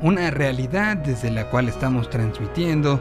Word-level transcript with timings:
una 0.00 0.30
realidad 0.30 0.96
desde 0.96 1.30
la 1.30 1.44
cual 1.50 1.68
estamos 1.68 2.08
transmitiendo 2.08 3.00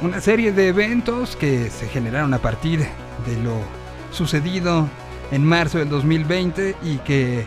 una 0.00 0.20
serie 0.20 0.52
de 0.52 0.68
eventos 0.68 1.34
que 1.36 1.70
se 1.70 1.88
generaron 1.88 2.34
a 2.34 2.38
partir 2.38 2.80
de 2.80 3.42
lo 3.42 3.54
sucedido 4.10 4.86
en 5.30 5.44
marzo 5.44 5.78
del 5.78 5.88
2020 5.88 6.76
y 6.82 6.98
que, 6.98 7.46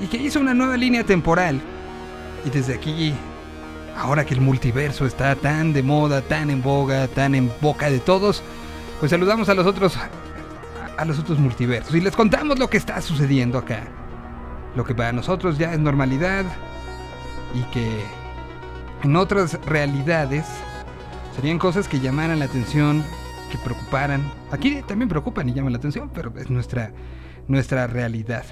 y 0.00 0.06
que 0.06 0.16
hizo 0.16 0.40
una 0.40 0.54
nueva 0.54 0.76
línea 0.76 1.04
temporal. 1.04 1.60
Y 2.44 2.50
desde 2.50 2.74
aquí, 2.74 3.12
ahora 3.96 4.24
que 4.24 4.34
el 4.34 4.40
multiverso 4.40 5.04
está 5.04 5.34
tan 5.36 5.72
de 5.72 5.82
moda, 5.82 6.22
tan 6.22 6.50
en 6.50 6.62
boga, 6.62 7.06
tan 7.08 7.34
en 7.34 7.52
boca 7.60 7.90
de 7.90 7.98
todos, 7.98 8.42
pues 8.98 9.10
saludamos 9.10 9.48
a 9.48 9.54
los 9.54 9.66
otros 9.66 9.98
a 10.96 11.04
los 11.04 11.18
otros 11.20 11.38
multiversos 11.38 11.94
y 11.94 12.00
les 12.00 12.16
contamos 12.16 12.58
lo 12.58 12.68
que 12.68 12.76
está 12.76 13.00
sucediendo 13.00 13.58
acá. 13.58 13.97
Lo 14.78 14.84
que 14.84 14.94
para 14.94 15.10
nosotros 15.10 15.58
ya 15.58 15.72
es 15.72 15.80
normalidad 15.80 16.44
y 17.52 17.62
que 17.72 18.04
en 19.02 19.16
otras 19.16 19.58
realidades 19.66 20.46
serían 21.34 21.58
cosas 21.58 21.88
que 21.88 21.98
llamaran 21.98 22.38
la 22.38 22.44
atención, 22.44 23.02
que 23.50 23.58
preocuparan. 23.58 24.22
Aquí 24.52 24.80
también 24.86 25.08
preocupan 25.08 25.48
y 25.48 25.52
llaman 25.52 25.72
la 25.72 25.78
atención, 25.78 26.12
pero 26.14 26.32
es 26.38 26.48
nuestra, 26.48 26.92
nuestra 27.48 27.88
realidad. 27.88 28.44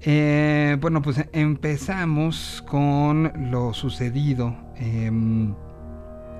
Eh, 0.00 0.78
bueno, 0.80 1.02
pues 1.02 1.22
empezamos 1.32 2.64
con 2.66 3.50
lo 3.50 3.74
sucedido 3.74 4.56
em, 4.76 5.54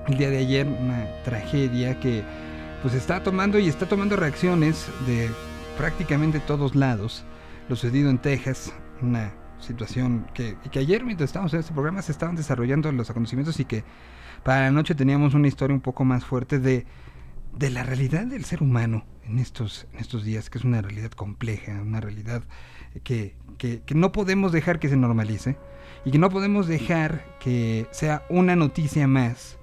el 0.07 0.17
día 0.17 0.31
de 0.31 0.39
ayer, 0.39 0.65
una 0.65 1.05
tragedia 1.23 1.99
que 1.99 2.23
pues 2.81 2.95
está 2.95 3.21
tomando 3.21 3.59
y 3.59 3.67
está 3.67 3.85
tomando 3.85 4.15
reacciones 4.15 4.87
de 5.05 5.29
prácticamente 5.77 6.39
todos 6.39 6.73
lados. 6.73 7.23
Lo 7.67 7.75
sucedido 7.75 8.09
en 8.09 8.17
Texas, 8.17 8.73
una 9.01 9.33
situación 9.59 10.27
que, 10.33 10.57
que 10.71 10.79
ayer 10.79 11.03
mientras 11.03 11.29
estábamos 11.29 11.53
en 11.53 11.59
este 11.59 11.73
programa 11.73 12.01
se 12.01 12.11
estaban 12.11 12.35
desarrollando 12.35 12.91
los 12.91 13.09
acontecimientos 13.09 13.59
y 13.59 13.65
que 13.65 13.83
para 14.43 14.61
la 14.61 14.71
noche 14.71 14.95
teníamos 14.95 15.33
una 15.33 15.47
historia 15.47 15.75
un 15.75 15.81
poco 15.81 16.05
más 16.05 16.25
fuerte 16.25 16.59
de, 16.59 16.85
de 17.55 17.69
la 17.69 17.83
realidad 17.83 18.25
del 18.25 18.45
ser 18.45 18.63
humano 18.63 19.05
en 19.25 19.39
estos, 19.39 19.87
en 19.93 19.99
estos 19.99 20.23
días, 20.23 20.49
que 20.49 20.57
es 20.57 20.63
una 20.63 20.81
realidad 20.81 21.11
compleja, 21.11 21.81
una 21.81 21.99
realidad 21.99 22.43
que, 23.03 23.35
que, 23.57 23.81
que 23.81 23.95
no 23.95 24.11
podemos 24.11 24.51
dejar 24.51 24.79
que 24.79 24.89
se 24.89 24.97
normalice 24.97 25.57
y 26.05 26.11
que 26.11 26.17
no 26.17 26.29
podemos 26.29 26.67
dejar 26.67 27.37
que 27.39 27.87
sea 27.91 28.23
una 28.29 28.55
noticia 28.55 29.07
más 29.07 29.57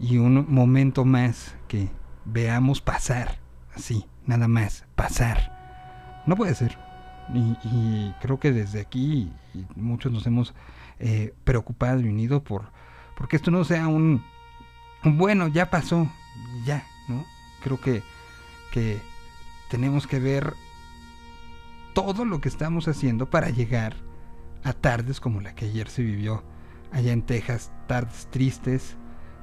y 0.00 0.18
un 0.18 0.46
momento 0.48 1.04
más 1.04 1.54
que 1.68 1.88
veamos 2.24 2.80
pasar, 2.80 3.38
así, 3.74 4.06
nada 4.26 4.48
más, 4.48 4.84
pasar. 4.94 6.22
No 6.26 6.36
puede 6.36 6.54
ser. 6.54 6.87
Y, 7.34 8.14
creo 8.20 8.40
que 8.40 8.52
desde 8.52 8.80
aquí 8.80 9.30
muchos 9.76 10.10
nos 10.12 10.26
hemos 10.26 10.54
eh, 10.98 11.34
preocupado 11.44 12.00
y 12.00 12.08
unido 12.08 12.42
por, 12.42 12.70
porque 13.16 13.36
esto 13.36 13.50
no 13.50 13.64
sea 13.64 13.86
un, 13.88 14.24
un 15.04 15.18
bueno, 15.18 15.48
ya 15.48 15.70
pasó, 15.70 16.10
ya, 16.64 16.86
¿no? 17.06 17.24
Creo 17.62 17.80
que, 17.80 18.02
que 18.72 19.00
tenemos 19.68 20.06
que 20.06 20.18
ver 20.18 20.54
todo 21.94 22.24
lo 22.24 22.40
que 22.40 22.48
estamos 22.48 22.88
haciendo 22.88 23.28
para 23.28 23.50
llegar 23.50 23.96
a 24.64 24.72
tardes 24.72 25.20
como 25.20 25.40
la 25.40 25.54
que 25.54 25.66
ayer 25.66 25.88
se 25.88 26.02
vivió 26.02 26.42
allá 26.92 27.12
en 27.12 27.22
Texas, 27.22 27.70
tardes 27.86 28.28
tristes, 28.30 28.96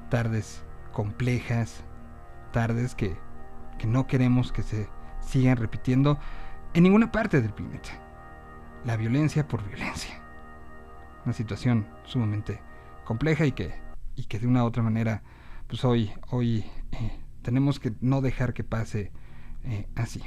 tardes 0.09 0.63
complejas, 0.91 1.83
tardes 2.52 2.95
que, 2.95 3.16
que 3.78 3.88
no 3.88 4.08
queremos 4.08 4.52
que 4.52 4.63
se 4.63 4.88
sigan 5.22 5.58
repitiendo 5.58 6.17
en 6.75 6.83
ninguna 6.83 7.11
parte 7.11 7.41
del 7.41 7.53
planeta. 7.53 7.89
La 8.83 8.97
violencia 8.97 9.47
por 9.47 9.65
violencia. 9.67 10.21
Una 11.23 11.33
situación 11.33 11.87
sumamente 12.03 12.59
compleja 13.05 13.45
y 13.45 13.53
que, 13.53 13.73
y 14.15 14.25
que 14.25 14.39
de 14.39 14.45
una 14.45 14.63
u 14.63 14.67
otra 14.67 14.83
manera, 14.83 15.23
pues 15.67 15.83
hoy, 15.85 16.11
hoy 16.29 16.65
eh, 16.91 17.11
tenemos 17.41 17.79
que 17.79 17.94
no 18.01 18.22
dejar 18.22 18.53
que 18.53 18.63
pase 18.63 19.11
eh, 19.63 19.88
así. 19.95 20.22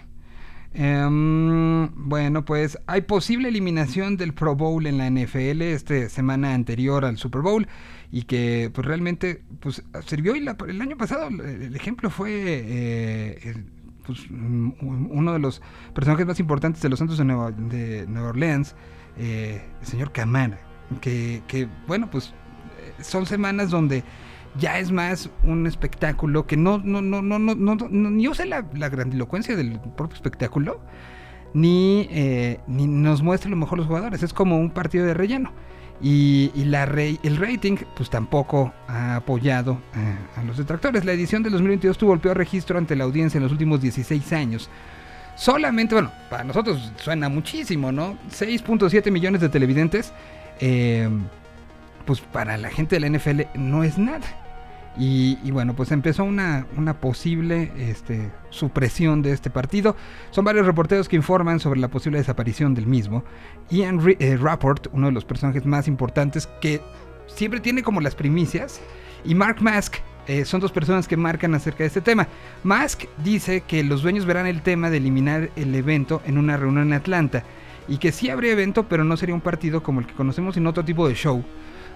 Um, 0.75 2.09
bueno, 2.09 2.45
pues 2.45 2.79
hay 2.87 3.03
posible 3.03 3.49
eliminación 3.49 4.17
del 4.17 4.35
Pro 4.35 4.55
Bowl 4.55 4.87
en 4.87 4.99
la 4.99 5.11
NFL 5.11 5.63
esta 5.63 6.09
semana 6.09 6.55
anterior 6.55 7.05
al 7.05 7.17
Super 7.17 7.43
Bowl 7.43 7.67
y 8.11 8.23
que 8.23 8.71
pues 8.73 8.87
realmente 8.87 9.43
pues 9.61 9.83
sirvió 10.07 10.35
y 10.37 10.41
la, 10.41 10.57
el 10.67 10.81
año 10.81 10.97
pasado 10.97 11.29
el 11.29 11.75
ejemplo 11.75 12.11
fue 12.11 12.31
eh, 12.33 13.65
pues, 14.09 14.27
uno 14.31 15.33
de 15.33 15.39
los 15.39 15.63
personajes 15.95 16.27
más 16.27 16.41
importantes 16.41 16.83
de 16.83 16.89
los 16.89 16.99
Santos 16.99 17.19
de 17.19 17.25
Nueva, 17.25 17.53
de 17.53 18.07
Nueva 18.09 18.31
Orleans, 18.31 18.75
eh, 19.17 19.63
el 19.81 19.87
señor 19.87 20.11
Camara, 20.11 20.59
que, 21.01 21.43
que 21.47 21.69
bueno 21.87 22.11
pues 22.11 22.35
son 23.01 23.27
semanas 23.27 23.71
donde 23.71 24.03
ya 24.59 24.79
es 24.79 24.91
más 24.91 25.31
un 25.45 25.67
espectáculo 25.67 26.47
que 26.47 26.57
no, 26.57 26.79
no, 26.79 27.01
no, 27.01 27.23
no, 27.23 27.39
no, 27.39 27.55
no, 27.55 27.75
no 27.77 28.11
ni 28.11 28.29
usa 28.29 28.47
la, 28.47 28.67
la, 28.75 28.89
grandilocuencia 28.89 29.55
del 29.55 29.79
propio 29.97 30.17
espectáculo, 30.17 30.81
ni, 31.55 32.09
eh, 32.11 32.59
ni 32.67 32.87
nos 32.87 33.23
muestra 33.23 33.51
lo 33.51 33.57
mejor 33.57 33.79
los 33.79 33.87
jugadores. 33.87 34.23
Es 34.23 34.33
como 34.33 34.59
un 34.59 34.71
partido 34.71 35.07
de 35.07 35.15
relleno. 35.15 35.53
Y, 36.01 36.53
la 36.65 36.85
el 36.85 37.37
rating, 37.37 37.77
pues 37.97 38.09
tampoco 38.09 38.73
ha 38.87 39.17
apoyado 39.17 39.81
a, 39.95 40.41
a 40.41 40.45
los 40.45 40.57
detractores. 40.57 41.05
La 41.05 41.13
edición 41.13 41.43
de 41.43 41.51
2022 41.51 41.99
tuvo 41.99 42.15
el 42.15 42.21
peor 42.21 42.37
registro 42.37 42.79
ante 42.79 42.95
la 42.95 43.05
audiencia 43.05 43.39
en 43.39 43.45
los 43.45 43.53
últimos 43.53 43.81
16 43.81 44.33
años. 44.33 44.71
Solamente, 45.37 45.95
bueno, 45.95 46.13
para 46.31 46.45
nosotros 46.45 46.93
suena 46.97 47.29
muchísimo, 47.29 47.93
¿no? 47.93 48.19
6.7 48.31 49.11
millones 49.11 49.41
de 49.41 49.49
televidentes. 49.49 50.13
Eh, 50.61 51.09
pues 52.05 52.21
para 52.21 52.57
la 52.57 52.71
gente 52.71 52.99
de 52.99 53.01
la 53.01 53.19
NFL 53.19 53.43
no 53.55 53.85
es 53.85 53.99
nada. 53.99 54.27
Y, 55.01 55.53
bueno, 55.53 55.77
pues 55.77 55.93
empezó 55.93 56.25
una, 56.25 56.67
una 56.77 57.01
posible 57.01 57.71
este, 57.77 58.33
supresión 58.51 59.23
de 59.23 59.31
este 59.31 59.49
partido. 59.49 59.95
Son 60.31 60.45
varios 60.45 60.67
reporteros 60.67 61.09
que 61.09 61.15
informan 61.15 61.61
sobre 61.61 61.79
la 61.79 61.87
posible 61.89 62.19
desaparición 62.19 62.75
del 62.75 62.87
mismo. 62.87 63.23
Ian 63.71 64.01
eh, 64.19 64.37
Rapport, 64.37 64.89
uno 64.93 65.07
de 65.07 65.13
los 65.13 65.25
personajes 65.25 65.65
más 65.65 65.87
importantes 65.87 66.49
que 66.61 66.81
siempre 67.29 67.61
tiene 67.61 67.85
como 67.85 68.01
las 68.01 68.17
primicias. 68.17 68.81
Y 69.25 69.37
Mark 69.37 69.63
Mask 69.63 69.99
eh, 70.27 70.45
son 70.45 70.61
dos 70.61 70.73
personas 70.73 71.07
que 71.07 71.17
marcan 71.17 71.55
acerca 71.55 71.85
de 71.85 71.87
este 71.87 72.01
tema. 72.01 72.27
Mask 72.65 73.05
dice 73.23 73.61
que 73.61 73.85
los 73.85 74.03
dueños 74.03 74.27
verán 74.27 74.49
el 74.49 74.63
tema 74.63 74.91
de 74.91 74.97
eliminar 74.97 75.51
el 75.55 75.73
evento 75.77 76.23
en 76.27 76.39
una 76.39 76.57
reunión 76.57 76.89
en 76.89 76.95
Atlanta. 76.95 77.45
Y 77.87 77.99
que 77.99 78.11
sí 78.11 78.31
habría 78.31 78.51
evento, 78.51 78.89
pero 78.89 79.05
no 79.05 79.17
sería 79.17 79.35
un 79.37 79.41
partido 79.43 79.81
como 79.81 80.01
el 80.01 80.07
que 80.07 80.15
conocemos, 80.15 80.57
sino 80.57 80.71
otro 80.71 80.85
tipo 80.85 81.07
de 81.09 81.15
show 81.15 81.45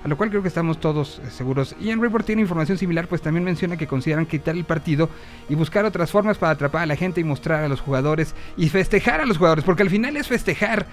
a 0.04 0.08
lo 0.08 0.16
cual 0.16 0.30
creo 0.30 0.42
que 0.42 0.48
estamos 0.48 0.80
todos 0.80 1.20
eh, 1.24 1.30
seguros. 1.30 1.76
Y 1.80 1.90
en 1.90 2.00
Report 2.00 2.26
tiene 2.26 2.42
información 2.42 2.78
similar, 2.78 3.08
pues 3.08 3.22
también 3.22 3.44
menciona 3.44 3.76
que 3.76 3.86
consideran 3.86 4.26
quitar 4.26 4.54
el 4.54 4.64
partido 4.64 5.08
y 5.48 5.54
buscar 5.54 5.84
otras 5.84 6.10
formas 6.10 6.38
para 6.38 6.52
atrapar 6.52 6.82
a 6.82 6.86
la 6.86 6.96
gente 6.96 7.20
y 7.20 7.24
mostrar 7.24 7.64
a 7.64 7.68
los 7.68 7.80
jugadores 7.80 8.34
y 8.56 8.68
festejar 8.68 9.20
a 9.20 9.26
los 9.26 9.38
jugadores, 9.38 9.64
porque 9.64 9.82
al 9.82 9.90
final 9.90 10.16
es 10.16 10.28
festejar 10.28 10.86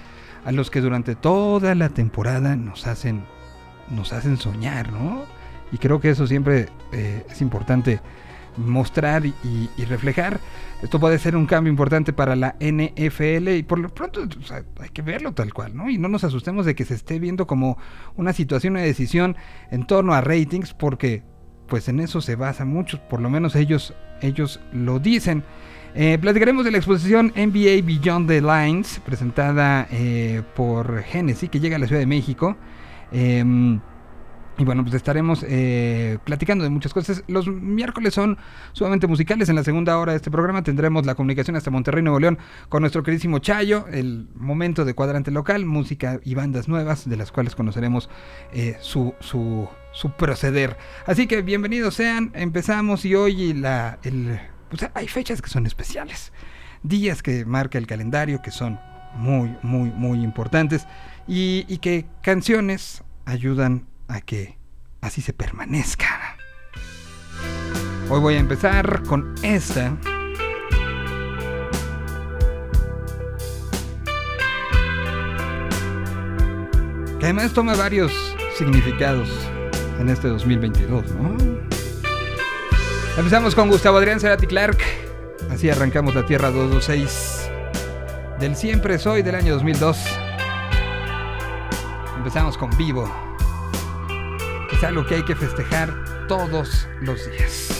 a 0.46 0.52
los 0.52 0.70
que 0.70 0.82
durante 0.82 1.16
toda 1.16 1.76
la 1.76 1.90
temporada 1.90 2.56
nos 2.56 2.88
hacen, 2.88 3.24
nos 3.90 4.14
hacen 4.14 4.38
soñar, 4.38 4.92
¿no? 4.92 5.26
Y 5.72 5.78
creo 5.78 6.00
que 6.00 6.10
eso 6.10 6.26
siempre 6.26 6.68
eh, 6.92 7.26
es 7.30 7.42
importante 7.42 8.00
mostrar 8.58 9.26
y, 9.26 9.70
reflejar. 9.86 10.40
Esto 10.82 11.00
puede 11.00 11.20
ser 11.20 11.36
un 11.36 11.46
cambio 11.46 11.72
importante 11.72 12.14
para 12.14 12.36
la 12.36 12.56
NFL 12.60 13.50
y 13.50 13.64
por 13.64 13.80
lo 13.80 13.90
pronto 13.90 14.22
hay 14.80 14.90
que 14.90 15.02
verlo 15.02 15.34
tal 15.34 15.54
cual, 15.54 15.76
¿no? 15.76 15.90
Y 15.90 15.98
no 15.98 16.08
nos 16.08 16.24
asustemos 16.24 16.66
de 16.66 16.76
que 16.76 16.86
se 16.86 16.94
esté 16.94 17.20
viendo 17.20 17.48
como 17.48 17.78
una 18.16 18.34
situación 18.34 18.76
de 18.76 18.82
decisión 18.82 19.36
en 19.72 19.86
torno 19.86 20.14
a 20.14 20.22
ratings 20.22 20.74
porque 20.74 21.24
pues 21.68 21.88
en 21.88 22.00
eso 22.00 22.22
se 22.22 22.36
basa 22.36 22.66
mucho, 22.66 23.00
por 23.10 23.22
lo 23.22 23.30
menos 23.30 23.56
ellos, 23.56 23.94
ellos 24.22 24.60
lo 24.74 25.00
dicen. 25.00 25.44
Eh, 25.96 26.18
platicaremos 26.22 26.66
de 26.66 26.72
la 26.72 26.78
exposición 26.78 27.34
NBA 27.36 27.86
Beyond 27.86 28.28
the 28.28 28.42
Lines 28.42 29.02
presentada 29.04 29.88
eh, 29.92 30.44
por 30.56 31.02
Genesis 31.04 31.50
que 31.50 31.60
llega 31.60 31.78
a 31.78 31.80
la 31.80 31.88
Ciudad 31.88 32.02
de 32.02 32.06
México. 32.06 32.58
Eh, 33.12 33.80
y 34.60 34.66
bueno, 34.66 34.84
pues 34.84 34.94
estaremos 34.94 35.46
eh, 35.48 36.18
platicando 36.26 36.66
de 36.66 36.70
muchas 36.70 36.94
cosas. 36.94 37.24
Los 37.28 37.48
miércoles 37.48 38.14
son 38.14 38.38
sumamente 38.74 39.08
musicales. 39.08 39.48
En 39.48 39.56
la 39.56 39.64
segunda 39.64 39.98
hora 39.98 40.12
de 40.12 40.18
este 40.18 40.30
programa 40.30 40.64
tendremos 40.64 41.06
la 41.06 41.16
comunicación 41.16 41.56
hasta 41.56 41.72
Monterrey, 41.72 42.04
Nuevo 42.04 42.20
León, 42.20 42.38
con 42.68 42.82
nuestro 42.82 43.02
queridísimo 43.02 43.40
Chayo, 43.40 43.88
el 43.88 44.28
momento 44.36 44.84
de 44.84 44.94
cuadrante 44.94 45.32
local, 45.32 45.66
música 45.66 46.20
y 46.26 46.36
bandas 46.36 46.68
nuevas, 46.68 47.08
de 47.08 47.16
las 47.16 47.32
cuales 47.32 47.56
conoceremos 47.56 48.10
eh, 48.52 48.76
su, 48.82 49.14
su, 49.22 49.70
su, 49.94 50.12
proceder. 50.12 50.76
Así 51.06 51.26
que 51.26 51.42
bienvenidos 51.42 51.94
sean, 51.94 52.32
empezamos 52.36 53.06
y 53.06 53.16
hoy 53.16 53.54
la, 53.54 53.98
pues 54.70 54.90
hay 54.94 55.08
fechas 55.08 55.42
que 55.42 55.50
son 55.50 55.68
especiales, 55.68 56.34
días 56.84 57.24
que 57.24 57.46
marca 57.46 57.78
el 57.78 57.88
calendario 57.88 58.42
que 58.42 58.52
son 58.52 58.78
muy, 59.16 59.56
muy, 59.62 59.90
muy 59.90 60.22
importantes 60.22 60.86
y, 61.30 61.64
y 61.70 61.78
que 61.78 62.08
canciones 62.22 63.06
ayudan 63.24 63.86
a 63.86 63.99
que 64.26 64.58
así 65.02 65.22
se 65.22 65.34
permanezca. 65.34 66.38
Hoy 68.10 68.20
voy 68.20 68.36
a 68.36 68.40
empezar 68.40 69.04
con 69.04 69.36
esta. 69.44 69.96
que 77.20 77.26
además 77.26 77.52
toma 77.54 77.76
varios 77.76 78.14
significados 78.58 79.30
en 80.00 80.08
este 80.08 80.30
2022, 80.30 81.04
¿no? 81.16 81.36
Empezamos 83.18 83.54
con 83.54 83.68
Gustavo 83.68 83.98
Adrián 83.98 84.22
Cerati 84.22 84.48
Clark. 84.48 84.78
Así 85.52 85.70
arrancamos 85.70 86.16
la 86.16 86.26
Tierra 86.26 86.50
226 86.50 87.50
del 88.40 88.56
Siempre 88.56 88.98
Soy 88.98 89.22
del 89.22 89.36
año 89.36 89.54
2002. 89.56 89.98
Empezamos 92.16 92.58
con 92.58 92.70
Vivo. 92.78 93.29
Es 94.80 94.86
algo 94.86 95.06
que 95.06 95.16
hay 95.16 95.24
que 95.24 95.36
festejar 95.36 95.94
todos 96.30 96.88
los 97.02 97.30
días. 97.30 97.80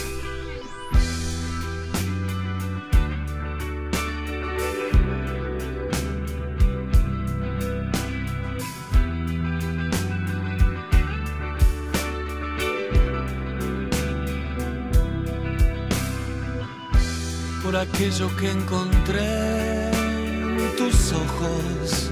aquello 17.80 18.28
que 18.36 18.50
encontré 18.50 19.90
en 19.90 20.76
tus 20.76 21.12
ojos, 21.12 22.09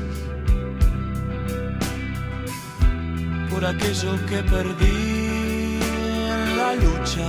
aquello 3.65 4.15
que 4.27 4.43
perdí 4.43 5.81
en 5.81 6.57
la 6.57 6.75
lucha. 6.75 7.29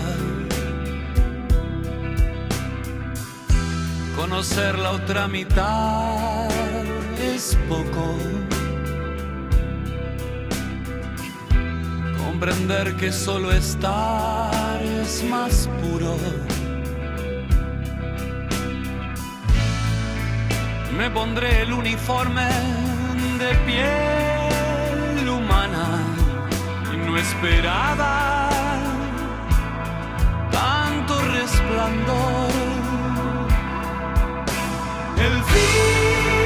Conocer 4.16 4.78
la 4.78 4.92
otra 4.92 5.28
mitad 5.28 6.50
es 7.22 7.58
poco. 7.68 8.18
Comprender 12.18 12.96
que 12.96 13.12
solo 13.12 13.52
estar 13.52 14.82
es 14.84 15.24
más 15.24 15.70
puro. 15.82 16.16
me 21.00 21.10
pondré 21.12 21.62
el 21.62 21.72
uniforme 21.72 22.44
de 23.40 23.56
piel 23.66 25.30
humana 25.30 26.19
esperaba 27.20 28.50
tanto 30.52 31.22
resplandor. 31.34 32.50
El 35.18 35.44
fin 35.44 36.39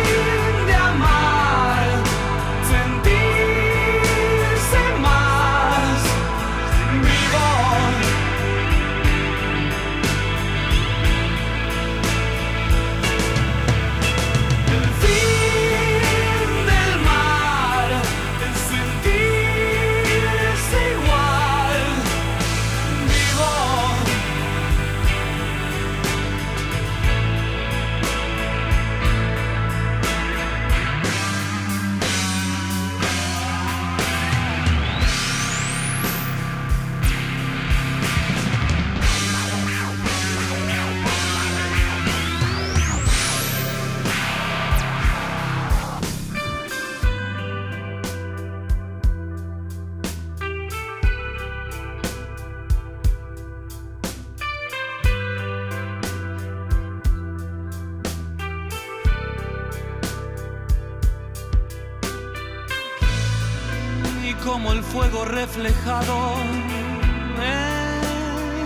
como 64.54 64.72
el 64.72 64.84
fuego 64.84 65.26
reflejado 65.26 66.36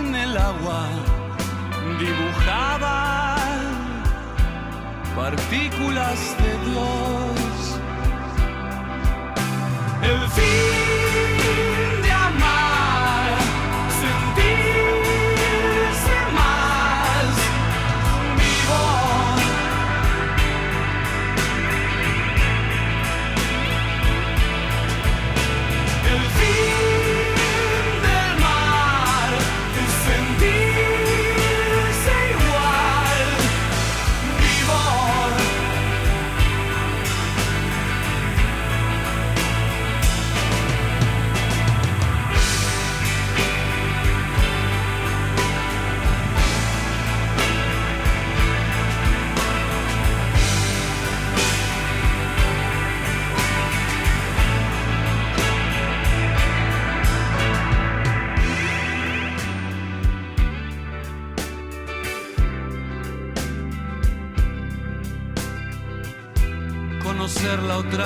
en 0.04 0.14
el 0.14 0.36
agua 0.36 0.86
dibujaba 1.98 3.36
partículas 5.16 6.18
de 6.42 6.52
Dios. 6.68 7.80
El 10.02 10.20
fin 10.36 10.77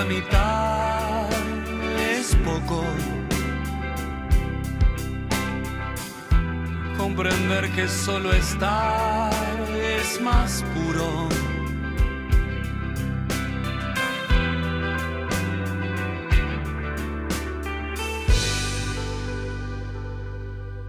la 0.02 0.08
mitad 0.08 1.28
es 2.10 2.34
poco. 2.36 2.84
Comprender 6.96 7.70
que 7.72 7.86
solo 7.88 8.32
estar 8.32 9.32
es 9.98 10.20
más 10.20 10.64
puro. 10.74 11.28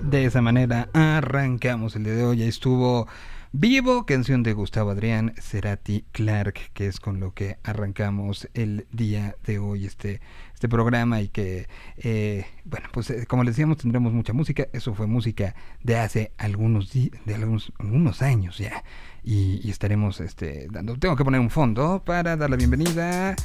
De 0.01 0.25
esa 0.25 0.41
manera 0.41 0.89
arrancamos 0.93 1.95
el 1.95 2.03
día 2.03 2.13
de 2.13 2.23
hoy. 2.23 2.43
Estuvo 2.43 3.07
Vivo, 3.55 4.07
canción 4.07 4.41
de 4.41 4.53
Gustavo 4.53 4.89
Adrián 4.89 5.35
Cerati 5.39 6.05
Clark, 6.11 6.71
que 6.73 6.87
es 6.87 6.99
con 6.99 7.19
lo 7.19 7.35
que 7.35 7.57
arrancamos 7.63 8.49
el 8.55 8.87
día 8.91 9.35
de 9.45 9.59
hoy 9.59 9.85
este, 9.85 10.21
este 10.55 10.67
programa 10.67 11.21
y 11.21 11.27
que, 11.27 11.67
eh, 11.97 12.47
bueno, 12.65 12.89
pues 12.91 13.11
eh, 13.11 13.27
como 13.27 13.43
les 13.43 13.53
decíamos 13.53 13.77
tendremos 13.77 14.11
mucha 14.11 14.33
música. 14.33 14.67
Eso 14.73 14.95
fue 14.95 15.05
música 15.05 15.53
de 15.83 15.97
hace 15.97 16.31
algunos, 16.39 16.91
de 16.93 17.35
algunos 17.35 18.21
años 18.23 18.57
ya. 18.57 18.83
Y, 19.25 19.69
estaremos 19.69 20.19
este, 20.19 20.67
dando... 20.71 20.97
Tengo 20.97 21.15
que 21.15 21.23
poner 21.23 21.39
un 21.39 21.49
fondo 21.49 22.01
para 22.05 22.35
dar 22.35 22.49
la 22.49 22.55
bienvenida. 22.57 23.35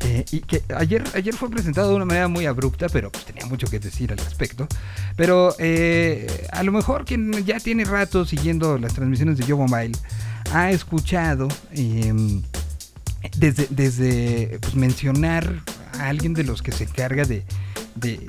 eh, 0.00 0.24
y 0.30 0.40
que 0.40 0.62
ayer, 0.76 1.02
ayer 1.14 1.34
fue 1.34 1.50
presentado 1.50 1.88
de 1.90 1.96
una 1.96 2.04
manera 2.04 2.28
muy 2.28 2.46
abrupta, 2.46 2.88
pero 2.88 3.10
pues 3.10 3.24
tenía 3.24 3.46
mucho 3.46 3.66
que 3.66 3.78
decir 3.80 4.12
al 4.12 4.18
respecto. 4.18 4.68
Pero 5.16 5.54
eh, 5.58 6.46
a 6.52 6.62
lo 6.62 6.70
mejor 6.72 7.04
quien 7.04 7.32
ya 7.44 7.58
tiene 7.58 7.84
rato 7.84 8.24
siguiendo 8.24 8.78
las 8.78 8.94
transmisiones 8.94 9.36
de 9.38 9.44
Yo 9.46 9.56
Mobile 9.56 9.92
ha 10.52 10.70
escuchado 10.70 11.48
em, 11.72 12.42
desde, 13.36 13.66
desde 13.70 14.58
pues, 14.60 14.74
mencionar 14.74 15.62
a 15.98 16.08
alguien 16.08 16.34
de 16.34 16.44
los 16.44 16.62
que 16.62 16.70
se 16.72 16.84
encarga 16.84 17.24
de, 17.24 17.44
de 17.96 18.24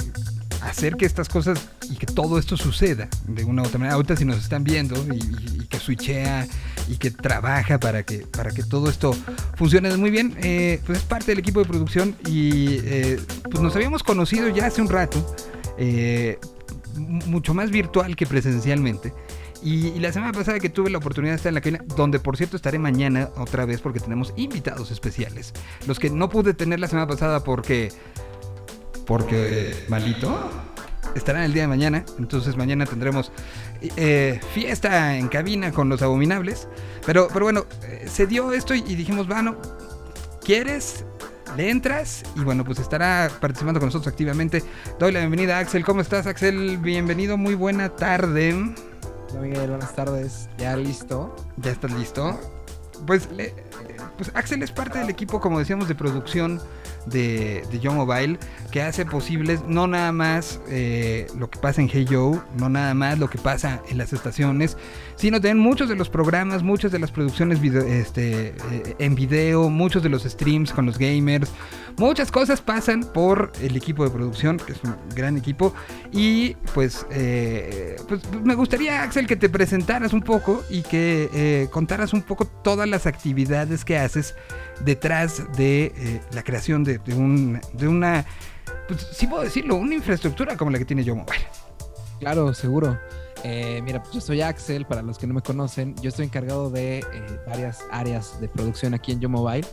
hacer 0.62 0.96
que 0.96 1.06
estas 1.06 1.30
cosas 1.30 1.60
y 1.90 1.96
que 1.98 2.06
todo 2.08 2.40
esto 2.40 2.58
suceda 2.58 3.08
de 3.28 3.44
una 3.44 3.62
u 3.64 3.66
otra 3.66 3.78
manera. 3.80 3.96
Ahorita 3.96 4.16
si 4.16 4.26
nos 4.26 4.38
están 4.38 4.64
viendo 4.64 4.96
y, 5.14 5.18
y- 5.18 5.60
y 5.64 5.68
que 5.68 5.80
switchea 5.80 6.48
y 6.88 6.98
que 6.98 7.12
trabaja 7.12 7.80
para 7.80 8.04
que, 8.04 8.20
para 8.20 8.52
que 8.52 8.64
todo 8.64 8.90
esto 8.90 9.16
funcione 9.56 9.96
muy 9.98 10.10
bien, 10.10 10.38
eh, 10.42 10.82
pues 10.86 11.00
es 11.00 11.04
parte 11.04 11.28
del 11.28 11.40
equipo 11.40 11.60
de 11.60 11.66
producción 11.66 12.16
y 12.28 12.80
eh, 12.84 13.20
pues 13.44 13.62
nos 13.62 13.76
habíamos 13.76 14.04
conocido 14.04 14.50
ya 14.50 14.68
hace 14.68 14.82
un 14.82 14.90
rato, 14.90 15.36
eh, 15.78 16.40
mucho 16.96 17.54
más 17.54 17.72
virtual 17.72 18.16
que 18.16 18.26
presencialmente. 18.26 19.14
Y, 19.64 20.00
la 20.00 20.12
semana 20.12 20.32
pasada 20.32 20.60
que 20.60 20.70
tuve 20.70 20.92
la 20.92 21.00
oportunidad 21.00 21.32
de 21.34 21.38
estar 21.38 21.50
en 21.50 21.56
la 21.56 21.62
cabina, 21.62 21.84
donde 21.96 22.20
por 22.20 22.38
cierto 22.38 22.56
estaré 22.56 22.78
mañana 22.78 23.30
otra 23.36 23.66
vez 23.66 23.82
porque 23.82 24.00
tenemos 24.00 24.32
invitados 24.36 24.92
especiales. 24.92 25.54
Los 25.88 25.98
que 25.98 26.12
no 26.12 26.30
pude 26.30 26.54
tener 26.54 26.80
la 26.80 26.88
semana 26.88 27.08
pasada 27.08 27.44
porque... 27.44 27.92
Porque... 29.08 29.86
malito 29.88 30.52
estarán 31.16 31.44
el 31.44 31.54
día 31.54 31.64
de 31.64 31.68
mañana. 31.68 32.06
Entonces 32.20 32.56
mañana 32.58 32.86
tendremos 32.86 33.32
eh, 33.82 34.40
fiesta 34.54 35.18
en 35.18 35.28
cabina 35.28 35.72
con 35.72 35.90
los 35.90 36.02
abominables. 36.02 36.68
Pero, 37.06 37.28
pero 37.32 37.46
bueno, 37.46 37.66
eh, 37.84 38.06
se 38.10 38.28
dio 38.28 38.52
esto 38.52 38.74
y, 38.74 38.82
dijimos, 38.82 39.28
bueno, 39.28 39.56
¿quieres? 40.44 41.06
Le 41.56 41.70
entras 41.70 42.24
y 42.36 42.42
bueno, 42.42 42.66
pues 42.66 42.80
estará 42.80 43.32
participando 43.40 43.80
con 43.80 43.88
nosotros 43.88 44.12
activamente. 44.12 44.64
Doy 45.00 45.12
la 45.12 45.20
bienvenida 45.20 45.58
a 45.58 45.60
Axel. 45.60 45.86
¿Cómo 45.86 46.02
estás, 46.02 46.28
Axel? 46.28 46.78
Bienvenido, 46.78 47.38
muy 47.38 47.56
buena 47.56 47.90
tarde. 47.96 48.54
Hola, 49.32 49.42
Miguel, 49.42 49.70
buenas 49.70 49.96
tardes. 49.96 50.50
¿Ya 50.58 50.76
listo? 50.76 51.36
¿Ya 51.58 51.72
estás 51.72 51.92
listo? 51.92 52.55
Pues, 53.06 53.28
pues 54.18 54.32
Axel 54.34 54.64
es 54.64 54.72
parte 54.72 55.00
del 55.00 55.10
equipo, 55.10 55.40
como 55.40 55.60
decíamos, 55.60 55.88
de 55.88 55.96
producción 55.96 56.62
de, 57.06 57.64
de 57.72 57.80
Yo 57.80 57.94
Mobile 57.94 58.40
que 58.72 58.82
hace 58.82 59.06
posibles 59.06 59.62
no 59.68 59.88
nada 59.88 60.12
más 60.12 60.60
eh, 60.70 61.28
lo 61.38 61.50
que 61.50 61.60
pasa 61.60 61.82
en 61.82 61.90
Hey 61.92 62.06
Joe, 62.10 62.40
no 62.58 62.70
nada 62.70 62.94
más 62.94 63.20
lo 63.20 63.30
que 63.30 63.38
pasa 63.38 63.82
en 63.90 63.98
las 63.98 64.12
estaciones, 64.12 64.78
sino 65.16 65.38
también 65.38 65.60
muchos 65.60 65.88
de 65.88 65.96
los 65.96 66.10
programas, 66.10 66.64
muchas 66.64 66.92
de 66.92 67.00
las 67.00 67.12
producciones 67.12 67.62
este, 67.62 68.48
eh, 68.50 68.96
en 69.00 69.16
video, 69.16 69.70
muchos 69.70 70.04
de 70.04 70.10
los 70.10 70.24
streams 70.24 70.74
con 70.74 70.86
los 70.86 70.98
gamers, 70.98 71.52
muchas 71.98 72.32
cosas 72.32 72.62
pasan 72.62 73.02
por 73.02 73.52
el 73.62 73.76
equipo 73.76 74.04
de 74.04 74.10
producción, 74.10 74.58
que 74.58 74.74
es 74.74 74.84
un 74.84 74.96
gran 75.16 75.38
equipo, 75.38 75.74
y 76.12 76.56
pues, 76.74 77.06
eh, 77.12 77.96
pues 78.08 78.22
me 78.44 78.56
gustaría, 78.56 79.04
Axel, 79.04 79.28
que 79.28 79.36
te 79.36 79.50
presentaras 79.50 80.14
un 80.14 80.22
poco 80.22 80.64
y 80.70 80.82
que 80.82 81.68
contaras 81.72 82.14
un 82.14 82.22
poco 82.22 82.46
todas 82.46 82.88
las 82.88 83.06
actividades 83.06 83.86
que 83.86 83.98
haces 83.98 84.36
detrás 84.84 85.44
de 85.58 86.22
la 86.32 86.44
creación 86.44 86.84
de, 86.84 87.00
un, 87.16 87.60
de 87.74 87.88
una 87.88 88.26
pues 88.88 89.08
sí 89.12 89.28
puedo 89.28 89.44
decirlo, 89.44 89.76
una 89.76 89.96
infraestructura 89.96 90.56
como 90.58 90.72
la 90.72 90.78
que 90.78 90.86
tiene 90.86 91.04
Yo 91.04 91.16
Mobile. 91.16 91.46
Claro, 92.20 92.54
seguro. 92.54 92.98
Eh, 93.44 93.82
mira, 93.84 94.02
pues 94.02 94.16
yo 94.16 94.22
soy 94.22 94.42
Axel, 94.42 94.86
para 94.86 95.02
los 95.02 95.18
que 95.18 95.28
no 95.28 95.34
me 95.34 95.42
conocen, 95.42 95.96
yo 96.02 96.10
estoy 96.10 96.26
encargado 96.26 96.70
de 96.70 97.00
eh, 97.00 97.06
varias 97.48 97.84
áreas 97.92 98.40
de 98.40 98.48
producción 98.48 98.94
aquí 98.94 99.12
en 99.12 99.20
Yo 99.20 99.30
Mobile. 99.30 99.68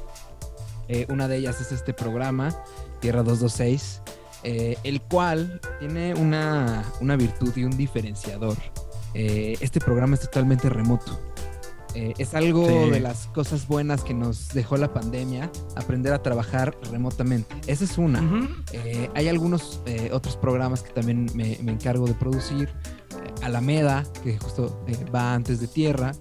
Eh, 0.92 1.06
una 1.08 1.26
de 1.28 1.38
ellas 1.38 1.60
es 1.60 1.72
este 1.72 1.94
programa, 1.94 2.50
Tierra 3.00 3.22
226, 3.22 4.02
el 4.44 5.00
cual 5.02 5.60
tiene 5.78 6.14
una, 6.14 6.84
una, 7.00 7.16
virtud 7.16 7.52
y 7.56 7.64
un 7.64 7.76
diferenciador. 7.76 8.56
este 9.14 9.80
programa 9.80 10.14
es 10.14 10.20
totalmente 10.20 10.68
remoto. 10.68 11.18
Eh, 11.94 12.14
es 12.18 12.34
algo 12.34 12.66
de 12.90 13.00
las 13.00 13.26
cosas 13.28 13.66
buenas 13.66 14.02
que 14.02 14.14
nos 14.14 14.48
dejó 14.48 14.76
la 14.76 14.92
pandemia, 14.92 15.50
aprender 15.76 16.12
a 16.12 16.22
trabajar 16.22 16.76
remotamente. 16.90 17.54
Esa 17.66 17.84
es 17.84 17.98
una. 17.98 18.48
Eh, 18.72 19.10
hay 19.14 19.28
algunos 19.28 19.82
eh, 19.86 20.10
otros 20.12 20.36
programas 20.36 20.82
que 20.82 20.92
también 20.92 21.26
me, 21.34 21.54
encargo 21.54 22.06
de 22.06 22.14
producir. 22.14 22.70
Alameda, 23.42 24.04
que 24.22 24.38
justo 24.38 24.84
va 25.14 25.34
antes 25.34 25.60
de 25.60 25.66
Tierra. 25.66 26.12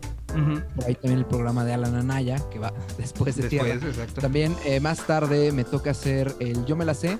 Por 0.75 0.85
ahí 0.85 0.95
también 0.95 1.19
el 1.19 1.25
programa 1.25 1.65
de 1.65 1.73
Alan 1.73 1.95
Anaya, 1.95 2.37
que 2.51 2.59
va 2.59 2.73
después 2.97 3.35
de 3.35 3.49
Tierra. 3.49 3.79
También 4.19 4.55
más 4.81 5.05
tarde 5.05 5.51
me 5.51 5.63
toca 5.63 5.91
hacer 5.91 6.33
el 6.39 6.65
Yo 6.65 6.75
Me 6.75 6.85
La 6.85 6.93
Sé, 6.93 7.17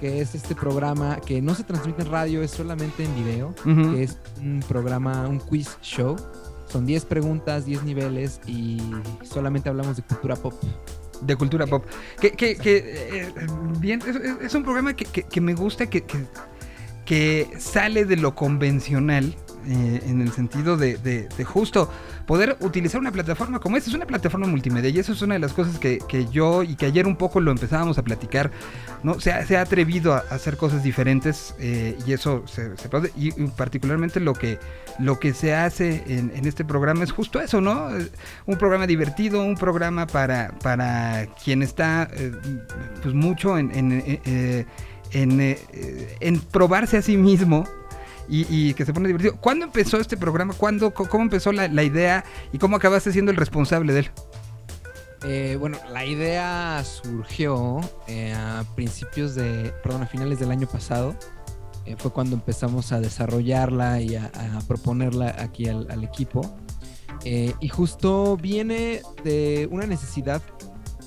que 0.00 0.20
es 0.20 0.34
este 0.34 0.54
programa 0.54 1.20
que 1.24 1.40
no 1.40 1.54
se 1.54 1.64
transmite 1.64 2.02
en 2.02 2.10
radio, 2.10 2.42
es 2.42 2.50
solamente 2.50 3.04
en 3.04 3.14
video, 3.14 3.54
que 3.64 4.02
es 4.02 4.18
un 4.40 4.62
programa, 4.66 5.26
un 5.28 5.38
quiz 5.38 5.78
show 5.82 6.16
son 6.74 6.86
10 6.86 7.04
preguntas, 7.04 7.66
10 7.66 7.84
niveles 7.84 8.40
y 8.48 8.82
solamente 9.22 9.68
hablamos 9.68 9.96
de 9.96 10.02
cultura 10.02 10.34
pop. 10.34 10.54
De 11.20 11.36
cultura 11.36 11.68
pop. 11.68 11.84
Que, 12.20 12.32
que, 12.32 12.56
eh, 12.60 13.32
bien, 13.78 14.02
es, 14.42 14.54
un 14.56 14.64
programa 14.64 14.94
que, 14.94 15.40
me 15.40 15.54
gusta, 15.54 15.86
que, 15.86 17.48
sale 17.58 18.04
de 18.04 18.16
lo 18.16 18.34
convencional 18.34 19.36
eh, 19.66 20.02
en 20.06 20.20
el 20.20 20.32
sentido 20.32 20.76
de, 20.76 21.28
justo 21.44 21.90
poder 22.26 22.56
utilizar 22.60 23.00
una 23.00 23.12
plataforma 23.12 23.58
como 23.60 23.76
esta. 23.76 23.90
Es 23.90 23.96
una 23.96 24.06
plataforma 24.06 24.46
multimedia 24.46 24.90
y 24.90 24.98
eso 24.98 25.12
es 25.12 25.22
una 25.22 25.34
de 25.34 25.40
las 25.40 25.52
cosas 25.52 25.78
que, 25.78 26.00
yo 26.30 26.62
y 26.62 26.76
que 26.76 26.86
ayer 26.86 27.06
un 27.06 27.16
poco 27.16 27.40
lo 27.40 27.50
empezábamos 27.50 27.98
a 27.98 28.02
platicar. 28.02 28.50
¿no? 29.02 29.20
Se, 29.20 29.32
ha, 29.32 29.44
se 29.46 29.56
ha 29.56 29.62
atrevido 29.62 30.14
a 30.14 30.18
hacer 30.30 30.56
cosas 30.56 30.82
diferentes 30.82 31.54
eh, 31.58 31.96
y 32.06 32.12
eso 32.12 32.44
se, 32.46 32.76
se. 32.76 32.88
Y, 33.16 33.30
particularmente 33.56 34.20
lo 34.20 34.34
que, 34.34 34.58
lo 34.98 35.18
que 35.18 35.34
se 35.34 35.54
hace 35.54 36.04
en, 36.06 36.30
este 36.46 36.64
programa 36.64 37.04
es 37.04 37.12
justo 37.12 37.40
eso, 37.40 37.60
¿no? 37.60 37.88
Un 38.46 38.58
programa 38.58 38.86
divertido, 38.86 39.42
un 39.42 39.56
programa 39.56 40.06
para, 40.06 40.52
para 40.62 41.26
quien 41.42 41.62
está 41.62 42.08
eh, 42.12 42.32
pues 43.02 43.14
mucho 43.14 43.58
en, 43.58 43.70
en, 43.74 45.56
en 46.20 46.40
probarse 46.50 46.98
a 46.98 47.02
sí 47.02 47.16
mismo 47.16 47.64
y, 48.28 48.74
que 48.74 48.84
se 48.84 48.92
pone 48.92 49.08
divertido. 49.08 49.36
¿Cuándo 49.40 49.64
empezó 49.64 49.98
este 49.98 50.16
programa? 50.16 50.54
¿Cuándo, 50.54 50.92
¿Cómo 50.92 51.22
empezó 51.22 51.52
la, 51.52 51.82
idea 51.82 52.24
y 52.52 52.58
cómo 52.58 52.76
acabaste 52.76 53.12
siendo 53.12 53.30
el 53.30 53.36
responsable 53.36 53.92
de 53.92 54.00
él? 54.00 54.10
Eh, 55.26 55.56
bueno, 55.58 55.78
la 55.90 56.04
idea 56.04 56.82
surgió 56.84 57.80
eh, 58.06 58.34
a 58.34 58.64
principios 58.74 59.34
de, 59.34 59.72
perdón, 59.82 60.02
a 60.02 60.06
finales 60.06 60.38
del 60.38 60.50
año 60.50 60.66
pasado. 60.66 61.14
Eh, 61.86 61.96
fue 61.98 62.12
cuando 62.12 62.36
empezamos 62.36 62.92
a 62.92 63.00
desarrollarla 63.00 64.00
y 64.00 64.16
a, 64.16 64.30
proponerla 64.66 65.36
aquí 65.38 65.68
al, 65.68 66.04
equipo. 66.04 66.56
y 67.24 67.68
justo 67.68 68.36
viene 68.36 69.02
de 69.22 69.68
una 69.70 69.86
necesidad 69.86 70.42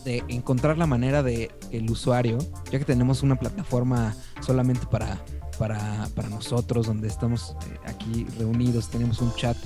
de 0.03 0.23
encontrar 0.29 0.77
la 0.77 0.87
manera 0.87 1.21
de 1.21 1.51
el 1.71 1.89
usuario, 1.89 2.37
ya 2.71 2.79
que 2.79 2.85
tenemos 2.85 3.23
una 3.23 3.35
plataforma 3.35 4.15
solamente 4.39 4.85
para 4.87 5.19
para, 5.57 6.07
nosotros, 6.29 6.87
donde 6.87 7.07
estamos 7.07 7.55
eh, 7.65 7.77
aquí 7.85 8.25
reunidos, 8.37 8.89
tenemos 8.89 9.21
un 9.21 9.33
chat 9.35 9.57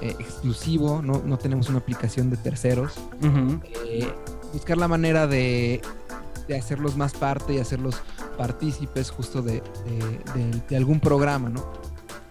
eh, 0.00 0.14
exclusivo, 0.18 1.02
no, 1.02 1.38
tenemos 1.38 1.68
una 1.68 1.78
aplicación 1.78 2.30
de 2.30 2.36
terceros. 2.36 2.94
Eh, 3.22 4.12
buscar 4.52 4.78
la 4.78 4.88
manera 4.88 5.26
de, 5.26 5.80
hacerlos 6.56 6.96
más 6.96 7.14
parte 7.14 7.54
y 7.54 7.58
hacerlos 7.58 7.96
partícipes 8.36 9.10
justo 9.10 9.42
de, 9.42 9.62
algún 10.76 11.00
programa, 11.00 11.48
¿no? 11.48 11.64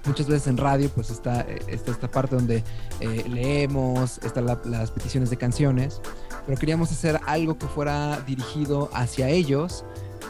Muchas 0.06 0.28
veces 0.28 0.48
en 0.48 0.58
radio 0.58 0.90
pues 0.90 1.10
está, 1.10 1.42
esta 1.68 2.12
parte 2.12 2.36
donde 2.36 2.62
leemos, 3.00 4.18
están 4.18 4.46
las 4.46 4.92
peticiones 4.92 5.30
de 5.30 5.38
canciones, 5.38 6.02
pero 6.46 6.58
queríamos 6.58 6.92
hacer 6.92 7.22
algo 7.26 7.58
que 7.58 7.68
fuera 7.68 8.20
dirigido 8.28 8.90
hacia 8.94 9.30
ellos 9.30 9.86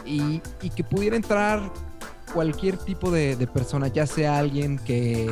y, 0.06 0.40
y 0.62 0.70
que 0.70 0.84
pudiera 0.84 1.16
entrar 1.16 1.72
cualquier 2.34 2.76
tipo 2.76 3.10
de, 3.10 3.36
persona, 3.46 3.88
ya 3.88 4.06
sea 4.06 4.38
alguien 4.38 4.78
que 4.78 5.30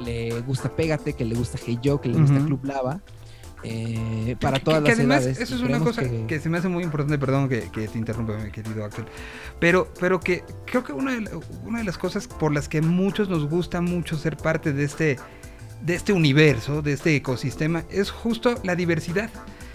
le 0.00 0.40
gusta 0.42 0.74
Pégate, 0.74 1.12
que 1.14 1.24
le 1.24 1.34
gusta 1.34 1.58
Hey 1.64 1.78
Joe, 1.84 2.00
que 2.00 2.08
le 2.08 2.18
gusta 2.18 2.38
Club 2.46 2.64
Lava. 2.64 3.00
Eh, 3.62 4.36
para 4.40 4.60
todas 4.60 4.80
las 4.82 4.98
edades. 4.98 5.40
Eso 5.40 5.56
es 5.56 5.60
una 5.62 5.80
cosa 5.80 6.02
que... 6.02 6.38
se 6.38 6.48
me 6.48 6.58
hace 6.58 6.68
muy 6.68 6.84
importante, 6.84 7.18
perdón 7.18 7.48
que, 7.48 7.62
te 7.62 7.98
interrumpa, 7.98 8.34
mi 8.34 8.52
querido 8.52 8.84
Axel, 8.84 9.06
pero, 9.58 9.92
pero 9.98 10.20
que 10.20 10.44
creo 10.66 10.84
que 10.84 10.92
una 10.92 11.18
de, 11.18 11.28
una 11.64 11.78
de 11.78 11.84
las 11.84 11.98
cosas 11.98 12.28
por 12.28 12.54
las 12.54 12.68
que 12.68 12.80
muchos 12.80 13.28
nos 13.28 13.48
gusta 13.48 13.80
mucho 13.80 14.16
ser 14.16 14.36
parte 14.36 14.72
de 14.72 14.84
este, 14.84 15.16
de 15.82 15.94
este 15.94 16.12
universo, 16.12 16.80
de 16.80 16.92
este 16.92 17.16
ecosistema, 17.16 17.82
es 17.90 18.10
justo 18.10 18.54
la 18.62 18.76
diversidad. 18.76 19.30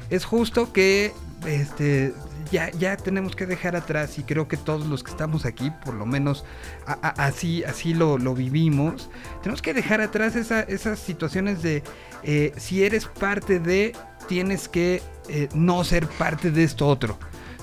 Es 0.10 0.26
justo 0.26 0.72
que 0.74 1.12
este, 1.46 2.14
ya, 2.52 2.70
ya 2.72 2.98
tenemos 2.98 3.36
que 3.36 3.46
dejar 3.46 3.76
atrás 3.76 4.20
y 4.20 4.24
creo 4.24 4.48
que 4.48 4.58
todos 4.58 4.86
los 4.88 5.04
que 5.04 5.12
estamos 5.12 5.46
aquí, 5.46 5.72
por 5.84 5.94
lo 5.94 6.06
menos 6.06 6.46
así, 6.86 7.64
así 7.64 7.94
lo, 7.94 8.18
vivimos, 8.36 9.10
tenemos 9.42 9.62
que 9.62 9.74
dejar 9.74 10.02
atrás 10.02 10.36
esas 10.36 11.00
situaciones 11.00 11.62
de 11.62 11.84
eh, 12.24 12.54
si 12.58 12.84
eres 12.84 13.06
parte 13.06 13.60
de, 13.60 13.96
tienes 14.28 14.68
que 14.68 15.02
eh, 15.30 15.48
no 15.54 15.84
ser 15.84 16.08
parte 16.08 16.52
de 16.52 16.64
esto 16.64 16.88
otro. 16.88 17.18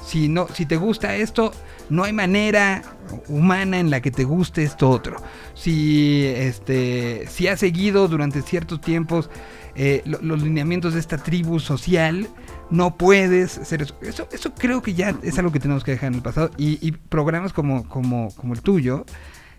Si, 0.05 0.29
no, 0.29 0.49
si 0.49 0.65
te 0.65 0.77
gusta 0.77 1.17
esto, 1.17 1.53
no 1.91 2.05
hay 2.05 2.15
manera 2.15 2.83
humana 3.29 3.79
en 3.79 3.91
la 3.91 4.01
que 4.01 4.11
te 4.11 4.25
guste 4.25 4.63
esto 4.63 4.89
otro. 4.89 5.17
Si, 5.53 6.25
este, 6.25 7.27
si 7.29 7.47
has 7.47 7.61
seguido 7.61 8.09
durante 8.09 8.41
ciertos 8.41 8.81
tiempos 8.81 9.29
eh, 9.75 10.03
los 10.07 10.43
lineamientos 10.43 10.95
de 10.95 11.01
esta 11.01 11.19
tribu 11.19 11.61
social, 11.61 12.27
no 12.71 12.97
puedes 12.97 13.53
ser 13.53 13.83
eso. 13.83 13.97
eso. 14.03 14.55
creo 14.55 14.83
que 14.83 14.95
ya 14.95 15.15
es 15.23 15.39
algo 15.39 15.53
que 15.53 15.61
tenemos 15.61 15.85
que 15.85 15.93
dejar 15.93 16.09
en 16.09 16.15
el 16.15 16.23
pasado. 16.23 16.51
Y, 16.57 16.93
programas 16.93 17.53
como, 17.53 17.89
como, 17.89 18.35
como 18.35 18.55
el 18.55 18.63
tuyo, 18.63 19.05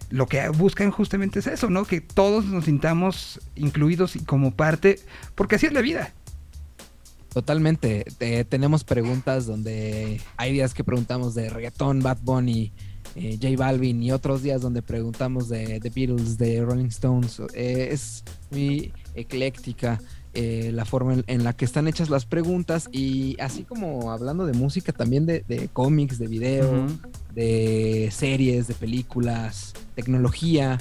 lo 0.10 0.28
que 0.28 0.48
buscan 0.50 0.92
justamente 0.92 1.40
es 1.40 1.48
eso, 1.48 1.70
¿no? 1.70 1.86
Que 1.86 2.02
todos 2.02 2.46
nos 2.46 2.66
sintamos 2.66 3.40
incluidos 3.56 4.16
y 4.16 4.20
como 4.20 4.52
parte, 4.52 5.00
porque 5.36 5.56
así 5.56 5.66
es 5.66 5.74
la 5.74 5.82
vida. 5.82 6.14
Totalmente. 7.34 8.06
Tenemos 8.50 8.84
preguntas 8.84 9.46
donde 9.46 10.20
hay 10.36 10.52
días 10.52 10.74
que 10.74 10.84
preguntamos 10.84 11.36
de 11.36 11.50
reggaetón, 11.50 12.00
Bad 12.02 12.18
Bunny, 12.24 12.72
eh, 13.16 13.38
J 13.42 13.56
Balvin 13.56 14.02
y 14.02 14.12
otros 14.12 14.42
días 14.42 14.62
donde 14.62 14.82
preguntamos 14.82 15.48
de 15.48 15.80
The 15.80 15.90
Beatles, 15.90 16.38
de 16.38 16.62
Rolling 16.62 16.88
Stones. 16.88 17.40
Eh, 17.54 17.90
es 17.92 18.24
muy 18.50 18.94
ecléctica. 19.14 20.00
Eh, 20.36 20.70
la 20.74 20.86
forma 20.86 21.24
en, 21.26 21.44
la 21.44 21.54
que 21.54 21.66
están 21.66 21.88
hechas 21.88 22.12
las 22.12 22.26
preguntas 22.26 22.88
y 22.92 23.36
así 23.42 23.64
como 23.64 24.12
hablando 24.12 24.46
de 24.46 24.54
música, 24.54 24.94
también 24.94 25.26
de, 25.26 25.70
cómics, 25.74 26.20
de 26.20 26.28
video, 26.28 26.86
de 27.34 28.10
series, 28.12 28.68
de 28.68 28.76
películas, 28.76 29.74
tecnología. 29.96 30.78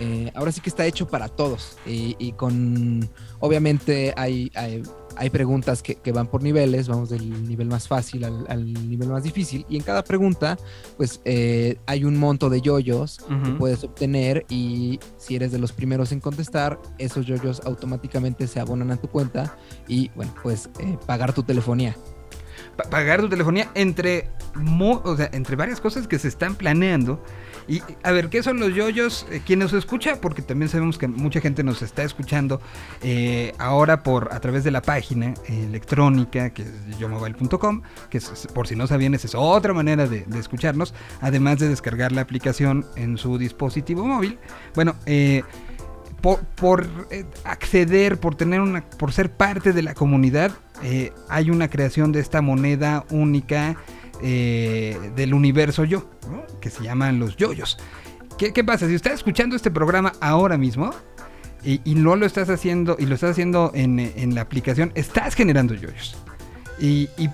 Eh, 0.00 0.30
ahora 0.34 0.52
sí 0.52 0.60
que 0.60 0.68
está 0.68 0.86
hecho 0.86 1.08
para 1.08 1.28
todos 1.28 1.78
y, 1.84 2.32
con, 2.32 3.08
obviamente 3.40 4.14
hay, 4.16 4.52
hay, 4.54 4.82
preguntas 5.30 5.82
que, 5.82 6.12
van 6.12 6.26
por 6.26 6.42
niveles, 6.42 6.88
vamos 6.88 7.10
del 7.10 7.48
nivel 7.48 7.68
más 7.68 7.88
fácil 7.88 8.24
al, 8.24 8.72
nivel 8.88 9.08
más 9.08 9.22
difícil 9.22 9.66
y 9.68 9.76
en 9.76 9.82
cada 9.82 10.04
pregunta 10.04 10.56
pues 10.96 11.20
eh, 11.24 11.78
hay 11.86 12.04
un 12.04 12.16
monto 12.16 12.48
de 12.50 12.60
yoyos 12.60 13.18
que 13.44 13.50
puedes 13.52 13.82
obtener 13.84 14.46
y 14.48 15.00
si 15.16 15.36
eres 15.36 15.52
de 15.52 15.58
los 15.58 15.72
primeros 15.72 16.12
en 16.12 16.20
contestar, 16.20 16.78
esos 16.98 17.26
yoyos 17.26 17.60
automáticamente 17.64 18.46
se 18.46 18.60
abonan 18.60 18.90
a 18.90 18.96
tu 18.96 19.08
cuenta 19.08 19.56
y 19.88 20.10
bueno, 20.14 20.32
pues 20.42 20.68
pagar 21.06 21.32
tu 21.32 21.42
telefonía 21.42 21.96
pagar 22.90 23.20
tu 23.20 23.28
telefonía 23.28 23.70
entre, 23.74 24.30
o 24.80 25.16
sea, 25.16 25.30
entre 25.32 25.56
varias 25.56 25.80
cosas 25.80 26.06
que 26.06 26.18
se 26.18 26.28
están 26.28 26.54
planeando. 26.54 27.22
Y 27.68 27.82
a 28.02 28.12
ver, 28.12 28.28
¿qué 28.28 28.42
son 28.42 28.60
los 28.60 28.74
yoyos? 28.74 29.26
Eh, 29.30 29.42
¿Quién 29.44 29.58
nos 29.58 29.72
escucha? 29.72 30.20
Porque 30.20 30.42
también 30.42 30.68
sabemos 30.68 30.98
que 30.98 31.08
mucha 31.08 31.40
gente 31.40 31.64
nos 31.64 31.82
está 31.82 32.04
escuchando 32.04 32.60
eh, 33.02 33.52
ahora 33.58 34.02
por 34.02 34.32
a 34.32 34.40
través 34.40 34.62
de 34.64 34.70
la 34.70 34.82
página 34.82 35.34
electrónica 35.48 36.50
que 36.50 36.62
es 36.62 36.98
yomobile.com, 36.98 37.82
que 38.10 38.20
por 38.54 38.68
si 38.68 38.76
no 38.76 38.86
sabían, 38.86 39.14
esa 39.14 39.26
es 39.26 39.34
otra 39.34 39.72
manera 39.72 40.06
de, 40.06 40.24
escucharnos, 40.38 40.94
además 41.20 41.58
de 41.58 41.68
descargar 41.68 42.12
la 42.12 42.20
aplicación 42.20 42.86
en 42.96 43.18
su 43.18 43.38
dispositivo 43.38 44.04
móvil. 44.04 44.38
Bueno, 44.74 44.94
eh, 45.06 45.42
por, 46.56 46.88
eh, 47.10 47.24
acceder, 47.44 48.18
por 48.18 48.34
tener 48.34 48.60
una, 48.60 48.84
por 48.84 49.12
ser 49.12 49.30
parte 49.30 49.72
de 49.72 49.82
la 49.82 49.94
comunidad, 49.94 50.52
eh, 50.82 51.12
hay 51.28 51.50
una 51.50 51.68
creación 51.68 52.12
de 52.12 52.20
esta 52.20 52.42
moneda 52.42 53.04
única 53.10 53.76
eh, 54.22 54.98
del 55.14 55.34
universo 55.34 55.84
yo, 55.84 56.10
que 56.60 56.70
se 56.70 56.82
llaman 56.82 57.18
los 57.18 57.36
yoyos. 57.36 57.78
¿Qué, 58.38 58.52
¿Qué, 58.52 58.64
pasa? 58.64 58.86
Si 58.86 58.94
estás 58.94 59.14
escuchando 59.14 59.56
este 59.56 59.70
programa 59.70 60.12
ahora 60.20 60.58
mismo 60.58 60.90
y, 61.64 61.80
no 61.94 62.16
lo 62.16 62.26
estás 62.26 62.50
haciendo 62.50 62.96
y 62.98 63.06
lo 63.06 63.14
estás 63.14 63.30
haciendo 63.30 63.72
en, 63.74 63.98
en 63.98 64.34
la 64.34 64.42
aplicación, 64.42 64.92
estás 64.94 65.34
generando 65.34 65.74
yoyos. 65.74 66.16
Y, 66.78 67.08
y, 67.16 67.30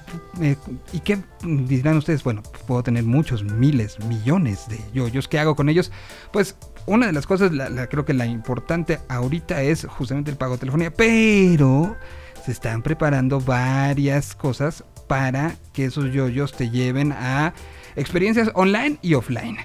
y, 0.92 1.00
qué 1.00 1.18
dirán 1.42 1.96
ustedes? 1.96 2.22
Bueno, 2.22 2.42
puedo 2.66 2.82
tener 2.84 3.02
muchos, 3.02 3.42
miles, 3.42 3.98
millones 4.04 4.68
de 4.68 4.78
yoyos. 4.94 5.26
¿Qué 5.26 5.40
hago 5.40 5.56
con 5.56 5.68
ellos? 5.68 5.90
Pues 6.32 6.56
una 6.86 7.06
de 7.06 7.12
las 7.12 7.26
cosas, 7.26 7.52
la, 7.52 7.88
creo 7.88 8.04
que 8.04 8.14
la 8.14 8.26
importante 8.26 9.00
ahorita 9.08 9.62
es 9.62 9.84
justamente 9.86 10.30
el 10.30 10.36
pago 10.36 10.54
de 10.54 10.58
telefonía, 10.60 10.92
pero 10.92 11.96
se 12.44 12.52
están 12.52 12.82
preparando 12.82 13.40
varias 13.40 14.36
cosas 14.36 14.84
para 15.12 15.56
que 15.74 15.84
esos 15.84 16.10
yoyos 16.10 16.52
te 16.52 16.70
lleven 16.70 17.12
a 17.12 17.52
experiencias 17.96 18.50
online 18.54 18.96
y 19.02 19.12
offline 19.12 19.58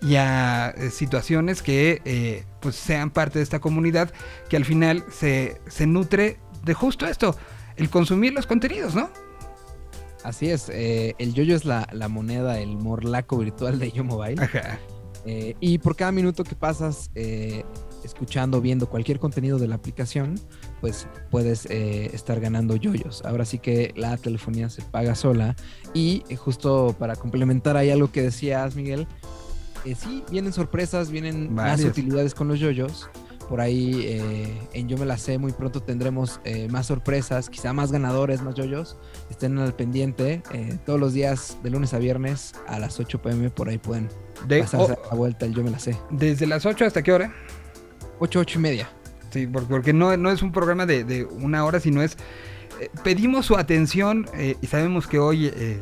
y 0.00 0.14
a 0.14 0.70
eh, 0.70 0.88
situaciones 0.88 1.60
que 1.60 2.00
eh, 2.06 2.44
pues 2.62 2.76
sean 2.76 3.10
parte 3.10 3.38
de 3.38 3.42
esta 3.42 3.58
comunidad 3.58 4.10
que 4.48 4.56
al 4.56 4.64
final 4.64 5.04
se, 5.12 5.60
se 5.68 5.86
nutre 5.86 6.38
de 6.64 6.72
justo 6.72 7.06
esto, 7.06 7.36
el 7.76 7.90
consumir 7.90 8.32
los 8.32 8.46
contenidos, 8.46 8.94
¿no? 8.94 9.10
Así 10.24 10.48
es, 10.48 10.70
eh, 10.70 11.14
el 11.18 11.34
yoyo 11.34 11.54
es 11.54 11.66
la, 11.66 11.86
la, 11.92 12.08
moneda, 12.08 12.58
el 12.58 12.78
morlaco 12.78 13.36
virtual 13.36 13.78
de 13.78 13.92
Yo 13.92 14.02
Mobile. 14.02 14.42
Ajá. 14.42 14.78
Eh, 15.26 15.56
y 15.60 15.76
por 15.76 15.94
cada 15.94 16.10
minuto 16.10 16.42
que 16.42 16.54
pasas 16.54 17.10
escuchando, 18.02 18.62
viendo 18.62 18.88
cualquier 18.88 19.18
contenido 19.18 19.58
de 19.58 19.68
la 19.68 19.74
aplicación, 19.74 20.40
pues 20.86 21.08
puedes 21.32 21.66
eh, 21.66 22.10
estar 22.14 22.38
ganando 22.38 22.76
yoyos. 22.76 23.24
Ahora 23.24 23.44
sí 23.44 23.58
que 23.58 23.92
la 23.96 24.16
telefonía 24.16 24.70
se 24.70 24.82
paga 24.82 25.16
sola. 25.16 25.56
Y 25.94 26.22
justo 26.36 26.94
para 26.96 27.16
complementar 27.16 27.76
ahí 27.76 27.90
algo 27.90 28.12
que 28.12 28.22
decías, 28.22 28.76
Miguel, 28.76 29.08
sí, 29.84 30.22
vienen 30.30 30.52
sorpresas, 30.52 31.10
vienen 31.10 31.52
más 31.52 31.82
utilidades 31.82 32.36
con 32.36 32.46
los 32.46 32.60
yoyos. 32.60 33.10
Por 33.48 33.60
ahí 33.60 34.60
en 34.74 34.88
Yo 34.88 34.96
Me 34.96 35.06
La 35.06 35.18
Sé 35.18 35.38
muy 35.38 35.50
pronto 35.50 35.82
tendremos 35.82 36.40
más 36.70 36.86
sorpresas, 36.86 37.50
quizá 37.50 37.72
más 37.72 37.90
ganadores, 37.90 38.42
más 38.42 38.54
yoyos. 38.54 38.96
Estén 39.28 39.58
al 39.58 39.74
pendiente. 39.74 40.40
todos 40.84 41.00
los 41.00 41.14
días 41.14 41.58
de 41.64 41.70
lunes 41.70 41.94
a 41.94 41.98
viernes 41.98 42.54
a 42.68 42.78
las 42.78 43.00
8 43.00 43.20
pm 43.22 43.50
por 43.50 43.68
ahí 43.68 43.78
pueden 43.78 44.08
de, 44.46 44.64
la 44.72 45.16
vuelta, 45.16 45.46
yo 45.46 45.64
me 45.64 45.70
la 45.70 45.80
sé. 45.80 45.96
¿Desde 46.10 46.46
las 46.46 46.64
8 46.64 46.84
hasta 46.84 47.02
qué 47.02 47.12
hora? 47.12 47.34
8, 48.20 48.38
8 48.38 48.58
y 48.58 48.62
media. 48.62 48.95
Sí, 49.36 49.46
porque 49.46 49.92
no, 49.92 50.16
no 50.16 50.30
es 50.30 50.40
un 50.40 50.50
programa 50.50 50.86
de, 50.86 51.26
una 51.26 51.62
hora, 51.66 51.78
sino 51.78 52.00
es 52.00 52.16
eh, 52.80 52.88
pedimos 53.04 53.44
su 53.44 53.56
atención 53.56 54.26
eh, 54.32 54.56
y 54.62 54.66
sabemos 54.66 55.06
que 55.06 55.18
hoy 55.18 55.48
eh, 55.48 55.78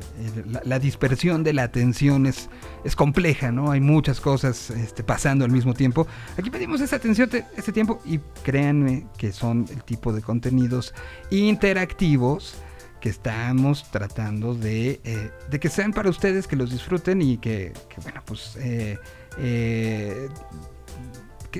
la, 0.64 0.80
dispersión 0.80 1.44
de 1.44 1.52
la 1.52 1.62
atención 1.62 2.26
es, 2.26 2.48
es 2.82 2.96
compleja, 2.96 3.52
¿no? 3.52 3.70
Hay 3.70 3.80
muchas 3.80 4.20
cosas 4.20 4.70
este, 4.70 5.04
pasando 5.04 5.44
al 5.44 5.52
mismo 5.52 5.72
tiempo. 5.72 6.08
Aquí 6.36 6.50
pedimos 6.50 6.80
esa 6.80 6.96
atención, 6.96 7.30
ese 7.56 7.70
tiempo 7.70 8.00
y 8.04 8.18
créanme 8.42 9.06
que 9.16 9.30
son 9.30 9.66
el 9.70 9.84
tipo 9.84 10.12
de 10.12 10.20
contenidos 10.20 10.92
interactivos 11.30 12.56
que 13.00 13.10
estamos 13.10 13.88
tratando 13.92 14.56
de, 14.56 15.30
de 15.48 15.60
que 15.60 15.68
sean 15.68 15.92
para 15.92 16.10
ustedes, 16.10 16.48
que 16.48 16.56
los 16.56 16.72
disfruten 16.72 17.22
y 17.22 17.36
que, 17.36 17.72
bueno, 18.02 18.20
pues 18.26 18.58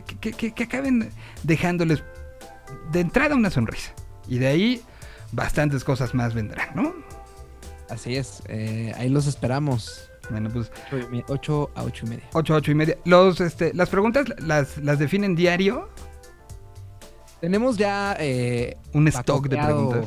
eh, 0.00 0.04
eh, 0.22 0.52
que, 0.52 0.64
acaben 0.64 1.10
dejándoles 1.42 2.02
de 2.92 3.00
entrada 3.00 3.34
una 3.34 3.50
sonrisa. 3.50 3.92
Y 4.28 4.38
de 4.38 4.46
ahí 4.46 4.82
bastantes 5.32 5.84
cosas 5.84 6.14
más 6.14 6.34
vendrán, 6.34 6.68
¿no? 6.74 6.94
Así 7.90 8.16
es, 8.16 8.42
ahí 8.96 9.08
los 9.10 9.26
esperamos. 9.26 10.10
Bueno, 10.30 10.50
pues. 10.50 10.70
8 11.28 11.70
a 11.74 11.84
8 11.84 12.06
y 12.06 12.08
media. 12.08 12.24
8 12.32 12.54
a 12.54 12.56
8 12.56 12.70
y 12.70 12.74
media. 12.74 12.98
Los, 13.04 13.40
este, 13.40 13.74
las 13.74 13.88
preguntas 13.88 14.26
las, 14.38 14.78
las 14.78 14.98
definen 14.98 15.34
diario. 15.34 15.88
Tenemos 17.40 17.76
ya 17.76 18.16
eh, 18.18 18.78
un 18.94 19.06
stock 19.08 19.48
de 19.48 19.58
preguntas. 19.58 20.06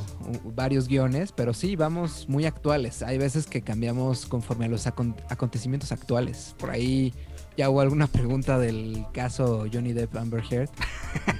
Varios 0.55 0.87
guiones, 0.87 1.31
pero 1.31 1.53
sí, 1.53 1.75
vamos 1.75 2.27
muy 2.27 2.45
actuales. 2.45 3.03
Hay 3.03 3.19
veces 3.19 3.45
que 3.45 3.61
cambiamos 3.61 4.25
conforme 4.25 4.65
a 4.65 4.69
los 4.69 4.87
acontecimientos 4.87 5.91
actuales. 5.91 6.55
Por 6.57 6.71
ahí 6.71 7.13
ya 7.57 7.69
hubo 7.69 7.81
alguna 7.81 8.07
pregunta 8.07 8.59
del 8.59 9.05
caso 9.13 9.65
Johnny 9.71 9.93
Depp 9.93 10.15
Amber 10.15 10.43
Heard. 10.49 10.69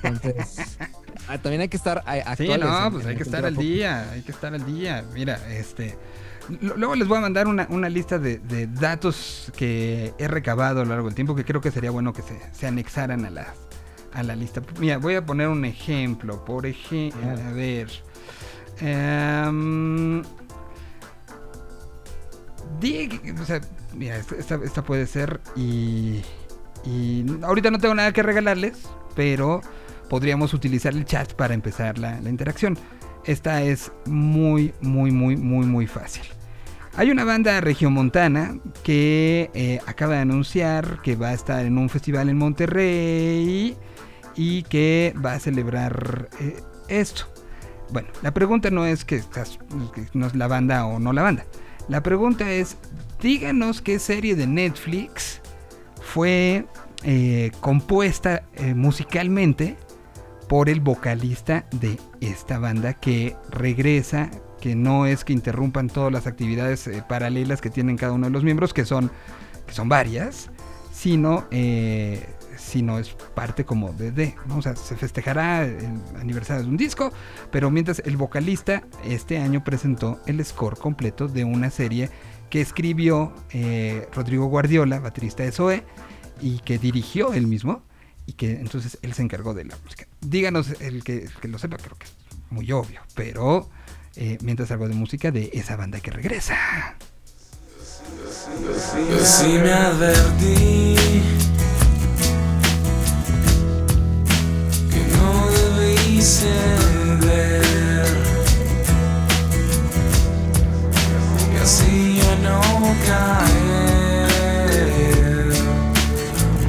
Entonces, 0.03 0.77
ah, 1.29 1.37
también 1.37 1.61
hay 1.61 1.69
que 1.69 1.77
estar 1.77 1.99
actuales. 1.99 2.37
Sí, 2.37 2.57
no, 2.57 2.91
pues 2.91 3.05
hay 3.05 3.15
que 3.15 3.23
estar 3.23 3.45
al 3.45 3.55
día, 3.55 4.09
hay 4.11 4.21
que 4.23 4.31
estar 4.31 4.53
al 4.53 4.65
día. 4.65 5.05
Mira, 5.13 5.39
este... 5.49 5.97
Luego 6.61 6.95
les 6.95 7.09
voy 7.09 7.17
a 7.17 7.21
mandar 7.21 7.47
una, 7.47 7.89
lista 7.89 8.19
de, 8.19 8.67
datos 8.67 9.51
que 9.57 10.13
he 10.17 10.29
recabado 10.29 10.79
a 10.79 10.83
lo 10.85 10.91
largo 10.91 11.07
del 11.07 11.15
tiempo 11.15 11.35
que 11.35 11.43
creo 11.43 11.59
que 11.59 11.71
sería 11.71 11.91
bueno 11.91 12.13
que 12.13 12.21
se, 12.21 12.39
se 12.53 12.67
anexaran 12.67 13.25
a 13.25 13.29
las 13.29 13.47
a 14.13 14.23
la 14.23 14.35
lista. 14.35 14.61
Mira, 14.79 14.97
voy 14.97 15.15
a 15.15 15.25
poner 15.25 15.47
un 15.47 15.65
ejemplo. 15.65 16.43
Por 16.43 16.65
ejemplo, 16.65 17.29
a 17.29 17.51
ver. 17.51 17.89
Um, 18.81 20.21
o 23.41 23.45
sea, 23.45 23.61
mira, 23.97 24.17
esta, 24.17 24.83
puede 24.83 25.07
ser 25.07 25.41
y, 25.55 26.21
y 26.85 27.25
ahorita 27.43 27.71
no 27.71 27.79
tengo 27.79 27.95
nada 27.95 28.11
que 28.13 28.23
regalarles, 28.23 28.87
pero 29.15 29.61
podríamos 30.09 30.53
utilizar 30.53 30.93
el 30.93 31.05
chat 31.05 31.33
para 31.33 31.53
empezar 31.53 31.97
la, 31.97 32.17
interacción. 32.21 32.77
Esta 33.25 33.61
es 33.61 33.91
muy, 34.05 34.73
muy, 34.81 35.11
muy, 35.11 35.35
muy, 35.35 35.65
muy 35.65 35.87
fácil. 35.87 36.23
Hay 36.95 37.11
una 37.11 37.25
banda 37.25 37.61
regiomontana 37.61 38.57
que 38.83 39.51
eh, 39.53 39.79
acaba 39.85 40.15
de 40.15 40.21
anunciar 40.21 41.01
que 41.03 41.15
va 41.15 41.29
a 41.29 41.33
estar 41.33 41.65
en 41.65 41.77
un 41.77 41.89
festival 41.89 42.29
en 42.29 42.37
Monterrey 42.37 43.77
y 44.35 44.63
que 44.63 45.13
va 45.23 45.33
a 45.33 45.39
celebrar 45.39 46.29
eh, 46.39 46.61
esto. 46.87 47.27
Bueno, 47.91 48.09
la 48.21 48.33
pregunta 48.33 48.71
no 48.71 48.85
es 48.85 49.05
que, 49.05 49.17
estás, 49.17 49.59
no 50.13 50.25
es 50.25 50.35
la 50.35 50.47
banda 50.47 50.85
o 50.85 50.99
no 50.99 51.13
la 51.13 51.21
banda. 51.21 51.45
La 51.87 52.01
pregunta 52.01 52.51
es, 52.51 52.77
díganos 53.21 53.81
qué 53.81 53.99
serie 53.99 54.35
de 54.35 54.47
Netflix 54.47 55.41
fue 56.01 56.65
eh, 57.03 57.51
compuesta 57.61 58.43
eh, 58.55 58.73
musicalmente 58.73 59.75
por 60.47 60.69
el 60.69 60.79
vocalista 60.79 61.65
de 61.71 61.99
esta 62.21 62.57
banda 62.59 62.93
que 62.93 63.35
regresa, 63.49 64.29
que 64.61 64.75
no 64.75 65.05
es 65.05 65.25
que 65.25 65.33
interrumpan 65.33 65.89
todas 65.89 66.11
las 66.11 66.25
actividades 66.25 66.89
paralelas 67.09 67.59
que 67.59 67.69
tienen 67.69 67.97
cada 67.97 68.13
uno 68.13 68.27
de 68.27 68.31
los 68.31 68.43
miembros, 68.43 68.73
que 68.73 68.85
son, 68.85 69.11
que 69.65 69.73
son 69.73 69.89
varias, 69.89 70.49
sino, 70.93 71.45
eh, 71.51 72.25
sino 72.55 72.97
es 72.97 73.09
parte 73.35 73.65
como 73.65 73.91
de, 73.91 74.11
de, 74.11 74.35
¿no? 74.47 74.57
O 74.57 74.61
sea, 74.61 74.75
se 74.75 74.95
festejará 74.95 75.65
el 75.65 76.01
aniversario 76.19 76.63
de 76.63 76.69
un 76.69 76.77
disco, 76.77 77.11
pero 77.51 77.69
mientras 77.69 77.99
el 77.99 78.17
vocalista 78.17 78.83
este 79.03 79.37
año 79.37 79.63
presentó 79.63 80.19
el 80.25 80.43
score 80.43 80.77
completo 80.77 81.27
de 81.27 81.43
una 81.43 81.69
serie 81.69 82.09
que 82.49 82.61
escribió 82.61 83.33
eh, 83.51 84.07
Rodrigo 84.13 84.45
Guardiola, 84.47 84.99
baterista 84.99 85.43
de 85.43 85.51
Zoe, 85.51 85.83
y 86.41 86.59
que 86.59 86.77
dirigió 86.77 87.33
él 87.33 87.47
mismo, 87.47 87.81
y 88.25 88.33
que 88.33 88.51
entonces 88.51 88.97
él 89.01 89.13
se 89.13 89.21
encargó 89.21 89.53
de 89.53 89.65
la 89.65 89.77
música. 89.83 90.07
Díganos 90.21 90.79
el 90.81 91.03
que, 91.03 91.29
lo 91.43 91.57
sepa, 91.57 91.77
creo 91.77 91.97
que 91.97 92.05
es 92.05 92.13
muy 92.49 92.71
obvio, 92.71 93.01
pero 93.15 93.69
eh, 94.15 94.37
mientras 94.41 94.71
algo 94.71 94.87
de 94.87 94.95
música 94.95 95.31
de 95.31 95.49
esa 95.53 95.75
banda 95.75 95.99
que 95.99 96.11
regresa. 96.11 96.95
Si 99.23 99.47
me 99.47 99.71
advertí 99.71 100.95
que 104.89 104.99
no 105.17 105.47
debí 105.51 106.21
así 111.61 112.06
no 112.47 112.61
caer 113.05 114.37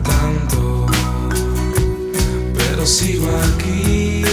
tanto, 0.03 0.87
pero 2.57 2.87
sigo 2.87 3.29
aquí. 3.49 4.25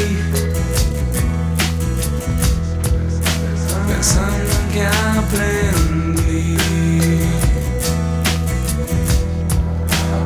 Pensando 3.88 4.51
en 4.62 4.67
que 4.73 4.84
aprendí 5.19 6.58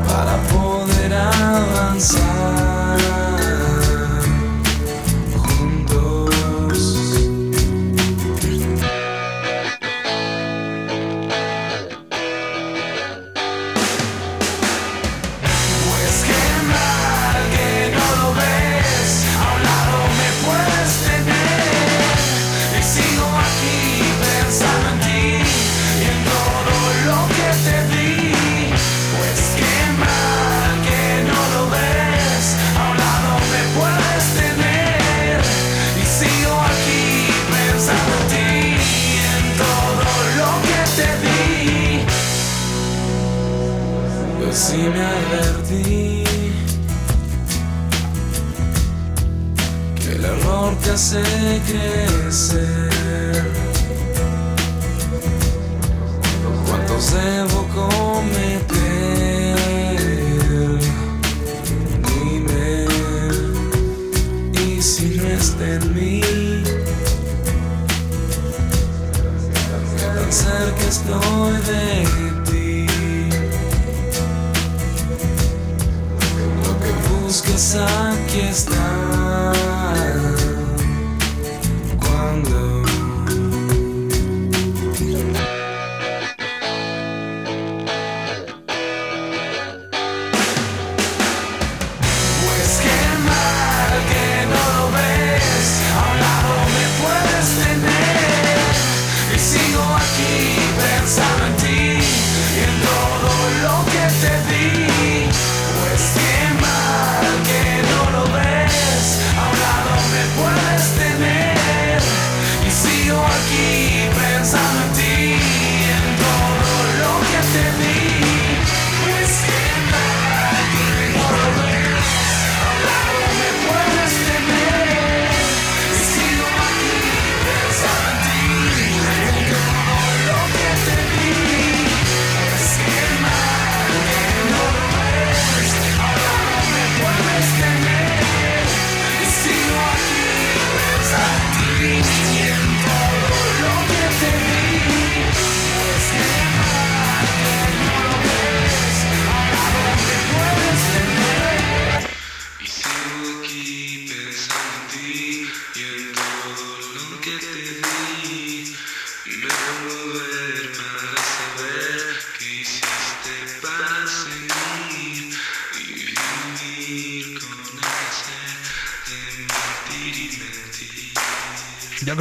para 0.08 0.36
poder 0.54 1.12
avanzar 1.14 2.39
me 44.92 45.02
advertí 45.02 46.24
que 49.96 50.12
el 50.16 50.26
error 50.26 50.76
te 50.84 50.92
hace 50.92 51.22
crecer. 51.68 53.44
¿Cuántos 56.68 57.14
debo 57.14 57.60
cometer? 57.80 58.80
Dime, 62.08 62.86
y 64.54 64.82
si 64.82 65.18
no 65.18 65.28
está 65.28 65.66
en 65.76 65.84
mí, 65.94 66.22
que 69.98 70.32
cerca 70.32 70.86
estoy 70.88 71.54
de 71.70 71.86
ti. 72.46 72.59
Aquí 77.76 78.40
está. 78.40 78.89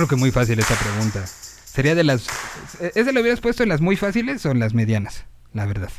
Creo 0.08 0.16
que 0.16 0.20
muy 0.20 0.30
fácil 0.30 0.58
esta 0.58 0.74
pregunta. 0.74 1.24
Sería 1.26 1.94
de 1.94 2.02
las... 2.02 2.26
¿Ese 2.80 3.12
lo 3.12 3.20
hubieras 3.20 3.40
puesto 3.40 3.62
en 3.62 3.68
las 3.68 3.80
muy 3.80 3.96
fáciles 3.96 4.44
o 4.46 4.50
en 4.50 4.58
las 4.58 4.74
medianas? 4.74 5.24
La 5.52 5.66
verdad. 5.66 5.90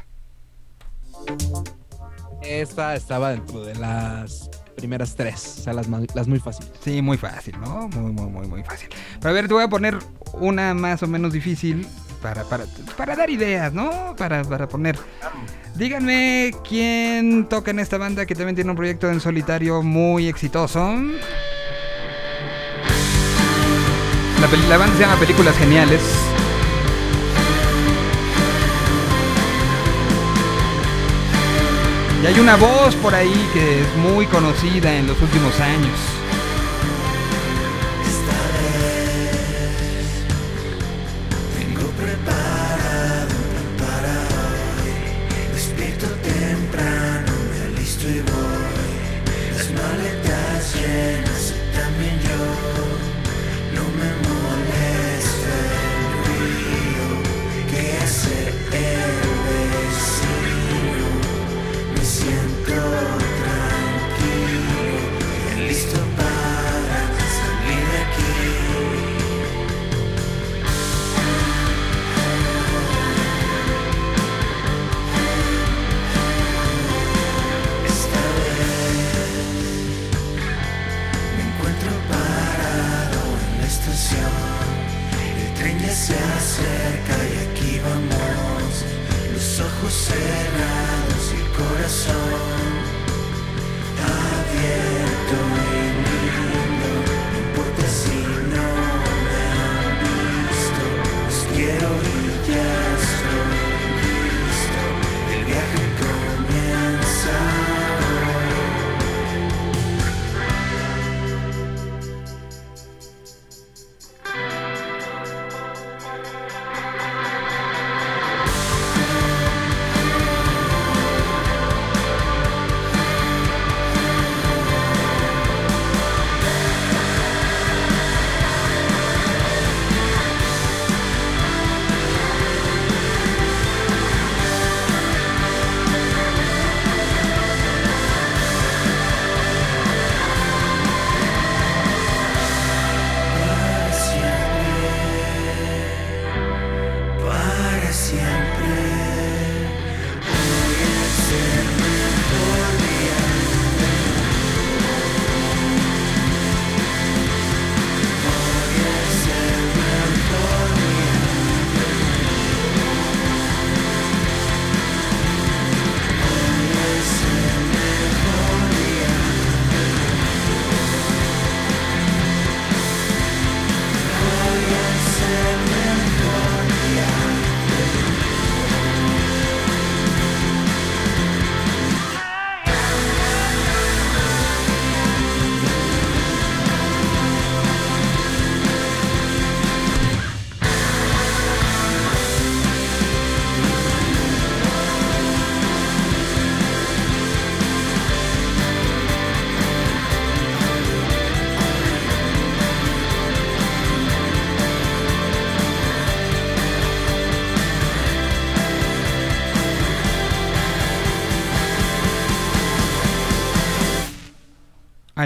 Esta 2.42 2.96
estaba 2.96 3.32
dentro 3.32 3.64
de 3.64 3.76
las 3.76 4.50
primeras 4.76 5.16
tres, 5.16 5.58
o 5.60 5.64
sea, 5.64 5.74
las, 5.74 5.88
las 5.88 6.28
muy 6.28 6.40
fáciles. 6.40 6.72
Sí, 6.84 7.02
muy 7.02 7.18
fácil, 7.18 7.60
¿no? 7.60 7.88
Muy, 7.90 8.12
muy, 8.12 8.30
muy, 8.30 8.48
muy 8.48 8.64
fácil. 8.64 8.90
Pero 9.20 9.30
a 9.30 9.34
ver, 9.34 9.48
te 9.48 9.54
voy 9.54 9.64
a 9.64 9.70
poner 9.70 10.00
una 10.34 10.74
más 10.74 11.04
o 11.04 11.08
menos 11.08 11.34
difícil 11.34 11.86
para, 12.22 12.46
para, 12.46 12.66
para 12.98 13.16
dar 13.16 13.30
ideas, 13.30 13.74
¿no? 13.74 14.16
Para, 14.18 14.44
para 14.44 14.68
poner. 14.68 14.98
Díganme 15.76 16.52
quién 16.68 17.48
toca 17.48 17.72
en 17.72 17.80
esta 17.80 17.98
banda 17.98 18.26
que 18.26 18.36
también 18.36 18.56
tiene 18.56 18.72
un 18.72 18.78
proyecto 18.78 19.10
en 19.12 19.20
solitario 19.20 19.84
muy 19.84 20.28
exitoso. 20.28 20.96
La, 24.42 24.48
la 24.70 24.78
banda 24.78 24.96
se 24.96 25.02
llama 25.02 25.18
Películas 25.18 25.58
Geniales. 25.58 26.02
Y 32.24 32.26
hay 32.26 32.40
una 32.40 32.56
voz 32.58 32.96
por 32.96 33.16
ahí 33.16 33.50
que 33.54 33.82
es 33.82 33.96
muy 33.98 34.26
conocida 34.28 34.94
en 34.96 35.08
los 35.08 35.22
últimos 35.22 35.60
años. 35.60 36.19
cerca 86.60 87.16
y 87.32 87.36
aquí 87.48 87.80
vamos, 87.80 88.86
los 89.34 89.60
ojos 89.60 89.94
cerrados 89.94 91.24
y 91.34 91.42
el 91.42 91.50
corazón. 91.58 92.69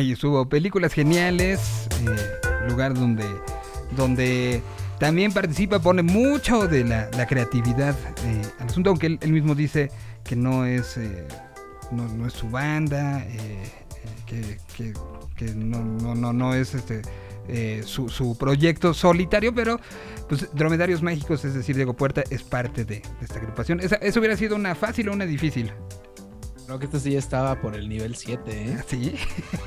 Ahí 0.04 0.12
estuvo, 0.12 0.46
películas 0.50 0.92
geniales, 0.92 1.88
eh, 2.06 2.68
lugar 2.70 2.94
donde, 2.94 3.24
donde 3.96 4.62
también 5.00 5.32
participa, 5.32 5.80
pone 5.80 6.04
mucho 6.04 6.68
de 6.68 6.84
la, 6.84 7.10
la 7.16 7.26
creatividad 7.26 7.96
eh, 8.26 8.42
al 8.60 8.68
asunto, 8.68 8.89
aunque 8.89 9.18
él, 9.22 9.32
mismo 9.32 9.56
dice 9.56 9.92
que 10.26 10.36
no 10.36 10.66
es, 10.66 10.98
eh, 10.98 11.26
no, 11.92 12.06
no 12.10 12.28
es 12.28 12.34
su 12.34 12.50
banda, 12.50 13.22
eh, 13.22 13.63
eh, 13.63 13.63
que, 14.26 14.58
que- 14.76 14.94
que 15.38 15.56
no, 15.56 15.82
no, 15.82 16.13
no, 16.16 16.34
no 16.34 16.54
es 16.54 16.76
este 16.76 17.02
su, 17.86 18.10
su 18.10 18.38
proyecto 18.38 18.94
solitario, 18.94 19.56
pero 19.56 19.80
pues 20.28 20.50
Dromedarios 20.54 21.02
Mágicos, 21.02 21.44
es 21.46 21.54
decir, 21.54 21.78
Diego 21.78 21.94
Puerta, 21.94 22.24
es 22.30 22.44
parte 22.44 22.84
de, 22.84 22.96
de 22.96 23.04
esta 23.22 23.39
agrupación. 23.39 23.80
Esa, 23.80 23.96
¿Eso 23.96 24.20
hubiera 24.20 24.36
sido 24.36 24.56
una 24.58 24.76
fácil 24.76 25.08
o 25.08 25.13
una 25.13 25.26
difícil? 25.26 25.72
Creo 26.65 26.80
que 26.80 26.86
esto 26.86 26.99
sí 26.99 27.15
estaba 27.15 27.60
por 27.62 27.76
el 27.76 27.89
nivel 27.89 28.15
7, 28.15 28.41
¿eh? 28.52 28.78
Sí. 28.88 29.15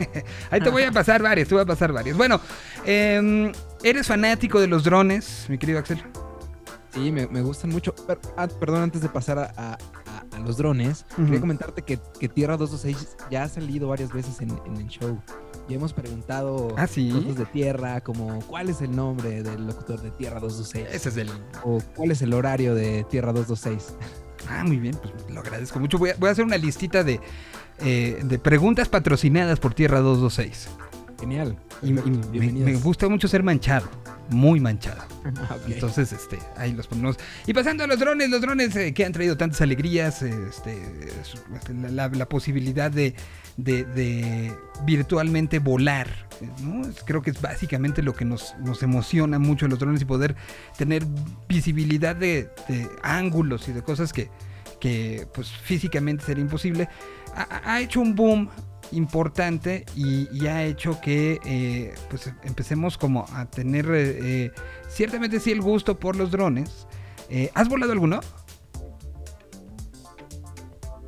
Ahí 0.50 0.60
te 0.60 0.70
voy 0.70 0.82
a 0.84 0.92
pasar 0.92 1.22
varias, 1.22 1.48
te 1.48 1.54
voy 1.54 1.62
a 1.62 1.66
pasar 1.66 1.92
varias. 1.92 2.16
Bueno, 2.16 2.40
em, 2.84 3.52
¿eres 3.82 4.06
fanático 4.06 4.60
de 4.60 4.66
los 4.66 4.84
drones, 4.84 5.46
mi 5.48 5.58
querido 5.58 5.78
Axel? 5.78 6.02
Sí, 6.94 7.12
me, 7.12 7.26
me 7.26 7.42
gustan 7.42 7.70
mucho. 7.70 7.94
Per- 7.94 8.18
ah, 8.38 8.48
perdón, 8.48 8.82
antes 8.82 9.02
de 9.02 9.08
pasar 9.10 9.38
a, 9.38 9.52
a- 9.56 9.72
a- 9.74 10.36
a 10.36 10.38
los 10.40 10.56
drones, 10.56 11.04
quería 11.14 11.40
comentarte 11.40 11.82
que, 11.82 11.98
que 12.18 12.28
Tierra 12.28 12.56
226 12.56 13.16
ya 13.30 13.42
ha 13.42 13.48
salido 13.48 13.88
varias 13.88 14.12
veces 14.12 14.40
en, 14.40 14.50
en 14.66 14.76
el 14.78 14.88
show. 14.88 15.20
Y 15.68 15.74
hemos 15.74 15.92
preguntado 15.92 16.74
¿Ah, 16.78 16.86
sí? 16.86 17.10
cosas 17.10 17.36
de 17.36 17.44
Tierra, 17.46 18.00
como 18.00 18.38
cuál 18.46 18.70
es 18.70 18.80
el 18.80 18.94
nombre 18.96 19.42
del 19.42 19.66
locutor 19.66 20.00
de 20.00 20.10
Tierra 20.12 20.40
226. 20.40 20.94
Ese 20.94 21.08
es 21.10 21.16
el... 21.18 21.28
O 21.64 21.80
cuál 21.94 22.12
es 22.12 22.22
el 22.22 22.32
horario 22.32 22.74
de 22.74 23.04
Tierra 23.10 23.32
226. 23.32 23.94
Ah, 24.48 24.64
muy 24.64 24.76
bien, 24.78 24.96
pues 25.00 25.12
lo 25.30 25.40
agradezco 25.40 25.78
mucho. 25.80 25.98
Voy 25.98 26.10
a, 26.10 26.16
voy 26.18 26.28
a 26.28 26.32
hacer 26.32 26.44
una 26.44 26.56
listita 26.56 27.02
de, 27.04 27.20
eh, 27.80 28.20
de 28.24 28.38
preguntas 28.38 28.88
patrocinadas 28.88 29.58
por 29.60 29.74
Tierra 29.74 30.00
226. 30.00 30.68
Genial. 31.20 31.56
Y, 31.82 31.88
y 31.88 31.92
me, 31.92 32.52
me 32.52 32.74
gusta 32.76 33.08
mucho 33.08 33.26
ser 33.28 33.42
manchado, 33.42 33.88
muy 34.30 34.60
manchado. 34.60 35.02
Ah. 35.50 35.56
Entonces, 35.66 36.12
este, 36.12 36.38
ahí 36.56 36.72
los 36.72 36.86
ponemos. 36.86 37.16
Y 37.48 37.52
pasando 37.52 37.82
a 37.82 37.88
los 37.88 37.98
drones, 37.98 38.30
los 38.30 38.40
drones 38.40 38.76
eh, 38.76 38.94
que 38.94 39.04
han 39.04 39.10
traído 39.12 39.36
tantas 39.36 39.60
alegrías, 39.60 40.22
eh, 40.22 40.32
este, 40.48 40.80
este, 41.20 41.74
la, 41.74 41.88
la- 41.90 42.08
la 42.08 42.28
posibilidad 42.28 42.92
de, 42.92 43.14
de- 43.56 44.54
virtualmente 44.84 45.58
volar. 45.58 46.28
Creo 47.06 47.22
que 47.22 47.30
es 47.30 47.40
básicamente 47.40 48.02
lo 48.02 48.14
que 48.14 48.24
nos, 48.24 48.54
emociona 48.82 49.38
mucho 49.38 49.66
los 49.68 49.78
drones 49.78 50.02
y 50.02 50.04
poder 50.04 50.36
tener 50.76 51.04
visibilidad 51.48 52.14
de, 52.14 52.50
ángulos 53.02 53.68
y 53.68 53.72
de 53.72 53.82
cosas 53.82 54.12
que, 54.12 54.28
pues 55.34 55.50
físicamente 55.50 56.24
sería 56.24 56.42
imposible. 56.42 56.88
Ha 57.34 57.80
hecho 57.80 58.00
un 58.00 58.14
boom 58.14 58.48
importante 58.92 59.84
y, 59.96 60.28
y 60.32 60.46
ha 60.46 60.64
hecho 60.64 61.00
que 61.00 61.40
eh, 61.44 61.94
pues 62.08 62.32
empecemos 62.44 62.96
como 62.96 63.26
a 63.32 63.46
tener 63.46 63.86
eh, 63.86 64.18
eh, 64.44 64.50
ciertamente 64.88 65.40
sí 65.40 65.50
el 65.50 65.60
gusto 65.60 65.98
por 65.98 66.16
los 66.16 66.30
drones. 66.30 66.86
Eh, 67.28 67.50
¿Has 67.54 67.68
volado 67.68 67.92
alguno? 67.92 68.20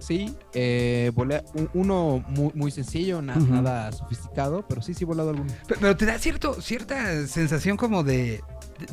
Sí, 0.08 0.34
eh, 0.54 1.12
volé 1.14 1.44
un- 1.54 1.68
uno 1.74 2.24
muy, 2.28 2.50
muy 2.54 2.70
sencillo, 2.70 3.20
na- 3.20 3.36
nada 3.36 3.92
sofisticado, 3.92 4.64
pero 4.66 4.80
sí, 4.80 4.94
sí 4.94 5.04
he 5.04 5.06
volado 5.06 5.30
alguno. 5.30 5.52
Pe- 5.66 5.76
Pero 5.78 5.94
te 5.96 6.06
da 6.06 6.18
cierto, 6.18 6.60
cierta 6.62 7.26
sensación 7.26 7.76
como 7.76 8.02
de, 8.02 8.42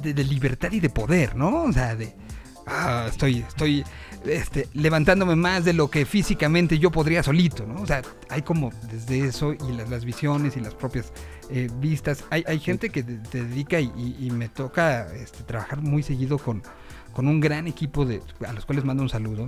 de, 0.01 0.13
de 0.13 0.23
libertad 0.25 0.73
y 0.73 0.81
de 0.81 0.89
poder, 0.89 1.35
¿no? 1.37 1.63
O 1.63 1.71
sea, 1.71 1.95
de... 1.95 2.13
ah, 2.67 3.05
estoy, 3.09 3.45
estoy 3.47 3.85
este, 4.25 4.67
levantándome 4.73 5.37
más 5.37 5.63
de 5.63 5.71
lo 5.71 5.89
que 5.89 6.05
físicamente 6.05 6.79
yo 6.79 6.91
podría 6.91 7.23
solito, 7.23 7.65
¿no? 7.65 7.81
O 7.81 7.85
sea, 7.85 8.01
hay 8.29 8.41
como 8.41 8.71
desde 8.91 9.19
eso 9.25 9.53
y 9.53 9.71
las, 9.71 9.89
las 9.89 10.03
visiones 10.03 10.57
y 10.57 10.59
las 10.59 10.73
propias 10.75 11.13
eh, 11.49 11.69
vistas. 11.79 12.25
Hay, 12.29 12.43
hay 12.45 12.59
gente 12.59 12.89
que 12.89 13.03
te, 13.03 13.15
te 13.19 13.41
dedica 13.45 13.79
y, 13.79 13.89
y- 13.95 14.17
y 14.27 14.31
me 14.31 14.49
toca 14.49 15.07
este, 15.15 15.43
trabajar 15.43 15.79
muy 15.81 16.03
seguido 16.03 16.37
con, 16.39 16.61
con 17.15 17.29
un 17.29 17.39
gran 17.39 17.65
equipo 17.65 18.05
de, 18.05 18.21
a 18.45 18.51
los 18.51 18.65
cuales 18.65 18.83
mando 18.83 19.01
un 19.01 19.07
saludo, 19.07 19.47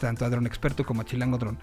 tanto 0.00 0.24
a 0.24 0.30
Drone 0.30 0.48
Experto 0.48 0.86
como 0.86 1.02
a 1.02 1.04
Chilango 1.04 1.36
Drone, 1.36 1.58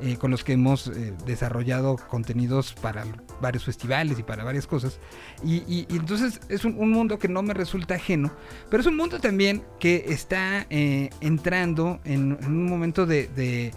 eh, 0.00 0.16
con 0.16 0.30
los 0.30 0.44
que 0.44 0.52
hemos 0.52 0.86
eh, 0.86 1.12
desarrollado 1.26 1.96
contenidos 1.96 2.74
para 2.74 3.04
varios 3.40 3.64
festivales 3.64 4.16
y 4.20 4.22
para 4.22 4.44
varias 4.44 4.68
cosas. 4.68 5.00
Y, 5.44 5.84
entonces 5.90 6.40
es 6.48 6.64
un, 6.64 6.78
un 6.78 6.92
mundo 6.92 7.18
que 7.18 7.26
no 7.26 7.42
me 7.42 7.54
resulta 7.54 7.96
ajeno, 7.96 8.30
pero 8.70 8.82
es 8.82 8.86
un 8.86 8.96
mundo 8.96 9.18
también 9.18 9.64
que 9.80 10.04
está 10.06 10.64
eh, 10.70 11.10
entrando 11.20 11.98
en, 12.04 12.38
un 12.44 12.66
momento 12.66 13.06
de, 13.06 13.72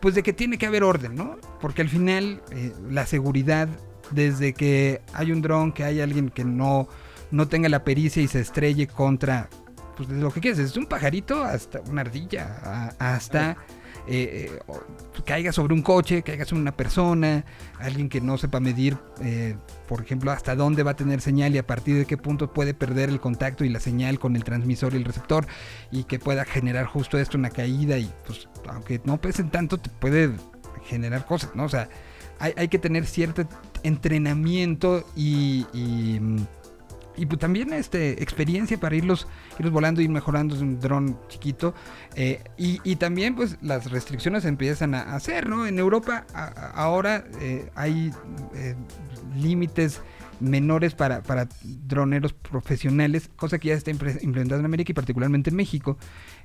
pues 0.00 0.14
de 0.14 0.22
que 0.22 0.32
tiene 0.32 0.56
que 0.56 0.64
haber 0.64 0.84
orden, 0.84 1.14
¿no? 1.14 1.36
Porque 1.60 1.82
al 1.82 1.90
final 1.90 2.42
la 2.88 3.04
seguridad, 3.04 3.68
desde 4.10 4.54
que 4.54 5.02
hay 5.12 5.32
un 5.32 5.42
dron, 5.42 5.72
que 5.72 5.84
hay 5.84 6.00
alguien 6.00 6.30
que 6.30 6.44
no, 6.46 6.88
no 7.30 7.48
tenga 7.48 7.68
la 7.68 7.84
pericia 7.84 8.22
y 8.22 8.28
se 8.28 8.40
estrelle 8.40 8.86
contra, 8.86 9.48
pues 9.96 10.08
desde 10.08 10.22
lo 10.22 10.30
que 10.32 10.40
quieres, 10.40 10.58
desde 10.58 10.78
un 10.78 10.86
pajarito 10.86 11.42
hasta 11.42 11.80
una 11.80 12.02
ardilla, 12.02 12.60
a- 12.98 13.14
hasta 13.14 13.56
eh, 14.08 14.50
eh, 14.52 14.58
caiga 15.24 15.50
sobre 15.50 15.74
un 15.74 15.82
coche, 15.82 16.22
caiga 16.22 16.44
sobre 16.44 16.62
una 16.62 16.76
persona, 16.76 17.44
alguien 17.80 18.08
que 18.08 18.20
no 18.20 18.38
sepa 18.38 18.60
medir, 18.60 18.96
eh, 19.20 19.56
por 19.88 20.00
ejemplo, 20.02 20.30
hasta 20.30 20.54
dónde 20.54 20.84
va 20.84 20.92
a 20.92 20.96
tener 20.96 21.20
señal 21.20 21.54
y 21.54 21.58
a 21.58 21.66
partir 21.66 21.96
de 21.96 22.04
qué 22.04 22.16
punto 22.16 22.52
puede 22.52 22.72
perder 22.74 23.08
el 23.08 23.18
contacto 23.20 23.64
y 23.64 23.68
la 23.68 23.80
señal 23.80 24.18
con 24.20 24.36
el 24.36 24.44
transmisor 24.44 24.92
y 24.94 24.98
el 24.98 25.04
receptor 25.04 25.46
y 25.90 26.04
que 26.04 26.18
pueda 26.20 26.44
generar 26.44 26.86
justo 26.86 27.18
esto, 27.18 27.36
una 27.36 27.50
caída 27.50 27.98
y 27.98 28.12
pues 28.26 28.48
aunque 28.68 29.00
no 29.04 29.20
pesen 29.20 29.50
tanto, 29.50 29.78
te 29.78 29.90
puede 29.90 30.30
generar 30.84 31.24
cosas, 31.26 31.50
¿no? 31.56 31.64
O 31.64 31.68
sea, 31.68 31.88
hay, 32.38 32.52
hay 32.56 32.68
que 32.68 32.78
tener 32.78 33.06
cierto 33.06 33.44
entrenamiento 33.82 35.04
y, 35.16 35.66
y, 35.72 36.18
mm, 36.20 36.46
y, 37.16 37.26
pues 37.26 37.38
también 37.38 37.72
este, 37.72 38.22
experiencia 38.22 38.78
para 38.78 38.96
irlos, 38.96 39.26
irlos 39.58 39.72
volando 39.72 40.00
y 40.00 40.08
mejorando 40.08 40.58
un 40.58 40.78
dron 40.80 41.18
chiquito. 41.28 41.74
eh, 42.14 42.42
y, 42.56 42.80
y 42.84 42.96
también 42.96 43.34
pues 43.34 43.56
las 43.60 43.90
restricciones 43.90 44.44
empiezan 44.44 44.94
a 44.94 45.14
hacer, 45.14 45.48
¿no? 45.48 45.66
En 45.66 45.78
Europa 45.78 46.26
ahora 46.74 47.24
eh, 47.40 47.70
hay 47.74 48.12
eh, 48.54 48.74
límites 49.36 50.00
menores 50.40 50.94
para, 50.94 51.22
para 51.22 51.48
droneros 51.62 52.32
profesionales, 52.32 53.30
cosa 53.36 53.58
que 53.58 53.68
ya 53.68 53.74
está 53.74 53.90
implementada 53.90 54.60
en 54.60 54.66
América 54.66 54.92
y 54.92 54.94
particularmente 54.94 55.50
en 55.50 55.56
México. 55.56 55.98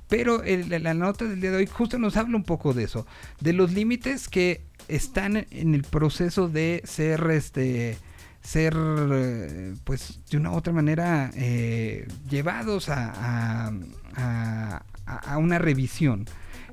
Pero 0.08 0.42
la 0.42 0.94
nota 0.94 1.24
del 1.26 1.40
día 1.40 1.50
de 1.50 1.58
hoy 1.58 1.66
justo 1.66 1.98
nos 1.98 2.16
habla 2.16 2.36
un 2.36 2.44
poco 2.44 2.74
de 2.74 2.84
eso, 2.84 3.06
de 3.40 3.52
los 3.52 3.72
límites 3.72 4.28
que 4.28 4.62
están 4.88 5.46
en 5.50 5.74
el 5.74 5.84
proceso 5.84 6.48
de 6.48 6.82
ser 6.84 7.30
este 7.30 7.96
ser 8.42 8.74
eh, 8.76 9.74
pues 9.84 10.20
de 10.30 10.36
una 10.36 10.50
u 10.50 10.54
otra 10.56 10.72
manera 10.72 11.30
eh, 11.34 12.06
llevados 12.28 12.88
a, 12.88 13.68
a- 13.68 13.72
a- 14.16 14.82
a- 15.06 15.38
una 15.38 15.58
revisión. 15.58 16.26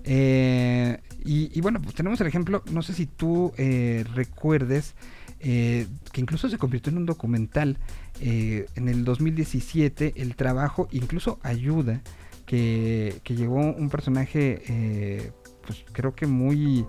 Eh, 0.04 1.00
y, 1.24 1.60
bueno, 1.62 1.82
pues 1.82 1.94
tenemos 1.96 2.20
el 2.22 2.28
ejemplo, 2.28 2.64
no 2.72 2.82
sé 2.82 2.94
si 2.94 3.06
tú 3.06 3.54
eh, 3.58 4.04
recuerdes, 4.16 4.96
eh, 5.42 5.86
que 6.12 6.22
incluso 6.22 6.50
se 6.50 6.58
convirtió 6.58 6.92
en 6.92 6.98
un 6.98 7.06
documental 7.06 7.78
eh, 8.22 8.66
en 8.76 8.88
el 8.90 9.04
2017, 9.04 10.14
el 10.18 10.36
trabajo, 10.36 10.88
incluso 10.92 11.40
ayuda, 11.44 12.02
que, 12.46 13.20
que 13.24 13.36
llevó 13.36 13.58
un 13.60 13.90
personaje, 13.90 15.32
pues 15.66 15.84
creo 15.92 16.16
que 16.16 16.26
muy... 16.26 16.86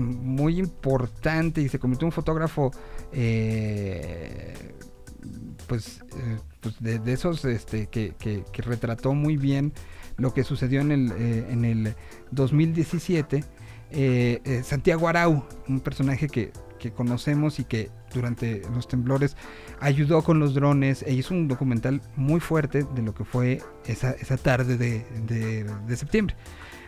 muy 0.00 0.58
importante 0.58 1.60
y 1.60 1.68
se 1.68 1.78
convirtió 1.78 2.04
en 2.06 2.08
un 2.08 2.12
fotógrafo 2.12 2.70
eh, 3.12 4.54
pues, 5.66 6.02
eh, 6.16 6.38
pues 6.60 6.76
de, 6.80 7.12
esos 7.12 7.44
este, 7.44 7.86
que, 7.86 8.14
retrató 8.58 9.14
muy 9.14 9.36
bien 9.36 9.72
lo 10.16 10.34
que 10.34 10.44
sucedió 10.44 10.80
en 10.80 10.92
el, 10.92 11.12
eh, 11.12 11.46
en 11.50 11.64
el 11.64 11.94
2017 12.30 13.44
eh, 13.92 14.40
eh, 14.44 14.62
Santiago 14.64 15.08
Arau 15.08 15.44
un 15.68 15.80
personaje 15.80 16.28
que, 16.28 16.52
que 16.78 16.92
conocemos 16.92 17.58
y 17.58 17.64
que 17.64 17.90
durante 18.14 18.62
los 18.74 18.88
temblores 18.88 19.36
ayudó 19.80 20.22
con 20.22 20.38
los 20.38 20.54
drones 20.54 21.02
e 21.02 21.12
hizo 21.14 21.34
un 21.34 21.48
documental 21.48 22.00
muy 22.16 22.40
fuerte 22.40 22.84
de 22.94 23.02
lo 23.02 23.14
que 23.14 23.24
fue 23.24 23.62
esa, 23.86 24.12
esa 24.12 24.36
tarde 24.36 24.76
de, 24.76 25.04
de- 25.26 25.64
de 25.64 25.96
septiembre 25.96 26.36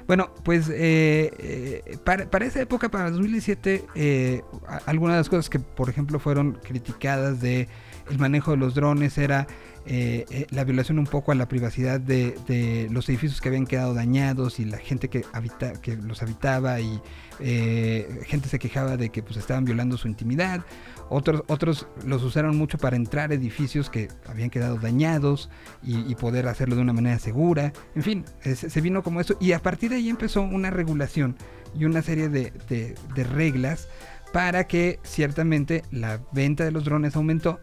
bueno, 0.07 0.31
pues 0.45 0.69
eh, 0.69 1.31
eh, 1.39 1.99
para, 2.05 2.31
para 2.31 2.45
esa 2.45 2.61
época, 2.61 2.91
para 2.91 3.11
2017, 3.11 3.85
eh, 3.95 4.43
algunas 4.87 5.15
de 5.15 5.21
las 5.21 5.29
cosas 5.29 5.49
que, 5.49 5.59
por 5.59 5.89
ejemplo, 5.89 6.19
fueron 6.19 6.59
criticadas 6.63 7.41
de 7.41 7.69
el 8.11 8.19
manejo 8.19 8.51
de 8.53 8.57
los 8.57 8.75
drones 8.75 9.17
era 9.17 9.47
eh, 9.85 10.25
eh, 10.31 10.47
la 10.51 10.63
violación 10.65 10.99
un 10.99 11.07
poco 11.07 11.33
a 11.33 11.35
la 11.35 11.49
privacidad 11.49 12.01
de, 12.01 12.89
los 12.91 13.09
edificios 13.09 13.41
que 13.41 13.49
habían 13.49 13.67
quedado 13.67 13.95
dañados 13.95 14.61
y 14.61 14.65
la 14.65 14.79
gente 14.79 15.09
que, 15.09 15.25
habita, 15.33 15.73
que 15.75 15.97
los 15.97 16.23
habitaba 16.23 16.81
y 16.81 17.01
eh, 17.41 18.21
gente 18.27 18.49
se 18.49 18.59
quejaba 18.59 18.97
de 18.97 19.11
que 19.11 19.23
pues 19.23 19.37
estaban 19.37 19.65
violando 19.65 19.97
su 19.97 20.09
intimidad. 20.09 20.65
Otros, 21.09 21.43
otros 21.49 21.87
los 22.07 22.23
usaron 22.23 22.57
mucho 22.57 22.79
para 22.79 22.97
entrar 22.97 23.33
a 23.33 23.35
edificios 23.35 23.91
que 23.91 24.09
habían 24.27 24.51
quedado 24.51 24.77
dañados 24.77 25.51
y, 25.83 26.15
poder 26.15 26.47
hacerlo 26.47 26.77
de 26.77 26.83
una 26.83 26.93
manera 26.93 27.19
segura. 27.19 27.73
En 27.97 28.03
fin, 28.03 28.25
se, 28.41 28.81
vino 28.81 29.03
como 29.03 29.21
eso 29.21 29.37
y 29.41 29.53
a 29.53 29.59
partir 29.59 29.91
de 29.91 29.97
ahí 29.97 30.09
empezó 30.09 30.43
una 30.43 30.71
regulación 30.71 31.37
y 31.75 31.85
una 31.85 32.01
serie 32.03 32.29
de 32.29 33.25
reglas 33.25 33.89
para 34.33 34.67
que 34.67 34.99
ciertamente 35.03 35.83
la 35.91 36.21
venta 36.33 36.65
de 36.65 36.71
los 36.71 36.85
drones 36.85 37.17
aumentó. 37.17 37.61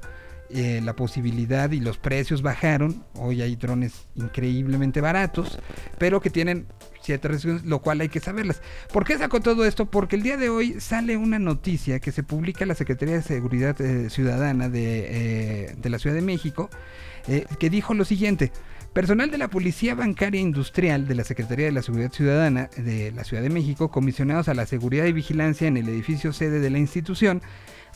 Eh, 0.49 0.81
la 0.83 0.95
posibilidad 0.95 1.71
y 1.71 1.79
los 1.79 1.97
precios 1.97 2.41
bajaron. 2.41 3.03
Hoy 3.15 3.41
hay 3.41 3.55
drones 3.55 4.07
increíblemente 4.15 5.01
baratos, 5.01 5.59
pero 5.97 6.21
que 6.21 6.29
tienen 6.29 6.67
ciertas 7.01 7.31
restricciones, 7.31 7.65
lo 7.65 7.79
cual 7.79 8.01
hay 8.01 8.09
que 8.09 8.19
saberlas. 8.19 8.61
¿Por 8.91 9.05
qué 9.05 9.17
sacó 9.17 9.39
todo 9.39 9.65
esto? 9.65 9.85
Porque 9.85 10.15
el 10.15 10.23
día 10.23 10.37
de 10.37 10.49
hoy 10.49 10.79
sale 10.79 11.17
una 11.17 11.39
noticia 11.39 11.99
que 11.99 12.11
se 12.11 12.23
publica 12.23 12.63
en 12.63 12.69
la 12.69 12.75
Secretaría 12.75 13.15
de 13.15 13.23
Seguridad 13.23 13.79
eh, 13.81 14.09
Ciudadana 14.09 14.69
de, 14.69 15.69
eh, 15.69 15.75
de 15.77 15.89
la 15.89 15.99
Ciudad 15.99 16.15
de 16.15 16.21
México, 16.21 16.69
eh, 17.27 17.45
que 17.59 17.69
dijo 17.69 17.93
lo 17.93 18.05
siguiente. 18.05 18.51
Personal 18.93 19.29
de 19.29 19.37
la 19.37 19.49
Policía 19.49 19.93
Bancaria 19.93 20.41
Industrial 20.41 21.07
de 21.07 21.13
la 21.13 21.23
Secretaría 21.23 21.67
de 21.67 21.71
la 21.71 21.83
Seguridad 21.83 22.11
Ciudadana 22.11 22.69
de 22.75 23.11
la 23.11 23.23
Ciudad 23.23 23.43
de 23.43 23.49
México, 23.49 23.91
comisionados 23.91 24.49
a 24.49 24.55
la 24.55 24.65
seguridad 24.65 25.05
y 25.05 25.13
vigilancia 25.13 25.67
en 25.67 25.77
el 25.77 25.87
edificio 25.87 26.33
sede 26.33 26.59
de 26.59 26.69
la 26.71 26.79
institución, 26.79 27.41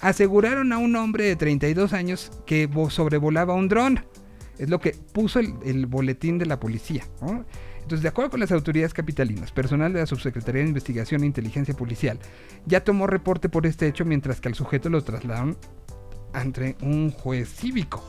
aseguraron 0.04 0.74
a 0.74 0.78
un 0.78 0.96
hombre 0.96 1.24
de 1.26 1.36
32 1.36 1.94
años 1.94 2.32
que 2.46 2.70
vo- 2.70 2.90
sobrevolaba 2.90 3.54
un 3.54 3.70
dron. 3.70 4.06
Es 4.60 4.70
lo 4.70 4.80
que 4.80 4.92
puso 5.14 5.40
el, 5.40 5.86
boletín 5.88 6.38
de 6.38 6.46
la 6.46 6.60
policía. 6.60 7.04
Entonces, 7.22 8.02
de 8.04 8.10
acuerdo 8.10 8.32
con 8.32 8.40
las 8.40 8.52
autoridades 8.52 8.94
capitalinas, 8.94 9.52
personal 9.52 9.92
de 9.94 10.02
la 10.02 10.06
Subsecretaría 10.06 10.62
de 10.62 10.68
Investigación 10.68 11.24
e 11.24 11.26
Inteligencia 11.26 11.74
Policial 11.74 12.20
ya 12.66 12.84
tomó 12.84 13.08
reporte 13.08 13.50
por 13.50 13.66
este 13.66 13.88
hecho 13.88 14.06
mientras 14.06 14.40
que 14.40 14.50
al 14.50 14.56
sujeto 14.56 14.90
lo 14.90 15.04
trasladaron 15.04 15.58
ante 16.34 16.76
un 16.82 17.10
juez 17.12 17.50
cívico. 17.50 18.04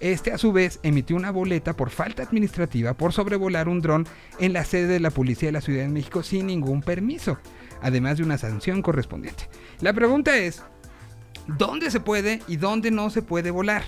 Este 0.00 0.32
a 0.32 0.38
su 0.38 0.52
vez 0.52 0.80
emitió 0.82 1.14
una 1.14 1.30
boleta 1.30 1.74
por 1.76 1.90
falta 1.90 2.22
administrativa 2.24 2.94
por 2.94 3.12
sobrevolar 3.12 3.68
un 3.68 3.80
dron 3.80 4.06
en 4.40 4.52
la 4.52 4.64
sede 4.64 4.86
de 4.88 5.00
la 5.00 5.10
Policía 5.10 5.48
de 5.48 5.52
la 5.52 5.60
Ciudad 5.60 5.82
de 5.82 5.88
México 5.88 6.22
sin 6.24 6.46
ningún 6.46 6.82
permiso, 6.82 7.38
además 7.80 8.16
de 8.16 8.24
una 8.24 8.38
sanción 8.38 8.82
correspondiente. 8.82 9.48
La 9.80 9.92
pregunta 9.92 10.36
es, 10.36 10.62
¿dónde 11.46 11.90
se 11.90 12.00
puede 12.00 12.40
y 12.48 12.56
dónde 12.56 12.90
no 12.90 13.10
se 13.10 13.22
puede 13.22 13.50
volar? 13.50 13.84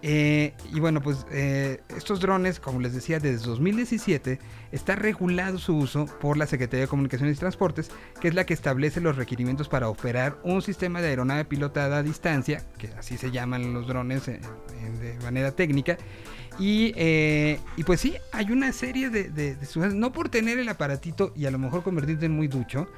Eh, 0.00 0.54
y 0.72 0.78
bueno, 0.78 1.02
pues 1.02 1.26
eh, 1.32 1.80
estos 1.96 2.20
drones, 2.20 2.60
como 2.60 2.80
les 2.80 2.94
decía, 2.94 3.18
desde 3.18 3.44
2017 3.46 4.38
está 4.70 4.94
regulado 4.94 5.58
su 5.58 5.76
uso 5.76 6.06
por 6.20 6.36
la 6.36 6.46
Secretaría 6.46 6.82
de 6.82 6.88
Comunicaciones 6.88 7.36
y 7.36 7.40
Transportes, 7.40 7.90
que 8.20 8.28
es 8.28 8.34
la 8.34 8.46
que 8.46 8.54
establece 8.54 9.00
los 9.00 9.16
requerimientos 9.16 9.68
para 9.68 9.88
operar 9.88 10.38
un 10.44 10.62
sistema 10.62 11.00
de 11.00 11.08
aeronave 11.08 11.44
pilotada 11.44 11.98
a 11.98 12.02
distancia, 12.02 12.64
que 12.78 12.88
así 12.98 13.16
se 13.16 13.32
llaman 13.32 13.74
los 13.74 13.88
drones 13.88 14.28
eh, 14.28 14.40
de 15.00 15.18
manera 15.24 15.52
técnica. 15.52 15.98
Y, 16.60 16.92
y 17.76 17.84
pues 17.84 18.00
sí, 18.00 18.16
hay 18.32 18.50
una 18.50 18.72
serie 18.72 19.10
de, 19.10 19.30
de, 19.30 19.54
de 19.54 19.94
no 19.94 20.12
por 20.12 20.28
tener 20.28 20.58
el 20.58 20.68
aparatito 20.68 21.32
y 21.36 21.46
a 21.46 21.52
lo 21.52 21.58
mejor 21.58 21.84
convertirte 21.84 22.26
en 22.26 22.32
muy 22.32 22.48
ducho, 22.48 22.88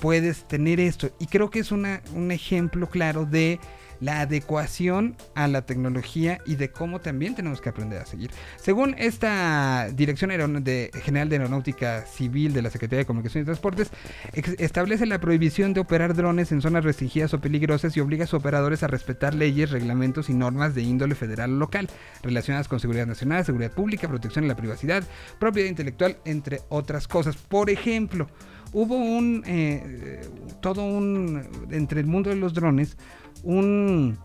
puedes 0.00 0.48
tener 0.48 0.80
esto. 0.80 1.10
Y 1.18 1.26
creo 1.26 1.50
que 1.50 1.60
es 1.60 1.72
un 1.72 2.30
ejemplo 2.30 2.88
claro 2.88 3.26
de 3.26 3.58
la 4.00 4.22
adecuación 4.22 5.14
a 5.34 5.46
la 5.46 5.66
tecnología 5.66 6.38
y 6.46 6.54
de 6.54 6.70
cómo 6.70 7.00
también 7.00 7.34
tenemos 7.34 7.60
que 7.60 7.68
aprender 7.68 8.00
a 8.00 8.06
seguir. 8.06 8.30
Según 8.56 8.94
esta 8.96 9.90
Dirección 9.92 10.30
General 10.30 10.64
de 10.64 10.90
Aeronáutica 11.36 12.06
Civil 12.06 12.54
de 12.54 12.62
la 12.62 12.70
Secretaría 12.70 13.00
de 13.00 13.04
Comunicaciones 13.04 13.44
y 13.44 13.46
Transportes, 13.46 13.90
establece 14.32 15.04
la 15.04 15.20
prohibición 15.20 15.74
de 15.74 15.80
operar 15.80 16.14
drones 16.14 16.50
en 16.50 16.62
zonas 16.62 16.82
restringidas 16.82 17.34
o 17.34 17.42
peligrosas 17.42 17.94
y 17.94 18.00
obliga 18.00 18.24
a 18.24 18.26
sus 18.26 18.40
operadores 18.40 18.82
a 18.82 18.86
respetar 18.86 19.34
leyes, 19.34 19.70
reglamentos 19.70 20.30
y 20.30 20.32
normas 20.34 20.74
de 20.74 20.80
índole 20.80 21.14
federal 21.14 21.52
o 21.52 21.56
local 21.56 21.90
relacionadas 22.22 22.68
con 22.68 22.80
seguridad 22.80 23.06
nacional, 23.06 23.44
seguridad 23.44 23.72
pública, 23.72 24.08
protección 24.08 24.44
de 24.44 24.48
la 24.48 24.56
privacidad, 24.56 25.04
propiedad 25.38 25.68
intelectual, 25.68 26.16
entre 26.24 26.60
otras 26.70 27.06
cosas. 27.06 27.36
Por 27.36 27.68
ejemplo, 27.68 28.28
hubo 28.72 28.96
un 28.96 29.42
eh, 29.46 30.20
todo 30.60 30.84
un 30.84 31.68
entre 31.70 32.00
el 32.00 32.06
mundo 32.06 32.30
de 32.30 32.36
los 32.36 32.54
drones 32.54 32.96
un, 33.42 34.18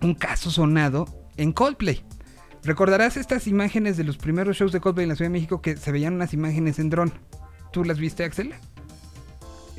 un 0.00 0.14
caso 0.14 0.50
sonado 0.50 1.06
en 1.36 1.52
Coldplay. 1.52 2.02
Recordarás 2.62 3.16
estas 3.16 3.46
imágenes 3.46 3.96
de 3.96 4.04
los 4.04 4.18
primeros 4.18 4.56
shows 4.56 4.72
de 4.72 4.80
Coldplay 4.80 5.04
en 5.04 5.08
la 5.10 5.16
Ciudad 5.16 5.30
de 5.30 5.32
México 5.32 5.62
que 5.62 5.76
se 5.76 5.92
veían 5.92 6.14
unas 6.14 6.34
imágenes 6.34 6.78
en 6.78 6.90
dron. 6.90 7.12
¿Tú 7.72 7.84
las 7.84 7.98
viste, 7.98 8.24
Axel? 8.24 8.54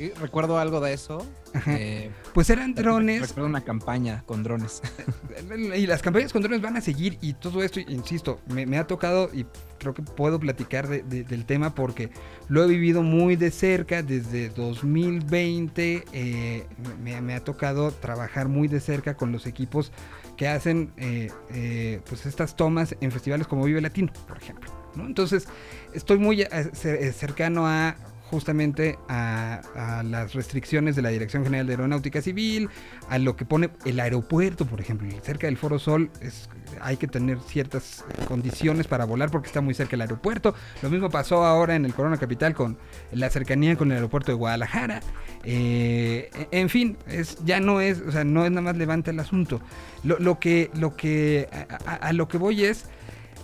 Sí, 0.02 0.12
recuerdo 0.20 0.58
algo 0.58 0.80
de 0.80 0.94
eso. 0.94 1.24
Eh, 1.68 2.10
Pues 2.34 2.50
eran 2.50 2.74
drones 2.74 3.20
Recuerdo 3.28 3.48
una 3.48 3.60
campaña 3.62 4.24
con 4.26 4.42
drones. 4.42 4.82
y 5.76 5.86
las 5.86 6.02
campañas 6.02 6.32
con 6.32 6.42
drones 6.42 6.60
van 6.60 6.76
a 6.76 6.80
seguir 6.80 7.18
y 7.20 7.34
todo 7.34 7.62
esto, 7.62 7.78
insisto, 7.78 8.40
me, 8.48 8.66
me 8.66 8.78
ha 8.78 8.86
tocado 8.88 9.30
y 9.32 9.46
creo 9.78 9.94
que 9.94 10.02
puedo 10.02 10.40
platicar 10.40 10.88
de- 10.88 11.04
de- 11.04 11.22
del 11.22 11.44
tema 11.44 11.72
porque 11.76 12.10
lo 12.48 12.64
he 12.64 12.66
vivido 12.66 13.02
muy 13.04 13.36
de 13.36 13.52
cerca 13.52 14.02
desde 14.02 14.48
2020. 14.48 16.04
eh, 16.12 16.66
me, 17.04 17.20
me 17.20 17.34
ha 17.36 17.44
tocado 17.44 17.92
trabajar 17.92 18.48
muy 18.48 18.66
de 18.66 18.80
cerca 18.80 19.14
con 19.16 19.30
los 19.30 19.46
equipos 19.46 19.92
que 20.36 20.48
hacen 20.48 20.90
eh, 20.96 22.00
pues 22.08 22.26
estas 22.26 22.56
tomas 22.56 22.96
en 23.00 23.12
festivales 23.12 23.46
como 23.46 23.64
Vive 23.66 23.80
Latino, 23.80 24.12
por 24.26 24.36
ejemplo. 24.38 24.68
¿no? 24.96 25.06
Entonces, 25.06 25.46
estoy 25.94 26.18
muy 26.18 26.38
cer- 26.42 27.12
cercano 27.12 27.68
a 27.68 27.94
justamente 28.32 28.98
a, 29.10 29.60
a 29.76 30.02
las 30.02 30.32
restricciones 30.32 30.96
de 30.96 31.02
la 31.02 31.10
Dirección 31.10 31.44
General 31.44 31.66
de 31.66 31.74
Aeronáutica 31.74 32.22
Civil, 32.22 32.70
a 33.10 33.18
lo 33.18 33.36
que 33.36 33.44
pone 33.44 33.68
el 33.84 34.00
aeropuerto, 34.00 34.64
por 34.64 34.80
ejemplo, 34.80 35.06
cerca 35.22 35.48
del 35.48 35.58
Foro 35.58 35.78
Sol 35.78 36.10
es, 36.22 36.48
hay 36.80 36.96
que 36.96 37.06
tener 37.06 37.38
ciertas 37.40 38.06
condiciones 38.26 38.86
para 38.86 39.04
volar 39.04 39.30
porque 39.30 39.48
está 39.48 39.60
muy 39.60 39.74
cerca 39.74 39.96
el 39.96 40.00
aeropuerto. 40.00 40.54
Lo 40.80 40.88
mismo 40.88 41.10
pasó 41.10 41.44
ahora 41.44 41.76
en 41.76 41.84
el 41.84 41.92
Corona 41.92 42.16
Capital 42.16 42.54
con 42.54 42.78
la 43.12 43.28
cercanía 43.28 43.76
con 43.76 43.90
el 43.90 43.96
aeropuerto 43.96 44.32
de 44.32 44.38
Guadalajara. 44.38 45.00
Eh, 45.44 46.30
en 46.52 46.70
fin, 46.70 46.96
es, 47.06 47.36
ya 47.44 47.60
no 47.60 47.82
es, 47.82 48.00
o 48.00 48.12
sea, 48.12 48.24
no 48.24 48.46
es 48.46 48.50
nada 48.50 48.62
más 48.62 48.78
levanta 48.78 49.10
el 49.10 49.20
asunto. 49.20 49.60
Lo, 50.04 50.18
lo 50.18 50.40
que, 50.40 50.70
lo 50.74 50.96
que, 50.96 51.48
a 51.84 52.12
lo 52.14 52.28
que 52.28 52.38
voy 52.38 52.64
es, 52.64 52.86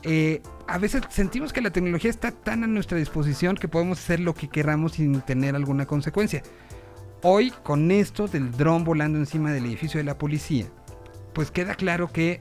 eh, 0.02 0.42
a 0.66 0.78
veces 0.78 1.02
sentimos 1.10 1.52
que 1.52 1.60
la 1.60 1.70
tecnología 1.70 2.10
está 2.10 2.30
tan 2.30 2.64
a 2.64 2.66
nuestra 2.66 2.98
disposición 2.98 3.56
que 3.56 3.68
podemos 3.68 3.98
hacer 3.98 4.20
lo 4.20 4.34
que 4.34 4.48
queramos 4.48 4.92
sin 4.92 5.20
tener 5.22 5.54
alguna 5.54 5.86
consecuencia. 5.86 6.42
Hoy, 7.22 7.52
con 7.62 7.90
esto 7.90 8.28
del 8.28 8.52
dron 8.52 8.84
volando 8.84 9.18
encima 9.18 9.52
del 9.52 9.66
edificio 9.66 9.98
de 9.98 10.04
la 10.04 10.18
policía, 10.18 10.66
pues 11.32 11.50
queda 11.50 11.74
claro 11.74 12.08
que, 12.08 12.40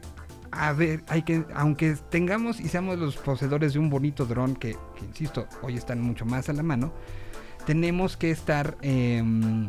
a 0.52 0.72
ver, 0.74 1.04
hay 1.08 1.24
que, 1.24 1.46
aunque 1.56 1.96
tengamos 2.10 2.60
y 2.60 2.68
seamos 2.68 3.00
los 3.00 3.18
poseedores 3.18 3.74
de 3.74 3.80
un 3.80 3.90
bonito 3.90 4.26
dron 4.26 4.56
que, 4.56 4.76
que, 4.96 5.06
insisto, 5.06 5.48
hoy 5.62 5.76
están 5.76 6.02
mucho 6.02 6.26
más 6.26 6.50
a 6.50 6.54
la 6.54 6.64
mano, 6.64 6.94
tenemos 7.66 8.18
que 8.18 8.32
estar 8.32 8.78
em, 8.82 9.68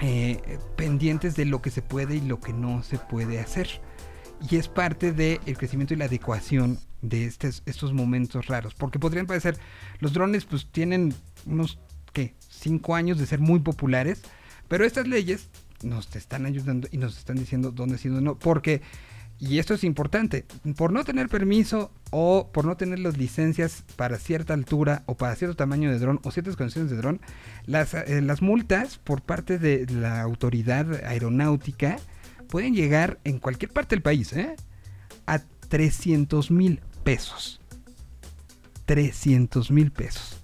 eh, 0.00 0.58
pendientes 0.76 1.36
de 1.36 1.46
lo 1.46 1.62
que 1.62 1.70
se 1.70 1.80
puede 1.80 2.16
y 2.16 2.20
lo 2.20 2.38
que 2.40 2.52
no 2.52 2.82
se 2.82 2.98
puede 2.98 3.40
hacer. 3.40 3.80
Y 4.50 4.56
es 4.56 4.68
parte 4.68 5.12
del 5.12 5.38
crecimiento 5.56 5.94
y 5.94 5.96
la 5.96 6.06
adecuación 6.06 6.78
de 7.00 7.26
estes- 7.26 7.62
estos 7.66 7.92
momentos 7.92 8.46
raros. 8.46 8.74
Porque 8.74 8.98
podrían 8.98 9.26
parecer, 9.26 9.56
los 10.00 10.12
drones 10.12 10.44
pues 10.44 10.66
tienen 10.66 11.14
unos, 11.46 11.78
¿qué? 12.12 12.34
Cinco 12.48 12.94
años 12.94 13.18
de 13.18 13.26
ser 13.26 13.38
muy 13.40 13.60
populares. 13.60 14.22
Pero 14.68 14.84
estas 14.84 15.06
leyes 15.06 15.48
nos 15.82 16.14
están 16.16 16.46
ayudando 16.46 16.88
y 16.90 16.98
nos 16.98 17.18
están 17.18 17.36
diciendo 17.36 17.70
dónde 17.70 17.98
sí 17.98 18.08
dónde 18.08 18.24
no. 18.24 18.38
Porque, 18.38 18.82
y 19.38 19.58
esto 19.58 19.74
es 19.74 19.84
importante, 19.84 20.44
por 20.76 20.92
no 20.92 21.04
tener 21.04 21.28
permiso 21.28 21.90
o 22.10 22.50
por 22.52 22.64
no 22.64 22.76
tener 22.76 22.98
las 23.00 23.16
licencias 23.16 23.84
para 23.96 24.18
cierta 24.18 24.54
altura 24.54 25.02
o 25.06 25.16
para 25.16 25.34
cierto 25.36 25.56
tamaño 25.56 25.90
de 25.90 25.98
dron 25.98 26.20
o 26.22 26.30
ciertas 26.30 26.56
condiciones 26.56 26.90
de 26.90 26.96
dron, 26.96 27.20
las, 27.66 27.94
eh, 27.94 28.20
las 28.22 28.42
multas 28.42 28.98
por 28.98 29.22
parte 29.22 29.58
de 29.58 29.86
la 29.86 30.20
autoridad 30.22 31.04
aeronáutica 31.04 31.98
pueden 32.52 32.74
llegar 32.74 33.18
en 33.24 33.38
cualquier 33.38 33.72
parte 33.72 33.94
del 33.96 34.02
país 34.02 34.30
¿eh? 34.34 34.56
a 35.26 35.38
300 35.70 36.50
mil 36.50 36.80
pesos. 37.02 37.62
300 38.84 39.70
mil 39.70 39.90
pesos. 39.90 40.36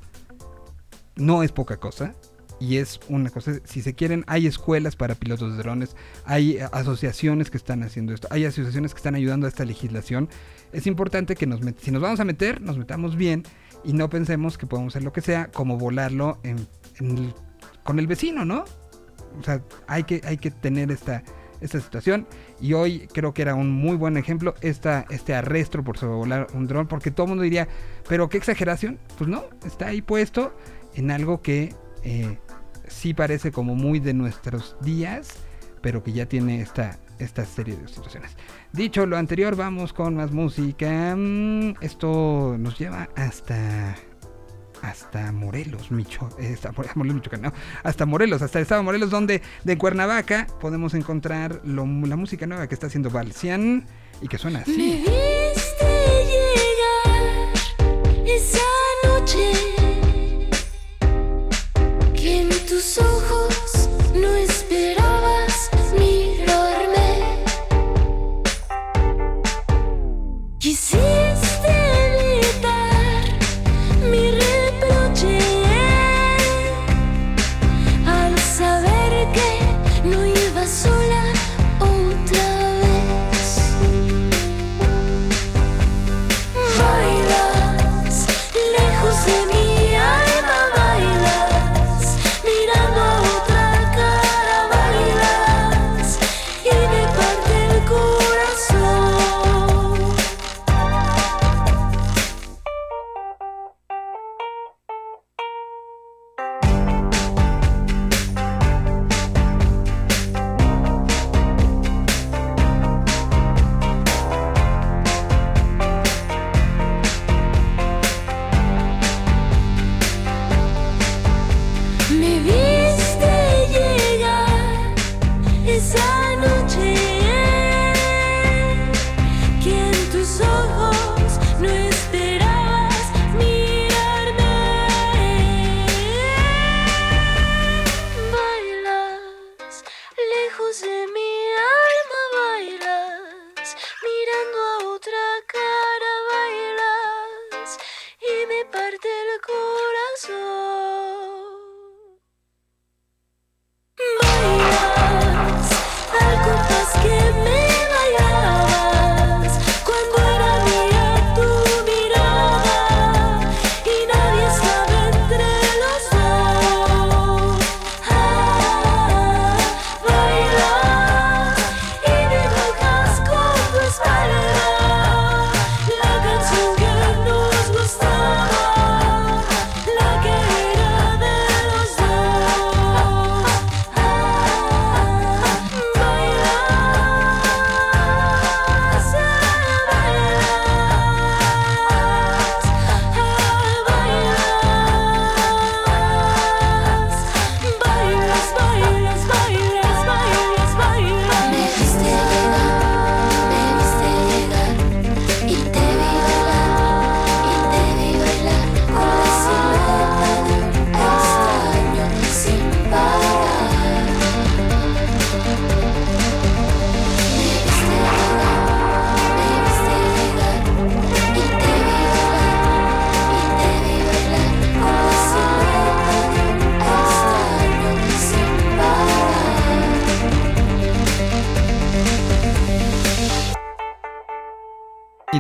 No 1.17 1.43
es 1.43 1.53
poca 1.53 1.77
cosa. 1.77 2.15
Y 2.61 2.79
es 2.79 2.99
una 3.11 3.29
cosa, 3.29 3.53
si 3.65 3.83
se 3.83 3.93
quieren, 3.95 4.25
hay 4.27 4.47
escuelas 4.47 4.97
para 4.97 5.15
pilotos 5.15 5.53
de 5.53 5.59
drones, 5.59 5.95
hay 6.25 6.59
asociaciones 6.73 7.51
que 7.51 7.57
están 7.59 7.83
haciendo 7.85 8.13
esto, 8.15 8.27
hay 8.33 8.47
asociaciones 8.47 8.95
que 8.95 8.99
están 8.99 9.15
ayudando 9.15 9.47
a 9.47 9.49
esta 9.51 9.65
legislación. 9.67 10.29
Es 10.73 10.87
importante 10.89 11.37
que 11.37 11.47
nos 11.47 11.61
si 11.81 11.91
nos 11.93 12.01
vamos 12.03 12.19
a 12.21 12.25
meter, 12.25 12.61
nos 12.63 12.79
metamos 12.79 13.15
bien 13.17 13.45
y 13.85 13.93
no 13.93 14.09
pensemos 14.11 14.57
que 14.59 14.67
podemos 14.67 14.93
hacer 14.95 15.05
lo 15.05 15.13
que 15.13 15.21
sea, 15.21 15.53
como 15.53 15.77
volarlo 15.77 16.41
en- 16.43 16.67
con 17.85 17.99
el 18.01 18.07
vecino, 18.09 18.45
¿no? 18.47 18.65
O 19.39 19.45
sea, 19.45 19.63
hay 19.87 20.03
que, 20.05 20.21
hay 20.25 20.39
que 20.39 20.51
tener 20.51 20.91
esta, 20.91 21.23
esta 21.61 21.81
situación. 21.81 22.27
Y 22.61 22.73
hoy 22.73 23.09
creo 23.13 23.35
que 23.35 23.43
era 23.43 23.55
un 23.55 23.71
muy 23.71 23.97
buen 23.97 24.17
ejemplo 24.17 24.55
esta, 24.61 25.07
este 25.11 25.35
arresto 25.35 25.83
por 25.83 25.99
sobrevolar 25.99 26.49
un 26.55 26.67
dron, 26.67 26.87
porque 26.87 27.11
todo 27.11 27.25
el 27.25 27.29
mundo 27.31 27.43
diría, 27.43 27.69
pero 28.09 28.29
qué 28.29 28.39
exageración. 28.39 28.99
Pues 29.17 29.29
no, 29.29 29.45
está 29.65 29.89
ahí 29.89 30.03
puesto 30.03 30.55
en 30.95 31.11
algo 31.11 31.43
que 31.43 31.75
eh, 32.03 32.39
sí 32.87 33.15
parece 33.15 33.53
como 33.53 33.75
muy 33.75 34.01
de 34.01 34.15
nuestros 34.15 34.77
días, 34.81 35.35
pero 35.81 36.03
que 36.03 36.13
ya 36.13 36.27
tiene 36.27 36.61
esta, 36.61 36.99
esta 37.19 37.45
serie 37.45 37.77
de 37.77 37.89
situaciones. 37.89 38.37
Dicho 38.73 39.07
lo 39.07 39.17
anterior, 39.17 39.57
vamos 39.57 39.93
con 39.93 40.17
más 40.17 40.33
música. 40.33 41.15
Mm, 41.17 41.75
Esto 41.81 42.57
nos 42.59 42.79
lleva 42.79 43.09
hasta 43.17 43.97
hasta 44.83 45.33
Morelos, 45.33 45.91
Micho, 45.91 46.29
eh, 46.39 46.53
hasta 46.55 46.73
More- 46.73 46.91
Morelos, 46.95 47.17
Michoacán, 47.17 47.53
hasta 47.83 48.07
Morelos, 48.07 48.43
hasta 48.43 48.59
el 48.59 48.63
estado 48.63 48.83
Morelos, 48.83 49.11
donde 49.11 49.43
de 49.65 49.79
Cuernavaca 49.79 50.47
podemos 50.61 50.95
encontrar 50.95 51.61
la 51.65 51.85
música 51.85 52.47
nueva 52.47 52.67
que 52.69 52.75
está 52.75 52.87
haciendo 52.89 53.11
Balcian 53.11 53.87
y 54.21 54.29
que 54.29 54.39
suena 54.39 54.61
así. 54.61 55.05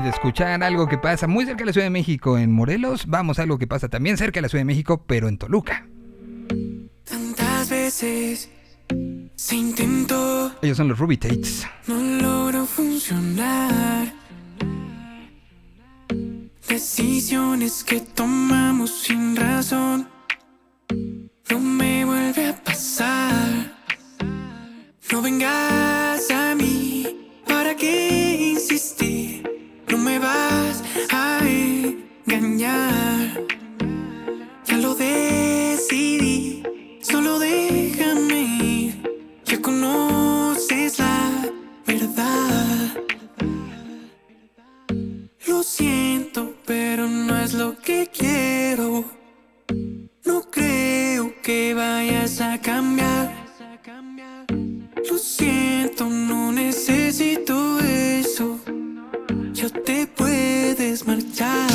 de 0.08 0.14
escuchar 0.14 0.62
algo 0.62 0.88
que 0.88 0.96
pasa 0.96 1.26
muy 1.26 1.44
cerca 1.44 1.58
de 1.58 1.66
la 1.66 1.72
Ciudad 1.72 1.84
de 1.86 1.90
México 1.90 2.38
en 2.38 2.50
Morelos, 2.50 3.06
vamos 3.06 3.38
a 3.38 3.42
algo 3.42 3.58
que 3.58 3.66
pasa 3.66 3.88
también 3.88 4.16
cerca 4.16 4.38
de 4.38 4.42
la 4.42 4.48
Ciudad 4.48 4.60
de 4.60 4.64
México, 4.64 5.04
pero 5.06 5.28
en 5.28 5.36
Toluca. 5.36 5.86
Tantas 7.04 7.68
veces 7.68 8.48
se 9.34 9.56
intentó. 9.56 10.50
Ellos 10.62 10.78
son 10.78 10.88
los 10.88 10.98
Ruby 10.98 11.18
Tates. 11.18 11.66
No 11.86 12.00
logró 12.22 12.64
funcionar. 12.64 14.10
Decisiones 16.66 17.84
que 17.84 18.00
tomamos 18.00 19.02
sin 19.02 19.36
razón. 19.36 20.08
No 21.50 21.60
me 21.60 22.04
vuelve 22.06 22.48
a 22.48 22.56
pasar. 22.64 23.76
No 25.12 25.20
vengas 25.20 26.30
a 26.30 26.54
mí. 26.54 27.06
¿Para 27.46 27.76
qué? 27.76 28.27
No 29.90 29.96
me 29.96 30.18
vas 30.18 30.82
a 31.10 31.40
engañar. 32.26 33.44
Ya 34.66 34.76
lo 34.76 34.94
decidí. 34.94 36.62
Solo 37.00 37.38
déjame 37.38 38.42
ir. 38.42 39.02
Ya 39.46 39.62
conoces 39.62 40.98
la 40.98 41.30
verdad. 41.86 43.02
Lo 45.46 45.62
siento, 45.62 46.54
pero 46.66 47.08
no 47.08 47.38
es 47.38 47.54
lo 47.54 47.78
que 47.78 48.10
quiero. 48.12 49.04
No 50.26 50.42
creo 50.50 51.32
que 51.42 51.72
vayas 51.72 52.42
a 52.42 52.60
cambiar. 52.60 53.32
Lo 55.10 55.16
siento, 55.16 56.10
no 56.10 56.52
necesito 56.52 57.78
eso 57.80 58.60
pero 59.68 59.82
te 59.82 60.06
puedes 60.06 61.06
marchar. 61.06 61.68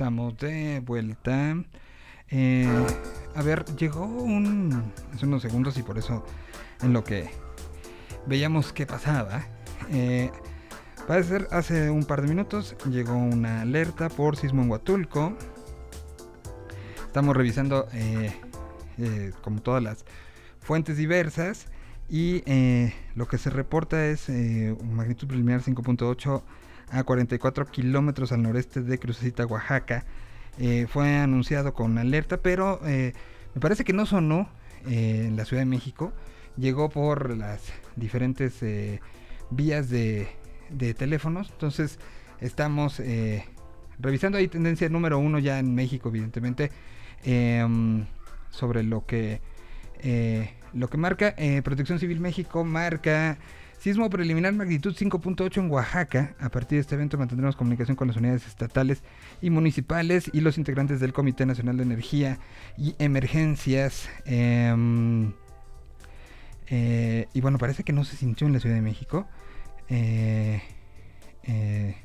Estamos 0.00 0.34
de 0.38 0.80
vuelta. 0.80 1.62
Eh, 2.30 2.86
a 3.34 3.42
ver, 3.42 3.66
llegó 3.76 4.06
un. 4.06 4.90
Hace 5.12 5.26
unos 5.26 5.42
segundos 5.42 5.76
y 5.76 5.82
por 5.82 5.98
eso 5.98 6.24
en 6.80 6.94
lo 6.94 7.04
que 7.04 7.28
veíamos 8.24 8.72
qué 8.72 8.86
pasaba. 8.86 9.44
Eh, 9.90 10.30
parece 11.06 11.28
ser 11.28 11.48
hace 11.50 11.90
un 11.90 12.04
par 12.04 12.22
de 12.22 12.28
minutos 12.28 12.76
llegó 12.88 13.12
una 13.12 13.60
alerta 13.60 14.08
por 14.08 14.38
sismo 14.38 14.62
en 14.62 14.70
Huatulco. 14.70 15.36
Estamos 17.04 17.36
revisando 17.36 17.86
eh, 17.92 18.32
eh, 18.96 19.32
como 19.42 19.60
todas 19.60 19.82
las 19.82 20.06
fuentes 20.60 20.96
diversas. 20.96 21.66
Y 22.08 22.42
eh, 22.46 22.94
lo 23.14 23.28
que 23.28 23.36
se 23.36 23.50
reporta 23.50 24.06
es 24.06 24.30
magnitud 24.30 25.28
preliminar 25.28 25.60
5.8 25.60 26.42
a 26.90 27.04
44 27.04 27.66
kilómetros 27.66 28.32
al 28.32 28.42
noreste 28.42 28.82
de 28.82 28.98
Crucecita, 28.98 29.46
Oaxaca. 29.46 30.04
Eh, 30.58 30.86
fue 30.88 31.16
anunciado 31.16 31.72
con 31.72 31.96
alerta, 31.98 32.38
pero 32.38 32.80
eh, 32.84 33.12
me 33.54 33.60
parece 33.60 33.84
que 33.84 33.92
no 33.92 34.06
sonó 34.06 34.48
eh, 34.86 35.26
en 35.26 35.36
la 35.36 35.44
Ciudad 35.44 35.62
de 35.62 35.66
México. 35.66 36.12
Llegó 36.56 36.90
por 36.90 37.36
las 37.36 37.60
diferentes 37.96 38.60
vías 39.50 39.88
de, 39.88 40.28
de 40.70 40.94
teléfonos. 40.94 41.50
Entonces 41.50 41.98
estamos 42.40 43.00
revisando 43.98 44.36
ahí 44.36 44.48
tendencia 44.48 44.88
número 44.88 45.18
uno 45.18 45.38
ya 45.38 45.58
en 45.58 45.74
México, 45.74 46.08
evidentemente, 46.08 46.70
em, 47.22 48.04
sobre 48.50 48.82
lo 48.82 49.06
que 49.06 49.40
lo 50.72 50.88
que 50.88 50.96
marca 50.96 51.34
Protección 51.62 51.98
Civil 51.98 52.20
México 52.20 52.64
marca 52.64 53.38
sismo 53.80 54.10
preliminar 54.10 54.52
magnitud 54.52 54.94
5.8 54.94 55.56
en 55.56 55.70
Oaxaca. 55.70 56.34
A 56.38 56.50
partir 56.50 56.76
de 56.76 56.82
este 56.82 56.94
evento 56.94 57.16
mantendremos 57.16 57.56
comunicación 57.56 57.96
con 57.96 58.08
las 58.08 58.16
unidades 58.16 58.46
estatales 58.46 59.02
y 59.40 59.48
municipales 59.48 60.30
y 60.34 60.42
los 60.42 60.58
integrantes 60.58 61.00
del 61.00 61.14
Comité 61.14 61.46
Nacional 61.46 61.78
de 61.78 61.84
Energía 61.84 62.38
y 62.76 62.94
Emergencias. 62.98 64.10
Em, 64.26 65.32
eh, 66.68 67.26
y 67.32 67.40
bueno, 67.40 67.56
parece 67.56 67.82
que 67.82 67.94
no 67.94 68.04
se 68.04 68.16
sintió 68.16 68.46
en 68.46 68.52
la 68.52 68.60
Ciudad 68.60 68.76
de 68.76 68.82
México. 68.82 69.26
Eh, 69.88 70.62
eh, 71.44 71.96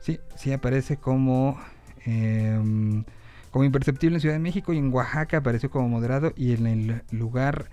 sí, 0.00 0.18
sí 0.34 0.52
aparece 0.52 0.96
como 0.96 1.60
em, 2.06 3.04
como 3.50 3.64
imperceptible 3.64 4.16
en 4.16 4.20
Ciudad 4.20 4.34
de 4.34 4.40
México 4.40 4.72
y 4.72 4.78
en 4.78 4.92
Oaxaca 4.94 5.38
apareció 5.38 5.70
como 5.70 5.88
moderado 5.88 6.32
y 6.36 6.54
en 6.54 6.66
el 6.66 7.02
lugar 7.10 7.68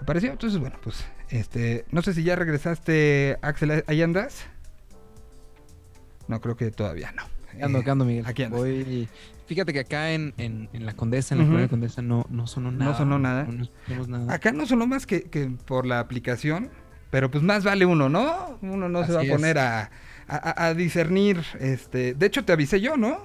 apareció. 0.00 0.30
Entonces, 0.32 0.58
bueno, 0.58 0.76
pues 0.82 1.04
este, 1.30 1.84
no 1.90 2.02
sé 2.02 2.14
si 2.14 2.22
ya 2.24 2.36
regresaste, 2.36 3.38
Axel, 3.42 3.84
¿ahí 3.86 4.02
andas? 4.02 4.44
No, 6.28 6.40
creo 6.40 6.56
que 6.56 6.70
todavía 6.70 7.12
no. 7.12 7.22
Ando, 7.62 7.80
Eh, 7.80 7.84
ando, 7.90 8.04
Miguel. 8.04 8.26
Aquí 8.26 8.42
andas. 8.44 8.60
Voy- 8.60 9.08
Fíjate 9.46 9.72
que 9.74 9.80
acá 9.80 10.12
en, 10.12 10.32
en, 10.38 10.70
en 10.72 10.86
la 10.86 10.94
Condesa, 10.94 11.34
en 11.34 11.40
la 11.40 11.44
Ujú. 11.44 11.50
colonia 11.52 11.68
Condesa, 11.68 12.00
no, 12.00 12.24
no 12.30 12.46
sonó 12.46 12.70
No 12.70 12.78
nada. 12.78 12.96
sonó 12.96 13.18
nada. 13.18 13.44
No, 13.44 13.52
no 13.52 13.62
escuchamos 13.64 14.08
nada. 14.08 14.32
Acá 14.32 14.52
no 14.52 14.64
sonó 14.66 14.86
más 14.86 15.04
que, 15.06 15.24
que 15.24 15.46
por 15.66 15.84
la 15.84 15.98
aplicación, 16.00 16.70
pero 17.10 17.30
pues 17.30 17.44
más 17.44 17.62
vale 17.64 17.84
uno, 17.84 18.08
¿no? 18.08 18.58
Uno 18.62 18.88
no 18.88 19.04
se 19.04 19.12
va 19.12 19.20
a 19.20 19.24
poner 19.24 19.58
a, 19.58 19.90
a- 20.26 20.72
discernir. 20.74 21.42
Este, 21.60 22.14
de 22.14 22.26
hecho, 22.26 22.44
te 22.44 22.52
avisé 22.52 22.80
yo, 22.80 22.96
¿no? 22.96 23.18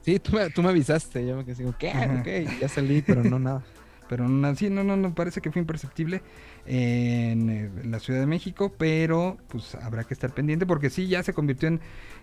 Sí, 0.00 0.18
tú 0.20 0.32
me, 0.32 0.48
tú 0.48 0.62
me 0.62 0.70
avisaste. 0.70 1.26
Yo 1.26 1.36
me 1.36 1.44
quedé 1.44 1.70
¿qué? 1.78 1.90
Ajá. 1.90 2.20
Ok, 2.20 2.58
ya 2.60 2.68
salí, 2.68 3.02
pero 3.02 3.22
no 3.22 3.38
nada. 3.38 3.62
Pero 4.08 4.26
sí, 4.56 4.70
no, 4.70 4.82
no, 4.84 4.96
no, 4.96 5.14
parece 5.14 5.40
que 5.40 5.50
fue 5.50 5.60
imperceptible 5.60 6.22
en, 6.66 7.50
eh, 7.50 7.70
la 7.84 8.00
Ciudad 8.00 8.20
de 8.20 8.26
México, 8.26 8.72
pero 8.76 9.36
pues 9.48 9.74
habrá 9.74 10.04
que 10.04 10.14
estar 10.14 10.32
pendiente 10.32 10.66
porque 10.66 10.90
sí, 10.90 11.08
ya 11.08 11.22
se 11.22 11.34
convirtió 11.34 11.68
en 11.68 11.80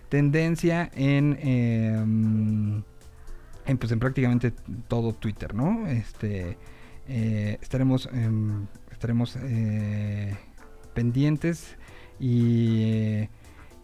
tendencia 0.08 0.90
en, 0.94 1.38
em, 1.40 2.82
en, 3.66 3.78
pues, 3.78 3.92
en 3.92 3.98
prácticamente 3.98 4.52
todo 4.88 5.12
Twitter, 5.12 5.54
¿no? 5.54 5.86
Este, 5.86 6.58
eh, 7.08 7.58
estaremos, 7.60 8.08
em, 8.12 8.66
estaremos 8.90 9.36
eh, 9.42 10.36
pendientes 10.94 11.76
y... 12.18 13.28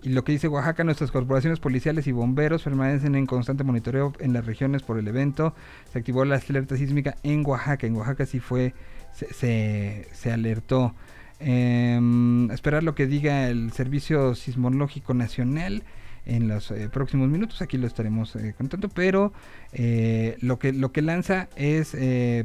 y 0.02 0.08
lo 0.08 0.24
que 0.24 0.32
dice 0.32 0.48
Oaxaca, 0.48 0.82
nuestras 0.82 1.12
corporaciones 1.12 1.60
policiales 1.60 2.08
y 2.08 2.12
bomberos 2.12 2.64
permanecen 2.64 3.14
en 3.14 3.24
constante 3.24 3.62
monitoreo 3.62 4.12
en 4.18 4.32
las 4.32 4.44
regiones 4.44 4.82
por 4.82 4.98
el 4.98 5.06
evento. 5.06 5.54
Se 5.92 5.98
activó 6.00 6.24
la 6.24 6.42
alerta 6.48 6.76
sísmica 6.76 7.16
en 7.22 7.46
Oaxaca. 7.46 7.86
En 7.86 7.94
Oaxaca 7.94 8.26
sí 8.26 8.40
fue, 8.40 8.74
se, 9.12 10.08
se, 10.12 10.32
alertó. 10.32 10.94
Em, 11.38 12.50
esperar 12.50 12.82
lo 12.82 12.96
que 12.96 13.06
diga 13.06 13.48
el 13.48 13.70
Servicio 13.72 14.34
Sismológico 14.34 15.14
Nacional 15.14 15.84
en 16.26 16.48
los 16.48 16.72
eh, 16.72 16.88
próximos 16.88 17.28
minutos. 17.28 17.62
Aquí 17.62 17.78
lo 17.78 17.86
estaremos 17.86 18.34
eh, 18.34 18.54
contando. 18.58 18.88
Pero 18.88 19.32
eh, 19.72 20.36
lo, 20.40 20.58
que, 20.58 20.72
lo 20.72 20.90
que 20.90 21.02
lanza 21.02 21.48
es 21.54 21.94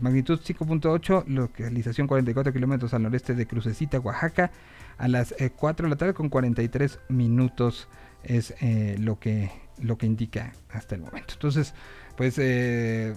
magnitud 0.01 0.39
5.8, 0.39 1.25
localización 1.25 2.05
44 2.05 2.53
kilómetros 2.53 2.93
al 2.93 3.01
noreste 3.01 3.33
de 3.33 3.47
Crucecita, 3.47 3.99
Oaxaca 3.99 4.51
a 4.97 5.07
las 5.07 5.33
eh, 5.39 5.51
4 5.55 5.85
de 5.85 5.89
la 5.89 5.95
tarde 5.95 6.13
con 6.13 6.29
43 6.29 6.99
minutos 7.09 7.87
es 8.23 8.53
eh, 8.61 8.95
lo 8.99 9.19
que 9.19 9.51
lo 9.81 9.97
que 9.97 10.07
indica 10.07 10.53
hasta 10.71 10.95
el 10.95 11.01
momento. 11.01 11.33
Entonces, 11.33 11.75
pues 12.15 12.39
eh, 12.39 13.15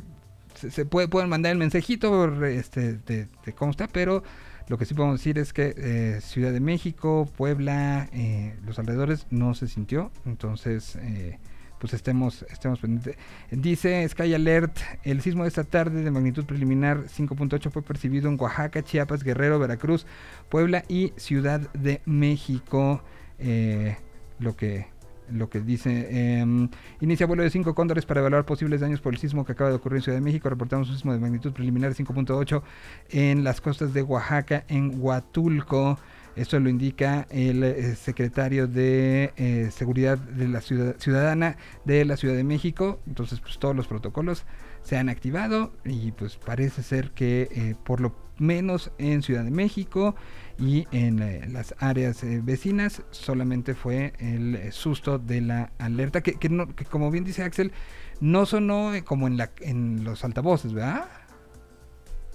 se, 0.54 0.84
puede, 0.84 1.08
pueden 1.08 1.30
mandar 1.30 1.52
el 1.52 1.58
mensajito 1.58 2.44
este, 2.44 2.98
de, 2.98 3.28
de 3.44 3.52
cómo 3.54 3.70
está, 3.70 3.88
pero 3.88 4.22
lo 4.70 4.78
que 4.78 4.84
sí 4.84 4.94
podemos 4.94 5.18
decir 5.18 5.36
es 5.36 5.52
que 5.52 5.74
eh, 5.76 6.20
Ciudad 6.22 6.52
de 6.52 6.60
México, 6.60 7.28
Puebla, 7.36 8.08
eh, 8.12 8.54
los 8.64 8.78
alrededores 8.78 9.26
no 9.30 9.54
se 9.54 9.66
sintió, 9.66 10.12
entonces 10.24 10.94
eh, 10.94 11.40
pues 11.80 11.94
estemos, 11.94 12.44
estemos 12.50 12.78
pendientes. 12.78 13.16
Dice 13.50 14.06
Sky 14.08 14.34
Alert, 14.34 14.78
el 15.02 15.22
sismo 15.22 15.42
de 15.42 15.48
esta 15.48 15.64
tarde 15.64 16.04
de 16.04 16.10
magnitud 16.10 16.44
preliminar 16.44 17.06
5.8 17.06 17.70
fue 17.70 17.82
percibido 17.82 18.28
en 18.28 18.38
Oaxaca, 18.38 18.82
Chiapas, 18.82 19.24
Guerrero, 19.24 19.58
Veracruz, 19.58 20.06
Puebla 20.50 20.84
y 20.88 21.12
Ciudad 21.16 21.60
de 21.72 22.02
México. 22.04 23.02
eh, 23.38 23.96
lo 24.38 24.56
que 24.56 24.86
lo 25.32 25.48
que 25.48 25.60
dice 25.60 26.40
em, 26.40 26.68
inicia 27.00 27.26
vuelo 27.26 27.42
de 27.42 27.50
5 27.50 27.74
cóndores 27.74 28.04
para 28.04 28.20
evaluar 28.20 28.44
posibles 28.44 28.80
daños 28.80 29.00
por 29.00 29.12
el 29.12 29.20
sismo 29.20 29.44
que 29.44 29.52
acaba 29.52 29.70
de 29.70 29.76
ocurrir 29.76 29.98
en 29.98 30.02
Ciudad 30.02 30.18
de 30.18 30.22
México. 30.22 30.48
Reportamos 30.50 30.88
un 30.88 30.96
sismo 30.96 31.12
de 31.12 31.20
magnitud 31.20 31.52
preliminar 31.52 31.92
5.8 31.92 32.62
en 33.10 33.44
las 33.44 33.60
costas 33.60 33.94
de 33.94 34.02
Oaxaca, 34.02 34.64
en 34.68 35.00
Huatulco. 35.00 35.98
Esto 36.36 36.58
lo 36.60 36.68
indica 36.70 37.26
el 37.30 37.62
eh, 37.64 37.94
secretario 37.96 38.66
de 38.66 39.32
eh, 39.36 39.70
Seguridad 39.72 40.16
de 40.18 40.48
la 40.48 40.60
ciudad, 40.60 40.96
Ciudadana 40.98 41.56
de 41.84 42.04
la 42.04 42.16
Ciudad 42.16 42.34
de 42.34 42.44
México. 42.44 43.00
Entonces, 43.06 43.40
pues 43.40 43.58
todos 43.58 43.74
los 43.76 43.86
protocolos 43.88 44.44
se 44.82 44.96
han 44.96 45.08
activado 45.08 45.72
y 45.84 46.12
pues 46.12 46.36
parece 46.36 46.82
ser 46.82 47.10
que 47.10 47.48
eh, 47.50 47.74
por 47.84 48.00
lo 48.00 48.14
menos 48.38 48.90
en 48.98 49.22
Ciudad 49.22 49.44
de 49.44 49.50
México 49.50 50.14
y 50.58 50.86
en 50.92 51.52
las 51.52 51.74
áreas 51.78 52.20
vecinas 52.42 53.02
solamente 53.10 53.74
fue 53.74 54.14
el 54.18 54.72
susto 54.72 55.18
de 55.18 55.42
la 55.42 55.72
alerta 55.78 56.22
que, 56.22 56.34
que 56.34 56.48
no- 56.48 56.74
que 56.74 56.86
como 56.86 57.10
bien 57.10 57.24
dice 57.24 57.42
Axel 57.42 57.72
no 58.20 58.46
sonó 58.46 58.92
como 59.04 59.26
en 59.26 59.36
la 59.36 59.50
en 59.60 60.04
los 60.04 60.24
altavoces, 60.24 60.72
¿verdad? 60.72 61.04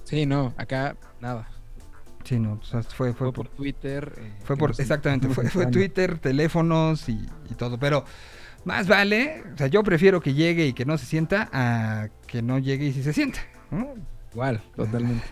Sí, 0.04 0.28
no, 0.28 0.54
acá 0.58 0.96
nada. 1.20 1.50
Sí, 2.26 2.40
no, 2.40 2.54
o 2.62 2.64
sea, 2.66 2.84
fue, 2.84 3.14
fue 3.14 3.28
Fue 3.28 3.32
por, 3.32 3.48
por 3.48 3.50
Twitter. 3.50 4.14
eh, 4.18 4.34
fue 4.44 4.58
por 4.58 4.76
exactamente, 4.78 5.30
fue, 5.30 5.50
fue. 5.50 5.68
Twitter, 5.68 6.20
teléfonos 6.20 7.08
y, 7.08 7.26
y 7.50 7.56
todo, 7.56 7.80
pero 7.80 8.04
más 8.66 8.88
vale, 8.88 9.44
o 9.54 9.58
sea, 9.58 9.68
yo 9.68 9.84
prefiero 9.84 10.22
que 10.22 10.34
llegue 10.34 10.66
y 10.68 10.74
que 10.74 10.86
no 10.86 10.98
se 10.98 11.06
sienta 11.06 11.50
a 11.54 12.10
que 12.28 12.42
no 12.42 12.58
llegue 12.60 12.88
y 12.88 12.94
si 12.94 13.04
se 13.04 13.14
sienta, 13.14 13.40
¿no? 13.72 13.94
Igual, 14.34 14.62
totalmente. 14.76 15.24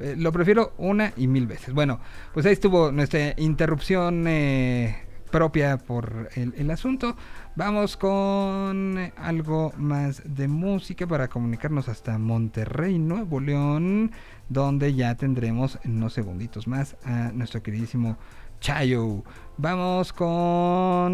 Eh, 0.00 0.14
Lo 0.16 0.32
prefiero 0.32 0.74
una 0.78 1.12
y 1.16 1.26
mil 1.26 1.46
veces. 1.46 1.74
Bueno, 1.74 2.00
pues 2.32 2.46
ahí 2.46 2.52
estuvo 2.52 2.92
nuestra 2.92 3.34
interrupción 3.36 4.24
eh, 4.28 5.04
propia 5.30 5.76
por 5.78 6.30
el, 6.36 6.54
el 6.56 6.70
asunto. 6.70 7.16
Vamos 7.56 7.96
con 7.98 8.96
algo 9.16 9.72
más 9.76 10.22
de 10.24 10.48
música 10.48 11.06
para 11.06 11.28
comunicarnos 11.28 11.88
hasta 11.88 12.16
Monterrey, 12.16 12.98
Nuevo 12.98 13.40
León, 13.40 14.12
donde 14.50 14.92
ya 14.94 15.14
tendremos 15.14 15.78
en 15.84 15.96
unos 15.96 16.12
segunditos 16.12 16.68
más 16.68 16.98
a 17.04 17.32
nuestro 17.32 17.62
queridísimo 17.62 18.18
Chayo. 18.60 19.24
Vamos 19.56 20.12
con... 20.12 21.06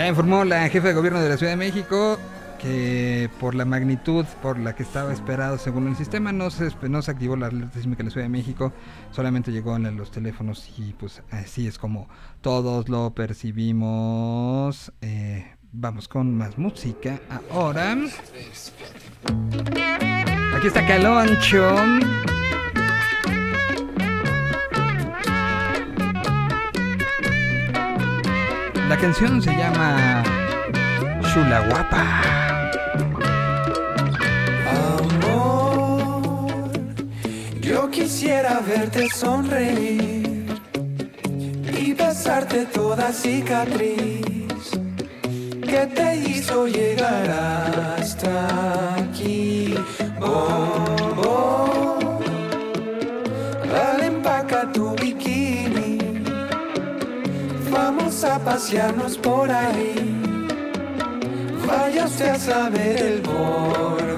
Informó 0.08 0.44
la 0.44 0.70
jefa 0.70 0.90
de 0.90 0.94
gobierno 0.94 1.20
de 1.20 1.30
la 1.30 1.38
Ciudad 1.38 1.54
de 1.54 1.58
México 1.58 2.20
que 2.60 3.30
por 3.40 3.56
la 3.56 3.66
magnitud 3.66 4.26
por 4.42 4.60
la 4.60 4.76
que 4.76 4.84
estaba 4.84 5.12
esperado 5.12 5.58
según 5.58 5.88
el 5.88 5.96
sistema 5.96 6.32
no 6.32 6.50
se, 6.50 6.70
no 6.90 7.02
se 7.02 7.12
activó 7.12 7.36
la 7.36 7.48
alerta 7.48 7.80
sísmica 7.80 8.02
en 8.02 8.08
la 8.08 8.12
Ciudad 8.12 8.26
de 8.26 8.30
México, 8.30 8.72
solamente 9.12 9.52
llegó 9.52 9.76
en 9.76 9.98
los 9.98 10.12
teléfonos 10.12 10.72
y 10.78 10.94
pues 10.94 11.22
así 11.32 11.68
es 11.68 11.78
como 11.78 12.08
todos 12.42 12.88
lo 12.88 13.14
percibimos. 13.14 14.92
Eh, 15.02 15.56
vamos 15.72 16.08
con 16.08 16.38
más 16.38 16.58
música 16.58 17.20
ahora. 17.52 17.96
Aquí 20.56 20.68
está 20.68 20.86
Caloncho. 20.86 21.76
La 28.90 28.98
canción 28.98 29.42
se 29.42 29.52
llama 29.56 30.24
Chula 31.34 31.68
Guapa. 31.68 32.22
Amor, 35.32 36.72
yo 37.62 37.90
quisiera 37.90 38.60
verte 38.60 39.10
sonreír 39.10 40.46
y 41.80 41.94
besarte 41.94 42.66
toda 42.68 43.12
cicatriz 43.12 44.70
que 45.62 45.88
te 45.96 46.16
hizo 46.18 46.68
llegar 46.68 47.30
hasta 47.98 48.96
aquí. 48.98 49.74
Oh. 50.22 52.20
Dale, 53.68 54.06
empaca 54.06 54.72
tu. 54.72 55.05
Vamos 57.76 58.24
a 58.24 58.40
pasearnos 58.40 59.18
por 59.18 59.52
ahí. 59.52 59.96
Vaya 61.68 62.06
usted 62.06 62.30
a 62.30 62.40
saber 62.40 62.98
el 62.98 63.22
porvenir. 63.22 64.16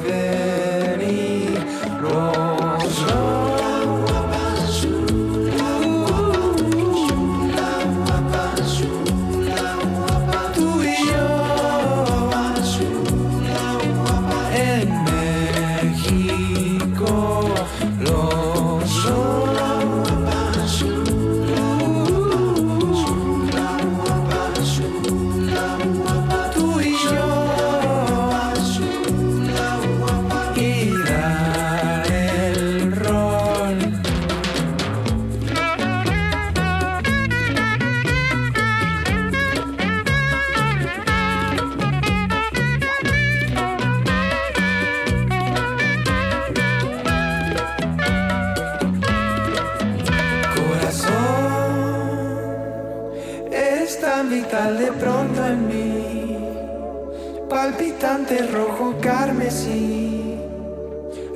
Rojo 58.36 58.96
carmesí. 59.02 60.36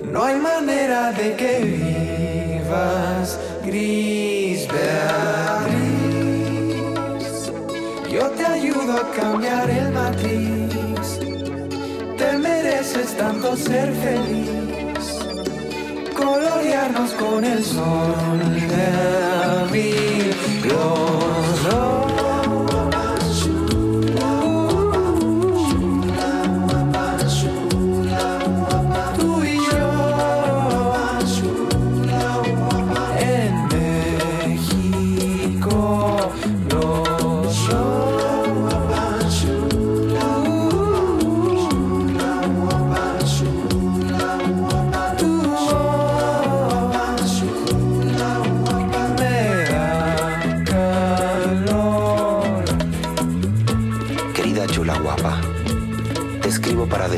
No 0.03 0.23
hay 0.23 0.35
manera 0.35 1.11
de 1.13 1.35
que 1.35 2.61
vivas 2.63 3.39
gris, 3.65 4.67
Beatriz. 4.67 5.81
Yo 8.11 8.29
te 8.31 8.45
ayudo 8.45 8.93
a 8.93 9.11
cambiar 9.11 9.69
el 9.69 9.91
matiz. 9.91 11.19
Te 12.17 12.37
mereces 12.37 13.15
tanto 13.15 13.55
ser 13.55 13.93
feliz 13.93 14.51
colorearnos 16.13 17.11
con 17.13 17.43
el 17.43 17.63
sol 17.63 18.39
de 18.73 18.85
abril. 19.63 20.35
Los 20.65 21.20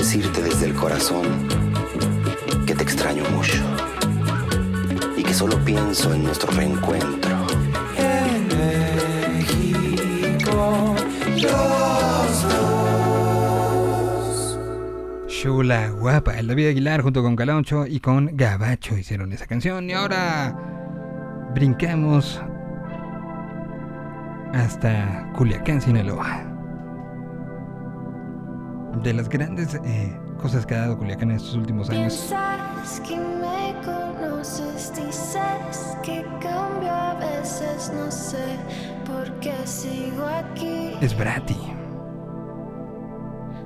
decirte 0.04 0.43
desde 0.43 0.66
el 0.66 0.74
corazón 0.74 1.47
que 2.68 2.76
te 2.76 2.84
extraño 2.84 3.24
mucho 3.32 3.64
y 5.16 5.24
que 5.24 5.34
solo 5.34 5.58
pienso 5.64 6.14
en 6.14 6.26
nuestro 6.26 6.51
reencuentro. 6.51 7.32
En 7.95 8.49
México 9.38 10.93
los 11.38 12.43
dos. 12.43 13.80
Chula 15.28 15.91
Guapa. 15.91 16.38
El 16.38 16.47
David 16.47 16.68
Aguilar 16.68 17.01
junto 17.01 17.24
con 17.24 17.38
Caloncho 17.38 17.88
y 17.88 18.01
con 18.01 18.32
Gabacho 18.34 18.97
hicieron 18.97 19.32
esa 19.32 19.47
canción. 19.47 19.89
Y 19.89 19.93
ahora 19.93 20.54
brincamos 21.56 22.41
hasta 24.51 25.32
Culiacán, 25.38 25.80
Sinaloa. 25.80 26.53
De 29.02 29.14
las 29.14 29.28
grandes 29.28 29.76
eh, 29.84 30.18
cosas 30.41 30.66
que 30.66 30.76
ha 30.76 30.80
dado 30.80 30.98
Culiacán 30.98 31.32
en 31.32 31.38
estos 31.38 31.56
últimos 31.56 31.89
años. 31.89 32.14
Piensas 32.14 33.00
que 33.02 33.18
me 33.18 33.76
conoces, 33.84 34.94
dices 34.96 35.98
que 36.04 36.26
cambio 36.39 36.91
a 36.91 37.16
veces, 37.16 37.91
no 37.96 38.12
sé 38.12 38.58
por 39.06 39.32
qué 39.39 39.56
sigo 39.66 40.26
aquí. 40.26 40.91
Es 41.02 41.18
Brati. 41.18 41.58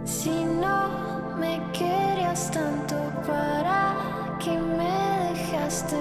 Si 0.06 0.30
no 0.30 1.36
me 1.40 1.60
querías 1.74 2.50
tanto, 2.50 2.96
¿para 3.28 4.38
que 4.40 4.58
me 4.58 5.34
dejaste 5.34 5.96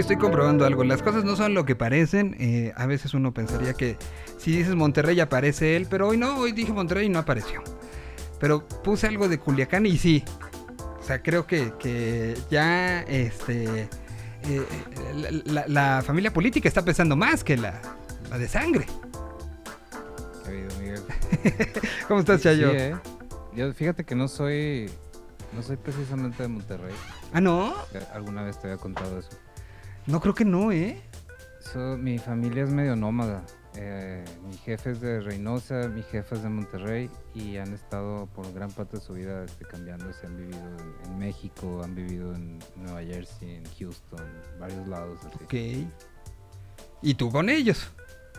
Hoy 0.00 0.02
estoy 0.02 0.16
comprobando 0.16 0.64
algo. 0.64 0.82
Las 0.82 1.02
cosas 1.02 1.24
no 1.24 1.36
son 1.36 1.52
lo 1.52 1.66
que 1.66 1.76
parecen. 1.76 2.34
eh, 2.40 2.72
a 2.74 2.86
veces 2.86 3.12
uno 3.12 3.34
pensaría 3.34 3.74
que 3.74 3.98
si 4.38 4.56
dices 4.56 4.74
Monterrey 4.74 5.20
aparece 5.20 5.76
él, 5.76 5.86
pero 5.90 6.08
hoy 6.08 6.16
no. 6.16 6.38
Hoy 6.38 6.52
dije 6.52 6.72
Monterrey 6.72 7.04
y 7.04 7.08
no 7.10 7.18
apareció. 7.18 7.62
Pero 8.38 8.66
puse 8.66 9.08
algo 9.08 9.28
de 9.28 9.38
Culiacán 9.38 9.84
y 9.84 9.98
sí. 9.98 10.24
O 10.98 11.02
sea, 11.02 11.20
creo 11.22 11.46
que, 11.46 11.74
que 11.78 12.34
ya 12.50 13.02
este 13.02 13.90
eh, 14.44 14.66
la, 15.14 15.30
la- 15.44 15.68
la 15.68 16.02
familia 16.02 16.32
política 16.32 16.66
está 16.66 16.82
pesando 16.82 17.14
más 17.14 17.44
que 17.44 17.58
la, 17.58 17.78
la 18.30 18.38
de 18.38 18.48
sangre. 18.48 18.86
Miguel. 20.80 21.02
¿Cómo 22.08 22.20
estás, 22.20 22.40
Chayo? 22.40 22.70
Sí, 22.70 22.76
¿eh? 22.78 22.96
Yo 23.54 23.70
fíjate 23.74 24.04
que 24.04 24.14
no 24.14 24.28
soy 24.28 24.90
no 25.54 25.62
soy 25.62 25.76
precisamente 25.76 26.42
de 26.42 26.48
Monterrey. 26.48 26.94
Ah, 27.34 27.40
no. 27.42 27.74
Alguna 28.14 28.42
vez 28.44 28.58
te 28.58 28.68
había 28.68 28.78
contado 28.78 29.18
eso. 29.18 29.28
No 30.06 30.20
creo 30.20 30.34
que 30.34 30.44
no, 30.44 30.72
¿eh? 30.72 31.00
So, 31.60 31.96
mi 31.96 32.18
familia 32.18 32.64
es 32.64 32.70
medio 32.70 32.96
nómada. 32.96 33.44
Eh, 33.76 34.24
mi 34.48 34.56
jefe 34.56 34.90
es 34.92 35.00
de 35.00 35.20
Reynosa, 35.20 35.88
mi 35.88 36.02
jefe 36.02 36.34
es 36.34 36.42
de 36.42 36.48
Monterrey 36.48 37.08
y 37.34 37.56
han 37.58 37.72
estado 37.72 38.26
por 38.34 38.52
gran 38.52 38.70
parte 38.72 38.96
de 38.96 39.02
su 39.02 39.12
vida 39.12 39.44
este, 39.44 39.64
cambiándose. 39.64 40.26
Han 40.26 40.36
vivido 40.36 40.58
en, 40.58 41.12
en 41.12 41.18
México, 41.18 41.80
han 41.84 41.94
vivido 41.94 42.34
en 42.34 42.58
Nueva 42.76 43.02
Jersey, 43.02 43.56
en 43.56 43.64
Houston, 43.78 44.26
varios 44.58 44.88
lados. 44.88 45.20
así. 45.24 45.84
Ok. 45.84 45.92
¿Y 47.02 47.14
tú 47.14 47.30
con 47.30 47.48
ellos? 47.48 47.92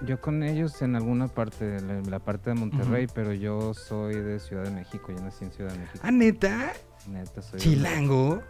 Yo 0.05 0.19
con 0.19 0.41
ellos 0.43 0.81
en 0.81 0.95
alguna 0.95 1.27
parte, 1.27 1.79
la, 1.79 2.01
la 2.01 2.19
parte 2.19 2.49
de 2.49 2.55
Monterrey, 2.55 3.07
pero 3.13 3.33
yo 3.33 3.73
soy 3.75 4.15
de 4.15 4.39
Ciudad 4.39 4.63
de 4.63 4.71
México, 4.71 5.13
yo 5.15 5.21
nací 5.23 5.45
en 5.45 5.51
Ciudad 5.51 5.71
de 5.71 5.77
México. 5.79 5.99
Ah, 6.03 6.11
neta. 6.11 6.73
Neta, 7.07 7.41
soy 7.41 7.59
de- 7.59 7.63
Chilango. 7.63 8.41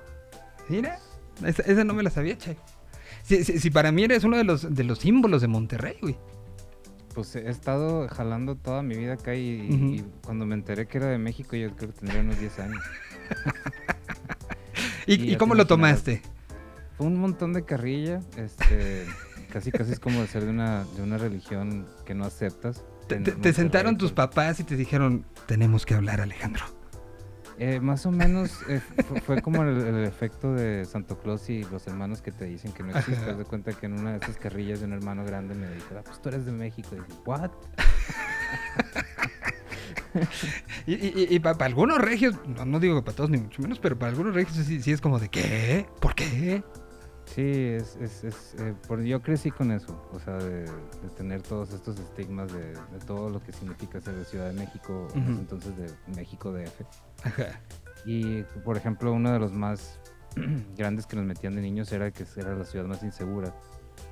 Mira, 0.70 0.98
esa, 1.46 1.62
esa 1.64 1.84
no 1.84 1.94
me 1.94 2.04
la 2.04 2.10
sabía, 2.10 2.38
Chayo. 2.38 2.58
Si, 3.32 3.46
si- 3.46 3.60
si 3.60 3.70
para 3.72 3.92
mí 3.94 4.04
eres 4.04 4.26
uno 4.26 4.36
de 4.36 4.44
los, 4.44 4.74
de 4.76 4.84
los 4.84 5.00
símbolos 5.00 5.42
de 5.42 5.48
Monterrey, 5.48 5.98
güey. 6.02 6.18
Pues 7.16 7.34
he 7.36 7.50
estado 7.50 8.08
jalando 8.10 8.56
toda 8.56 8.84
mi 8.84 8.96
vida 8.98 9.14
acá 9.14 9.36
y, 9.36 10.04
cuando 10.24 10.46
me 10.46 10.54
enteré 10.56 10.86
que 10.88 10.98
era 10.98 11.08
de 11.08 11.18
México 11.18 11.56
yo 11.56 11.74
creo 11.76 11.92
que 11.92 12.00
tendría 12.00 12.22
unos 12.22 12.40
10 12.40 12.60
años. 12.60 12.84
¿Y, 15.08 15.14
Y 15.16 15.24
y 15.24 15.32
ya 15.32 15.38
cómo 15.38 15.56
lo 15.56 15.66
tomaste? 15.66 16.22
Fue 16.98 17.08
un 17.08 17.18
montón 17.20 17.54
de 17.54 17.64
carrilla, 17.64 18.20
este, 18.38 19.06
casi 19.52 19.72
casi 19.72 19.94
es 19.94 20.00
como 20.00 20.20
de 20.22 20.28
ser 20.28 20.44
de 20.44 20.50
una, 20.50 20.84
de 20.96 21.02
una 21.02 21.18
religión 21.18 21.88
que 22.06 22.14
no 22.14 22.26
aceptas. 22.26 22.84
Te, 23.08 23.54
sentaron 23.54 23.98
tus 23.98 24.12
papás 24.12 24.60
y 24.60 24.64
te 24.64 24.76
dijeron, 24.76 25.26
tenemos 25.48 25.86
que 25.86 25.96
hablar, 25.96 26.22
Alejandro. 26.22 26.64
Eh, 27.64 27.80
más 27.80 28.08
o 28.08 28.12
menos 28.12 28.52
eh, 28.68 28.80
fu- 29.08 29.16
fue, 29.18 29.42
como 29.42 29.62
el, 29.62 30.04
efecto 30.04 30.52
de 30.54 30.84
Santo 30.86 31.20
Claus 31.20 31.48
y 31.50 31.64
los 31.66 31.86
hermanos 31.86 32.22
que 32.24 32.32
te 32.32 32.46
dicen 32.46 32.72
que 32.72 32.82
no 32.82 32.90
existe. 32.98 33.24
Haz 33.30 33.38
de 33.38 33.46
cuenta 33.46 33.72
que 33.74 33.86
en 33.86 33.94
una 34.00 34.12
de 34.14 34.18
esas 34.18 34.38
carrillas 34.38 34.80
de 34.80 34.88
un 34.88 34.94
hermano 34.94 35.24
grande 35.24 35.54
me 35.54 35.70
dijo, 35.70 35.88
ah, 35.98 36.02
pues 36.04 36.20
tú 36.22 36.30
eres 36.30 36.46
de 36.46 36.52
México. 36.52 36.90
Y 36.94 36.96
dije, 36.96 37.20
¿what? 37.26 37.52
Y 40.88 41.40
para 41.40 41.66
algunos 41.66 42.00
regios, 42.00 42.36
no, 42.46 42.66
no 42.66 42.80
digo 42.80 42.96
que 42.96 43.02
para 43.04 43.16
todos 43.16 43.30
ni 43.30 43.38
mucho 43.38 43.62
menos, 43.62 43.80
pero 43.80 43.98
para 43.98 44.10
algunos 44.12 44.34
regios 44.34 44.66
sí, 44.66 44.82
sí 44.82 44.92
es 44.92 45.00
como 45.00 45.20
de, 45.20 45.30
¿qué? 45.30 45.86
¿Por 46.00 46.16
qué? 46.16 46.64
Sí, 47.36 47.42
es, 47.46 47.96
es, 48.02 48.24
es, 48.26 48.56
eh, 48.60 48.74
por, 48.88 49.02
yo 49.04 49.22
crecí 49.22 49.52
con 49.52 49.72
eso, 49.72 50.06
o 50.12 50.20
sea, 50.20 50.34
de, 50.36 50.64
de 50.64 51.10
tener 51.16 51.42
todos 51.42 51.72
estos 51.74 51.98
estigmas 52.00 52.52
de, 52.52 52.74
de 52.74 53.00
todo 53.06 53.30
lo 53.30 53.42
que 53.42 53.54
significa 53.54 54.02
ser 54.02 54.16
de 54.16 54.26
Ciudad 54.26 54.48
de 54.48 54.54
México, 54.54 55.08
Ujú. 55.10 55.18
entonces 55.20 55.76
de 55.78 55.90
México 56.16 56.52
DF. 56.52 56.82
Ajá. 57.24 57.62
Y, 58.06 58.44
por 58.66 58.76
ejemplo, 58.78 59.14
uno 59.14 59.32
de 59.32 59.40
los 59.40 59.54
más 59.54 60.00
grandes 60.78 61.06
que 61.06 61.16
nos 61.16 61.26
metían 61.26 61.56
de 61.56 61.62
niños 61.62 61.92
era 61.92 62.12
que 62.12 62.26
era 62.36 62.56
la 62.56 62.66
ciudad 62.66 62.86
más 62.86 63.02
insegura. 63.04 63.54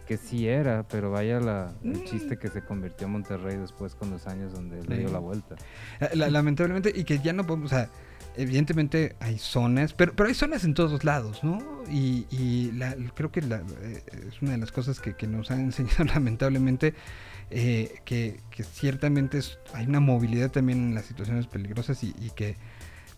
Que 0.05 0.17
sí 0.17 0.47
era, 0.47 0.87
pero 0.87 1.11
vaya 1.11 1.39
la, 1.39 1.71
el 1.83 2.03
chiste 2.05 2.37
que 2.37 2.47
se 2.47 2.63
convirtió 2.63 3.05
en 3.07 3.13
Monterrey 3.13 3.57
después 3.57 3.93
con 3.95 4.09
los 4.09 4.25
años 4.27 4.53
donde 4.53 4.83
le 4.83 4.97
dio 4.97 5.09
la 5.09 5.19
vuelta. 5.19 5.55
La- 6.13 6.29
lamentablemente, 6.29 6.91
y 6.95 7.03
que 7.03 7.19
ya 7.19 7.31
no 7.33 7.45
podemos, 7.45 7.71
o 7.71 7.75
sea, 7.75 7.89
evidentemente 8.41 9.15
hay 9.19 9.37
zonas, 9.37 9.93
pero, 9.93 10.13
pero 10.15 10.29
hay 10.29 10.35
zonas 10.35 10.63
en 10.63 10.73
todos 10.73 11.03
lados, 11.03 11.43
¿no? 11.43 11.59
Y, 11.89 12.25
y 12.31 12.71
la- 12.73 12.95
creo 13.15 13.31
que 13.31 13.41
la- 13.41 13.63
eh, 13.81 14.03
es 14.27 14.41
una 14.41 14.51
de 14.51 14.57
las 14.57 14.71
cosas 14.71 14.99
que, 14.99 15.15
que 15.15 15.27
nos 15.27 15.51
han 15.51 15.59
enseñado 15.71 16.05
lamentablemente, 16.05 16.93
eh, 17.51 17.95
que, 18.05 18.39
que 18.51 18.63
ciertamente 18.63 19.37
es- 19.39 19.59
hay 19.73 19.85
una 19.87 19.99
movilidad 19.99 20.51
también 20.51 20.79
en 20.89 20.95
las 20.95 21.05
situaciones 21.05 21.47
peligrosas 21.47 22.03
y, 22.03 22.15
y 22.19 22.29
que 22.35 22.55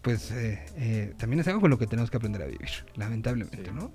pues 0.01 0.31
eh, 0.31 0.65
eh, 0.77 1.13
también 1.17 1.39
es 1.41 1.47
algo 1.47 1.61
con 1.61 1.69
lo 1.69 1.77
que 1.77 1.85
tenemos 1.87 2.09
que 2.09 2.17
aprender 2.17 2.41
a 2.41 2.45
vivir, 2.45 2.69
lamentablemente, 2.95 3.65
Sí. 3.65 3.71
¿no? 3.73 3.91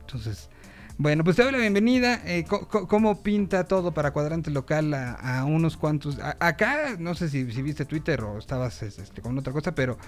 Entonces... 0.00 0.48
Bueno, 0.96 1.24
pues 1.24 1.34
te 1.36 1.42
doy 1.42 1.50
la 1.50 1.58
bienvenida. 1.58 2.20
Eh, 2.24 2.44
¿Cómo 2.88 3.22
pinta 3.22 3.64
todo 3.64 3.92
para 3.92 4.12
cuadrante 4.12 4.50
local 4.52 4.94
a, 4.94 5.44
unos 5.44 5.76
cuantos? 5.76 6.18
acá, 6.38 6.96
no 6.98 7.14
sé 7.16 7.28
si, 7.28 7.42
viste 7.44 7.84
Twitter 7.84 8.22
o 8.22 8.38
estabas 8.38 8.80
es- 8.82 8.98
este, 9.00 9.20
con 9.20 9.36
otra 9.36 9.52
cosa, 9.52 9.74
pero 9.74 9.98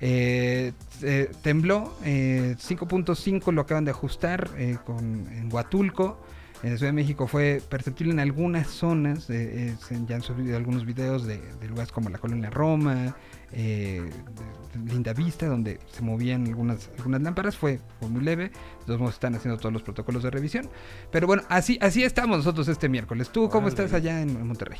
eh, 0.00 0.72
eh, 1.02 1.30
tembló. 1.42 1.96
eh, 2.04 2.56
5.5 2.58 3.52
lo 3.52 3.60
acaban 3.62 3.84
de 3.84 3.92
ajustar 3.92 4.50
eh, 4.58 4.78
con, 4.84 5.28
en 5.32 5.48
Huatulco. 5.52 6.18
En 6.64 6.76
Ciudad 6.78 6.90
de 6.92 6.96
México 6.96 7.26
fue 7.28 7.60
perceptible 7.68 8.12
en 8.12 8.20
algunas 8.20 8.68
zonas. 8.68 9.30
eh, 9.30 9.76
ya 10.06 10.16
han 10.16 10.22
subido 10.22 10.56
algunos 10.56 10.84
videos 10.84 11.24
de, 11.24 11.40
lugares 11.68 11.92
como 11.92 12.08
la 12.10 12.18
Colonia 12.18 12.50
Roma, 12.50 13.16
eh, 13.52 14.00
de 14.34 14.61
Linda 14.86 15.12
Vista, 15.12 15.46
donde 15.46 15.78
se 15.92 16.02
movían 16.02 16.46
algunas, 16.46 16.90
algunas 16.98 17.20
lámparas. 17.22 17.56
Fue, 17.56 17.80
fue 18.00 18.08
muy 18.08 18.22
leve. 18.22 18.44
De 18.48 18.86
todos 18.86 18.98
modos 19.00 19.14
están 19.14 19.34
haciendo 19.34 19.58
todos 19.58 19.72
los 19.72 19.82
protocolos 19.82 20.22
de 20.22 20.30
revisión. 20.30 20.68
Pero 21.10 21.26
bueno, 21.26 21.42
así, 21.48 21.78
así 21.80 22.02
estamos 22.04 22.38
nosotros 22.38 22.68
este 22.68 22.88
miércoles. 22.88 23.30
¿Tú 23.30 23.48
cómo 23.48 23.66
Órale. 23.66 23.82
estás 23.84 23.92
allá 23.94 24.20
en, 24.22 24.46
Monterrey? 24.46 24.78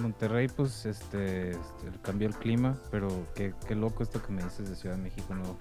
Monterrey, 0.00 0.48
pues, 0.48 0.84
este, 0.86 1.50
este, 1.52 1.60
cambió 2.02 2.28
el 2.28 2.34
clima, 2.34 2.76
pero 2.90 3.26
qué, 3.34 3.54
qué 3.66 3.74
loco 3.74 4.02
esto 4.02 4.22
que 4.22 4.32
me 4.32 4.42
dices 4.42 4.68
de 4.68 4.76
Ciudad 4.76 4.96
de 4.96 5.02
México, 5.02 5.34
¿no? 5.34 5.56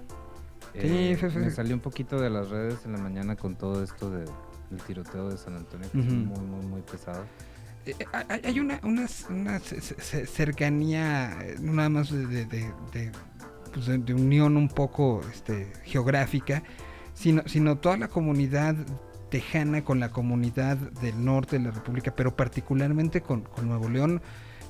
Eh, 0.74 1.16
sí, 1.20 1.30
sí, 1.30 1.38
Me 1.38 1.50
sí. 1.50 1.56
salió 1.56 1.74
un 1.74 1.80
poquito 1.80 2.20
de 2.20 2.30
las 2.30 2.50
redes 2.50 2.80
en 2.86 2.92
la 2.92 2.98
mañana 2.98 3.38
con 3.38 3.56
todo 3.56 3.82
esto 3.82 4.10
de, 4.10 4.26
del 4.70 4.82
tiroteo 4.86 5.30
de 5.30 5.38
San 5.38 5.56
Antonio, 5.56 5.90
que 5.90 6.00
es 6.00 6.06
muy, 6.06 6.40
muy, 6.40 6.66
muy 6.66 6.82
pesado. 6.82 7.24
Eh, 7.86 7.96
eh, 8.00 8.06
hay- 8.44 8.60
una, 8.60 8.80
una, 8.84 9.06
una 9.30 9.60
ce- 9.60 9.80
ce- 9.80 10.26
cercanía, 10.26 11.38
eh, 11.44 11.56
nada 11.62 11.88
más 11.88 12.12
de, 12.12 12.26
de- 12.28 12.46
de- 12.46 12.72
de, 12.92 13.12
pues, 13.76 13.86
de- 13.88 14.14
unión 14.16 14.58
un 14.58 14.68
poco 14.70 15.22
este, 15.32 15.72
geográfica, 15.84 16.64
sino, 17.14 17.44
sino 17.46 17.78
toda 17.78 17.98
la 17.98 18.08
comunidad 18.08 18.76
tejana 19.30 19.84
con 19.84 20.00
la 20.00 20.10
comunidad 20.12 20.78
del 20.78 21.24
norte 21.24 21.58
de 21.60 21.66
la 21.66 21.72
República, 21.72 22.16
pero 22.16 22.36
particularmente 22.36 23.22
con, 23.22 23.42
con 23.42 23.68
Nuevo 23.68 23.90
León. 23.90 24.22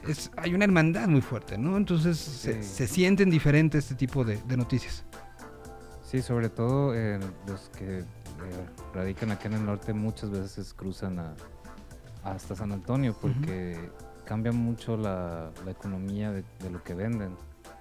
Es, 0.08 0.30
hay 0.38 0.54
una 0.54 0.66
hermandad 0.66 1.08
muy 1.08 1.22
fuerte, 1.22 1.58
¿no? 1.58 1.78
Entonces 1.78 2.18
se, 2.18 2.62
Sí. 2.62 2.70
se 2.70 2.88
sienten 2.88 3.30
diferentes 3.30 3.86
este 3.86 3.96
tipo 3.96 4.24
de, 4.24 4.38
de 4.48 4.58
noticias. 4.58 5.04
Sí, 6.04 6.22
sobre 6.22 6.50
todo 6.50 6.94
eh, 6.96 7.20
los 7.48 7.70
que 7.78 8.00
eh, 8.00 8.06
radican 8.94 9.32
acá 9.32 9.48
en 9.48 9.54
el 9.56 9.66
norte 9.66 9.94
muchas 9.94 10.30
veces 10.30 10.74
cruzan 10.74 11.20
a, 11.20 11.34
hasta 12.24 12.56
San 12.56 12.72
Antonio 12.72 13.16
porque 13.20 13.78
cambia 14.26 14.52
mucho 14.52 14.96
la, 14.98 15.52
la 15.66 15.72
economía 15.72 16.32
de, 16.32 16.44
de 16.60 16.70
lo 16.70 16.84
que 16.84 16.94
venden 16.94 17.36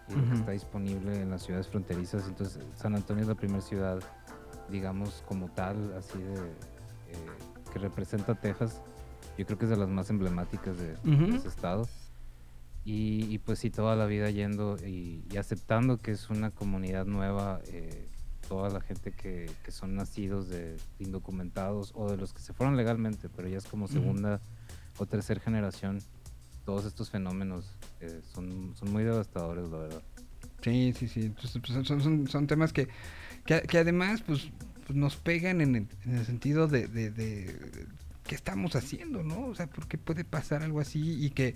y 0.09 0.15
lo 0.15 0.25
que 0.29 0.35
está 0.35 0.51
disponible 0.53 1.21
en 1.21 1.31
las 1.31 1.43
ciudades 1.43 1.69
fronterizas. 1.69 2.27
Entonces 2.29 2.63
San 2.77 2.95
Antonio 2.95 3.23
es 3.23 3.29
la 3.29 3.35
primera 3.35 3.61
ciudad, 3.61 4.01
digamos, 4.71 5.23
como 5.27 5.49
tal, 5.51 5.95
así 5.97 6.19
de 6.19 6.35
eh, 6.35 7.17
que 7.73 7.79
representa 7.79 8.33
a 8.33 8.35
Texas. 8.35 8.83
Yo 9.39 9.47
creo 9.47 9.59
que 9.59 9.65
es 9.65 9.71
de 9.71 9.77
las 9.77 9.89
más 9.89 10.11
emblemáticas 10.11 10.77
de, 10.79 10.95
de 10.97 11.15
Ujú. 11.27 11.37
ese 11.37 11.49
estado. 11.49 11.89
Y, 12.85 13.25
y 13.35 13.39
pues 13.39 13.59
sí, 13.61 13.71
toda 13.71 13.97
la 13.97 14.05
vida 14.05 14.29
yendo 14.31 14.77
y, 14.77 15.25
y 15.31 15.37
aceptando 15.39 15.97
que 15.99 16.11
es 16.11 16.29
una 16.29 16.51
comunidad 16.51 17.07
nueva, 17.07 17.61
eh, 17.69 18.07
toda 18.47 18.69
la 18.69 18.83
gente 18.83 19.11
que, 19.11 19.51
que 19.65 19.71
son 19.73 19.95
nacidos 19.97 20.51
de 20.51 20.77
indocumentados 20.99 21.93
o 21.97 22.11
de 22.11 22.19
los 22.19 22.35
que 22.35 22.41
se 22.43 22.53
fueron 22.53 22.77
legalmente, 22.77 23.31
pero 23.31 23.49
ya 23.49 23.57
es 23.57 23.65
como 23.67 23.89
segunda 23.89 24.43
o 24.99 25.07
tercera 25.07 25.41
generación, 25.41 25.99
todos 26.65 26.85
estos 26.85 27.11
fenómenos 27.11 27.77
eh, 28.01 28.21
son, 28.33 28.75
son 28.75 28.93
muy 28.93 29.05
devastadores, 29.05 29.69
la 29.69 29.79
verdad. 29.79 30.03
Sí, 30.62 30.95
sí, 30.97 31.09
sí. 31.09 31.21
Entonces, 31.27 31.61
pues, 31.61 31.87
son, 31.87 32.01
son, 32.01 32.27
son 32.27 32.47
temas 32.47 32.73
que, 32.73 32.89
que, 33.45 33.79
además 33.79 34.23
pues, 34.23 34.51
pues, 34.87 34.97
nos 34.97 35.17
pegan 35.17 35.61
en 35.61 35.77
el, 35.77 35.89
en 36.05 36.17
el 36.17 36.25
sentido 36.25 36.69
de, 36.69 36.89
de, 36.89 37.11
de 37.11 37.87
qué 38.27 38.35
estamos 38.35 38.75
haciendo, 38.77 39.23
¿no? 39.23 39.47
O 39.47 39.55
sea, 39.55 39.67
¿por 39.67 39.87
qué 39.87 39.99
puede 39.99 40.25
pasar 40.25 40.62
algo 40.62 40.81
así? 40.81 41.23
Y 41.25 41.31
que, 41.31 41.55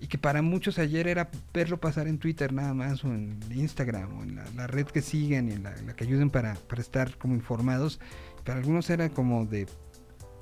y 0.00 0.08
que 0.08 0.18
para 0.18 0.42
muchos 0.42 0.78
ayer 0.78 1.06
era 1.06 1.30
verlo 1.54 1.78
pasar 1.78 2.08
en 2.08 2.18
Twitter 2.18 2.52
nada 2.52 2.74
más, 2.74 3.04
o 3.04 3.08
en 3.08 3.38
Instagram, 3.54 4.18
o 4.18 4.22
en 4.24 4.36
la, 4.36 4.44
la 4.56 4.66
red 4.66 4.86
que 4.86 5.02
siguen 5.02 5.48
y 5.48 5.52
en 5.52 5.62
la, 5.62 5.76
la 5.82 5.94
que 5.94 6.04
ayuden 6.04 6.30
para, 6.30 6.54
para 6.54 6.82
estar 6.82 7.16
como 7.18 7.34
informados. 7.34 8.00
Para 8.44 8.58
algunos 8.58 8.90
era 8.90 9.10
como 9.10 9.46
de, 9.46 9.68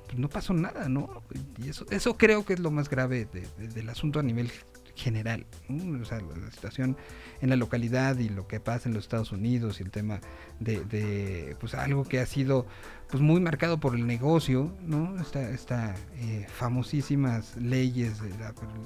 pues 0.09 0.19
no 0.19 0.27
pasó 0.27 0.53
nada, 0.53 0.89
¿no? 0.89 1.23
Y 1.63 1.69
eso, 1.69 1.85
eso 1.91 2.17
creo 2.17 2.43
que 2.45 2.53
es 2.53 2.59
lo 2.59 2.71
más 2.71 2.89
grave 2.89 3.27
de- 3.31 3.47
de- 3.57 3.67
del 3.69 3.89
asunto 3.89 4.19
a 4.19 4.23
nivel 4.23 4.51
general, 4.95 5.45
¿no? 5.69 6.01
O 6.01 6.05
sea, 6.05 6.19
la, 6.19 6.51
situación 6.51 6.97
en 7.39 7.49
la 7.49 7.55
localidad 7.55 8.17
y 8.17 8.27
lo 8.27 8.47
que 8.47 8.59
pasa 8.59 8.89
en 8.89 8.95
los 8.95 9.05
Estados 9.05 9.31
Unidos 9.31 9.79
y 9.79 9.83
el 9.83 9.91
tema 9.91 10.19
de, 10.59 10.83
de, 10.83 11.55
pues 11.61 11.73
algo 11.73 12.03
que 12.03 12.19
ha 12.19 12.25
sido 12.25 12.65
pues 13.09 13.23
muy 13.23 13.39
marcado 13.39 13.79
por 13.79 13.95
el 13.95 14.05
negocio, 14.05 14.75
¿no? 14.81 15.15
Esta, 15.21 15.49
esta 15.51 15.95
eh, 16.17 16.45
famosísimas 16.53 17.55
leyes 17.55 18.17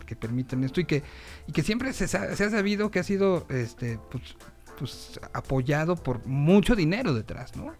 que 0.05 0.15
permiten 0.15 0.63
esto 0.63 0.81
y 0.81 0.85
que, 0.85 1.01
y 1.47 1.51
que 1.51 1.63
siempre 1.63 1.93
se, 1.93 2.07
se 2.07 2.17
ha 2.17 2.49
sabido 2.49 2.91
que 2.91 2.99
ha 2.99 3.03
sido 3.03 3.47
este 3.49 3.97
pues, 4.11 4.35
pues 4.77 5.19
apoyado 5.33 5.95
por 5.95 6.25
mucho 6.27 6.75
dinero 6.75 7.13
detrás, 7.15 7.55
¿no? 7.55 7.73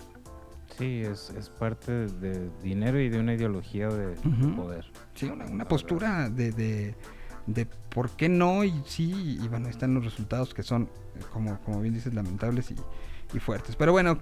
Sí, 0.78 1.02
es, 1.04 1.30
es 1.38 1.50
parte 1.50 1.92
de 2.08 2.50
dinero 2.64 3.00
y 3.00 3.10
de 3.10 3.20
una 3.20 3.34
ideología 3.34 3.88
de 3.90 4.16
poder. 4.56 4.86
Sí, 5.14 5.26
una, 5.28 5.46
una 5.46 5.66
postura 5.68 6.30
de, 6.30 6.52
de, 6.52 6.96
de 7.48 7.66
por 7.66 8.10
qué 8.12 8.28
no 8.30 8.64
y 8.64 8.74
sí, 8.86 9.38
y 9.42 9.48
bueno, 9.48 9.70
están 9.70 9.94
los 9.94 10.04
resultados 10.04 10.54
que 10.54 10.64
son, 10.64 10.90
como, 11.32 11.60
como 11.62 11.82
bien 11.82 11.94
dices, 11.94 12.14
lamentables 12.14 12.72
y, 12.72 12.76
y 13.36 13.40
fuertes. 13.40 13.76
Pero 13.76 13.92
bueno, 13.92 14.18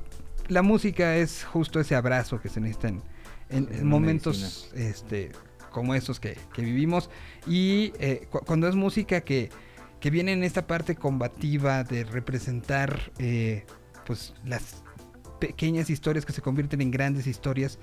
la 0.50 0.62
música 0.62 1.16
es 1.16 1.44
justo 1.46 1.80
ese 1.80 1.96
abrazo 1.96 2.42
que 2.42 2.50
se 2.50 2.60
necesita 2.60 2.90
en, 2.90 3.02
en- 3.50 3.88
momentos 3.88 4.70
este, 4.76 5.32
como 5.72 5.96
estos 5.96 6.20
que, 6.20 6.38
que 6.54 6.62
vivimos. 6.64 7.10
Y 7.48 7.94
eh, 8.00 8.28
cu- 8.30 8.42
cuando 8.46 8.68
es 8.68 8.76
música 8.76 9.22
que, 9.22 9.50
que 10.02 10.10
viene 10.10 10.34
en 10.34 10.44
esta 10.44 10.68
parte 10.68 10.96
combativa 10.96 11.84
de 11.86 12.04
representar 12.04 13.12
eh, 13.20 13.66
pues 14.06 14.34
las 14.44 14.81
pequeñas 15.42 15.90
historias 15.90 16.26
que 16.26 16.32
se 16.32 16.42
convierten 16.42 16.80
en 16.80 16.92
grandes 16.92 17.28
historias. 17.28 17.78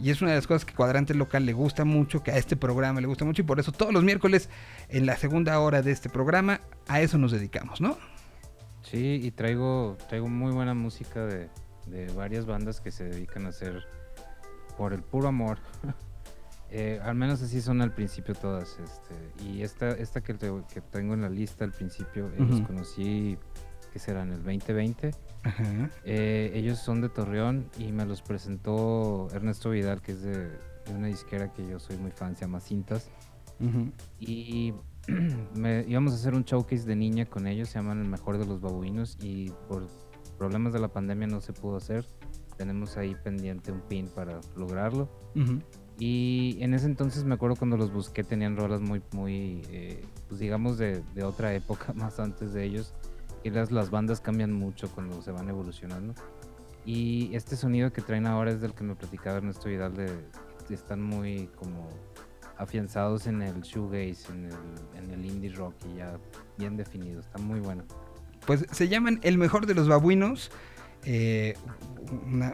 Y 0.00 0.10
es 0.10 0.20
una 0.22 0.30
de 0.32 0.36
las 0.38 0.48
cosas 0.48 0.64
que 0.64 0.74
Cuadrante 0.74 1.14
Local 1.14 1.46
le 1.46 1.52
gusta 1.52 1.84
mucho, 1.84 2.24
que 2.24 2.32
a 2.32 2.36
este 2.38 2.56
programa 2.56 3.00
le 3.00 3.06
gusta 3.06 3.24
mucho. 3.24 3.42
Y 3.42 3.44
por 3.44 3.60
eso 3.60 3.70
todos 3.70 3.92
los 3.92 4.02
miércoles, 4.02 4.48
en 4.88 5.06
la 5.06 5.16
segunda 5.16 5.60
hora 5.60 5.82
de 5.82 5.92
este 5.92 6.08
programa, 6.08 6.60
a 6.88 7.00
eso 7.00 7.18
nos 7.18 7.30
dedicamos, 7.30 7.80
¿no? 7.80 7.96
Sí, 8.82 9.20
y 9.22 9.30
traigo, 9.30 9.96
traigo 10.08 10.28
muy 10.28 10.50
buena 10.52 10.74
música 10.74 11.24
de, 11.24 11.48
de 11.86 12.12
varias 12.14 12.46
bandas 12.46 12.80
que 12.80 12.90
se 12.90 13.04
dedican 13.04 13.46
a 13.46 13.50
hacer 13.50 13.84
por 14.76 14.92
el 14.92 15.02
puro 15.02 15.28
amor. 15.28 15.58
Eh, 16.74 16.98
al 17.04 17.14
menos 17.14 17.42
así 17.42 17.60
son 17.60 17.82
al 17.82 17.92
principio 17.92 18.34
todas. 18.34 18.78
Este, 18.82 19.44
y 19.44 19.60
esta, 19.60 19.90
esta 19.90 20.22
que, 20.22 20.32
te- 20.32 20.50
que 20.72 20.80
tengo 20.80 21.12
en 21.12 21.20
la 21.20 21.28
lista 21.28 21.66
al 21.66 21.72
principio, 21.72 22.28
eh, 22.28 22.36
los 22.38 22.60
Ujú. 22.60 22.66
conocí, 22.68 23.36
que 23.92 23.98
será 23.98 24.22
en 24.22 24.30
el 24.32 24.42
2020. 24.42 25.10
Ajá. 25.44 25.90
Eh, 26.04 26.52
ellos 26.54 26.78
son 26.78 27.00
de 27.00 27.08
Torreón 27.08 27.66
y 27.78 27.92
me 27.92 28.06
los 28.06 28.22
presentó 28.22 29.28
Ernesto 29.32 29.70
Vidal, 29.70 30.00
que 30.00 30.12
es 30.12 30.22
de, 30.22 30.48
de 30.48 30.94
una 30.96 31.08
disquera 31.08 31.52
que 31.52 31.66
yo 31.68 31.78
soy 31.78 31.96
muy 31.98 32.10
fan, 32.10 32.34
se 32.36 32.42
llama 32.42 32.60
Cintas. 32.60 33.10
Ujú. 33.60 33.90
Y 34.20 34.72
me- 35.54 35.84
íbamos 35.88 36.12
a 36.12 36.16
hacer 36.16 36.34
un 36.34 36.44
showcase 36.44 36.84
de 36.86 36.96
niña 36.96 37.26
con 37.26 37.46
ellos, 37.46 37.68
se 37.68 37.78
llaman 37.78 38.00
El 38.00 38.08
Mejor 38.08 38.38
de 38.38 38.46
los 38.46 38.60
Babuinos 38.60 39.18
y 39.20 39.50
por 39.68 39.86
problemas 40.38 40.72
de 40.72 40.80
la 40.80 40.88
pandemia 40.88 41.26
no 41.26 41.40
se 41.40 41.52
pudo 41.52 41.76
hacer. 41.76 42.06
Tenemos 42.56 42.96
ahí 42.96 43.16
pendiente 43.24 43.72
un 43.72 43.80
pin 43.82 44.06
para 44.08 44.40
lograrlo. 44.56 45.08
Ujú. 45.34 45.58
Y 45.98 46.56
en 46.60 46.74
ese 46.74 46.86
entonces 46.86 47.24
me 47.24 47.34
acuerdo 47.34 47.56
cuando 47.56 47.76
los 47.76 47.92
busqué 47.92 48.24
tenían 48.24 48.56
rolas 48.56 48.80
muy, 48.80 49.02
muy, 49.12 49.62
eh, 49.70 50.04
pues 50.28 50.40
digamos 50.40 50.78
de, 50.78 51.02
de 51.14 51.22
otra 51.24 51.52
época, 51.54 51.92
más 51.92 52.18
antes 52.20 52.52
de 52.52 52.64
ellos. 52.64 52.94
Las, 53.50 53.70
las 53.70 53.90
bandas 53.90 54.20
cambian 54.20 54.52
mucho 54.52 54.88
cuando 54.90 55.20
se 55.22 55.30
van 55.32 55.48
evolucionando. 55.48 56.14
Y 56.84 57.34
este 57.34 57.56
sonido 57.56 57.92
que 57.92 58.02
traen 58.02 58.26
ahora 58.26 58.50
es 58.50 58.60
del 58.60 58.74
que 58.74 58.82
me 58.84 58.94
platicaba 58.96 59.36
Ernesto 59.38 59.68
Vidal, 59.68 59.94
de, 59.94 60.08
que 60.68 60.74
están 60.74 61.02
muy 61.02 61.48
como 61.56 61.88
afianzados 62.58 63.26
en 63.26 63.42
el 63.42 63.60
shoegaze, 63.62 64.32
en 64.32 64.46
el, 64.46 64.54
en 65.04 65.10
el 65.10 65.24
indie 65.24 65.50
rock 65.52 65.74
y 65.92 65.98
ya 65.98 66.18
bien 66.58 66.76
definido. 66.76 67.20
Está 67.20 67.38
muy 67.38 67.60
bueno. 67.60 67.84
Pues 68.46 68.66
se 68.70 68.88
llaman 68.88 69.20
El 69.22 69.38
Mejor 69.38 69.66
de 69.66 69.74
los 69.74 69.88
Babuinos, 69.88 70.50
eh, 71.04 71.54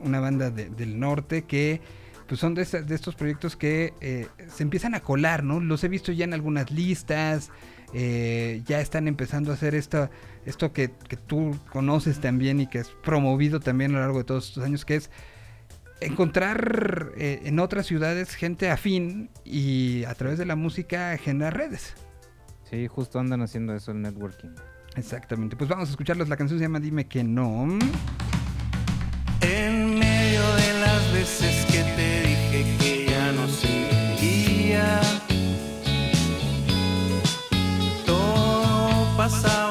una, 0.03 0.21
banda 0.21 0.51
de- 0.51 0.71
del 0.71 0.99
norte 0.99 1.43
que 1.43 1.81
pues 2.27 2.41
son 2.41 2.55
de, 2.55 2.63
esta- 2.63 2.83
de 2.83 2.95
estos 2.95 3.15
proyectos 3.15 3.57
que 3.57 3.95
eh, 4.03 4.29
se 4.49 4.63
empiezan 4.63 4.95
a 4.95 5.01
colar, 5.01 5.43
¿no? 5.45 5.61
Los 5.61 5.83
he 5.85 5.89
visto 5.89 6.13
ya 6.13 6.25
en 6.25 6.35
algunas 6.35 6.71
listas, 6.71 7.51
eh, 7.95 8.63
ya 8.67 8.81
están 8.81 9.09
empezando 9.09 9.51
a 9.51 9.55
hacer 9.55 9.75
esta, 9.75 10.11
esto 10.47 10.73
que, 10.73 10.91
que 11.09 11.17
tú 11.17 11.57
conoces 11.71 12.21
también 12.21 12.61
y 12.61 12.67
que 12.67 12.81
has 12.81 12.89
promovido 12.89 13.61
también 13.61 13.93
a 13.93 13.95
lo 13.95 14.01
largo 14.01 14.19
de 14.19 14.25
todos 14.25 14.49
estos 14.49 14.65
años, 14.65 14.85
que 14.85 14.97
es 14.97 15.11
encontrar 16.01 17.13
eh, 17.17 17.43
en 17.45 17.59
otras 17.59 17.87
ciudades 17.87 18.35
gente 18.35 18.71
afín 18.71 19.31
y 19.45 20.05
a 20.05 20.15
través 20.15 20.39
de 20.39 20.47
la 20.47 20.57
música 20.57 21.17
generar 21.19 21.57
redes. 21.57 21.95
Sí, 22.71 22.87
justo 22.87 23.19
andan 23.19 23.43
haciendo 23.43 23.75
eso 23.75 23.93
el 23.93 24.03
networking. 24.03 24.51
Exactamente. 24.97 25.57
Pues 25.57 25.71
vamos 25.71 25.89
a 25.89 25.93
escucharlos. 25.93 26.29
La 26.29 26.37
canción 26.37 26.59
se 26.59 26.65
llama 26.65 26.81
Dime 26.81 27.07
que 27.07 27.25
no. 27.25 27.79
En 29.41 29.99
medio 29.99 30.55
de 30.55 30.81
las 30.81 31.13
veces 31.13 31.65
que 31.67 31.83
te 31.97 32.23
dije 32.23 32.77
que 32.79 33.07
ya 33.11 33.33
no 33.33 33.49
seguía, 33.49 35.01
todo 39.29 39.68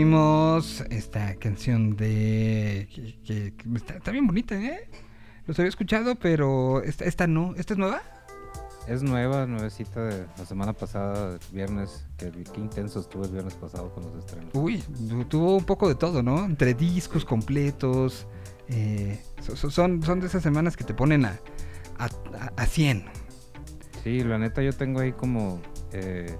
tuvimos 0.00 0.82
esta 0.90 1.36
canción 1.36 1.96
de... 1.96 2.86
que, 2.94 3.14
que- 3.24 3.54
que 3.56 3.74
está, 3.76 3.94
está 3.94 4.10
bien 4.10 4.26
bonita, 4.26 4.54
¿eh? 4.54 4.90
Los 5.46 5.58
había 5.58 5.70
escuchado, 5.70 6.16
pero 6.16 6.82
esta, 6.82 7.06
esta 7.06 7.26
no. 7.26 7.54
¿Esta 7.56 7.72
es 7.72 7.78
nueva? 7.78 8.02
Es 8.86 9.02
nueva, 9.02 9.46
nuevecita 9.46 10.04
de 10.04 10.26
la 10.36 10.44
semana 10.44 10.74
pasada, 10.74 11.38
viernes, 11.50 12.04
que 12.18 12.30
qué 12.30 12.60
intenso 12.60 13.00
estuvo 13.00 13.24
el 13.24 13.30
viernes 13.30 13.54
pasado 13.54 13.90
con 13.94 14.02
los 14.04 14.16
estrenos. 14.16 14.50
Uy, 14.52 14.82
tu- 15.08 15.24
tuvo 15.24 15.56
un 15.56 15.64
poco 15.64 15.88
de 15.88 15.94
todo, 15.94 16.22
¿no? 16.22 16.44
Entre 16.44 16.74
discos 16.74 17.24
completos. 17.24 18.26
eh, 18.68 19.18
so- 19.40 19.56
so- 19.56 19.70
son, 19.70 20.02
son 20.02 20.20
de 20.20 20.26
esas 20.26 20.42
semanas 20.42 20.76
que 20.76 20.84
te 20.84 20.92
ponen 20.92 21.24
a, 21.24 21.38
a, 21.98 22.04
a- 22.04 22.52
a 22.54 22.66
100. 22.66 23.06
Sí, 24.04 24.22
la 24.22 24.36
neta 24.36 24.60
yo 24.60 24.74
tengo 24.74 25.00
ahí 25.00 25.12
como, 25.12 25.62
eh, 25.92 26.36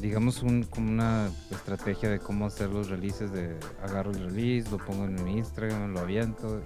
digamos, 0.00 0.42
un, 0.42 0.64
como 0.64 0.90
una 0.90 1.30
estrategia 1.50 2.08
de 2.08 2.18
cómo 2.18 2.46
hacer 2.46 2.70
los 2.70 2.88
releases 2.88 3.32
de 3.32 3.56
agarro 3.82 4.10
el 4.10 4.20
release, 4.24 4.70
lo 4.70 4.78
pongo 4.78 5.04
en 5.04 5.22
mi 5.24 5.38
Instagram, 5.38 5.92
lo 5.92 6.00
aviento 6.00 6.62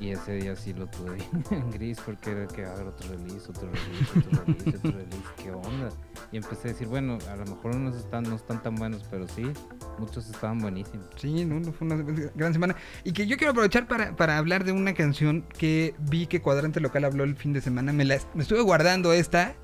y, 0.00 0.04
y 0.04 0.10
ese 0.10 0.32
día 0.36 0.56
sí 0.56 0.72
lo 0.72 0.86
tuve 0.86 1.18
en 1.50 1.70
gris 1.70 1.98
porque 2.04 2.30
era 2.30 2.46
que 2.46 2.64
agarro 2.64 2.88
otro 2.88 3.10
release, 3.10 3.50
otro 3.50 3.68
release, 3.70 4.18
otro 4.18 4.44
release, 4.44 4.76
otro 4.76 4.90
release, 4.92 5.28
¿qué 5.42 5.50
onda? 5.52 5.90
Y 6.32 6.36
empecé 6.38 6.68
a 6.68 6.72
decir, 6.72 6.88
bueno, 6.88 7.18
a 7.28 7.36
lo 7.36 7.44
mejor 7.44 7.76
unos 7.76 7.96
están, 7.96 8.24
no 8.24 8.36
están 8.36 8.62
tan 8.62 8.76
buenos, 8.76 9.04
pero 9.10 9.26
sí, 9.28 9.44
muchos 9.98 10.30
estaban 10.30 10.58
buenísimos. 10.58 11.06
Sí, 11.16 11.44
no, 11.44 11.60
fue 11.72 11.86
una 11.86 11.96
gran 12.34 12.52
semana. 12.52 12.76
Y 13.04 13.12
que 13.12 13.26
yo 13.26 13.36
quiero 13.36 13.50
aprovechar 13.50 13.88
para, 13.88 14.16
para 14.16 14.38
hablar 14.38 14.64
de 14.64 14.72
una 14.72 14.94
canción 14.94 15.44
que 15.58 15.94
vi 15.98 16.26
que 16.26 16.40
Cuadrante 16.40 16.80
Local 16.80 17.04
habló 17.04 17.24
el 17.24 17.36
fin 17.36 17.52
de 17.52 17.60
semana. 17.60 17.92
Me, 17.92 18.04
la, 18.04 18.18
me 18.34 18.42
estuve 18.42 18.60
guardando 18.62 19.12
esta. 19.12 19.54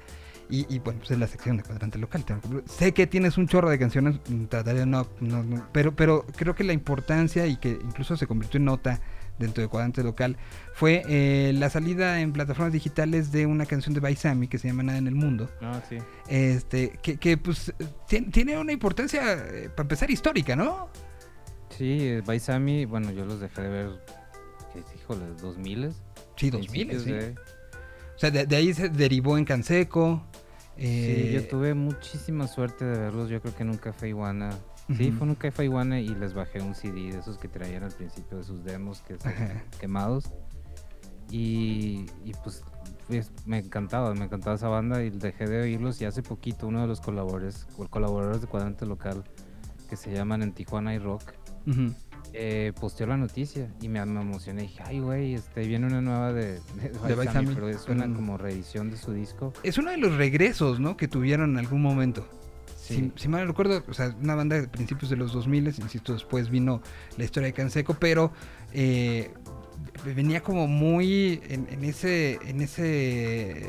Y, 0.48 0.72
y, 0.72 0.78
bueno, 0.78 1.00
pues 1.00 1.10
es 1.10 1.18
la 1.18 1.26
sección 1.26 1.56
de 1.56 1.64
Cuadrante 1.64 1.98
Local. 1.98 2.24
sé 2.66 2.92
que 2.94 3.06
tienes 3.08 3.36
un 3.36 3.48
chorro 3.48 3.68
de 3.68 3.78
canciones. 3.78 4.20
mm, 4.28 4.44
Trataré 4.44 4.80
de 4.80 4.86
no, 4.86 5.06
no, 5.20 5.42
no, 5.42 5.66
pero, 5.72 5.94
pero 5.96 6.24
creo 6.36 6.54
que 6.54 6.62
la 6.64 6.72
importancia 6.72 7.46
y 7.46 7.56
que 7.56 7.70
incluso 7.70 8.16
se 8.16 8.26
convirtió 8.28 8.58
en 8.58 8.66
nota 8.66 9.00
dentro 9.38 9.60
de 9.62 9.68
Cuadrante 9.68 10.02
Local 10.02 10.36
fue 10.72 11.02
eh, 11.08 11.52
la 11.54 11.68
salida 11.68 12.20
en 12.20 12.32
plataformas 12.32 12.72
digitales 12.72 13.32
de 13.32 13.44
una 13.46 13.66
canción 13.66 13.92
de 13.92 14.00
Baisami 14.00 14.48
que 14.48 14.56
se 14.58 14.68
llama 14.68 14.82
Nada 14.84 14.98
en 14.98 15.08
el 15.08 15.14
Mundo. 15.14 15.50
Ah, 15.60 15.82
sí. 15.88 15.98
Este, 16.28 16.90
que, 17.02 17.16
que 17.18 17.36
pues 17.36 17.74
tien- 18.08 18.30
tiene 18.32 18.56
una 18.56 18.72
importancia, 18.72 19.32
eh, 19.34 19.68
para 19.68 19.82
empezar, 19.82 20.10
histórica, 20.10 20.54
¿no? 20.56 20.88
Sí, 21.76 22.20
Baisami, 22.24 22.84
bueno, 22.86 23.10
yo 23.10 23.26
los 23.26 23.40
dejé 23.40 23.62
de 23.62 23.68
ver, 23.68 23.90
que 24.72 24.78
híjole, 24.96 25.26
2000 25.42 25.92
Sí, 26.36 26.50
2000, 26.50 26.86
principios 26.88 27.02
sí. 27.02 27.34
O 28.16 28.18
sea, 28.18 28.30
de, 28.30 28.46
de 28.46 28.56
ahí 28.56 28.72
se 28.72 28.88
derivó 28.88 29.36
en 29.36 29.44
Canseco. 29.44 30.22
Sí, 30.76 30.82
eh, 30.84 31.30
yo 31.34 31.48
tuve 31.48 31.74
muchísima 31.74 32.46
suerte 32.48 32.84
de 32.84 32.98
verlos. 32.98 33.28
Yo 33.28 33.40
creo 33.40 33.54
que 33.54 33.62
en 33.62 33.70
un 33.70 33.76
café 33.76 34.08
Iguana. 34.08 34.50
Sí, 34.96 35.10
fue 35.10 35.24
en 35.24 35.30
un 35.30 35.34
café 35.34 35.64
Iguana 35.64 36.00
y 36.00 36.08
les 36.08 36.32
bajé 36.32 36.60
un 36.62 36.74
CD 36.74 37.12
de 37.12 37.18
esos 37.18 37.38
que 37.38 37.48
traían 37.48 37.82
al 37.82 37.92
principio 37.92 38.38
de 38.38 38.44
sus 38.44 38.62
demos 38.64 39.02
que 39.02 39.14
Ajá. 39.14 39.64
quemados. 39.80 40.30
Y, 41.30 42.06
y 42.24 42.32
pues, 42.44 42.62
pues, 43.08 43.32
me 43.46 43.58
encantaba, 43.58 44.14
me 44.14 44.26
encantaba 44.26 44.54
esa 44.54 44.68
banda 44.68 45.02
y 45.02 45.10
dejé 45.10 45.46
de 45.46 45.62
oírlos. 45.62 46.00
Y 46.00 46.04
hace 46.04 46.22
poquito 46.22 46.68
uno 46.68 46.82
de 46.82 46.86
los 46.86 47.00
colaboradores, 47.00 47.66
colaboradores 47.90 48.40
de 48.40 48.46
Cuadrante 48.46 48.86
Local 48.86 49.24
que 49.88 49.96
se 49.96 50.12
llaman 50.12 50.42
En 50.42 50.52
Tijuana 50.52 50.94
y 50.94 50.98
Rock. 50.98 51.32
Eh, 52.38 52.72
posteó 52.78 53.06
la 53.06 53.16
noticia 53.16 53.68
y 53.80 53.88
me, 53.88 54.04
me 54.04 54.20
emocioné. 54.20 54.62
Dije, 54.62 54.82
ay, 54.84 55.00
güey, 55.00 55.34
este, 55.34 55.66
viene 55.66 55.86
una 55.86 56.02
nueva 56.02 56.32
de, 56.34 56.60
de, 57.06 57.14
Baisami. 57.14 57.54
pero 57.54 57.68
es 57.68 57.88
una 57.88 58.06
Mm. 58.06 58.14
como 58.14 58.36
reedición 58.36 58.90
de 58.90 58.98
su 58.98 59.12
disco. 59.12 59.52
Es 59.62 59.78
uno 59.78 59.90
de 59.90 59.96
los 59.96 60.14
regresos, 60.16 60.78
¿no? 60.78 60.96
Que 60.96 61.08
tuvieron 61.08 61.50
en 61.52 61.58
algún 61.58 61.80
momento. 61.80 62.28
Sí. 62.76 63.10
Si, 63.16 63.22
si 63.22 63.28
mal 63.28 63.46
recuerdo, 63.48 63.82
o 63.88 63.94
sea, 63.94 64.14
una 64.22 64.34
banda 64.34 64.60
de 64.60 64.68
principios 64.68 65.10
de 65.10 65.16
los 65.16 65.32
2000, 65.32 65.66
insisto, 65.78 66.12
después 66.12 66.50
vino 66.50 66.82
la 67.16 67.24
historia 67.24 67.46
de 67.48 67.52
Canseco, 67.52 67.94
pero 67.94 68.30
eh, 68.72 69.32
venía 70.04 70.42
como 70.42 70.66
muy 70.66 71.40
en, 71.48 71.66
en 71.70 71.84
ese 71.84 72.38
en 72.46 72.60
ese 72.60 73.68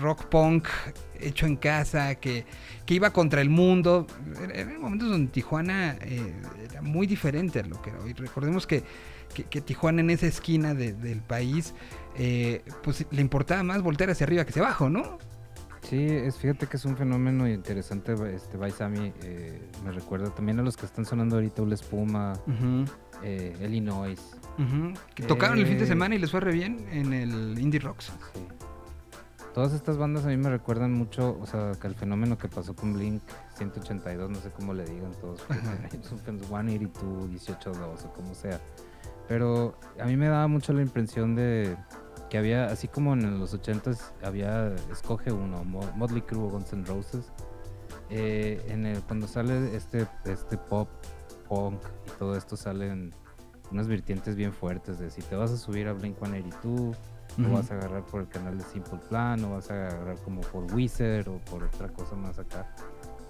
rock 0.00 0.26
punk 0.26 0.68
hecho 1.20 1.46
en 1.46 1.56
casa 1.56 2.14
que, 2.16 2.44
que 2.86 2.94
iba 2.94 3.10
contra 3.12 3.40
el 3.40 3.48
mundo. 3.50 4.06
Era- 4.42 4.54
Eran 4.54 4.80
momentos 4.80 5.08
donde 5.10 5.30
Tijuana 5.30 5.96
eh, 6.02 6.32
era 6.70 6.82
muy 6.82 7.06
diferente 7.06 7.60
a 7.60 7.62
lo 7.64 7.80
que 7.82 7.90
era 7.90 8.00
hoy. 8.00 8.12
Recordemos 8.12 8.66
que, 8.66 8.82
que, 9.34 9.44
que 9.44 9.60
Tijuana 9.60 10.00
en 10.00 10.10
esa 10.10 10.26
esquina 10.26 10.74
de- 10.74 10.92
del 10.92 11.20
país, 11.20 11.74
eh, 12.16 12.62
pues 12.82 13.06
le 13.10 13.20
importaba 13.20 13.62
más 13.62 13.82
voltear 13.82 14.10
hacia 14.10 14.24
arriba 14.26 14.44
que 14.44 14.50
hacia 14.50 14.62
abajo, 14.62 14.88
¿no? 14.90 15.18
Sí, 15.88 16.06
es, 16.06 16.36
fíjate 16.36 16.66
que 16.68 16.76
es 16.76 16.84
un 16.84 16.96
fenómeno 16.96 17.48
interesante. 17.48 18.14
Este 18.34 18.56
Baisami 18.56 19.12
eh, 19.22 19.60
me 19.84 19.90
recuerda 19.92 20.30
también 20.34 20.58
a 20.60 20.62
los 20.62 20.76
que 20.76 20.86
están 20.86 21.04
sonando 21.04 21.36
ahorita, 21.36 21.62
Ula 21.62 21.74
Espuma, 21.74 22.34
eh, 23.22 23.56
Illinois. 23.60 24.18
Que 25.14 25.22
tocaron 25.24 25.58
el 25.58 25.66
fin 25.66 25.78
de 25.78 25.84
Eh, 25.84 25.86
semana 25.86 26.14
y 26.14 26.18
les 26.18 26.30
fue 26.30 26.40
re 26.40 26.52
bien 26.52 26.86
en 26.90 27.12
el 27.12 27.58
Indie 27.58 27.80
Rocks. 27.80 28.12
Sí. 28.34 28.40
Todas 29.54 29.72
estas 29.74 29.98
bandas 29.98 30.24
a 30.24 30.28
mí 30.28 30.36
me 30.38 30.48
recuerdan 30.48 30.92
mucho, 30.94 31.38
o 31.40 31.46
sea, 31.46 31.72
que 31.78 31.86
el 31.86 31.94
fenómeno 31.94 32.38
que 32.38 32.48
pasó 32.48 32.74
con 32.74 32.94
Blink 32.94 33.20
182, 33.56 34.30
no 34.30 34.38
sé 34.40 34.50
cómo 34.50 34.72
le 34.72 34.84
digan 34.86 35.12
todos, 35.20 35.40
fen- 35.46 35.90
182, 35.90 36.48
182 37.42 38.04
o 38.04 38.12
como 38.14 38.34
sea. 38.34 38.58
Pero 39.28 39.74
a 40.00 40.04
mí 40.06 40.16
me 40.16 40.28
daba 40.28 40.48
mucho 40.48 40.72
la 40.72 40.80
impresión 40.82 41.34
de 41.34 41.76
que 42.30 42.38
había, 42.38 42.66
así 42.66 42.88
como 42.88 43.12
en 43.12 43.38
los 43.38 43.52
80s 43.54 44.12
había, 44.24 44.74
escoge 44.90 45.32
uno, 45.32 45.64
Mo- 45.64 45.90
Motley 45.96 46.22
Crue 46.22 46.44
o 46.44 46.48
Guns 46.48 46.72
N' 46.72 46.86
Roses, 46.86 47.30
eh, 48.08 48.64
en 48.68 48.86
el, 48.86 49.02
cuando 49.02 49.28
sale 49.28 49.76
este, 49.76 50.06
este 50.24 50.56
pop, 50.56 50.88
punk 51.46 51.78
y 52.06 52.10
todo 52.18 52.36
esto 52.38 52.56
salen 52.56 53.14
unas 53.72 53.88
vertientes 53.88 54.36
bien 54.36 54.52
fuertes 54.52 54.98
de 54.98 55.10
si 55.10 55.22
te 55.22 55.34
vas 55.34 55.50
a 55.50 55.56
subir 55.56 55.88
a 55.88 55.92
Blink 55.92 56.16
182 56.18 56.96
Ujú. 57.38 57.48
o 57.48 57.52
vas 57.54 57.70
a 57.70 57.74
agarrar 57.74 58.04
por 58.04 58.20
el 58.20 58.28
canal 58.28 58.58
de 58.58 58.64
Simple 58.64 58.98
Plan, 59.08 59.42
o 59.44 59.52
vas 59.54 59.70
a 59.70 59.74
agarrar 59.88 60.16
como 60.18 60.42
por 60.42 60.72
Wizard 60.74 61.28
o 61.28 61.38
por 61.38 61.64
otra 61.64 61.88
cosa 61.88 62.14
más 62.14 62.38
acá. 62.38 62.74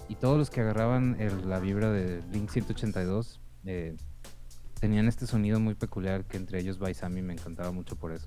Y 0.09 0.17
todos 0.17 0.37
los 0.37 0.51
que 0.51 0.61
agarraban 0.61 1.17
el- 1.21 1.49
la 1.49 1.61
vibra 1.61 1.91
de 1.93 2.21
Blink 2.31 2.51
182 2.51 3.41
eh, 3.65 3.95
tenían 4.81 5.07
este 5.07 5.29
sonido 5.29 5.61
muy 5.61 5.77
peculiar 5.77 6.25
que 6.25 6.37
entre 6.37 6.59
ellos 6.59 6.79
Baisami 6.81 7.23
me 7.23 7.33
encantaba 7.35 7.71
mucho 7.71 7.95
por 7.95 8.11
eso. 8.13 8.27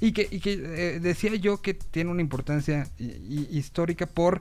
Y 0.00 0.12
que, 0.12 0.26
y 0.30 0.40
que 0.40 0.52
eh, 0.54 1.00
decía 1.00 1.34
yo 1.36 1.60
que 1.60 1.74
tiene 1.74 2.10
una 2.10 2.22
importancia 2.22 2.86
hi- 2.98 3.48
histórica 3.50 4.06
por 4.06 4.40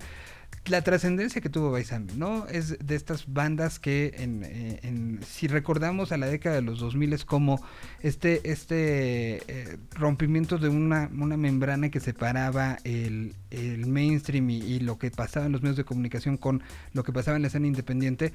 la 0.65 0.81
trascendencia 0.83 1.41
que 1.41 1.49
tuvo 1.49 1.71
Baisami, 1.71 2.13
¿no? 2.15 2.45
Es 2.47 2.77
de 2.79 2.95
estas 2.95 3.31
bandas 3.31 3.79
que, 3.79 4.13
en, 4.17 4.43
eh, 4.43 5.19
si 5.25 5.47
recordamos 5.47 6.11
a 6.11 6.17
la 6.17 6.27
década 6.27 6.55
de 6.55 6.61
los 6.61 6.79
2000 6.79 7.13
es 7.13 7.25
como 7.25 7.61
este, 8.01 8.51
este 8.51 9.41
eh, 9.47 9.77
rompimiento 9.91 10.57
de 10.57 10.69
una, 10.69 11.09
una 11.17 11.37
membrana 11.37 11.89
que 11.89 11.99
separaba 11.99 12.77
el, 12.83 13.35
el 13.51 13.87
mainstream 13.87 14.49
y, 14.49 14.57
y 14.57 14.79
lo 14.79 14.97
que 14.97 15.11
pasaba 15.11 15.45
en 15.45 15.51
los 15.51 15.61
medios 15.61 15.77
de 15.77 15.85
comunicación 15.85 16.37
con 16.37 16.61
lo 16.93 17.03
que 17.03 17.13
pasaba 17.13 17.37
en 17.37 17.41
la 17.43 17.47
escena 17.47 17.67
independiente, 17.67 18.33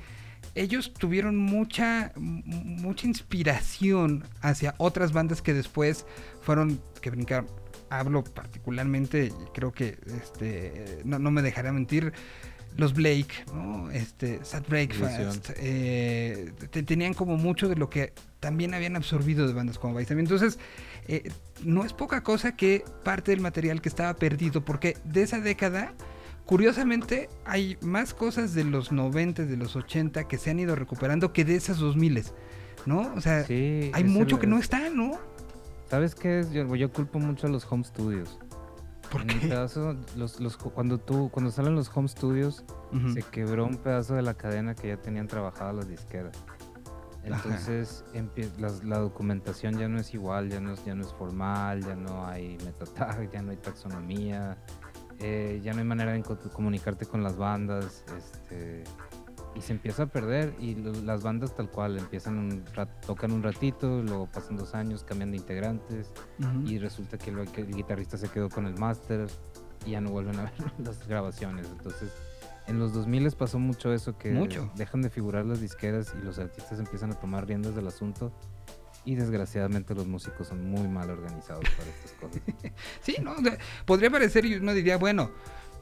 ellos 0.54 0.92
tuvieron 0.92 1.36
mucha, 1.36 2.12
mucha 2.16 3.06
inspiración 3.06 4.24
hacia 4.40 4.74
otras 4.78 5.12
bandas 5.12 5.42
que 5.42 5.54
después 5.54 6.06
fueron, 6.40 6.80
que 7.00 7.10
brincaron. 7.10 7.63
Hablo 7.98 8.24
particularmente, 8.24 9.26
y 9.26 9.50
creo 9.52 9.72
que 9.72 9.98
este, 10.22 11.00
no, 11.04 11.18
no 11.18 11.30
me 11.30 11.42
dejará 11.42 11.72
mentir, 11.72 12.12
los 12.76 12.92
Blake, 12.92 13.28
¿no? 13.54 13.88
Este, 13.92 14.44
Sad 14.44 14.64
Breakfast, 14.68 15.50
eh, 15.56 16.52
te- 16.70 16.82
tenían 16.82 17.14
como 17.14 17.36
mucho 17.36 17.68
de 17.68 17.76
lo 17.76 17.88
que 17.88 18.12
también 18.40 18.74
habían 18.74 18.96
absorbido 18.96 19.46
de 19.46 19.52
bandas 19.52 19.78
como 19.78 19.94
Vice. 19.94 20.12
Entonces, 20.14 20.58
eh, 21.06 21.30
no 21.62 21.84
es 21.84 21.92
poca 21.92 22.24
cosa 22.24 22.56
que 22.56 22.82
parte 23.04 23.30
del 23.30 23.40
material 23.40 23.80
que 23.80 23.88
estaba 23.88 24.14
perdido, 24.16 24.64
porque 24.64 24.96
de 25.04 25.22
esa 25.22 25.38
década, 25.40 25.92
curiosamente, 26.46 27.28
hay 27.44 27.78
más 27.80 28.12
cosas 28.12 28.54
de 28.54 28.64
los 28.64 28.90
90, 28.92 29.44
de 29.44 29.56
los 29.56 29.76
80 29.76 30.26
que 30.28 30.36
se 30.36 30.50
han 30.50 30.58
ido 30.58 30.74
recuperando 30.74 31.32
que 31.32 31.44
de 31.44 31.54
esas 31.54 31.78
2000, 31.78 32.24
¿no? 32.86 33.12
O 33.14 33.20
sea, 33.20 33.44
Sí, 33.44 33.90
hay 33.94 34.02
mucho 34.04 34.34
el- 34.34 34.40
que 34.40 34.46
no 34.48 34.56
es- 34.56 34.64
está, 34.64 34.90
¿no? 34.90 35.18
¿Sabes 35.94 36.16
qué 36.16 36.40
es? 36.40 36.50
Yo, 36.50 36.74
yo 36.74 36.90
culpo 36.92 37.20
mucho 37.20 37.46
a 37.46 37.50
los 37.50 37.70
home 37.70 37.84
studios. 37.84 38.40
¿Por 39.12 39.20
En 39.20 39.28
qué? 39.28 39.46
pedazo, 39.46 39.94
los, 40.16 40.40
los, 40.40 40.56
cuando, 40.56 40.98
tú, 40.98 41.30
cuando 41.30 41.52
salen 41.52 41.76
los 41.76 41.88
home 41.96 42.08
studios, 42.08 42.64
se 43.12 43.22
quebró 43.22 43.64
un 43.64 43.76
pedazo 43.76 44.14
de 44.16 44.22
la 44.22 44.34
cadena 44.34 44.74
que 44.74 44.88
ya 44.88 44.96
tenían 44.96 45.28
trabajadas 45.28 45.76
las 45.76 45.86
disqueras. 45.88 46.36
Entonces 47.22 48.04
las- 48.58 48.82
la 48.82 48.98
documentación 48.98 49.78
ya 49.78 49.86
no 49.88 50.00
es 50.00 50.12
igual, 50.14 50.50
ya 50.50 50.58
no 50.58 50.72
es, 50.72 50.84
ya 50.84 50.96
no 50.96 51.02
es 51.02 51.12
formal, 51.12 51.84
ya 51.84 51.94
no 51.94 52.26
hay 52.26 52.58
metatag, 52.64 53.30
ya 53.32 53.40
no 53.40 53.52
hay 53.52 53.56
taxonomía, 53.56 54.58
eh, 55.20 55.60
ya 55.62 55.74
no 55.74 55.78
hay 55.78 55.84
manera 55.86 56.10
de 56.12 56.22
co- 56.24 56.36
comunicarte 56.52 57.06
con 57.06 57.22
las 57.22 57.36
bandas, 57.36 58.02
este, 58.18 58.82
y 59.54 59.60
se 59.60 59.72
empieza 59.72 60.04
a 60.04 60.06
perder 60.06 60.54
y 60.58 60.74
lo- 60.74 60.92
las 61.02 61.22
bandas 61.22 61.54
tal 61.54 61.70
cual 61.70 61.98
empiezan 61.98 62.38
un 62.38 62.64
rat- 62.74 63.04
tocan 63.06 63.30
un 63.32 63.42
ratito, 63.42 64.02
luego 64.02 64.26
pasan 64.26 64.56
dos 64.56 64.74
años, 64.74 65.04
cambian 65.04 65.30
de 65.30 65.36
integrantes 65.36 66.12
Ujú. 66.40 66.66
y 66.68 66.78
resulta 66.78 67.18
que, 67.18 67.30
lo- 67.32 67.44
que 67.44 67.60
el 67.62 67.74
guitarrista 67.74 68.16
se 68.16 68.28
quedó 68.28 68.48
con 68.48 68.66
el 68.66 68.76
máster 68.78 69.28
y 69.86 69.90
ya 69.92 70.00
no 70.00 70.10
vuelven 70.10 70.38
a 70.40 70.42
ver 70.44 70.52
las 70.78 71.06
grabaciones. 71.06 71.66
Entonces 71.70 72.10
En 72.66 72.78
los 72.78 72.94
2000 72.94 73.24
les 73.24 73.34
pasó 73.34 73.58
mucho 73.58 73.92
eso, 73.92 74.16
que 74.16 74.30
Mucho. 74.32 74.72
dejan 74.74 75.02
de 75.02 75.10
figurar 75.10 75.44
las 75.44 75.60
disqueras 75.60 76.14
y 76.18 76.24
los 76.24 76.38
artistas 76.38 76.78
empiezan 76.78 77.12
a 77.12 77.14
tomar 77.20 77.46
riendas 77.46 77.74
del 77.74 77.86
asunto. 77.86 78.32
Y 79.04 79.16
desgraciadamente 79.16 79.94
los 79.94 80.06
músicos 80.06 80.48
son 80.48 80.70
muy 80.70 80.88
mal 80.88 81.10
organizados 81.10 81.64
para 81.76 81.90
estas 81.90 82.12
cosas. 82.12 82.40
Sí, 83.02 83.16
¿no? 83.22 83.32
O 83.32 83.42
sea, 83.42 83.58
podría 83.84 84.08
parecer 84.10 84.46
y 84.46 84.54
uno 84.54 84.72
diría, 84.72 84.96
bueno, 84.96 85.30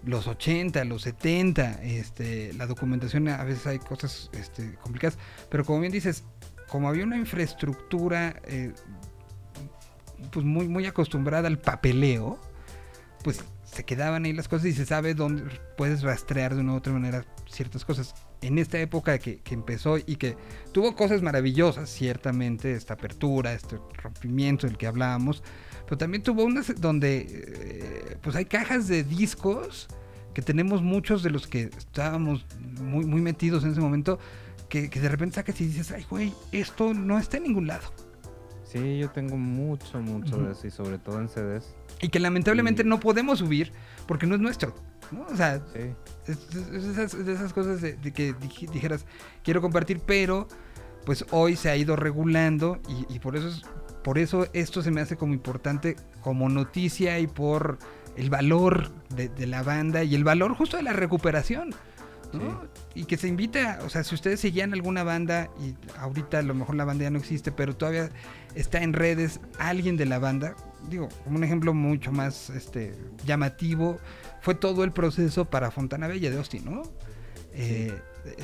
los 0.04 0.26
80, 0.26 0.84
los 0.84 1.02
70, 1.02 1.82
este, 1.82 2.52
la 2.54 2.66
documentación 2.66 3.28
a 3.28 3.44
veces 3.44 3.66
hay 3.66 3.78
cosas 3.78 4.30
este, 4.32 4.74
complicadas, 4.74 5.18
pero 5.48 5.64
como 5.64 5.80
bien 5.80 5.92
dices, 5.92 6.24
como 6.68 6.88
había 6.88 7.04
una 7.04 7.16
infraestructura 7.16 8.40
eh, 8.44 8.72
pues 10.30 10.44
muy, 10.44 10.68
muy 10.68 10.86
acostumbrada 10.86 11.48
al 11.48 11.58
papeleo, 11.58 12.38
pues 13.22 13.44
se 13.64 13.84
quedaban 13.84 14.24
ahí 14.24 14.32
las 14.32 14.48
cosas 14.48 14.66
y 14.66 14.72
se 14.72 14.84
sabe 14.84 15.14
dónde 15.14 15.44
puedes 15.76 16.02
rastrear 16.02 16.54
de 16.54 16.60
una 16.60 16.74
u 16.74 16.76
otra 16.76 16.92
manera 16.92 17.24
ciertas 17.48 17.84
cosas. 17.84 18.14
En 18.42 18.58
esta 18.58 18.78
época 18.80 19.18
que, 19.18 19.40
que 19.40 19.54
empezó 19.54 19.98
y 19.98 20.16
que 20.16 20.36
tuvo 20.72 20.94
cosas 20.96 21.22
maravillosas, 21.22 21.88
ciertamente, 21.88 22.72
esta 22.72 22.94
apertura, 22.94 23.52
este 23.52 23.78
rompimiento 24.02 24.66
del 24.66 24.76
que 24.76 24.86
hablábamos, 24.86 25.42
pero 25.92 25.98
también 25.98 26.22
tuvo 26.22 26.42
unas 26.44 26.72
donde 26.80 27.26
eh, 27.28 28.16
pues 28.22 28.34
hay 28.34 28.46
cajas 28.46 28.88
de 28.88 29.04
discos 29.04 29.88
que 30.32 30.40
tenemos 30.40 30.80
muchos 30.80 31.22
de 31.22 31.28
los 31.28 31.46
que 31.46 31.64
estábamos 31.64 32.46
muy, 32.80 33.04
muy 33.04 33.20
metidos 33.20 33.62
en 33.64 33.72
ese 33.72 33.80
momento, 33.82 34.18
que, 34.70 34.88
que 34.88 35.00
de 35.00 35.10
repente 35.10 35.34
sacas 35.34 35.60
y 35.60 35.66
dices, 35.66 35.90
ay 35.92 36.06
güey, 36.08 36.32
esto 36.50 36.94
no 36.94 37.18
está 37.18 37.36
en 37.36 37.42
ningún 37.42 37.66
lado. 37.66 37.92
Sí, 38.64 39.00
yo 39.00 39.10
tengo 39.10 39.36
mucho, 39.36 40.00
mucho 40.00 40.38
de 40.38 40.52
eso 40.52 40.66
y 40.66 40.70
sobre 40.70 40.96
todo 40.96 41.20
en 41.20 41.28
CDs. 41.28 41.74
Y 42.00 42.08
que 42.08 42.20
lamentablemente 42.20 42.84
no 42.84 42.98
podemos 42.98 43.40
subir 43.40 43.70
porque 44.08 44.26
no 44.26 44.34
es 44.36 44.40
nuestro. 44.40 44.74
¿no? 45.10 45.26
O 45.26 45.36
sea, 45.36 45.58
Sí. 45.74 45.80
es, 46.26 46.38
es- 46.56 46.68
es 46.72 46.84
esas, 46.84 47.12
esas 47.12 47.52
cosas 47.52 47.82
de, 47.82 47.96
de 47.98 48.12
que 48.14 48.34
dij- 48.34 48.70
dijeras, 48.70 49.04
quiero 49.44 49.60
compartir, 49.60 50.00
pero 50.06 50.48
pues 51.04 51.26
hoy 51.32 51.54
se 51.56 51.68
ha 51.68 51.76
ido 51.76 51.96
regulando 51.96 52.80
y, 52.88 53.16
y 53.16 53.18
por 53.18 53.36
eso 53.36 53.48
es- 53.48 53.62
por 54.02 54.18
eso 54.18 54.46
esto 54.52 54.82
se 54.82 54.90
me 54.90 55.00
hace 55.00 55.16
como 55.16 55.32
importante 55.32 55.96
como 56.20 56.48
noticia 56.48 57.18
y 57.18 57.26
por 57.26 57.78
el 58.16 58.30
valor 58.30 58.90
de, 59.14 59.28
de 59.28 59.46
la 59.46 59.62
banda 59.62 60.04
y 60.04 60.14
el 60.14 60.24
valor 60.24 60.54
justo 60.54 60.76
de 60.76 60.82
la 60.82 60.92
recuperación. 60.92 61.74
¿no? 62.32 62.62
Y 62.94 63.04
que 63.04 63.16
se 63.16 63.28
invita, 63.28 63.80
o 63.84 63.90
sea, 63.90 64.04
si 64.04 64.14
ustedes 64.14 64.40
seguían 64.40 64.72
alguna 64.72 65.02
banda 65.02 65.50
y 65.60 65.74
ahorita 65.98 66.38
a 66.38 66.42
lo 66.42 66.54
mejor 66.54 66.76
la 66.76 66.84
banda 66.84 67.04
ya 67.04 67.10
no 67.10 67.18
existe, 67.18 67.52
pero 67.52 67.76
todavía 67.76 68.10
está 68.54 68.82
en 68.82 68.92
redes 68.92 69.40
alguien 69.58 69.96
de 69.96 70.06
la 70.06 70.18
banda, 70.18 70.56
digo, 70.88 71.08
como 71.24 71.36
un 71.36 71.44
ejemplo 71.44 71.74
mucho 71.74 72.12
más 72.12 72.50
este, 72.50 72.94
llamativo, 73.24 73.98
fue 74.40 74.54
todo 74.54 74.84
el 74.84 74.92
proceso 74.92 75.44
para 75.44 75.70
Fontana 75.70 76.06
Bella 76.06 76.30
de 76.30 76.36
Austin, 76.36 76.64
¿no? 76.64 76.82
Eh, 77.52 77.94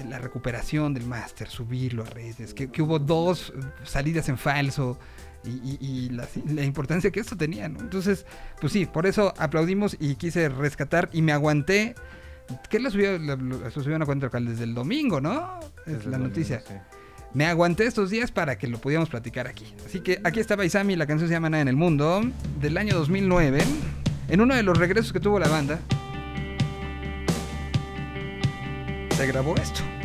la 0.08 0.18
recuperación 0.18 0.94
del 0.94 1.04
máster, 1.06 1.48
subirlo 1.48 2.02
a 2.02 2.06
redes, 2.06 2.52
que, 2.54 2.70
que 2.70 2.82
hubo 2.82 2.98
dos 2.98 3.52
eh, 3.56 3.60
salidas 3.84 4.28
en 4.28 4.36
falso 4.38 4.98
y, 5.44 5.50
y- 5.50 5.78
y 5.80 6.08
la, 6.10 6.26
la 6.46 6.64
importancia 6.64 7.10
que 7.10 7.20
esto 7.20 7.36
tenía, 7.36 7.68
¿no? 7.68 7.80
Entonces, 7.80 8.26
pues 8.60 8.72
sí, 8.72 8.86
por 8.86 9.06
eso 9.06 9.32
aplaudimos 9.38 9.96
y 10.00 10.16
quise 10.16 10.48
rescatar 10.48 11.08
y 11.12 11.22
me 11.22 11.32
aguanté. 11.32 11.94
¿Qué 12.70 12.80
lo 12.80 12.90
subió? 12.90 13.18
Lo, 13.18 13.36
lo- 13.36 13.70
subió 13.70 13.92
a 13.92 13.96
una 13.96 14.06
cuenta 14.06 14.26
local 14.26 14.46
desde 14.46 14.64
el 14.64 14.74
domingo, 14.74 15.20
¿no? 15.20 15.60
Es 15.86 15.98
Desde 15.98 16.10
la 16.10 16.18
noticia. 16.18 16.58
domingo, 16.60 16.82
sí. 16.90 16.96
Me 17.34 17.44
aguanté 17.46 17.84
estos 17.86 18.08
días 18.10 18.32
para 18.32 18.56
que 18.56 18.66
lo 18.68 18.78
pudiéramos 18.78 19.10
platicar 19.10 19.46
aquí. 19.46 19.66
Así 19.84 20.00
que 20.00 20.18
aquí 20.24 20.40
está 20.40 20.56
Baisami, 20.56 20.96
la 20.96 21.06
canción 21.06 21.28
se 21.28 21.34
llama 21.34 21.50
Nada 21.50 21.60
en 21.60 21.68
el 21.68 21.76
Mundo, 21.76 22.22
del 22.58 22.78
año 22.78 22.94
2009, 22.96 23.62
en 24.28 24.40
uno 24.40 24.54
de 24.54 24.62
los 24.62 24.78
regresos 24.78 25.12
que 25.12 25.20
tuvo 25.20 25.38
la 25.38 25.46
banda. 25.48 25.78
Se 29.18 29.26
grabó 29.26 29.56
esto. 29.56 29.97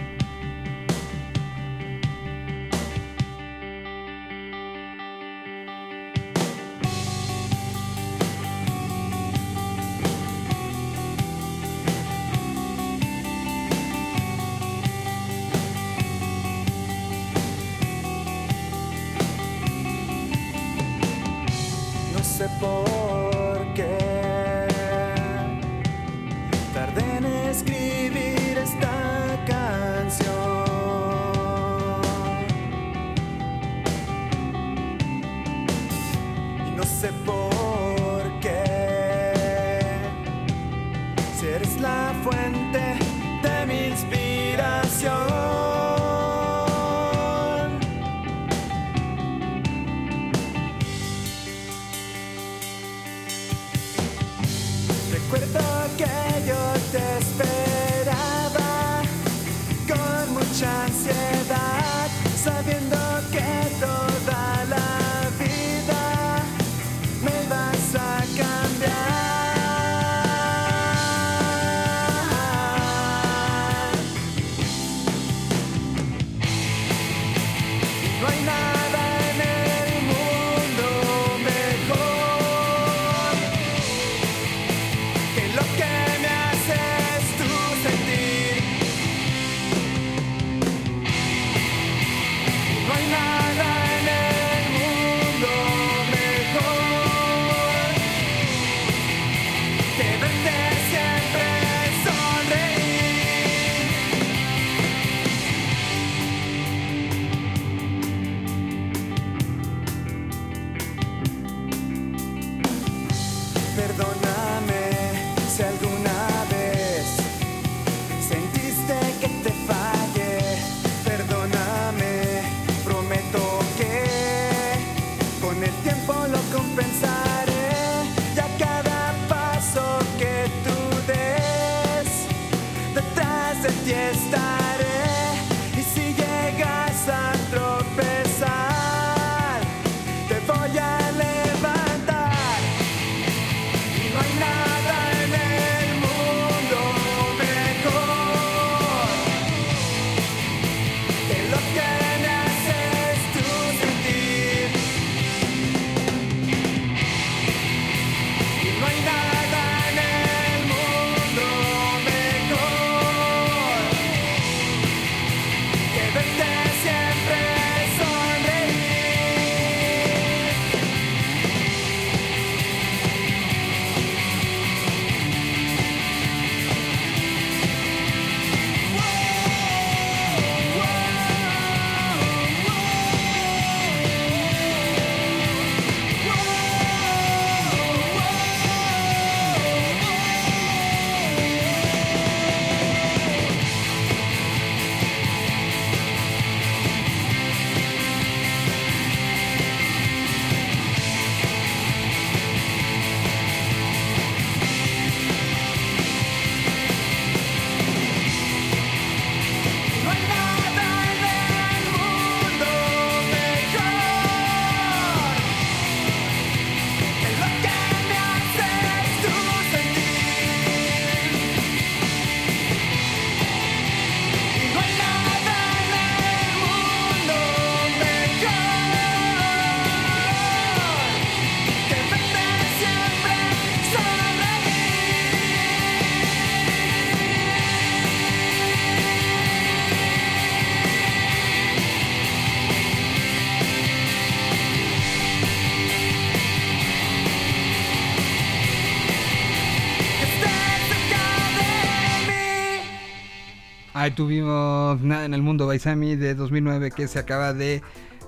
Ahí 254.03 254.11
tuvimos 254.11 254.99
Nada 254.99 255.23
en 255.23 255.33
el 255.33 255.41
Mundo 255.41 255.65
Baisami 255.65 256.17
de 256.17 256.35
2009 256.35 256.91
que 256.91 257.07
se 257.07 257.19
acaba 257.19 257.53
de 257.53 257.81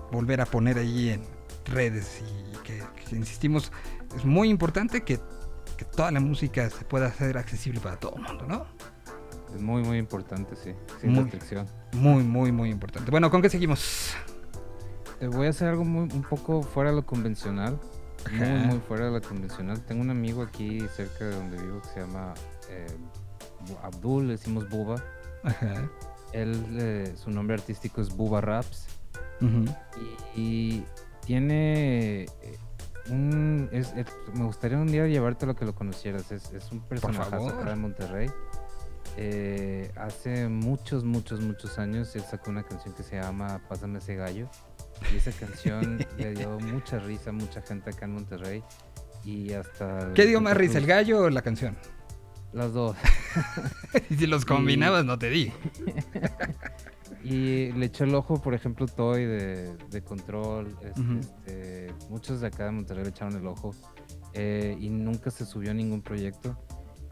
volver 0.10 0.40
a 0.40 0.46
poner 0.46 0.78
ahí 0.78 1.10
en 1.10 1.22
redes 1.66 2.24
y 2.24 2.58
que, 2.64 2.82
que 3.10 3.16
insistimos, 3.18 3.74
es 4.16 4.24
muy 4.24 4.48
importante 4.48 5.04
que, 5.04 5.20
que 5.76 5.84
toda 5.84 6.14
la 6.14 6.22
música 6.22 6.70
se 6.70 6.86
pueda 6.86 7.08
hacer 7.08 7.38
accesible 7.38 7.82
para 7.82 8.00
todo 8.00 8.16
el 8.16 8.22
mundo, 8.22 8.46
¿no? 8.48 8.66
Es 9.54 9.62
muy, 9.62 9.84
muy 9.84 9.98
importante, 9.98 10.56
sí. 10.56 10.72
Sin 11.02 11.12
Muy. 11.12 11.24
restricción. 11.24 11.68
Muy, 11.92 12.24
muy, 12.24 12.54
muy 12.54 12.70
importante. 12.70 13.12
Bueno, 13.12 13.30
¿con 13.30 13.42
qué 13.42 13.50
seguimos? 13.50 14.16
Eh, 15.20 15.28
voy 15.28 15.48
a 15.48 15.50
hacer 15.50 15.68
algo 15.68 15.84
muy, 15.84 16.04
un 16.04 16.24
poco 16.24 16.64
fuera 16.64 16.92
de 16.92 16.96
lo 16.96 17.06
convencional. 17.06 17.78
Muy, 18.32 18.42
Ajá. 18.42 18.66
muy 18.68 18.80
fuera 18.80 19.08
de 19.08 19.12
lo 19.12 19.22
convencional. 19.22 19.82
Tengo 19.82 20.04
un 20.04 20.10
amigo 20.10 20.42
aquí 20.42 20.88
cerca 20.96 21.26
de 21.26 21.36
donde 21.36 21.62
vivo 21.62 21.82
que 21.82 21.90
se 21.90 22.00
llama 22.00 22.34
eh, 22.70 22.88
Abdul, 23.84 24.28
le 24.28 24.34
decimos 24.36 24.70
Buba. 24.70 25.04
Ajá. 25.46 25.90
Él, 26.34 26.66
eh, 26.80 27.14
su 27.16 27.30
nombre 27.32 27.56
artístico 27.56 28.02
es 28.02 28.10
Buba 28.10 28.42
Raps. 28.42 28.88
Y, 30.36 30.42
y 30.42 30.86
tiene 31.26 32.24
eh, 32.24 32.58
un... 33.10 33.70
es- 33.72 33.94
es- 33.96 34.08
me 34.34 34.46
gustaría 34.46 34.78
un 34.78 34.88
día 34.88 35.08
llevarte 35.08 35.46
lo 35.46 35.56
que 35.56 35.66
lo 35.66 35.76
conocieras. 35.76 36.32
Es, 36.32 36.52
es 36.52 36.72
un 36.72 36.82
personaje 36.82 37.36
acá 37.50 37.70
de 37.70 37.76
Monterrey. 37.76 38.30
Eh, 39.18 39.92
hace 39.96 40.50
muchos, 40.50 41.04
muchos, 41.06 41.40
muchos 41.40 41.78
años 41.80 42.14
él 42.18 42.24
sacó 42.30 42.50
una 42.52 42.64
canción 42.64 42.94
que 42.94 43.04
se 43.04 43.16
llama 43.16 43.62
Pásame 43.70 44.00
ese 44.00 44.16
gallo. 44.16 44.50
Y 45.14 45.18
esa 45.18 45.32
canción 45.32 46.06
le 46.18 46.34
dio 46.34 46.60
mucha 46.60 47.00
risa 47.00 47.30
a 47.30 47.34
mucha 47.34 47.62
gente 47.62 47.92
acá 47.92 48.06
en 48.06 48.14
Monterrey. 48.14 48.64
Y 49.24 49.54
hasta... 49.54 50.12
¿Qué 50.14 50.26
dio 50.26 50.40
más 50.42 50.56
risa, 50.56 50.78
el 50.78 50.86
gallo 50.86 51.22
o 51.22 51.30
la 51.30 51.42
canción? 51.42 51.76
Las 52.56 52.74
dos. 52.74 52.96
Y 54.10 54.16
si 54.16 54.28
los 54.28 54.46
combinabas, 54.46 55.04
no 55.06 55.20
te 55.20 55.30
di. 55.30 55.52
Y 57.24 57.72
le 57.72 57.88
echó 57.88 58.04
el 58.04 58.14
ojo, 58.14 58.40
por 58.42 58.54
ejemplo, 58.54 58.86
Toy 58.86 59.26
de, 59.26 59.76
de 59.90 60.02
Control. 60.04 60.68
este, 60.84 61.20
este, 61.20 61.94
muchos 62.10 62.40
de 62.42 62.48
acá 62.48 62.66
de 62.66 62.72
Monterrey 62.72 63.04
le 63.04 63.10
echaron 63.10 63.36
el 63.36 63.48
ojo. 63.48 63.74
eh, 64.34 64.78
y 64.80 64.90
nunca 64.90 65.32
se 65.32 65.44
subió 65.46 65.72
a 65.72 65.74
ningún 65.74 66.02
proyecto. 66.04 66.56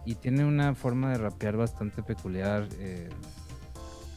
Y 0.06 0.16
tiene 0.16 0.46
una 0.46 0.76
forma 0.76 1.12
de 1.12 1.18
rapear 1.18 1.58
bastante 1.58 2.04
peculiar. 2.04 2.68
eh, 2.74 3.10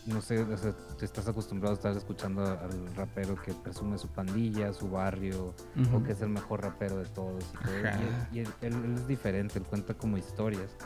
no 0.07 0.21
sé, 0.21 0.39
o 0.41 0.57
sea, 0.57 0.73
te 0.99 1.05
estás 1.07 1.27
acostumbrado 1.29 1.73
a 1.75 1.77
estar 1.77 1.97
escuchando 1.97 2.45
al 2.47 2.95
rapero 2.95 3.35
que 3.43 3.53
presume 3.55 3.97
su 3.99 4.09
pandilla, 4.09 4.73
su 4.75 4.89
barrio, 4.91 5.55
o 5.95 6.03
que 6.03 6.13
es 6.13 6.21
el 6.21 6.29
mejor 6.29 6.63
rapero 6.63 6.99
de 6.99 7.07
todos. 7.07 7.43
Y, 7.55 7.57
todo, 7.57 8.29
y 8.33 8.39
él- 8.41 8.53
él 8.61 8.95
es 8.97 9.07
diferente, 9.09 9.59
él 9.59 9.65
cuenta 9.65 9.95
como 9.95 10.17
historias. 10.19 10.77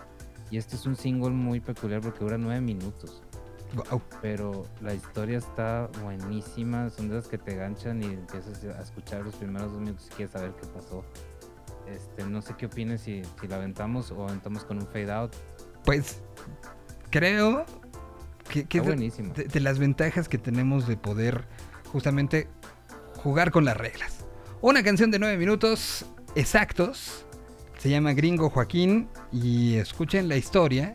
Y 0.50 0.58
este 0.58 0.76
es 0.76 0.86
un 0.86 0.96
single 0.96 1.30
muy 1.30 1.60
peculiar 1.60 2.00
porque 2.00 2.20
dura 2.20 2.38
nueve 2.38 2.60
minutos 2.60 3.22
Guau. 3.74 4.02
pero 4.20 4.66
la 4.80 4.94
historia 4.94 5.38
está 5.38 5.88
buenísima. 6.02 6.90
Son 6.90 7.08
de 7.08 7.16
las 7.16 7.28
que 7.28 7.38
te 7.38 7.54
ganchan 7.54 8.02
y 8.02 8.06
empiezas 8.06 8.64
a 8.64 8.82
escuchar 8.82 9.22
los 9.22 9.34
primeros 9.36 9.72
dos 9.72 9.80
minutos 9.80 10.08
y 10.10 10.14
quieres 10.14 10.32
saber 10.32 10.52
qué 10.60 10.66
pasó. 10.68 11.04
Este, 11.88 12.24
no 12.24 12.42
sé 12.42 12.54
qué 12.56 12.66
opines 12.66 13.00
si, 13.02 13.22
si 13.40 13.48
la 13.48 13.56
aventamos 13.56 14.10
o 14.10 14.24
aventamos 14.24 14.64
con 14.64 14.78
un 14.78 14.86
fade 14.86 15.12
out. 15.12 15.32
Pues 15.84 16.20
creo 17.10 17.64
que, 18.48 18.64
que 18.64 18.78
Está 18.78 19.42
es 19.42 19.52
de 19.52 19.60
las 19.60 19.78
ventajas 19.78 20.28
que 20.28 20.38
tenemos 20.38 20.86
de 20.86 20.96
poder 20.96 21.46
justamente 21.92 22.48
jugar 23.16 23.50
con 23.50 23.64
las 23.64 23.76
reglas. 23.76 24.24
Una 24.60 24.82
canción 24.82 25.10
de 25.10 25.18
nueve 25.18 25.36
minutos 25.36 26.04
exactos. 26.34 27.24
Se 27.80 27.88
llama 27.88 28.12
Gringo 28.12 28.50
Joaquín. 28.50 29.08
Y 29.32 29.74
escuchen 29.76 30.28
la 30.28 30.36
historia. 30.36 30.94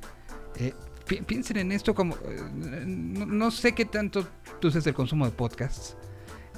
Eh, 0.57 0.73
pi- 1.07 1.21
piensen 1.21 1.57
en 1.57 1.71
esto 1.71 1.93
como... 1.95 2.15
eh, 2.15 2.39
no, 2.53 3.25
no 3.25 3.51
sé 3.51 3.73
qué 3.73 3.85
tanto 3.85 4.25
tú 4.61 4.67
haces 4.69 4.85
el 4.87 4.93
consumo 4.93 5.25
de 5.25 5.31
podcasts. 5.31 5.97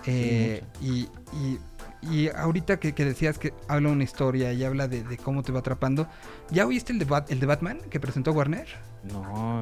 Eh, 0.06 0.64
y, 0.82 1.08
y- 1.34 1.60
y 2.04 2.30
ahorita 2.30 2.80
que, 2.80 2.94
que 2.94 3.04
decías 3.06 3.40
que 3.40 3.54
habla 3.68 3.90
una 3.90 4.04
historia 4.04 4.54
y 4.54 4.64
habla 4.64 4.88
de, 4.88 5.04
de 5.04 5.18
cómo 5.18 5.42
te 5.44 5.52
va 5.52 5.60
atrapando. 5.60 6.08
¿Ya 6.52 6.66
oíste 6.68 6.94
el 6.94 7.00
de, 7.00 7.08
Bat- 7.08 7.32
el 7.32 7.40
de 7.40 7.46
Batman 7.48 7.80
que 7.90 8.00
presentó 8.00 8.32
Warner? 8.34 8.68
No, 9.12 9.60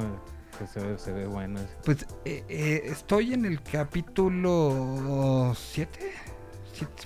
que 0.58 0.66
se 0.66 0.80
ve, 0.80 0.98
se 0.98 1.12
ve 1.12 1.26
bueno. 1.26 1.60
Pues 1.84 2.04
eh, 2.26 2.44
eh, 2.48 2.82
estoy 2.86 3.32
en 3.32 3.46
el 3.46 3.62
capítulo 3.62 5.54
7. 5.56 5.98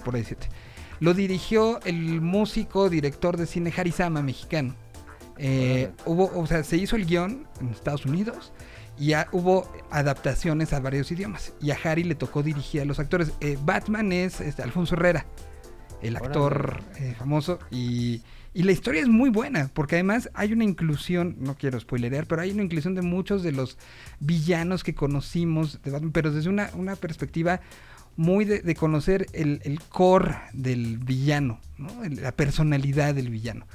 por 0.05 0.17
ahí 0.17 0.25
7. 0.25 0.49
Lo 1.01 1.15
dirigió 1.15 1.81
el 1.85 2.21
músico, 2.21 2.91
director 2.91 3.37
de 3.37 3.47
cine 3.47 3.73
Harisama, 3.77 4.23
mexicano. 4.23 4.75
Eh, 5.39 5.91
hubo, 6.05 6.31
o 6.39 6.47
sea, 6.47 6.63
se 6.63 6.77
hizo 6.77 6.97
el 6.97 7.07
guion 7.07 7.47
en 7.61 7.71
Estados 7.71 8.05
Unidos 8.05 8.53
y 8.99 9.15
hubo 9.33 9.67
adaptaciones 9.91 10.75
a 10.75 10.81
varios 10.81 11.11
idiomas. 11.11 11.55
Y 11.61 11.71
a 11.71 11.79
Harry 11.83 12.05
le 12.05 12.15
tocó 12.15 12.43
dirigir 12.43 12.83
a 12.83 12.85
los 12.85 12.99
actores. 12.99 13.33
Eh, 13.41 13.57
Batman 13.65 14.13
es 14.13 14.43
este, 14.43 14.63
Alfonso 14.63 14.95
Herrera, 14.95 15.25
el 16.03 16.17
actor 16.17 16.83
eh, 16.99 17.15
famoso. 17.19 17.59
Y, 17.71 18.21
y 18.53 18.65
la 18.65 18.73
historia 18.73 19.01
es 19.01 19.09
muy 19.09 19.31
buena, 19.31 19.71
porque 19.73 19.95
además 19.95 20.29
hay 20.35 20.53
una 20.53 20.65
inclusión, 20.65 21.37
no 21.39 21.57
quiero 21.57 21.81
spoilerear, 21.81 22.27
pero 22.27 22.43
hay 22.43 22.51
una 22.51 22.63
inclusión 22.63 22.95
de 22.95 23.01
muchos 23.01 23.43
de 23.43 23.53
los 23.53 23.79
villanos 24.19 24.85
que 24.85 24.95
conocimos 24.95 25.81
de 25.83 25.91
Batman, 25.93 26.13
pero 26.13 26.31
desde 26.31 26.51
una, 26.51 26.69
una 26.75 26.97
perspectiva 26.97 27.63
muy 28.17 28.45
de, 28.45 28.61
de 28.61 28.75
conocer 28.75 29.27
el, 29.33 29.61
el 29.65 29.81
core 29.81 30.37
del 30.53 30.99
villano, 30.99 31.61
¿no? 31.79 32.05
El- 32.05 32.17
la 32.23 32.33
personalidad 32.33 33.15
del 33.15 33.31
villano. 33.31 33.67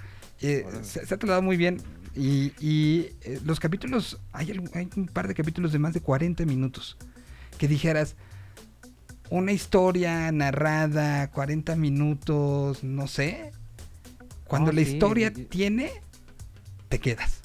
Eh, 0.41 0.65
se, 0.83 1.05
se 1.05 1.13
ha 1.13 1.17
tratado 1.17 1.41
muy 1.41 1.57
bien 1.57 1.81
y, 2.15 2.51
y, 2.59 3.09
eh, 3.21 3.39
los 3.45 3.59
capítulos, 3.59 4.19
hay, 4.31 4.51
algún- 4.51 4.69
hay 4.73 4.89
un 4.95 5.07
par 5.07 5.27
de 5.27 5.33
capítulos 5.33 5.71
de 5.71 5.79
más 5.79 5.93
de 5.93 6.01
40 6.01 6.45
minutos 6.45 6.97
que 7.57 7.67
dijeras, 7.67 8.15
una 9.29 9.51
historia 9.53 10.31
narrada, 10.31 11.31
40 11.31 11.75
minutos, 11.75 12.83
no 12.83 13.07
sé. 13.07 13.51
Cuando 14.47 14.71
la 14.71 14.83
sí, 14.83 14.91
historia 14.91 15.33
tiene, 15.33 15.89
te 16.89 16.99
quedas. 16.99 17.41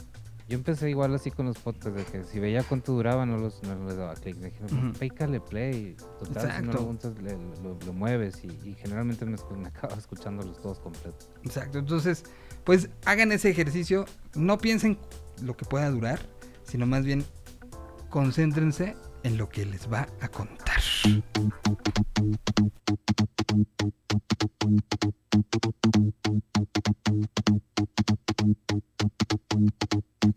Yo 0.51 0.57
empecé 0.57 0.91
igual 0.91 1.15
así 1.15 1.31
con 1.31 1.47
los 1.47 1.57
podcasts, 1.59 1.95
de 1.97 2.05
que 2.05 2.25
si 2.25 2.41
veía 2.41 2.65
cuánto 2.65 2.93
duraba 2.93 3.25
no, 3.25 3.37
los, 3.39 3.63
no 3.63 3.87
les 3.87 3.97
daba 3.97 4.15
clic. 4.15 4.35
Dije, 4.37 4.65
Ujú. 4.65 4.93
pícale 4.99 5.39
play. 5.41 5.95
Total, 6.19 6.27
si 6.29 6.33
no 6.35 6.41
Exacto. 6.41 6.73
lo 6.73 6.79
aguantas, 6.81 7.19
le- 7.23 7.39
lo, 7.63 7.79
lo 7.87 7.93
mueves. 7.93 8.43
Y, 8.43 8.49
y 8.69 8.75
generalmente 8.75 9.25
me, 9.25 9.37
acabo 9.69 9.95
escuchándolos 9.95 10.61
todos 10.61 10.81
completos. 10.81 11.29
Exacto. 11.45 11.79
Entonces, 11.79 12.25
pues 12.65 12.91
hagan 13.05 13.31
ese 13.31 13.49
ejercicio. 13.49 14.07
No 14.35 14.59
piensen 14.59 14.99
lo 15.41 15.57
que 15.57 15.65
pueda 15.67 15.89
durar, 15.89 16.19
sino 16.65 16.85
más 16.85 17.05
bien 17.05 17.25
concéntrense 18.09 18.97
en 19.23 19.37
lo 19.39 19.49
que 19.49 19.65
les 19.67 19.91
va 19.91 20.09
a 20.21 20.29
contar. 20.29 20.80
Me 21.03 21.23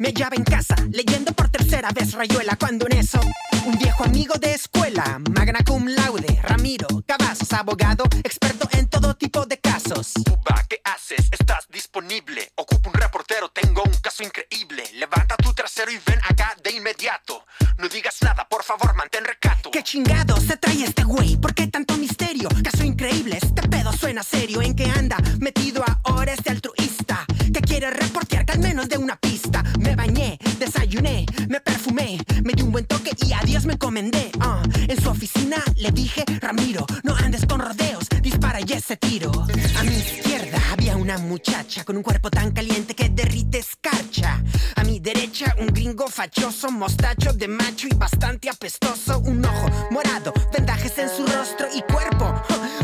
hallaba 0.10 0.35
en 0.35 0.44
casa, 0.44 0.76
leyendo 0.91 1.34
por 1.34 1.49
tercera 1.49 1.90
vez 1.91 2.14
Rayuela, 2.14 2.56
cuando 2.56 2.85
en 2.88 2.99
eso, 2.99 3.19
un 3.65 3.77
viejo 3.77 4.06
amigo 4.06 4.35
de 4.35 4.53
escuela, 4.53 5.19
magna 5.35 5.60
cum 5.65 5.88
laude, 5.88 6.40
Ramiro 6.44 6.88
Cavazos, 7.06 7.52
abogado, 7.53 8.06
experto 8.23 8.68
en 8.72 8.88
todo 8.88 9.15
tipo 9.15 9.45
de 9.45 9.60
casos. 9.60 10.14
Uba, 10.30 10.64
¿qué 10.69 10.80
haces? 10.84 11.27
¿Estás 11.31 11.68
disponible? 11.69 12.52
Ocupo 12.56 12.90
un 12.90 12.95
reportero, 12.95 13.49
tengo 13.49 13.84
un 13.84 13.94
caso 14.02 14.23
increíble. 14.23 14.84
Levanta 14.94 15.35
tu 15.38 15.53
trasero 15.53 15.91
y 15.91 15.99
ven 16.06 16.19
acá 16.30 16.56
de 16.64 16.72
inmediato. 16.72 17.45
No 17.77 17.88
digas 17.90 18.18
nada, 18.22 18.48
por 18.48 18.64
favor, 18.64 18.94
mantén 18.95 19.26
recato. 19.26 19.72
¿Qué 19.72 19.84
chingado 19.84 20.40
se 20.53 20.57
trae 20.57 20.84
este 20.84 21.03
güey? 21.03 21.35
¿Por 21.38 21.55
qué 21.55 21.65
tanto 21.65 21.97
misterio? 21.97 22.47
Caso 22.63 22.84
increíble, 22.84 23.39
este 23.41 23.67
pedo 23.69 23.91
suena 23.91 24.21
serio. 24.21 24.61
¿En 24.61 24.75
qué 24.75 24.85
anda? 24.85 25.17
Metido 25.39 25.84
ahora 26.03 26.34
este 26.34 26.51
altruista 26.51 27.25
que 27.51 27.59
quiere 27.61 27.89
reportear 27.89 28.45
que 28.45 28.51
al 28.51 28.59
menos 28.59 28.88
de 28.88 28.99
una 28.99 29.15
pista. 29.15 29.63
Me 29.80 29.95
bañé, 29.95 30.38
desayuné, 30.59 31.25
me 31.47 31.59
me 31.94 32.53
di 32.53 32.64
un 32.64 32.72
buen 32.72 32.86
toque 32.86 33.11
y 33.26 33.34
a 33.34 33.40
Dios 33.45 33.65
me 33.65 33.74
encomendé. 33.74 34.32
Ah, 34.40 34.64
en 34.88 35.02
su 35.02 35.10
oficina 35.10 35.57
le 35.76 35.91
dije, 35.91 36.24
Ramiro, 36.41 36.86
no 37.03 37.15
andes 37.15 37.45
con 37.45 37.60
rodeos, 37.60 38.07
dispara 38.22 38.60
y 38.61 38.74
ese 38.74 38.98
tiro. 38.98 39.32
A 39.32 39.84
mi 39.84 39.95
izquierda 39.95 40.60
había 40.72 40.95
una 40.95 41.18
muchacha 41.20 41.84
con 41.84 41.98
un 41.98 42.03
cuerpo 42.03 42.32
tan 42.32 42.52
caliente 42.52 42.95
que 42.95 43.10
derrite 43.10 43.60
escarcha. 43.60 44.41
A 44.76 44.84
mi 44.84 44.99
derecha 44.99 45.56
un 45.60 45.68
gringo 45.68 46.07
fachoso, 46.07 46.72
mostacho 46.72 47.32
de 47.34 47.48
macho 47.48 47.88
y 47.90 47.95
bastante 47.95 48.49
apestoso. 48.49 49.20
Un 49.20 49.45
ojo 49.45 49.70
morado, 49.91 50.34
vendajes 50.52 50.98
en 50.98 51.10
su 51.10 51.26
rostro 51.28 51.68
y 51.74 51.82
cuerpo 51.91 52.34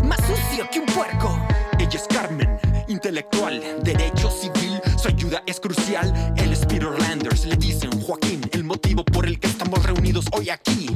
más 0.03 0.19
sucio 0.19 0.69
que 0.71 0.79
un 0.79 0.85
puerco. 0.85 1.35
Ella 1.79 1.97
es 1.97 2.07
Carmen, 2.07 2.59
intelectual, 2.87 3.61
derecho 3.83 4.29
civil, 4.29 4.81
su 5.01 5.07
ayuda 5.07 5.41
es 5.45 5.59
crucial. 5.59 6.13
Él 6.37 6.51
es 6.51 6.65
Peter 6.65 6.91
Landers, 6.99 7.45
le 7.45 7.55
dicen 7.55 7.89
Joaquín, 8.01 8.38
que 9.39 9.47
estamos 9.47 9.83
reunidos 9.83 10.25
hoy 10.31 10.49
aquí. 10.49 10.87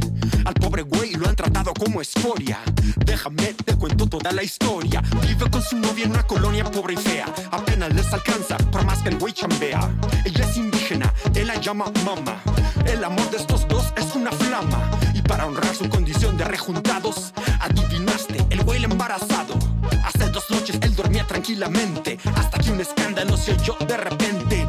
Al 0.45 0.53
pobre 0.55 0.83
güey 0.83 1.13
lo 1.13 1.27
han 1.27 1.35
tratado 1.35 1.73
como 1.73 2.01
escoria. 2.01 2.59
Déjame, 3.05 3.53
te 3.53 3.75
cuento 3.75 4.07
toda 4.07 4.31
la 4.31 4.43
historia. 4.43 5.01
Vive 5.21 5.49
con 5.49 5.61
su 5.61 5.77
novia 5.77 6.05
en 6.05 6.11
una 6.11 6.23
colonia 6.23 6.63
pobre 6.63 6.93
y 6.93 6.97
fea. 6.97 7.25
Apenas 7.51 7.93
les 7.93 8.11
alcanza, 8.13 8.57
por 8.57 8.85
más 8.85 8.99
que 8.99 9.09
el 9.09 9.17
güey 9.17 9.33
chambea. 9.33 9.89
Ella 10.25 10.45
es 10.45 10.57
indígena, 10.57 11.13
él 11.33 11.47
la 11.47 11.55
llama 11.59 11.85
mamá. 12.05 12.41
El 12.85 13.03
amor 13.03 13.29
de 13.31 13.37
estos 13.37 13.67
dos 13.67 13.93
es 13.97 14.15
una 14.15 14.31
flama. 14.31 14.91
Y 15.13 15.21
para 15.21 15.45
honrar 15.45 15.75
su 15.75 15.87
condición 15.89 16.37
de 16.37 16.43
rejuntados, 16.45 17.33
adivinaste, 17.59 18.45
el 18.49 18.63
güey 18.63 18.83
embarazado. 18.83 19.57
Hace 20.03 20.29
dos 20.29 20.49
noches 20.49 20.77
él 20.81 20.95
dormía 20.95 21.25
tranquilamente, 21.25 22.17
hasta 22.35 22.59
que 22.59 22.71
un 22.71 22.81
escándalo 22.81 23.37
se 23.37 23.53
oyó 23.53 23.75
de 23.87 23.97
repente. 23.97 24.62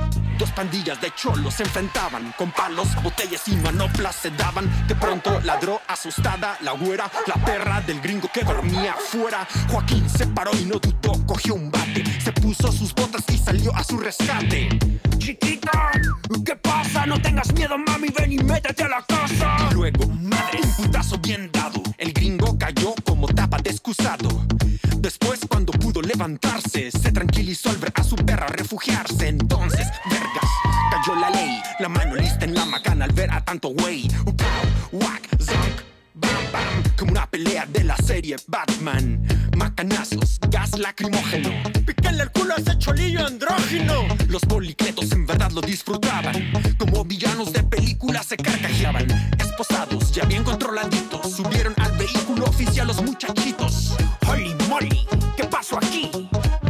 Pandillas 0.54 1.00
de 1.00 1.10
cholos 1.14 1.54
se 1.54 1.64
enfrentaban 1.64 2.32
con 2.38 2.52
palos, 2.52 2.88
botellas 3.02 3.48
y 3.48 3.56
manoplas 3.56 4.14
se 4.14 4.30
daban. 4.30 4.70
De 4.86 4.94
pronto 4.94 5.40
ladró 5.40 5.80
asustada 5.88 6.56
la 6.60 6.72
güera, 6.72 7.10
la 7.26 7.34
perra 7.44 7.80
del 7.80 8.00
gringo 8.00 8.28
que 8.32 8.44
dormía 8.44 8.92
afuera. 8.92 9.46
Joaquín 9.68 10.08
se 10.08 10.26
paró 10.28 10.52
y 10.56 10.64
no 10.64 10.78
dudó, 10.78 11.26
cogió 11.26 11.54
un 11.54 11.70
bate, 11.72 12.04
se 12.20 12.32
puso 12.32 12.70
sus 12.70 12.94
botas 12.94 13.24
y 13.32 13.38
salió 13.38 13.74
a 13.74 13.82
su 13.82 13.98
rescate. 13.98 14.68
Chiquita, 15.18 15.90
¿qué 16.44 16.54
pasa? 16.54 17.04
No 17.06 17.20
tengas 17.20 17.52
miedo, 17.52 17.76
mami, 17.76 18.08
ven 18.16 18.32
y 18.32 18.38
métete 18.38 18.84
a 18.84 18.88
la 18.88 19.02
casa. 19.02 19.56
Y 19.70 19.74
luego, 19.74 20.06
madre, 20.06 20.60
un 20.62 20.84
putazo 20.84 21.18
bien 21.18 21.50
dado. 21.52 21.82
El 21.98 22.12
gringo 22.12 22.56
cayó 22.56 22.94
como 23.04 23.26
tapa 23.26 23.58
de 23.58 23.70
excusado. 23.70 24.46
Después, 24.98 25.40
levantarse, 26.14 26.92
se 26.92 27.10
tranquilizó 27.10 27.70
al 27.70 27.76
ver 27.78 27.92
a 27.96 28.04
su 28.04 28.14
perra 28.14 28.46
refugiarse. 28.46 29.28
Entonces, 29.28 29.86
vergas, 30.08 30.50
cayó 30.90 31.18
la 31.18 31.30
ley. 31.30 31.60
La 31.80 31.88
mano 31.88 32.14
lista 32.14 32.44
en 32.44 32.54
la 32.54 32.64
macana 32.64 33.04
al 33.04 33.12
ver 33.12 33.30
a 33.32 33.44
tanto 33.44 33.70
güey. 33.70 34.08
Upow, 34.24 34.46
whack, 34.92 35.28
zonk, 35.40 35.80
bam. 36.54 36.82
Como 36.96 37.10
una 37.10 37.26
pelea 37.28 37.66
de 37.66 37.84
la 37.84 37.96
serie 37.96 38.36
Batman. 38.46 39.26
Macanazos, 39.56 40.38
gas 40.48 40.78
lacrimógeno. 40.78 41.50
Píquenle 41.84 42.22
el 42.22 42.30
culo 42.30 42.54
a 42.54 42.58
ese 42.58 42.78
cholillo 42.78 43.26
andrógino. 43.26 44.06
Los 44.28 44.42
policletos 44.42 45.10
en 45.12 45.26
verdad 45.26 45.50
lo 45.50 45.60
disfrutaban. 45.60 46.52
Como 46.78 47.04
villanos 47.04 47.52
de 47.52 47.62
película 47.64 48.22
se 48.22 48.36
carcajeaban. 48.36 49.10
Esposados, 49.38 50.12
ya 50.12 50.24
bien 50.24 50.44
controladitos. 50.44 51.32
Subieron 51.32 51.74
al 51.78 51.92
vehículo 51.98 52.46
oficial 52.46 52.86
los 52.86 53.02
muchachitos. 53.02 53.96
Holy 54.28 54.54
moly, 54.68 55.06
¿qué 55.36 55.44
pasó 55.44 55.76
aquí? 55.78 56.10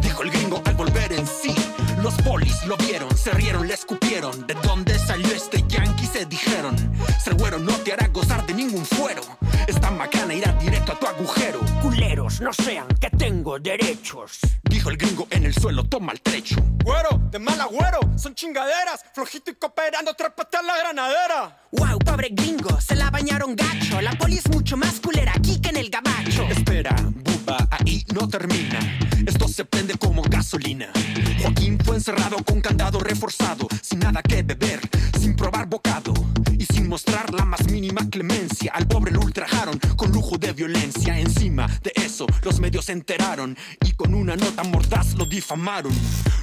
Dijo 0.00 0.22
el 0.22 0.30
gringo 0.30 0.62
al 0.64 0.74
volver 0.74 1.12
en 1.12 1.26
sí. 1.26 1.54
Los 2.02 2.14
polis 2.22 2.64
lo 2.66 2.76
vieron, 2.76 3.14
se 3.16 3.30
rieron, 3.32 3.66
le 3.66 3.74
escupieron. 3.74 4.46
¿De 4.46 4.54
dónde 4.62 4.98
salió 4.98 5.28
este 5.28 5.64
yankee? 5.68 6.06
Se 6.06 6.26
dijeron. 6.26 6.76
Ser 7.22 7.34
güero 7.34 7.58
no 7.58 7.72
te 7.78 7.92
hará 7.92 8.08
gozar 8.08 8.46
de 8.46 8.54
ningún 8.54 8.84
fuero. 8.84 9.22
Esta 9.66 9.90
macana 9.90 10.34
irá 10.34 10.52
directo 10.52 10.92
a 10.92 10.98
tu 10.98 11.06
agujero. 11.06 11.60
Culeros, 11.82 12.40
no 12.40 12.52
sean 12.52 12.88
que 13.00 13.10
tengo 13.10 13.58
derechos. 13.58 14.38
Dijo 14.64 14.90
el 14.90 14.96
gringo 14.96 15.26
en 15.30 15.44
el 15.44 15.54
suelo, 15.54 15.84
toma 15.84 16.12
el 16.12 16.20
trecho. 16.20 16.56
Güero, 16.84 17.20
de 17.30 17.38
mal 17.38 17.60
agüero, 17.60 18.00
son 18.16 18.34
chingaderas. 18.34 19.04
Flojito 19.14 19.50
y 19.50 19.54
cooperando, 19.54 20.14
trépate 20.14 20.56
a 20.56 20.62
la 20.62 20.78
granadera. 20.78 21.68
Wow, 21.72 21.98
pobre 21.98 22.28
gringo, 22.32 22.80
se 22.80 22.94
la 22.94 23.10
bañaron 23.10 23.56
gacho. 23.56 24.00
La 24.00 24.12
poli 24.12 24.38
es 24.38 24.48
mucho 24.48 24.76
más 24.76 25.00
culera 25.00 25.32
aquí 25.34 25.60
que 25.60 25.70
en 25.70 25.76
el 25.76 25.90
gabacho. 25.90 26.44
Espera, 26.44 26.94
buba, 27.24 27.68
ahí 27.70 28.04
no 28.14 28.28
termina. 28.28 28.78
Esto 29.26 29.48
se 29.48 29.64
prende 29.64 29.94
como 29.98 30.22
gasolina. 30.22 30.88
Joaquín 31.40 31.78
fue 31.84 31.96
encerrado 31.96 32.36
con 32.44 32.60
candado 32.60 33.00
reforzado, 33.00 33.68
sin 33.82 34.00
nada 34.00 34.22
que 34.22 34.42
beber, 34.42 34.80
sin 35.18 35.36
probar 35.36 35.66
bocado 35.66 36.14
mostrar 36.88 37.32
la 37.32 37.44
más 37.44 37.68
mínima 37.70 38.08
clemencia. 38.10 38.72
Al 38.72 38.86
pobre 38.86 39.12
lo 39.12 39.20
ultrajaron 39.20 39.78
con 39.96 40.12
lujo 40.12 40.38
de 40.38 40.52
violencia. 40.52 41.18
Encima 41.18 41.66
de 41.82 41.92
eso, 41.96 42.26
los 42.42 42.60
medios 42.60 42.86
se 42.86 42.92
enteraron 42.92 43.56
y 43.84 43.92
con 43.92 44.14
una 44.14 44.36
nota 44.36 44.64
mordaz 44.64 45.14
lo 45.14 45.26
difamaron. 45.26 45.92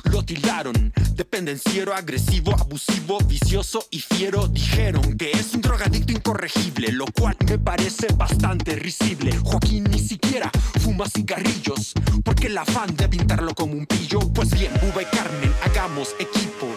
Lo 0.06 0.24
tildaron 0.24 0.94
de 1.14 1.26
pendenciero, 1.26 1.94
agresivo, 1.94 2.54
abusivo, 2.54 3.20
vicioso 3.20 3.88
y 3.92 4.00
fiero. 4.00 4.48
Dijeron 4.48 5.18
que 5.18 5.32
es 5.32 5.54
un 5.54 5.62
drogadicto 5.62 6.12
incorregible, 6.12 6.92
lo 6.92 7.06
cual 7.06 7.36
me 7.48 7.58
parece 7.58 8.08
bastante 8.14 8.76
risible. 8.76 9.38
Joaquín 9.38 9.86
ni 9.86 10.00
siquiera 10.00 10.52
fuma 10.82 11.08
cigarrillos, 11.08 11.94
porque 12.24 12.48
el 12.48 12.58
afán 12.58 12.96
de 12.96 13.08
pintarlo 13.08 13.54
como 13.56 13.74
un 13.74 13.86
pillo. 13.86 14.20
Pues 14.34 14.52
bien, 14.52 14.72
Buba 14.82 15.02
y 15.02 15.06
Carmen, 15.06 15.54
hagamos 15.64 16.16
equipo. 16.20 16.68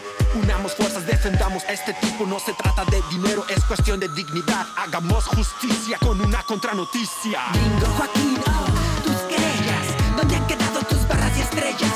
Unamos 0.65 0.79
fuerzas, 0.79 1.07
defendamos 1.07 1.63
este 1.69 1.93
tipo. 1.93 2.25
No 2.25 2.41
se 2.41 2.55
trata 2.55 2.87
de 2.87 3.03
dinero, 3.11 3.45
es 3.55 3.63
cuestión 3.65 4.01
de 4.01 4.09
dignidad. 4.09 4.67
Hagamos 4.79 5.27
justicia 5.27 5.99
con 5.99 6.19
una 6.23 6.43
contranoticia. 6.43 7.43
Gringo 7.53 7.87
Joaquín, 7.99 8.39
oh, 8.47 9.03
tus 9.05 9.17
querellas. 9.29 10.17
¿Dónde 10.17 10.37
han 10.37 10.47
quedado 10.47 10.81
tus 10.89 11.07
barras 11.07 11.37
y 11.37 11.43
estrellas? 11.43 11.93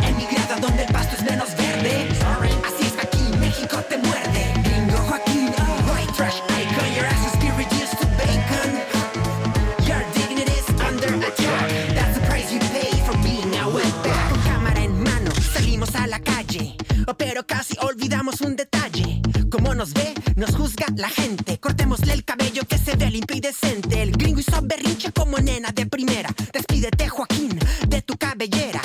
En 0.00 0.14
mi 0.14 0.26
grada 0.26 0.56
donde 0.60 0.84
el 0.84 0.92
pasto 0.92 1.16
es 1.16 1.22
menos 1.22 1.56
verde. 1.56 2.15
Pero 17.14 17.46
casi 17.46 17.76
olvidamos 17.80 18.40
un 18.40 18.56
detalle. 18.56 19.22
Como 19.50 19.74
nos 19.74 19.92
ve, 19.94 20.14
nos 20.34 20.54
juzga 20.54 20.86
la 20.96 21.08
gente. 21.08 21.58
Cortémosle 21.58 22.12
el 22.12 22.24
cabello 22.24 22.62
que 22.68 22.78
se 22.78 22.96
ve 22.96 23.10
limpio 23.10 23.36
y 23.36 23.40
decente. 23.40 24.02
El 24.02 24.12
gringo 24.12 24.40
hizo 24.40 24.60
berrinche 24.62 25.12
como 25.12 25.38
nena 25.38 25.70
de 25.72 25.86
primera. 25.86 26.28
Despídete, 26.52 27.08
Joaquín, 27.08 27.58
de 27.88 28.02
tu 28.02 28.16
cabellera. 28.16 28.82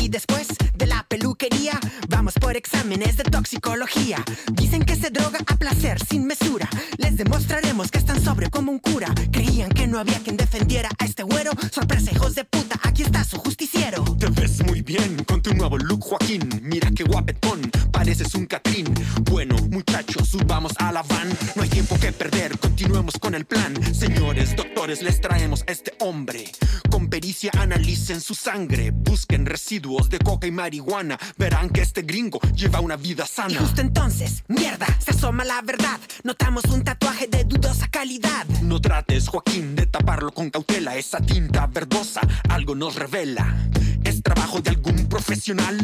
Y 0.00 0.08
después 0.08 0.48
de 0.74 0.86
la 0.86 1.04
peluquería, 1.08 1.78
vamos 2.08 2.34
por 2.34 2.56
exámenes 2.56 3.16
de 3.18 3.24
toxicología. 3.24 4.24
Dicen 4.52 4.82
que 4.82 4.96
se 4.96 5.10
droga 5.10 5.40
a 5.46 5.56
placer 5.56 5.98
sin 6.08 6.26
mesura. 6.26 6.68
Les 6.96 7.16
demostraremos 7.16 7.90
que 7.90 7.98
están 7.98 8.22
sobre 8.22 8.50
como 8.50 8.72
un 8.72 8.78
cura. 8.78 9.14
Creían 9.30 9.70
que 9.70 9.86
no 9.86 9.98
había 9.98 10.18
quien 10.20 10.36
defendiera 10.36 10.88
a 10.98 11.04
este 11.04 11.22
güero. 11.22 11.52
Sorpresa, 11.70 12.10
hijos 12.12 12.34
de 12.34 12.44
puta, 12.44 12.80
aquí 12.82 13.02
está 13.02 13.22
su 13.24 13.36
justiciero. 13.38 14.02
Te 14.18 14.28
ves 14.28 14.64
muy 14.64 14.80
bien 14.82 15.22
con 15.24 15.42
tu 15.42 15.52
nuevo 15.54 15.76
look, 15.76 16.02
Joaquín. 16.02 16.48
Qué 17.00 17.04
guapetón, 17.04 17.62
pareces 17.90 18.34
un 18.34 18.44
Catrín. 18.44 18.84
Bueno, 19.22 19.56
muchachos, 19.70 20.28
subamos 20.28 20.72
a 20.76 20.92
la 20.92 21.02
van. 21.02 21.30
No 21.56 21.62
hay 21.62 21.70
tiempo 21.70 21.98
que 21.98 22.12
perder, 22.12 22.58
continuemos 22.58 23.14
con 23.18 23.34
el 23.34 23.46
plan. 23.46 23.72
Señores, 23.94 24.54
doctores, 24.54 25.00
les 25.00 25.18
traemos 25.18 25.64
este 25.66 25.94
hombre. 26.00 26.44
Analicen 27.52 28.20
su 28.20 28.34
sangre, 28.34 28.90
busquen 28.90 29.46
residuos 29.46 30.08
de 30.10 30.18
coca 30.18 30.46
y 30.46 30.50
marihuana. 30.50 31.18
Verán 31.38 31.70
que 31.70 31.80
este 31.80 32.02
gringo 32.02 32.40
lleva 32.54 32.80
una 32.80 32.96
vida 32.96 33.24
Y 33.24 33.28
sana. 33.28 33.60
justo 33.60 33.80
entonces, 33.80 34.42
mierda, 34.48 34.86
se 34.98 35.12
asoma 35.12 35.44
la 35.44 35.62
verdad. 35.62 36.00
Notamos 36.24 36.64
un 36.64 36.82
tatuaje 36.82 37.28
de 37.28 37.44
dudosa 37.44 37.88
calidad. 37.88 38.46
No 38.62 38.80
trates, 38.80 39.28
Joaquín, 39.28 39.76
de 39.76 39.86
taparlo 39.86 40.32
con 40.32 40.50
cautela. 40.50 40.96
Esa 40.96 41.20
tinta 41.20 41.66
verdosa 41.68 42.20
algo 42.48 42.74
nos 42.74 42.96
revela. 42.96 43.56
¿Es 44.04 44.22
trabajo 44.22 44.60
de 44.60 44.70
algún 44.70 45.06
profesional? 45.08 45.76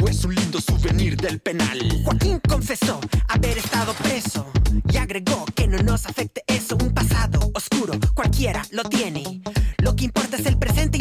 ¿O 0.00 0.08
es 0.08 0.24
un 0.24 0.34
lindo 0.34 0.60
souvenir 0.60 1.16
del 1.16 1.40
penal? 1.40 1.78
Joaquín 2.04 2.40
confesó 2.48 3.00
haber 3.28 3.58
estado 3.58 3.92
preso 3.94 4.50
y 4.92 4.96
agregó 4.98 5.44
que 5.54 5.66
no 5.66 5.78
nos 5.82 6.06
afecte 6.06 6.42
eso. 6.46 6.76
Un 6.76 6.92
pasado 6.94 7.50
oscuro, 7.54 7.94
cualquiera 8.14 8.62
lo 8.70 8.84
tiene. 8.84 9.42
Lo 9.78 9.94
que 9.96 10.04
importa 10.04 10.36
es 10.36 10.46
el 10.46 10.55
y 10.55 10.55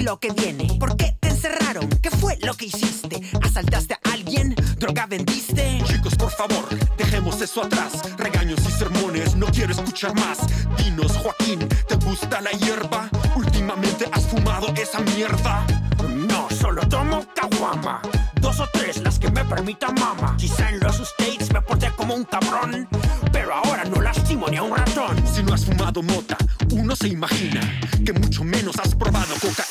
lo 0.06 0.20
que 0.20 0.32
viene. 0.32 0.68
¿Por 0.80 0.96
qué 0.96 1.18
te 1.20 1.30
encerraron? 1.30 1.90
¿Qué 2.00 2.12
fue 2.12 2.38
lo 2.44 2.54
que 2.54 2.66
hiciste? 2.66 3.20
¿Asaltaste 3.42 3.96
a 3.96 4.12
alguien? 4.14 4.54
¿Droga 4.78 5.08
vendiste? 5.08 5.82
Chicos, 5.84 6.14
por 6.14 6.30
favor, 6.30 6.64
dejemos 6.96 7.42
eso 7.42 7.64
atrás. 7.64 7.94
Regaños 8.16 8.60
y 8.68 8.72
sermones, 8.72 9.36
no 9.36 9.48
quiero 9.48 9.72
escuchar 9.72 10.14
más. 10.14 10.38
Dinos, 10.78 11.18
Joaquín, 11.18 11.68
¿te 11.88 11.96
gusta 11.96 12.40
la 12.40 12.52
hierba? 12.52 13.10
Últimamente 13.36 14.08
has 14.12 14.28
fumado 14.28 14.68
esa 14.76 15.00
mierda. 15.00 15.66
No, 16.08 16.50
solo 16.52 16.88
tomo 16.88 17.26
caguama. 17.34 18.00
Dos 18.40 18.60
o 18.60 18.68
tres 18.74 18.98
las 18.98 19.18
que 19.18 19.32
me 19.32 19.44
permita 19.44 19.92
mama. 19.92 20.36
Quizá 20.38 20.70
en 20.70 20.82
los 20.82 21.00
States 21.00 21.52
me 21.52 21.64
porté 21.64 21.90
como 21.98 22.14
un 22.14 22.26
cabrón. 22.26 22.88
Pero 23.32 23.56
ahora 23.56 23.84
no 23.86 24.00
lastimo 24.02 24.48
ni 24.50 24.58
a 24.58 24.64
un 24.64 24.78
ratón. 24.78 25.18
Si 25.34 25.42
no 25.42 25.56
has 25.56 25.66
fumado 25.66 26.04
mota, 26.04 26.38
uno 26.70 26.96
se 26.96 27.08
imagina 27.08 27.62
que 28.06 28.14
mucho 28.14 28.44
menos 28.44 28.78
has 28.78 28.94
probado 28.94 29.34
cocaína. 29.42 29.65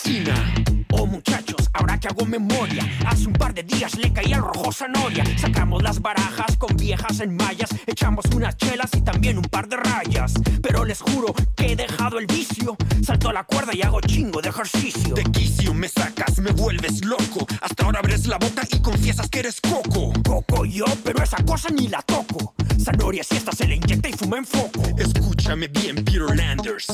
Que 2.04 2.10
hago 2.10 2.26
memoria 2.26 2.86
Hace 3.06 3.28
un 3.28 3.32
par 3.32 3.54
de 3.54 3.62
días 3.62 3.96
le 3.96 4.12
caí 4.12 4.30
al 4.34 4.42
rojo 4.42 4.70
zanahoria 4.70 5.24
Sacamos 5.38 5.82
las 5.82 6.02
barajas 6.02 6.54
con 6.58 6.76
viejas 6.76 7.20
en 7.20 7.34
mallas 7.34 7.70
Echamos 7.86 8.26
unas 8.34 8.58
chelas 8.58 8.90
y 8.94 9.00
también 9.00 9.38
un 9.38 9.44
par 9.44 9.66
de 9.68 9.78
rayas 9.78 10.34
Pero 10.60 10.84
les 10.84 11.00
juro 11.00 11.34
que 11.56 11.72
he 11.72 11.76
dejado 11.76 12.18
el 12.18 12.26
vicio 12.26 12.76
Salto 13.02 13.30
a 13.30 13.32
la 13.32 13.44
cuerda 13.44 13.74
y 13.74 13.80
hago 13.80 14.02
chingo 14.02 14.42
de 14.42 14.50
ejercicio 14.50 15.14
De 15.14 15.22
quicio 15.24 15.72
me 15.72 15.88
sacas, 15.88 16.38
me 16.38 16.52
vuelves 16.52 17.04
loco. 17.04 17.46
Hasta 17.60 17.84
ahora 17.84 18.00
abres 18.00 18.26
la 18.26 18.38
boca 18.38 18.66
y 18.70 18.80
confiesas 18.80 19.28
que 19.28 19.40
eres 19.40 19.60
coco. 19.60 20.12
Coco 20.22 20.64
yo, 20.64 20.84
pero 21.04 21.22
esa 21.22 21.42
cosa 21.44 21.68
ni 21.70 21.88
la 21.88 22.02
toco 22.02 22.54
Zanahoria 22.82 23.24
si 23.24 23.36
esta 23.36 23.52
se 23.52 23.66
le 23.66 23.76
inyecta 23.76 24.08
y 24.08 24.12
fuma 24.12 24.38
en 24.38 24.44
foco 24.44 24.82
Escúchame 24.98 25.68
bien, 25.68 26.04
Peter 26.04 26.36
Landers. 26.36 26.86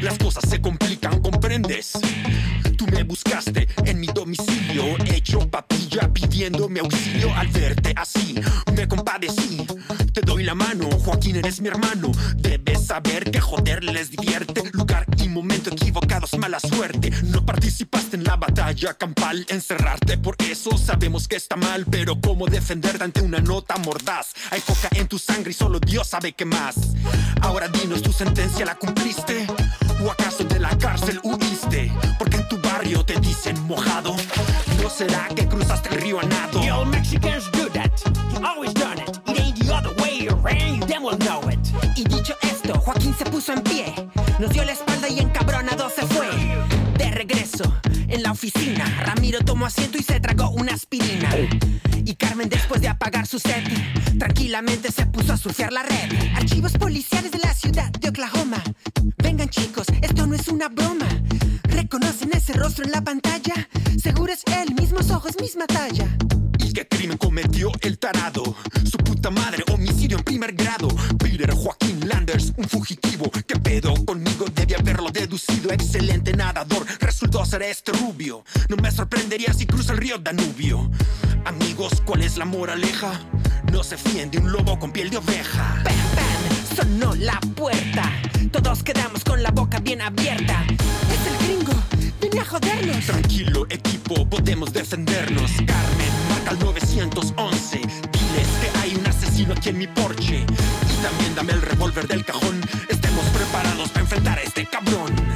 Las 0.00 0.18
cosas 0.18 0.48
se 0.48 0.60
complican, 0.60 1.20
¿comprendes? 1.20 1.92
Tú 2.76 2.86
me 2.88 3.02
buscaste 3.02 3.68
en 3.84 4.00
mi 4.00 4.03
domicilio, 4.34 4.96
hecho 5.06 5.48
papilla 5.48 6.12
pidiéndome 6.12 6.80
auxilio 6.80 7.34
al 7.34 7.48
verte 7.48 7.92
así. 7.96 8.34
Me 8.74 8.88
compadecí, 8.88 9.66
te 10.12 10.20
doy 10.20 10.44
Joaquín, 11.04 11.36
eres 11.36 11.60
mi 11.60 11.68
hermano. 11.68 12.10
Debes 12.36 12.86
saber 12.86 13.30
que 13.30 13.40
joder 13.40 13.84
les 13.84 14.10
divierte. 14.10 14.62
Lugar 14.72 15.06
y 15.18 15.28
momento 15.28 15.70
equivocados, 15.70 16.36
mala 16.38 16.58
suerte. 16.58 17.10
No 17.24 17.44
participaste 17.44 18.16
en 18.16 18.24
la 18.24 18.36
batalla 18.36 18.94
campal. 18.94 19.44
Encerrarte 19.48 20.16
por 20.16 20.36
eso 20.38 20.78
sabemos 20.78 21.28
que 21.28 21.36
está 21.36 21.56
mal. 21.56 21.84
Pero 21.90 22.20
cómo 22.20 22.46
defenderte 22.46 23.04
ante 23.04 23.20
una 23.20 23.40
nota 23.40 23.76
mordaz. 23.76 24.32
Hay 24.50 24.60
foca 24.60 24.88
en 24.92 25.08
tu 25.08 25.18
sangre 25.18 25.50
y 25.50 25.54
solo 25.54 25.78
Dios 25.78 26.08
sabe 26.08 26.32
qué 26.32 26.44
más. 26.46 26.76
Ahora 27.42 27.68
dinos, 27.68 28.02
¿tu 28.02 28.12
sentencia 28.12 28.64
la 28.64 28.76
cumpliste? 28.76 29.46
¿O 30.02 30.10
acaso 30.10 30.44
de 30.44 30.58
la 30.58 30.76
cárcel 30.78 31.20
huiste? 31.22 31.92
Porque 32.18 32.43
te 33.04 33.18
dicen 33.20 33.60
mojado. 33.66 34.14
¿No 34.82 34.90
será 34.90 35.28
que 35.34 35.46
cruzaste 35.46 35.88
el 35.90 36.00
río 36.00 36.20
a 36.20 36.22
nado? 36.24 36.60
The 36.60 36.72
old 36.72 36.88
Mexicans 36.88 37.50
do 37.52 37.68
that. 37.70 37.90
Always 38.42 38.72
done 38.74 38.98
it. 38.98 39.20
It 39.26 39.40
ain't 39.40 39.58
the 39.58 39.74
other 39.74 39.90
way 40.02 40.28
around. 40.28 40.80
You 40.80 40.86
damn 40.86 41.02
well 41.02 41.18
know 41.18 41.40
it. 41.50 41.58
Y 41.96 42.04
dicho 42.04 42.34
esto, 42.42 42.78
Joaquín 42.80 43.14
se 43.14 43.24
puso 43.24 43.52
en 43.52 43.62
pie, 43.62 43.94
nos 44.38 44.50
dio 44.50 44.64
la 44.64 44.72
espalda 44.72 45.08
y 45.08 45.20
encabronado 45.20 45.90
se 45.90 46.06
fue. 46.06 46.28
De 46.98 47.10
regreso, 47.10 47.64
en 48.08 48.22
la 48.22 48.32
oficina, 48.32 48.84
Ramiro 49.04 49.40
tomó 49.40 49.66
asiento 49.66 49.98
y 49.98 50.02
se 50.02 50.20
tragó 50.20 50.50
una 50.50 50.74
aspirina. 50.74 51.30
Y 52.04 52.14
Carmen, 52.16 52.48
después 52.48 52.80
de 52.80 52.88
apagar 52.88 53.26
su 53.26 53.38
sed, 53.38 53.64
tranquilamente 54.18 54.92
se 54.92 55.06
puso 55.06 55.32
a 55.32 55.36
surfear 55.36 55.72
la 55.72 55.82
red. 55.82 56.36
Archivos 56.36 56.72
policiales 56.72 57.30
de 57.30 57.38
la 57.38 57.54
ciudad 57.54 57.90
de 57.90 58.08
Oklahoma. 58.08 58.62
Vengan 59.22 59.48
chicos, 59.48 59.86
esto 60.02 60.26
no 60.26 60.34
es 60.34 60.48
una 60.48 60.68
broma. 60.68 61.06
¿Reconocen 61.94 62.30
ese 62.32 62.54
rostro 62.54 62.84
en 62.84 62.90
la 62.90 63.02
pantalla? 63.02 63.54
Seguro 64.02 64.32
es 64.32 64.42
él, 64.46 64.74
mismos 64.74 65.12
ojos, 65.12 65.30
misma 65.40 65.64
talla. 65.68 66.08
¿Y 66.58 66.72
qué 66.72 66.88
crimen 66.88 67.16
cometió 67.16 67.70
el 67.82 68.00
tarado? 68.00 68.56
Su 68.84 68.98
puta 68.98 69.30
madre, 69.30 69.62
homicidio 69.72 70.18
en 70.18 70.24
primer 70.24 70.54
grado. 70.54 70.88
Peter 71.20 71.52
Joaquín 71.52 72.08
Landers, 72.08 72.52
un 72.56 72.68
fugitivo. 72.68 73.30
¿Qué 73.46 73.54
pedo 73.60 73.94
conmigo? 74.04 74.46
Debe 74.52 74.74
haberlo 74.74 75.08
deducido. 75.10 75.70
Excelente 75.70 76.32
nadador, 76.32 76.84
resultó 76.98 77.44
ser 77.44 77.62
este 77.62 77.92
rubio. 77.92 78.44
No 78.68 78.74
me 78.78 78.90
sorprendería 78.90 79.52
si 79.52 79.64
cruza 79.64 79.92
el 79.92 79.98
río 79.98 80.18
Danubio. 80.18 80.90
Amigos, 81.44 82.02
¿cuál 82.04 82.22
es 82.24 82.36
la 82.36 82.44
moraleja? 82.44 83.20
No 83.70 83.84
se 83.84 83.96
fíen 83.96 84.32
de 84.32 84.38
un 84.38 84.50
lobo 84.50 84.80
con 84.80 84.90
piel 84.90 85.10
de 85.10 85.18
oveja. 85.18 85.80
¡Pam, 85.84 85.94
pam! 86.16 86.63
Sonó 86.74 87.14
la 87.14 87.38
puerta. 87.54 88.10
Todos 88.50 88.82
quedamos 88.82 89.22
con 89.22 89.42
la 89.42 89.50
boca 89.50 89.78
bien 89.78 90.02
abierta. 90.02 90.64
Es 91.12 91.26
el 91.26 91.46
gringo, 91.46 91.72
venía 92.20 92.42
a 92.42 92.44
jodernos. 92.44 93.06
Tranquilo, 93.06 93.66
equipo, 93.70 94.28
podemos 94.28 94.72
defendernos. 94.72 95.52
Carmen, 95.52 96.12
marca 96.28 96.50
al 96.50 96.58
911. 96.58 97.78
Diles 97.78 98.48
que 98.60 98.78
hay 98.80 98.96
un 98.96 99.06
asesino 99.06 99.54
aquí 99.54 99.68
en 99.68 99.78
mi 99.78 99.86
porche. 99.86 100.44
Y 100.44 101.02
también 101.02 101.34
dame 101.36 101.52
el 101.52 101.62
revólver 101.62 102.08
del 102.08 102.24
cajón. 102.24 102.60
Estemos 102.88 103.24
preparados 103.26 103.90
para 103.90 104.00
enfrentar 104.00 104.38
a 104.38 104.42
este 104.42 104.66
cabrón. 104.66 105.33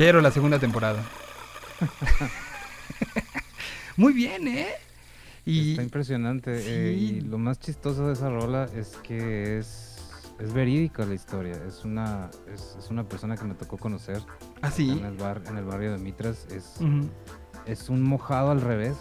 Quiero 0.00 0.22
la 0.22 0.30
segunda 0.30 0.58
temporada. 0.58 1.04
Muy 3.98 4.14
bien, 4.14 4.48
¿eh? 4.48 4.68
Y 5.44 5.72
Está 5.72 5.82
impresionante. 5.82 6.52
eh, 6.56 6.94
Sí. 6.96 7.16
y 7.16 7.20
lo 7.20 7.36
más 7.36 7.60
chistoso 7.60 8.06
de 8.06 8.14
esa 8.14 8.30
rola 8.30 8.66
es 8.74 8.96
que 9.02 9.58
es, 9.58 9.98
es 10.38 10.54
verídica 10.54 11.04
la 11.04 11.12
historia. 11.12 11.52
Es 11.68 11.84
una, 11.84 12.30
es, 12.50 12.76
es 12.78 12.88
una 12.88 13.06
persona 13.06 13.36
que 13.36 13.44
me 13.44 13.52
tocó 13.52 13.76
conocer 13.76 14.22
así. 14.62 14.88
en, 14.88 15.04
el 15.04 15.18
bar, 15.18 15.42
en 15.46 15.58
el 15.58 15.66
barrio 15.66 15.92
de 15.92 15.98
Mitras. 15.98 16.46
Es, 16.50 16.76
es 17.66 17.90
un 17.90 18.00
mojado 18.00 18.52
al 18.52 18.62
revés. 18.62 18.96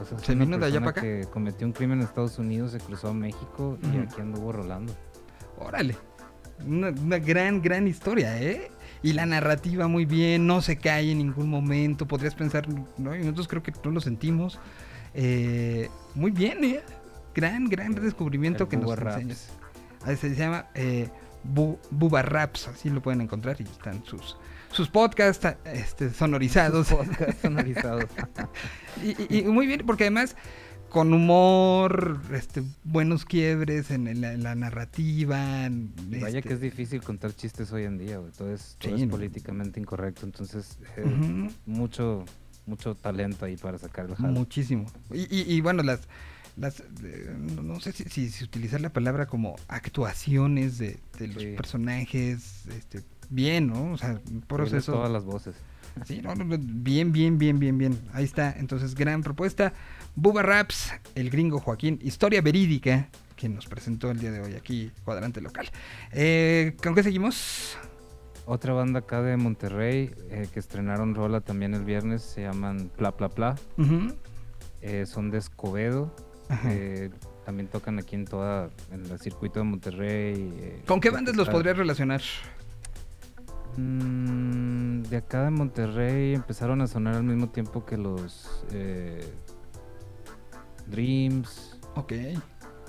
O 0.00 0.04
sea, 0.04 0.16
es 0.16 0.22
¿Se 0.22 0.36
vino 0.36 0.58
de 0.58 0.66
allá 0.66 0.78
para 0.78 0.90
acá? 0.92 1.00
que 1.00 1.26
cometió 1.32 1.66
un 1.66 1.72
crimen 1.72 1.98
en 1.98 2.04
Estados 2.04 2.38
Unidos, 2.38 2.70
se 2.70 2.78
cruzó 2.78 3.08
a 3.08 3.14
México 3.14 3.76
y 3.82 3.98
aquí 3.98 4.20
anduvo 4.20 4.52
rolando. 4.52 4.94
Órale. 5.58 5.96
Una, 6.64 6.90
una 6.90 7.18
gran, 7.18 7.60
gran 7.60 7.88
historia, 7.88 8.40
¿eh? 8.40 8.70
Y 9.02 9.14
la 9.14 9.24
narrativa 9.26 9.88
muy 9.88 10.04
bien, 10.04 10.46
no 10.46 10.60
se 10.62 10.76
cae 10.76 11.12
en 11.12 11.18
ningún 11.18 11.48
momento. 11.48 12.06
Podrías 12.06 12.34
pensar, 12.34 12.66
¿no? 12.98 13.16
Y 13.16 13.20
nosotros 13.20 13.48
creo 13.48 13.62
que 13.62 13.72
no 13.84 13.90
lo 13.92 14.00
sentimos. 14.00 14.58
Eh, 15.14 15.88
muy 16.14 16.30
bien, 16.30 16.62
¿eh? 16.64 16.80
Gran, 17.34 17.64
gran 17.68 17.94
descubrimiento 17.94 18.64
El 18.64 18.70
que 18.70 18.76
nos 18.76 18.98
Raps. 18.98 19.16
enseñas. 19.16 19.50
Ah, 20.04 20.14
Se 20.16 20.34
llama 20.34 20.66
eh, 20.74 21.08
Bu- 21.44 21.78
Bubba 21.90 22.22
Raps, 22.22 22.68
así 22.68 22.90
lo 22.90 23.00
pueden 23.00 23.20
encontrar 23.22 23.56
y 23.60 23.64
están 23.64 24.04
sus, 24.04 24.36
sus 24.70 24.88
podcasts 24.88 25.46
este, 25.64 26.10
sonorizados. 26.10 26.88
Podcast 26.88 27.40
sonorizados. 27.42 28.04
Y, 29.02 29.10
y- 29.34 29.38
y 29.38 29.42
muy 29.44 29.66
bien, 29.66 29.82
porque 29.86 30.04
además 30.04 30.36
con 30.90 31.14
humor, 31.14 32.20
este, 32.34 32.62
buenos 32.84 33.24
quiebres 33.24 33.90
en, 33.90 34.20
la, 34.20 34.32
en 34.34 34.42
la 34.42 34.54
narrativa. 34.54 35.64
en, 35.66 35.92
Vaya 36.20 36.38
este, 36.38 36.42
que 36.48 36.54
es 36.54 36.60
difícil 36.60 37.02
contar 37.02 37.32
chistes 37.34 37.72
hoy 37.72 37.84
en 37.84 37.96
día, 37.98 38.18
güey. 38.18 38.32
Todo 38.32 38.52
es, 38.52 38.76
todo 38.78 38.96
Sí, 38.96 39.02
es 39.02 39.08
no. 39.08 39.12
políticamente 39.12 39.80
incorrecto. 39.80 40.26
Entonces, 40.26 40.78
eh, 40.96 41.48
mucho, 41.66 42.24
mucho 42.66 42.94
talento 42.94 43.44
ahí 43.46 43.56
para 43.56 43.78
sacar 43.78 44.06
el 44.10 44.16
jale. 44.16 44.32
Muchísimo. 44.32 44.86
Y, 45.12 45.20
y- 45.34 45.54
y 45.54 45.60
bueno, 45.60 45.82
las, 45.82 46.00
las 46.56 46.80
eh, 47.02 47.34
no, 47.38 47.62
no 47.62 47.80
sé 47.80 47.92
si, 47.92 48.04
si- 48.04 48.28
si 48.30 48.44
utilizar 48.44 48.80
la 48.80 48.92
palabra 48.92 49.26
como 49.26 49.56
actuaciones 49.68 50.78
de, 50.78 50.98
de 51.18 51.28
los 51.28 51.42
Sí. 51.42 51.52
personajes, 51.56 52.66
este, 52.66 53.02
bien, 53.30 53.68
¿no? 53.68 53.92
O 53.92 53.96
sea, 53.98 54.20
un 54.30 54.40
proceso. 54.42 54.92
todas 54.92 55.10
las 55.10 55.24
voces. 55.24 55.54
Sí, 56.04 56.20
no, 56.22 56.34
no, 56.34 56.44
no, 56.44 56.56
bien, 56.58 57.12
bien, 57.12 57.38
bien, 57.38 57.58
bien, 57.58 57.78
bien. 57.78 57.98
Ahí 58.12 58.24
está. 58.24 58.54
Entonces, 58.58 58.94
gran 58.94 59.22
propuesta. 59.22 59.72
Buba 60.14 60.42
Raps, 60.42 60.92
el 61.14 61.30
gringo 61.30 61.60
Joaquín, 61.60 61.98
historia 62.02 62.42
verídica 62.42 63.08
que 63.36 63.48
nos 63.48 63.66
presentó 63.66 64.10
el 64.10 64.18
día 64.18 64.30
de 64.30 64.40
hoy 64.40 64.54
aquí, 64.54 64.90
cuadrante 65.04 65.40
local. 65.40 65.70
Eh, 66.12 66.76
¿Con 66.82 66.94
qué 66.94 67.02
seguimos? 67.02 67.78
Otra 68.44 68.72
banda 68.74 68.98
acá 68.98 69.22
de 69.22 69.36
Monterrey 69.36 70.10
eh, 70.28 70.48
que 70.52 70.60
estrenaron 70.60 71.14
rola 71.14 71.40
también 71.40 71.72
el 71.72 71.84
viernes 71.84 72.22
se 72.22 72.42
llaman 72.42 72.90
Pla 72.96 73.16
Pla 73.16 73.28
Pla. 73.28 73.56
Eh, 74.82 75.06
son 75.06 75.30
de 75.30 75.38
Escobedo. 75.38 76.14
Eh, 76.66 77.10
también 77.44 77.68
tocan 77.68 77.98
aquí 77.98 78.16
en 78.16 78.24
toda 78.24 78.70
en 78.90 79.06
el 79.06 79.20
circuito 79.20 79.60
de 79.60 79.64
Monterrey. 79.64 80.82
¿Con 80.86 81.00
qué 81.00 81.10
bandas 81.10 81.36
los 81.36 81.48
podrías 81.48 81.76
relacionar? 81.76 82.20
Mm, 83.76 85.02
de 85.02 85.16
acá 85.16 85.44
de 85.44 85.50
Monterrey 85.50 86.34
empezaron 86.34 86.80
a 86.80 86.86
sonar 86.86 87.14
al 87.16 87.22
mismo 87.24 87.48
tiempo 87.50 87.84
que 87.84 87.96
los 87.96 88.64
eh, 88.72 89.32
Dreams. 90.86 91.78
Ok. 91.94 92.12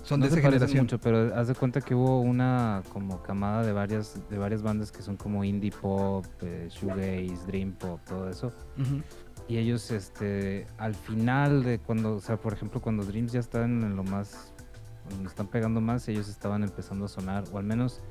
Son 0.04 0.20
No 0.20 0.26
de 0.26 0.32
esa 0.32 0.42
generación. 0.42 0.86
mucho, 0.86 1.00
pero 1.00 1.36
haz 1.36 1.48
de 1.48 1.54
cuenta 1.54 1.80
que 1.80 1.94
hubo 1.94 2.22
una 2.22 2.82
como 2.92 3.22
camada 3.22 3.64
de 3.64 3.72
varias 3.72 4.20
de 4.30 4.38
varias 4.40 4.64
bandas 4.64 4.92
que 4.92 5.04
son 5.04 5.16
como 5.16 5.44
indie 5.44 5.72
pop, 5.72 6.26
eh, 6.42 6.68
shoegaze, 6.72 7.46
dream 7.46 7.74
pop, 7.74 8.00
todo 8.08 8.28
eso. 8.28 8.52
Y 9.48 9.58
ellos, 9.58 9.92
este, 9.92 10.66
al 10.78 10.96
final 10.96 11.64
de 11.64 11.78
cuando, 11.80 12.16
o 12.16 12.20
sea, 12.20 12.38
por 12.38 12.54
ejemplo, 12.54 12.82
cuando 12.82 13.04
Dreams 13.04 13.32
ya 13.34 13.42
están 13.42 13.84
en 13.84 13.96
lo 13.96 14.04
más, 14.04 14.54
están 15.26 15.48
pegando 15.48 15.82
más, 15.82 16.08
ellos 16.08 16.30
estaban 16.30 16.64
empezando 16.64 17.06
a 17.06 17.08
sonar, 17.08 17.44
o 17.52 17.58
al 17.58 17.66
menos 17.66 18.02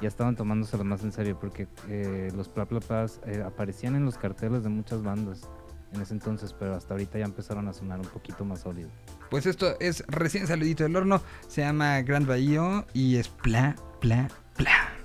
ya 0.00 0.08
estaban 0.08 0.36
tomándoselo 0.36 0.84
más 0.84 1.02
en 1.02 1.12
serio, 1.12 1.38
porque 1.40 1.68
eh, 1.88 2.30
los 2.34 2.48
Pla 2.48 2.66
Pla 2.66 2.80
Plas, 2.80 3.20
eh, 3.26 3.42
aparecían 3.44 3.94
en 3.96 4.04
los 4.04 4.18
carteles 4.18 4.62
de 4.62 4.68
muchas 4.68 5.02
bandas 5.02 5.48
en 5.92 6.00
ese 6.00 6.14
entonces, 6.14 6.52
pero 6.52 6.74
hasta 6.74 6.94
ahorita 6.94 7.18
ya 7.18 7.24
empezaron 7.24 7.68
a 7.68 7.72
sonar 7.72 8.00
un 8.00 8.06
poquito 8.06 8.44
más 8.44 8.60
sólido. 8.60 8.90
Pues 9.30 9.46
esto 9.46 9.76
es 9.80 10.04
recién 10.08 10.46
salidito 10.46 10.84
del 10.84 10.96
horno. 10.96 11.20
Se 11.48 11.62
llama 11.62 12.00
Grand 12.02 12.26
Bahío 12.26 12.86
y 12.92 13.16
es 13.16 13.28
pla, 13.28 13.76
pla, 14.00 14.28
pla. 14.56 14.95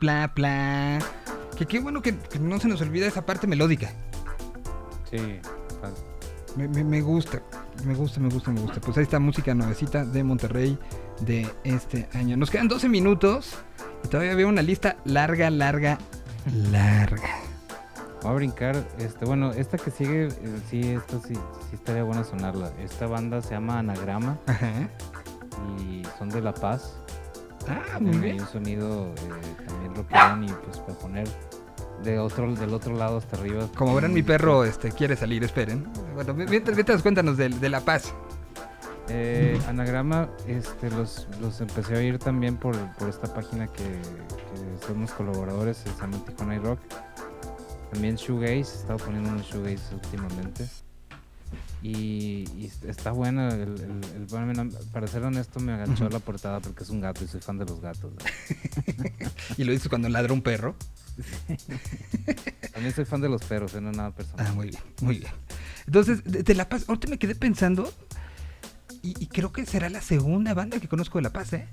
Bla, 0.00 0.32
bla. 0.34 0.98
Que 1.56 1.66
qué 1.66 1.78
bueno 1.80 2.00
que, 2.02 2.16
que 2.16 2.38
no 2.38 2.58
se 2.58 2.68
nos 2.68 2.80
olvida 2.80 3.06
esa 3.06 3.24
parte 3.26 3.46
melódica. 3.46 3.90
Sí. 5.10 5.40
Me, 6.56 6.66
me- 6.68 6.84
me 6.84 7.00
gusta, 7.00 7.40
me 7.84 7.94
gusta, 7.94 8.18
me 8.20 8.28
gusta, 8.28 8.50
me 8.50 8.60
gusta. 8.60 8.80
Pues 8.80 8.96
ahí 8.96 9.04
está 9.04 9.18
música 9.20 9.54
nuevecita 9.54 10.04
de 10.04 10.24
Monterrey 10.24 10.78
de 11.20 11.48
este 11.64 12.08
año. 12.14 12.36
Nos 12.36 12.50
quedan 12.50 12.66
12 12.68 12.88
minutos 12.88 13.54
y 14.04 14.08
todavía 14.08 14.34
veo 14.34 14.48
una 14.48 14.62
lista 14.62 14.96
larga, 15.04 15.50
larga, 15.50 15.98
larga. 16.70 17.22
Voy 18.22 18.32
a 18.32 18.34
brincar, 18.34 18.84
este, 18.98 19.24
bueno, 19.24 19.52
esta 19.52 19.78
que 19.78 19.90
sigue, 19.90 20.26
eh, 20.26 20.60
sí, 20.68 20.80
esta 20.90 21.18
sí, 21.20 21.34
sí 21.34 21.74
estaría 21.74 22.02
buena 22.02 22.24
sonarla. 22.24 22.70
Esta 22.78 23.06
banda 23.06 23.40
se 23.42 23.50
llama 23.54 23.78
Anagrama 23.78 24.38
Ajá. 24.46 24.88
y 25.78 26.02
son 26.18 26.28
de 26.30 26.40
La 26.42 26.52
Paz. 26.52 26.96
Ah, 27.68 27.98
muy 28.00 28.16
bien. 28.18 28.40
un 28.40 28.46
sonido 28.48 29.12
eh, 29.16 29.64
también 29.66 29.94
rockerón 29.94 30.44
y 30.44 30.48
pues 30.64 30.78
para 30.78 30.98
poner 30.98 31.28
de 32.02 32.18
otro, 32.18 32.54
del 32.54 32.72
otro 32.72 32.94
lado 32.96 33.18
hasta 33.18 33.36
arriba. 33.36 33.68
Como 33.76 33.94
verán, 33.94 34.12
mi 34.14 34.22
Mm, 34.22 34.26
perro 34.26 34.64
este, 34.64 34.90
quiere 34.90 35.16
salir, 35.16 35.44
esperen. 35.44 35.86
Bueno, 36.14 36.32
mientras, 36.34 36.74
mientras 36.76 37.02
cuéntanos 37.02 37.36
de, 37.36 37.48
de 37.50 37.68
La 37.68 37.80
Paz. 37.80 38.12
Eh, 39.12 39.60
Anagrama, 39.68 40.28
este, 40.46 40.88
los, 40.90 41.26
los 41.40 41.60
empecé 41.60 41.94
a 41.94 41.98
oír 41.98 42.18
también 42.18 42.56
por, 42.56 42.76
por 42.94 43.08
esta 43.08 43.32
página 43.34 43.66
que, 43.66 43.82
que 43.82 44.86
somos 44.86 45.10
colaboradores, 45.12 45.78
se 45.78 45.90
llama 46.00 46.16
Tijuana 46.24 46.54
y 46.54 46.58
Rock. 46.58 46.78
También 47.92 48.14
Shoegaze, 48.14 48.54
he 48.58 48.60
estado 48.60 48.98
poniendo 48.98 49.30
unos 49.30 49.46
Shoegaze 49.46 49.94
últimamente. 49.96 50.64
Y, 51.82 52.44
y 52.58 52.70
está 52.86 53.10
buena, 53.12 53.48
el, 53.54 53.60
el- 53.62 54.00
el- 54.16 54.26
bueno, 54.28 54.68
para 54.92 55.06
ser 55.06 55.22
honesto 55.22 55.60
me 55.60 55.72
agachó 55.72 56.08
la 56.10 56.18
portada 56.18 56.60
porque 56.60 56.82
es 56.82 56.90
un 56.90 57.00
gato 57.00 57.24
y 57.24 57.28
soy 57.28 57.40
fan 57.40 57.56
de 57.58 57.64
los 57.64 57.80
gatos. 57.80 58.12
Y 59.56 59.64
lo 59.64 59.72
dices 59.72 59.88
cuando 59.88 60.08
ladra 60.08 60.32
un 60.32 60.42
perro. 60.42 60.76
También 62.72 62.94
soy 62.94 63.04
fan 63.04 63.20
de 63.20 63.28
los 63.28 63.42
perros, 63.44 63.74
eh, 63.74 63.80
no 63.80 63.92
nada 63.92 64.10
personal. 64.12 64.46
Ah, 64.48 64.52
muy 64.52 64.68
bien, 64.68 64.82
muy 65.02 65.18
bien. 65.18 65.32
Entonces, 65.86 66.22
de, 66.24 66.54
La 66.54 66.68
Paz, 66.68 66.84
ahorita 66.88 67.08
me 67.08 67.18
quedé 67.18 67.34
pensando. 67.34 67.92
Y, 69.02 69.14
y 69.22 69.26
creo 69.26 69.50
que 69.52 69.64
será 69.66 69.88
la 69.88 70.00
segunda 70.02 70.52
banda 70.54 70.78
que 70.78 70.88
conozco 70.88 71.18
de 71.18 71.22
La 71.22 71.30
Paz, 71.32 71.52
¿eh? 71.54 71.66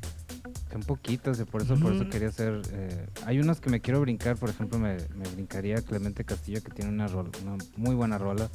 Un 0.73 0.81
poquito, 0.83 1.33
sí, 1.33 1.43
por 1.43 1.61
eso, 1.61 1.75
por 1.77 1.93
eso 1.93 2.07
quería 2.09 2.29
hacer. 2.29 2.61
eh, 2.71 3.07
hay 3.25 3.39
unas 3.39 3.59
que 3.59 3.69
me 3.69 3.79
quiero 3.81 3.99
brincar, 4.01 4.37
por 4.37 4.49
ejemplo, 4.49 4.79
me, 4.79 4.95
me 5.15 5.27
brincaría 5.33 5.81
Clemente 5.81 6.23
Castillo, 6.23 6.61
que 6.63 6.71
tiene 6.71 6.89
una, 6.91 7.07
rol- 7.07 7.31
una 7.43 7.57
muy 7.75 7.95
buena 7.95 8.17
rola. 8.17 8.49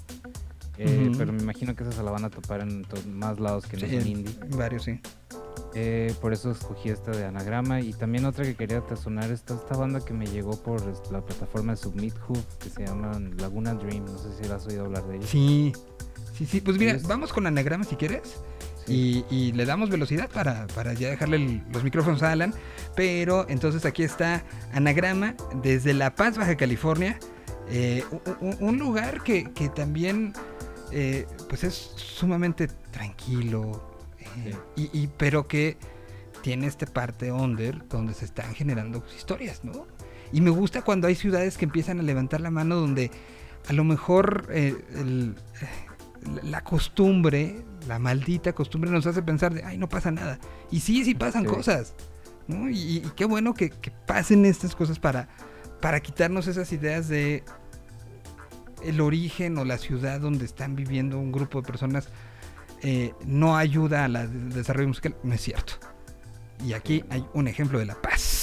Eh. 0.79 1.11
Pero 1.19 1.33
me 1.33 1.43
imagino 1.43 1.75
que 1.75 1.83
esa 1.85 1.93
se 1.93 2.03
la 2.03 2.11
van 2.11 2.25
a 2.25 2.31
topar 2.31 2.61
en 2.61 2.85
más 3.13 3.39
lados 3.41 3.67
que 3.67 3.77
no 3.77 3.87
Sí, 3.87 3.97
en- 3.97 4.07
indie. 4.07 4.35
varios, 4.57 4.85
sí. 4.85 5.01
Eh, 5.75 6.15
por 6.21 6.33
eso 6.35 6.51
escogí 6.51 6.91
esta 6.91 7.13
de 7.13 7.25
Anagrama. 7.25 7.81
Y 7.81 7.93
también 7.95 8.25
otra 8.27 8.45
que 8.45 8.55
quería 8.55 8.81
te 8.83 8.97
sonar, 8.97 9.31
esta, 9.31 9.55
esta 9.55 9.77
banda 9.77 10.05
que 10.05 10.13
me 10.13 10.27
llegó 10.27 10.61
por 10.63 10.83
la 11.13 11.21
plataforma 11.25 11.73
de 11.73 11.77
Submit 11.79 12.15
Hub, 12.29 12.45
que 12.59 12.69
se 12.69 12.85
llama 12.87 13.19
Laguna 13.39 13.75
Dream. 13.75 14.05
No 14.05 14.19
sé 14.19 14.29
si 14.41 14.49
la 14.49 14.57
has 14.57 14.67
oído 14.67 14.85
hablar 14.85 15.05
de 15.07 15.17
ella. 15.17 15.27
Sí, 15.27 15.73
sí, 16.37 16.45
sí. 16.47 16.61
Pues 16.61 16.77
mira, 16.79 16.93
Ellos- 16.93 17.07
vamos 17.09 17.33
con 17.33 17.47
anagrama 17.47 17.85
si 17.85 17.97
quieres. 17.97 18.21
Sí. 18.87 19.25
Y, 19.31 19.35
y 19.35 19.53
le 19.53 19.65
damos 19.65 19.89
velocidad 19.91 20.29
para, 20.29 20.67
para 20.75 20.93
ya 20.93 21.09
dejarle 21.11 21.37
el- 21.37 21.63
los 21.73 21.85
micrófonos 21.85 22.23
a 22.23 22.33
Alan. 22.33 22.53
Pero 22.97 23.47
entonces 23.49 23.87
aquí 23.87 24.03
está 24.03 24.43
Anagrama 24.73 25.37
desde 25.63 25.95
La 25.95 26.15
Paz, 26.15 26.37
Baja 26.37 26.57
California. 26.57 27.19
eh, 27.71 28.05
u- 28.11 28.45
u- 28.47 28.57
un 28.69 28.79
lugar 28.79 29.23
que, 29.23 29.45
que 29.53 29.69
también 29.71 30.33
eh, 30.93 31.27
pues 31.49 31.65
es 31.65 31.75
sumamente 31.97 32.69
tranquilo. 32.91 33.91
eh, 34.45 34.55
y, 34.77 34.91
y- 35.03 35.09
pero 35.19 35.47
que 35.49 35.77
tiene 36.43 36.67
esta 36.67 36.87
parte 36.87 37.31
under 37.33 37.87
donde 37.89 38.15
se 38.15 38.25
están 38.25 38.55
generando 38.55 39.05
historias, 39.17 39.65
¿no? 39.65 39.87
Y 40.33 40.41
me 40.41 40.51
gusta 40.51 40.83
cuando 40.83 41.07
hay 41.09 41.15
ciudades 41.15 41.59
que 41.59 41.65
empiezan 41.65 41.99
a 42.01 42.03
levantar 42.03 42.41
la 42.41 42.51
mano 42.51 42.77
donde 42.77 43.11
a 43.69 43.73
lo 43.73 43.85
mejor 43.85 44.47
eh, 44.51 44.75
el- 44.95 45.35
la- 46.35 46.43
la 46.43 46.65
costumbre, 46.65 47.65
la 47.89 47.99
maldita 47.99 48.53
costumbre 48.53 48.91
nos 48.91 49.07
hace 49.07 49.23
pensar 49.23 49.53
de, 49.55 49.65
ay, 49.65 49.77
no 49.79 49.89
pasa 49.89 50.11
nada. 50.11 50.39
Y 50.71 50.81
sí, 50.81 51.05
sí 51.05 51.15
pasan 51.15 51.43
Sí. 51.45 51.49
cosas. 51.49 51.95
¿no? 52.49 52.69
Y, 52.71 52.75
y 52.99 53.01
qué 53.17 53.25
bueno 53.25 53.55
que, 53.55 53.71
que 53.71 53.91
pasen 53.91 54.45
estas 54.47 54.75
cosas 54.75 54.99
para, 54.99 55.29
para 55.81 56.01
quitarnos 56.01 56.47
esas 56.49 56.73
ideas 56.73 57.07
de 57.09 57.45
el 58.85 59.01
origen 59.01 59.59
o 59.59 59.65
la 59.65 59.79
ciudad 59.79 60.21
donde 60.21 60.45
están 60.45 60.77
viviendo 60.77 61.19
un 61.19 61.33
grupo 61.33 61.61
de 61.61 61.67
personas 61.67 62.09
eh, 62.83 63.13
no 63.25 63.57
ayuda 63.57 64.05
al 64.05 64.51
desarrollo 64.51 64.89
musical. 64.89 65.17
No 65.23 65.35
es 65.35 65.41
cierto. 65.41 65.75
Y 66.65 66.73
aquí 66.73 67.05
hay 67.11 67.25
un 67.35 67.49
ejemplo 67.49 67.79
de 67.79 67.87
la 67.87 68.01
paz. 68.01 68.42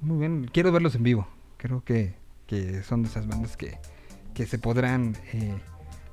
Muy 0.00 0.18
bien. 0.18 0.50
Quiero 0.52 0.72
verlos 0.72 0.94
en 0.94 1.02
vivo. 1.02 1.28
Creo 1.56 1.82
que, 1.84 2.14
que 2.46 2.82
son 2.82 3.02
de 3.02 3.08
esas 3.08 3.26
bandas 3.26 3.56
que, 3.56 3.78
que 4.34 4.46
se 4.46 4.58
podrán 4.58 5.16
eh, 5.32 5.54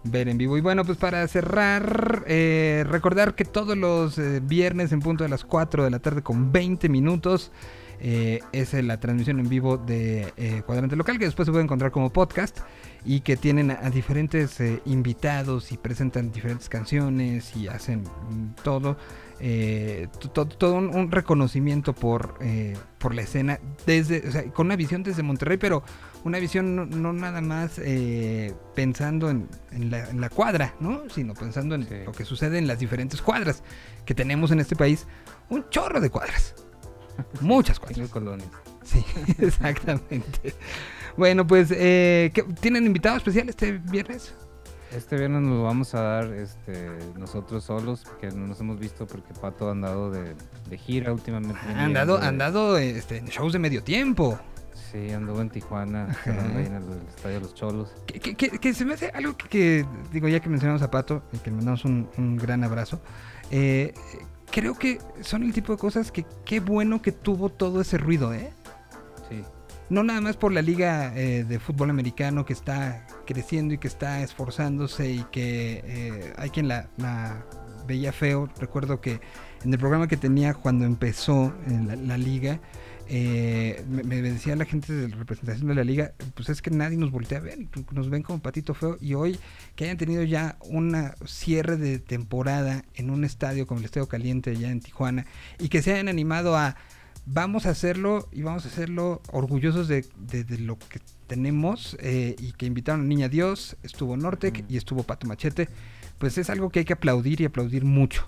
ver 0.03 0.27
en 0.29 0.37
vivo. 0.37 0.57
Y 0.57 0.61
bueno, 0.61 0.83
pues 0.83 0.97
para 0.97 1.27
cerrar, 1.27 2.23
eh, 2.27 2.83
recordar 2.87 3.35
que 3.35 3.45
todos 3.45 3.77
los 3.77 4.17
eh, 4.17 4.39
viernes 4.39 4.91
en 4.91 4.99
punto 4.99 5.23
de 5.23 5.29
las 5.29 5.45
4 5.45 5.83
de 5.83 5.91
la 5.91 5.99
tarde 5.99 6.21
con 6.21 6.51
20 6.51 6.89
minutos 6.89 7.51
es 7.97 8.73
la 8.73 8.99
transmisión 8.99 9.39
en 9.39 9.47
vivo 9.47 9.77
de 9.77 10.61
Cuadrante 10.65 10.97
Local, 10.97 11.17
que 11.17 11.25
después 11.25 11.45
se 11.45 11.51
puede 11.51 11.63
encontrar 11.63 11.91
como 11.91 12.11
podcast 12.11 12.59
y 13.05 13.21
que 13.21 13.37
tienen 13.37 13.71
a, 13.71 13.89
diferentes 13.89 14.61
invitados 14.83 15.71
y 15.71 15.77
presentan 15.77 16.29
diferentes 16.31 16.67
canciones 16.67 17.55
y 17.55 17.67
hacen 17.67 18.01
mm, 18.01 18.61
todo. 18.63 18.97
Eh, 19.39 20.07
to- 20.19 20.29
to- 20.31 20.45
todo 20.47 20.75
un, 20.75 20.95
un 20.95 21.11
reconocimiento 21.11 21.93
por, 21.93 22.35
eh, 22.41 22.75
por 22.97 23.13
la 23.13 23.21
escena 23.23 23.59
desde 23.85 24.27
o 24.27 24.31
sea, 24.31 24.43
con 24.51 24.67
una 24.67 24.75
visión 24.75 25.03
desde 25.03 25.23
Monterrey 25.23 25.57
pero 25.57 25.83
una 26.23 26.39
visión 26.39 26.75
no, 26.75 26.85
no 26.85 27.11
nada 27.13 27.41
más 27.41 27.79
eh, 27.83 28.53
pensando 28.75 29.29
en, 29.29 29.47
en 29.71 29.91
la, 29.91 30.09
en 30.09 30.21
la 30.21 30.29
cuadra 30.29 30.73
no 30.79 31.03
sino 31.09 31.33
pensando 31.33 31.75
en 31.75 31.83
Sí. 31.87 31.95
lo 32.05 32.11
que 32.13 32.23
sucede 32.25 32.57
en 32.57 32.67
las 32.67 32.79
diferentes 32.79 33.21
cuadras 33.21 33.61
que 34.05 34.15
tenemos 34.15 34.51
en 34.51 34.59
este 34.61 34.75
país 34.75 35.05
un 35.49 35.69
chorro 35.69 35.99
de 35.99 36.09
cuadras 36.09 36.55
muchas 37.41 37.79
cuadras 37.79 38.09
colonias. 38.09 38.49
Sí, 38.83 39.03
exactamente. 39.39 40.53
Bueno, 41.17 41.47
pues, 41.47 41.69
eh, 41.71 42.29
¿qué- 42.33 42.43
¿tienen 42.43 42.85
invitado 42.85 43.17
especial 43.17 43.47
este 43.49 43.71
viernes? 43.73 44.33
Este 44.95 45.17
viernes 45.17 45.41
nos 45.41 45.51
lo 45.57 45.63
vamos 45.63 45.93
a 45.93 46.01
dar 46.01 46.34
este, 46.34 46.89
nosotros 47.17 47.63
solos, 47.65 48.03
porque 48.05 48.30
no 48.31 48.47
nos 48.47 48.59
hemos 48.61 48.80
visto 48.80 49.05
porque 49.05 49.34
Pato 49.39 49.67
ha 49.67 49.72
andado 49.72 50.09
de, 50.11 50.35
de 50.69 50.77
gira 50.77 51.11
últimamente. 51.11 51.59
viene 51.65 51.81
Han 51.81 51.93
dado, 51.93 52.17
llegando 52.17 52.22
de- 52.22 52.27
han 52.27 52.38
dado 52.38 52.77
este, 52.77 53.17
en 53.17 53.26
shows 53.26 53.53
de 53.53 53.59
medio 53.59 53.84
tiempo. 53.84 54.39
Sí, 54.91 55.11
anduvo 55.11 55.41
en 55.41 55.49
Tijuana, 55.49 56.07
ahí 56.26 56.65
en 56.67 56.76
el 56.76 56.84
Estadio 57.09 57.41
Los 57.41 57.53
Cholos. 57.53 57.93
Que, 58.05 58.19
que- 58.19 58.35
que- 58.35 58.49
que 58.59 58.73
se 58.73 58.85
me 58.85 58.93
hace 58.93 59.09
algo 59.09 59.35
que, 59.35 59.47
que, 59.49 59.85
digo, 60.13 60.27
ya 60.30 60.39
que 60.39 60.47
mencionamos 60.49 60.81
a 60.81 60.89
Pato 60.89 61.23
y 61.34 61.38
que 61.39 61.49
le 61.49 61.57
mandamos 61.57 61.84
un, 61.84 62.07
un 62.17 62.38
gran 62.38 62.63
abrazo, 62.63 63.01
eh, 63.51 63.93
creo 64.51 64.76
que 64.76 64.99
son 65.22 65.43
el 65.43 65.51
tipo 65.51 65.73
de 65.73 65.77
cosas 65.77 66.11
que 66.11 66.26
qué 66.45 66.59
bueno 66.61 67.01
que 67.01 67.11
tuvo 67.11 67.49
todo 67.49 67.81
ese 67.81 67.97
ruido, 67.97 68.34
¿eh? 68.34 68.53
No 69.89 70.03
nada 70.03 70.19
más 70.19 70.35
por 70.35 70.51
la 70.51 70.63
liga 70.63 71.15
eh, 71.15 71.43
de 71.43 71.59
fútbol 71.59 71.91
americano 71.91 72.43
que 72.43 72.53
está 72.53 73.05
creciendo 73.27 73.75
y 73.75 73.77
que 73.77 73.87
está 73.87 74.21
esforzándose 74.21 75.11
y 75.11 75.23
que 75.31 75.83
eh, 75.85 76.33
hay 76.37 76.49
quien 76.49 76.67
la, 76.67 76.89
la 76.97 77.45
veía 77.87 78.11
feo. 78.11 78.49
Recuerdo 78.59 78.99
que 78.99 79.19
en 79.63 79.71
el 79.71 79.79
programa 79.79 80.07
que 80.07 80.17
tenía 80.17 80.55
cuando 80.55 80.85
empezó 80.85 81.53
la, 81.67 81.95
la 81.95 82.17
liga, 82.17 82.59
eh, 83.07 83.85
me, 83.87 84.03
me 84.03 84.21
decía 84.23 84.55
la 84.55 84.65
gente 84.65 84.91
de 84.91 85.09
la 85.09 85.17
representación 85.17 85.67
de 85.67 85.75
la 85.75 85.83
liga, 85.83 86.13
pues 86.33 86.49
es 86.49 86.63
que 86.63 86.71
nadie 86.71 86.97
nos 86.97 87.11
voltea 87.11 87.37
a 87.37 87.41
ver, 87.41 87.59
nos 87.91 88.09
ven 88.09 88.23
como 88.23 88.39
patito 88.39 88.73
feo. 88.73 88.97
Y 88.99 89.13
hoy 89.13 89.39
que 89.75 89.83
hayan 89.83 89.97
tenido 89.97 90.23
ya 90.23 90.57
una 90.61 91.13
cierre 91.25 91.77
de 91.77 91.99
temporada 91.99 92.85
en 92.95 93.11
un 93.11 93.23
estadio 93.23 93.67
como 93.67 93.79
el 93.79 93.85
Estadio 93.85 94.07
Caliente 94.07 94.55
ya 94.55 94.71
en 94.71 94.79
Tijuana 94.79 95.27
y 95.59 95.69
que 95.69 95.83
se 95.83 95.93
hayan 95.93 96.07
animado 96.07 96.57
a 96.57 96.75
vamos 97.26 97.65
a 97.65 97.69
hacerlo 97.72 98.27
y 98.31 98.41
vamos 98.43 98.65
a 98.65 98.68
hacerlo 98.68 99.22
orgullosos 99.31 99.88
de, 99.88 100.06
de- 100.18 100.43
de 100.43 100.57
lo 100.60 100.77
que 100.77 100.99
tenemos 101.27 101.97
eh, 101.99 102.35
y 102.39 102.52
que 102.53 102.65
invitaron 102.68 103.02
a 103.02 103.03
Niña 103.06 103.30
Dios, 103.30 103.77
estuvo 103.84 104.15
Nortec 104.15 104.64
y 104.69 104.77
estuvo 104.77 105.03
Pato 105.03 105.26
Machete, 105.27 105.68
pues 106.19 106.38
es 106.38 106.49
algo 106.49 106.69
que 106.69 106.80
hay 106.80 106.85
que 106.85 106.93
aplaudir 106.93 107.41
y 107.41 107.45
aplaudir 107.45 107.84
mucho. 107.84 108.27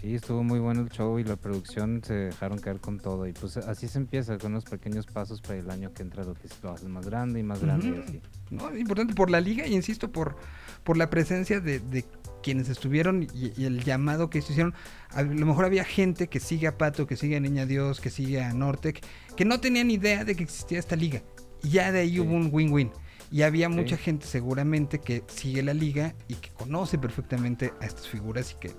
sí, 0.00 0.14
estuvo 0.14 0.42
muy 0.42 0.58
bueno 0.58 0.80
el 0.80 0.88
show 0.88 1.18
y 1.18 1.24
la 1.24 1.36
producción 1.36 2.02
se 2.04 2.14
dejaron 2.14 2.58
caer 2.58 2.80
con 2.80 2.98
todo. 2.98 3.26
Y 3.28 3.32
pues 3.34 3.56
así 3.58 3.86
se 3.86 3.98
empieza, 3.98 4.36
con 4.38 4.52
unos 4.52 4.64
pequeños 4.64 5.06
pasos 5.06 5.40
para 5.40 5.58
el 5.58 5.70
año 5.70 5.92
que 5.92 6.02
entra 6.02 6.24
lo 6.24 6.34
que 6.34 6.48
lo 6.62 6.72
hacen 6.72 6.90
más 6.90 7.06
grande 7.06 7.38
y 7.38 7.42
más 7.44 7.60
grande 7.62 7.88
y 7.88 8.02
así. 8.08 8.20
¿no? 8.50 8.70
Es 8.70 8.80
importante 8.80 9.14
por 9.14 9.30
la 9.30 9.40
liga 9.40 9.64
y 9.66 9.74
insisto 9.74 10.10
por, 10.10 10.36
por 10.82 10.96
la 10.96 11.08
presencia 11.10 11.60
de, 11.60 11.78
de 11.80 12.04
quienes 12.42 12.68
estuvieron 12.68 13.22
y, 13.22 13.52
y 13.56 13.64
el 13.64 13.82
llamado 13.84 14.28
que 14.30 14.42
se 14.42 14.52
hicieron. 14.52 14.74
A 15.10 15.22
lo 15.22 15.46
mejor 15.46 15.64
había 15.64 15.84
gente 15.84 16.28
que 16.28 16.40
sigue 16.40 16.66
a 16.66 16.76
Pato, 16.76 17.06
que 17.06 17.16
sigue 17.16 17.36
a 17.36 17.40
Niña 17.40 17.64
Dios, 17.66 18.00
que 18.00 18.10
sigue 18.10 18.42
a 18.42 18.52
Nortec, 18.52 19.04
que 19.36 19.44
no 19.44 19.60
tenían 19.60 19.90
idea 19.90 20.24
de 20.24 20.34
que 20.36 20.42
existía 20.42 20.78
esta 20.78 20.96
liga. 20.96 21.22
Y 21.62 21.70
ya 21.70 21.92
de 21.92 22.00
ahí 22.00 22.12
Sí. 22.14 22.20
hubo 22.20 22.34
un 22.34 22.48
win-win. 22.52 22.90
Y 23.30 23.42
había 23.42 23.68
Sí. 23.68 23.74
mucha 23.74 23.96
gente 23.96 24.26
seguramente 24.26 24.98
que 24.98 25.24
sigue 25.28 25.62
la 25.62 25.72
liga 25.72 26.14
y 26.28 26.34
que 26.34 26.50
conoce 26.50 26.98
perfectamente 26.98 27.72
a 27.80 27.86
estas 27.86 28.06
figuras 28.08 28.52
y 28.52 28.56
que, 28.56 28.74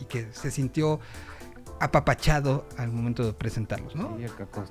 y 0.00 0.04
que 0.04 0.26
se 0.32 0.50
sintió 0.50 1.00
apapachado 1.80 2.66
al 2.78 2.90
momento 2.92 3.24
de 3.24 3.32
presentarlos, 3.32 3.94
¿no? 3.94 4.16
Sí, 4.18 4.24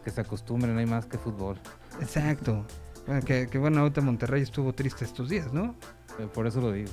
que 0.03 0.11
se 0.11 0.21
acostumbren, 0.21 0.73
no 0.73 0.79
hay 0.79 0.85
más 0.85 1.05
que 1.05 1.17
fútbol. 1.17 1.59
Exacto. 2.01 2.65
Bueno, 3.07 3.21
que, 3.21 3.47
que 3.47 3.57
bueno, 3.57 3.81
ahorita 3.81 4.01
Monterrey 4.01 4.41
estuvo 4.41 4.73
triste 4.73 5.05
estos 5.05 5.29
días, 5.29 5.53
¿no? 5.53 5.75
Eh, 6.19 6.27
Por 6.33 6.47
eso 6.47 6.59
lo 6.61 6.71
digo. 6.71 6.89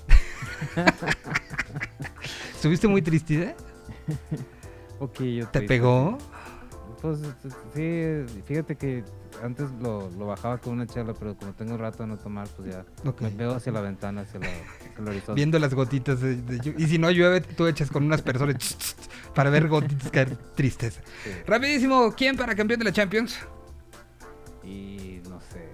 ¿Estuviste 2.54 2.88
muy 2.88 3.02
triste? 3.02 3.42
eh? 3.42 3.54
Ok, 4.98 5.20
yo 5.20 5.46
¿Te 5.46 5.58
triste. 5.60 5.66
pegó? 5.68 6.18
Pues 7.00 7.18
sí, 7.74 8.42
fíjate 8.44 8.76
que 8.76 9.02
antes 9.42 9.68
lo, 9.80 10.08
lo 10.10 10.26
bajaba 10.26 10.58
con 10.58 10.74
una 10.74 10.86
chela, 10.86 11.14
pero 11.14 11.36
como 11.36 11.52
tengo 11.52 11.76
rato 11.76 12.04
de 12.04 12.10
no 12.10 12.16
tomar, 12.16 12.46
pues 12.56 12.70
ya 12.72 12.84
me 13.20 13.30
veo 13.30 13.56
hacia 13.56 13.72
la 13.72 13.80
ventana, 13.80 14.20
hacia, 14.20 14.38
la, 14.38 14.46
hacia 14.46 14.98
el 14.98 15.08
horizonte. 15.08 15.32
Viendo 15.34 15.58
las 15.58 15.74
gotitas 15.74 16.20
de, 16.20 16.74
Y 16.78 16.86
si 16.86 16.98
no 16.98 17.10
llueve, 17.10 17.40
tú 17.40 17.66
echas 17.66 17.90
con 17.90 18.04
unas 18.04 18.22
personas 18.22 18.94
para 19.34 19.50
ver 19.50 19.66
gotitas 19.66 20.12
caer 20.12 20.36
tristeza. 20.54 21.00
Sí. 21.24 21.30
Rapidísimo, 21.44 22.12
¿quién 22.16 22.36
para 22.36 22.54
campeón 22.54 22.78
de 22.78 22.84
la 22.84 22.92
Champions? 22.92 23.36
Y 24.62 25.20
no 25.28 25.40
sé, 25.40 25.71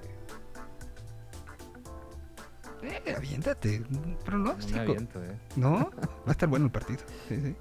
Eh, 3.11 3.15
aviéntate. 3.17 3.83
Un 3.91 4.11
me 4.11 4.17
pronóstico. 4.25 4.81
aviento, 4.81 5.25
¿eh? 5.25 5.37
¿No? 5.57 5.91
Va 6.27 6.29
a 6.29 6.31
estar 6.33 6.49
bueno 6.49 6.67
el 6.67 6.73
partido. 6.73 7.01
Sí, 7.29 7.37
sí. 7.41 7.57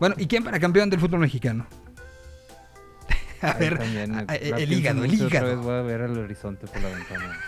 Bueno, 0.00 0.14
¿y 0.18 0.26
quién 0.26 0.44
para 0.44 0.58
campeón 0.60 0.90
del 0.90 1.00
fútbol 1.00 1.20
mexicano? 1.20 1.66
A 3.42 3.52
Ahí 3.52 3.60
ver, 3.60 3.78
también, 3.78 4.14
a- 4.14 4.24
a- 4.28 4.36
el 4.36 4.72
hígado, 4.72 5.04
el 5.04 5.12
otra 5.14 5.26
hígado. 5.26 5.46
vez 5.48 5.58
voy 5.58 5.74
a 5.74 5.82
ver 5.82 6.00
el 6.02 6.18
horizonte 6.18 6.66
por 6.66 6.80
la 6.80 6.88
ventana. 6.88 7.40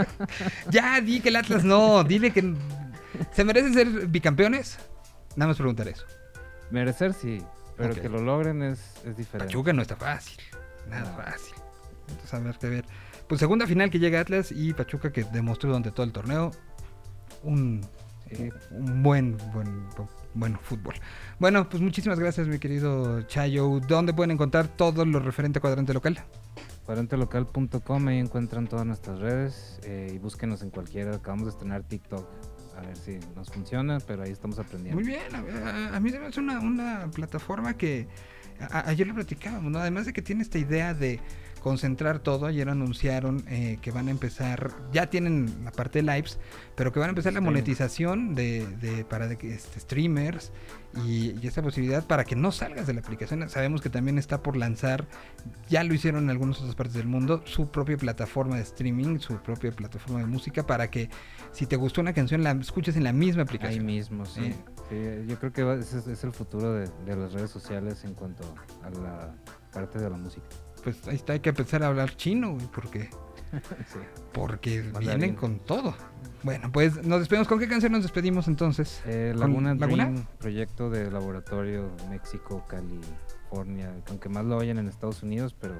Ya, 0.70 1.00
di 1.00 1.20
que 1.20 1.28
el 1.28 1.36
Atlas 1.36 1.62
no. 1.64 2.02
Dile 2.04 2.32
que. 2.32 2.54
¿Se 3.32 3.44
merecen 3.44 3.74
ser 3.74 3.86
bicampeones? 4.08 4.78
Nada 5.36 5.48
más 5.48 5.56
preguntar 5.56 5.86
eso. 5.88 6.04
Merecer 6.70 7.12
sí, 7.12 7.42
pero 7.76 7.94
que 7.94 8.08
lo 8.08 8.20
logren 8.20 8.62
es, 8.62 8.80
es 9.04 9.16
diferente. 9.16 9.46
Pachuca 9.52 9.72
no 9.72 9.82
está 9.82 9.94
fácil. 9.96 10.38
Nada 10.88 11.10
No. 11.10 11.16
fácil. 11.16 11.54
Entonces, 12.08 12.34
a 12.34 12.38
ver 12.40 12.58
qué 12.58 12.68
ver. 12.68 12.84
Pues 13.30 13.38
segunda 13.38 13.64
final 13.66 13.90
que 13.90 13.98
llega 14.00 14.18
Atlas 14.20 14.50
y 14.52 14.74
Pachuca 14.74 15.12
que 15.12 15.22
demostró 15.22 15.70
durante 15.70 15.92
todo 15.92 16.04
el 16.04 16.10
torneo 16.12 16.50
un, 17.44 17.80
Sí. 18.28 18.50
un 18.72 19.02
buen, 19.04 19.36
buen, 19.52 19.88
bu- 19.90 20.08
buen 20.34 20.58
fútbol. 20.58 20.94
Bueno, 21.38 21.68
pues 21.68 21.80
muchísimas 21.82 22.18
gracias, 22.18 22.48
mi 22.48 22.58
querido 22.58 23.22
Chayo. 23.22 23.80
¿Dónde 23.80 24.12
pueden 24.12 24.32
encontrar 24.32 24.66
todo 24.68 25.04
lo 25.04 25.20
referente 25.20 25.58
a 25.58 25.60
cuadrante 25.62 25.94
local? 25.94 26.18
Cuadrantelocal.com, 26.86 28.08
ahí 28.08 28.18
encuentran 28.18 28.66
todas 28.66 28.84
nuestras 28.84 29.20
redes 29.20 29.78
eh, 29.84 30.10
y 30.14 30.18
búsquenos 30.18 30.62
en 30.62 30.70
cualquiera. 30.70 31.14
Acabamos 31.14 31.46
de 31.46 31.50
estrenar 31.52 31.84
TikTok, 31.84 32.26
a 32.76 32.80
ver 32.82 32.96
si 32.96 33.18
nos 33.36 33.48
funciona, 33.48 33.98
pero 34.00 34.24
ahí 34.24 34.32
estamos 34.32 34.58
aprendiendo. 34.58 35.00
Muy 35.00 35.08
bien, 35.08 35.22
a, 35.34 35.92
a- 35.92 35.96
a 35.96 36.00
mí 36.00 36.10
se 36.10 36.18
me 36.18 36.26
hace 36.26 36.40
una, 36.40 36.58
una 36.58 37.08
plataforma 37.14 37.76
que 37.76 38.08
a- 38.60 38.88
ayer 38.88 39.06
lo 39.06 39.14
platicábamos, 39.14 39.70
¿no? 39.72 39.78
Además 39.78 40.06
de 40.06 40.12
que 40.12 40.20
tiene 40.22 40.42
esta 40.42 40.58
idea 40.58 40.94
de 40.94 41.20
concentrar 41.60 42.18
todo, 42.18 42.46
ayer 42.46 42.68
anunciaron 42.68 43.44
eh, 43.48 43.78
que 43.80 43.90
van 43.90 44.08
a 44.08 44.10
empezar, 44.10 44.70
ya 44.92 45.08
tienen 45.08 45.64
la 45.64 45.70
parte 45.72 46.02
de 46.02 46.12
lives, 46.14 46.38
pero 46.74 46.92
que 46.92 46.98
van 46.98 47.08
a 47.08 47.10
empezar 47.10 47.32
la 47.32 47.40
monetización 47.40 48.34
de, 48.34 48.66
de- 48.78 49.04
para 49.04 49.28
de, 49.28 49.34
este, 49.54 49.78
streamers 49.80 50.52
y, 51.04 51.38
y 51.40 51.46
esta 51.46 51.62
posibilidad 51.62 52.04
para 52.06 52.24
que 52.24 52.34
no 52.34 52.50
salgas 52.50 52.86
de 52.86 52.94
la 52.94 53.00
aplicación. 53.00 53.48
Sabemos 53.48 53.80
que 53.82 53.90
también 53.90 54.18
está 54.18 54.42
por 54.42 54.56
lanzar, 54.56 55.06
ya 55.68 55.84
lo 55.84 55.94
hicieron 55.94 56.24
en 56.24 56.30
algunas 56.30 56.58
otras 56.60 56.74
partes 56.74 56.94
del 56.94 57.06
mundo, 57.06 57.42
su 57.44 57.70
propia 57.70 57.96
plataforma 57.96 58.56
de 58.56 58.62
streaming, 58.62 59.18
su 59.20 59.36
propia 59.36 59.70
plataforma 59.70 60.20
de 60.20 60.26
música 60.26 60.66
para 60.66 60.90
que 60.90 61.10
si 61.52 61.66
te 61.66 61.76
gustó 61.76 62.00
una 62.00 62.12
canción 62.12 62.42
la 62.42 62.52
escuches 62.52 62.96
en 62.96 63.04
la 63.04 63.12
misma 63.12 63.42
Ahí 63.42 63.46
aplicación. 63.46 63.86
mismo, 63.86 64.24
sí. 64.26 64.40
Eh. 64.46 64.54
Sí, 64.88 65.28
yo 65.28 65.38
creo 65.38 65.52
que 65.52 65.62
va- 65.62 65.74
ese 65.76 65.98
es, 65.98 66.06
es 66.08 66.24
el 66.24 66.32
futuro 66.32 66.72
de, 66.72 66.88
de 67.06 67.14
las 67.16 67.32
redes 67.32 67.50
sociales 67.50 68.02
en 68.04 68.14
cuanto 68.14 68.42
a 68.82 68.90
la 68.90 69.32
parte 69.72 70.00
de 70.00 70.10
la 70.10 70.16
música. 70.16 70.46
Pues 70.82 71.06
ahí 71.08 71.16
está, 71.16 71.32
hay 71.34 71.40
que 71.40 71.50
empezar 71.50 71.82
a 71.82 71.88
hablar 71.88 72.16
chino, 72.16 72.52
güey, 72.54 72.66
porque, 72.74 73.00
Sí. 73.92 73.98
porque 74.32 74.82
Mandarín. 74.84 75.08
vienen 75.08 75.34
con 75.34 75.58
todo. 75.60 75.94
Bueno, 76.42 76.70
pues 76.72 77.04
nos 77.06 77.18
despedimos. 77.20 77.46
¿Con 77.48 77.58
qué 77.58 77.68
canción 77.68 77.92
nos 77.92 78.02
despedimos 78.02 78.48
entonces? 78.48 79.02
Eh, 79.06 79.30
¿Con 79.32 79.40
Laguna 79.40 79.74
Laguna? 79.74 80.04
Dream, 80.06 80.26
proyecto 80.38 80.88
de 80.88 81.10
laboratorio 81.10 81.90
México, 82.08 82.64
California, 82.66 83.92
aunque 84.08 84.28
más 84.30 84.44
lo 84.46 84.56
oyen 84.56 84.78
en 84.78 84.88
Estados 84.88 85.22
Unidos, 85.22 85.54
pero 85.60 85.74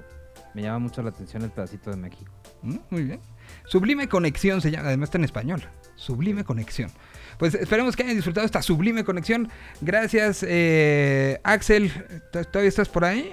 me 0.54 0.62
llama 0.62 0.80
mucho 0.80 1.02
la 1.02 1.10
atención 1.10 1.42
el 1.44 1.50
pedacito 1.50 1.90
de 1.90 1.96
México. 1.96 2.30
Mm, 2.62 2.76
Muy 2.90 3.04
bien. 3.04 3.20
Sublime 3.66 4.08
Conexión 4.08 4.60
se 4.60 4.70
llama, 4.70 4.88
además 4.88 5.06
está 5.08 5.18
en 5.18 5.24
español. 5.24 5.62
Sublime 5.94 6.44
Conexión. 6.44 6.90
Pues 7.38 7.54
esperemos 7.54 7.96
que 7.96 8.02
hayan 8.02 8.16
disfrutado 8.16 8.44
esta 8.44 8.60
sublime 8.60 9.02
conexión. 9.02 9.48
Gracias, 9.80 10.44
eh, 10.46 11.40
Axel. 11.42 11.90
¿T- 12.32 12.44
¿Todavía 12.44 12.68
estás 12.68 12.88
por 12.90 13.04
ahí? 13.06 13.32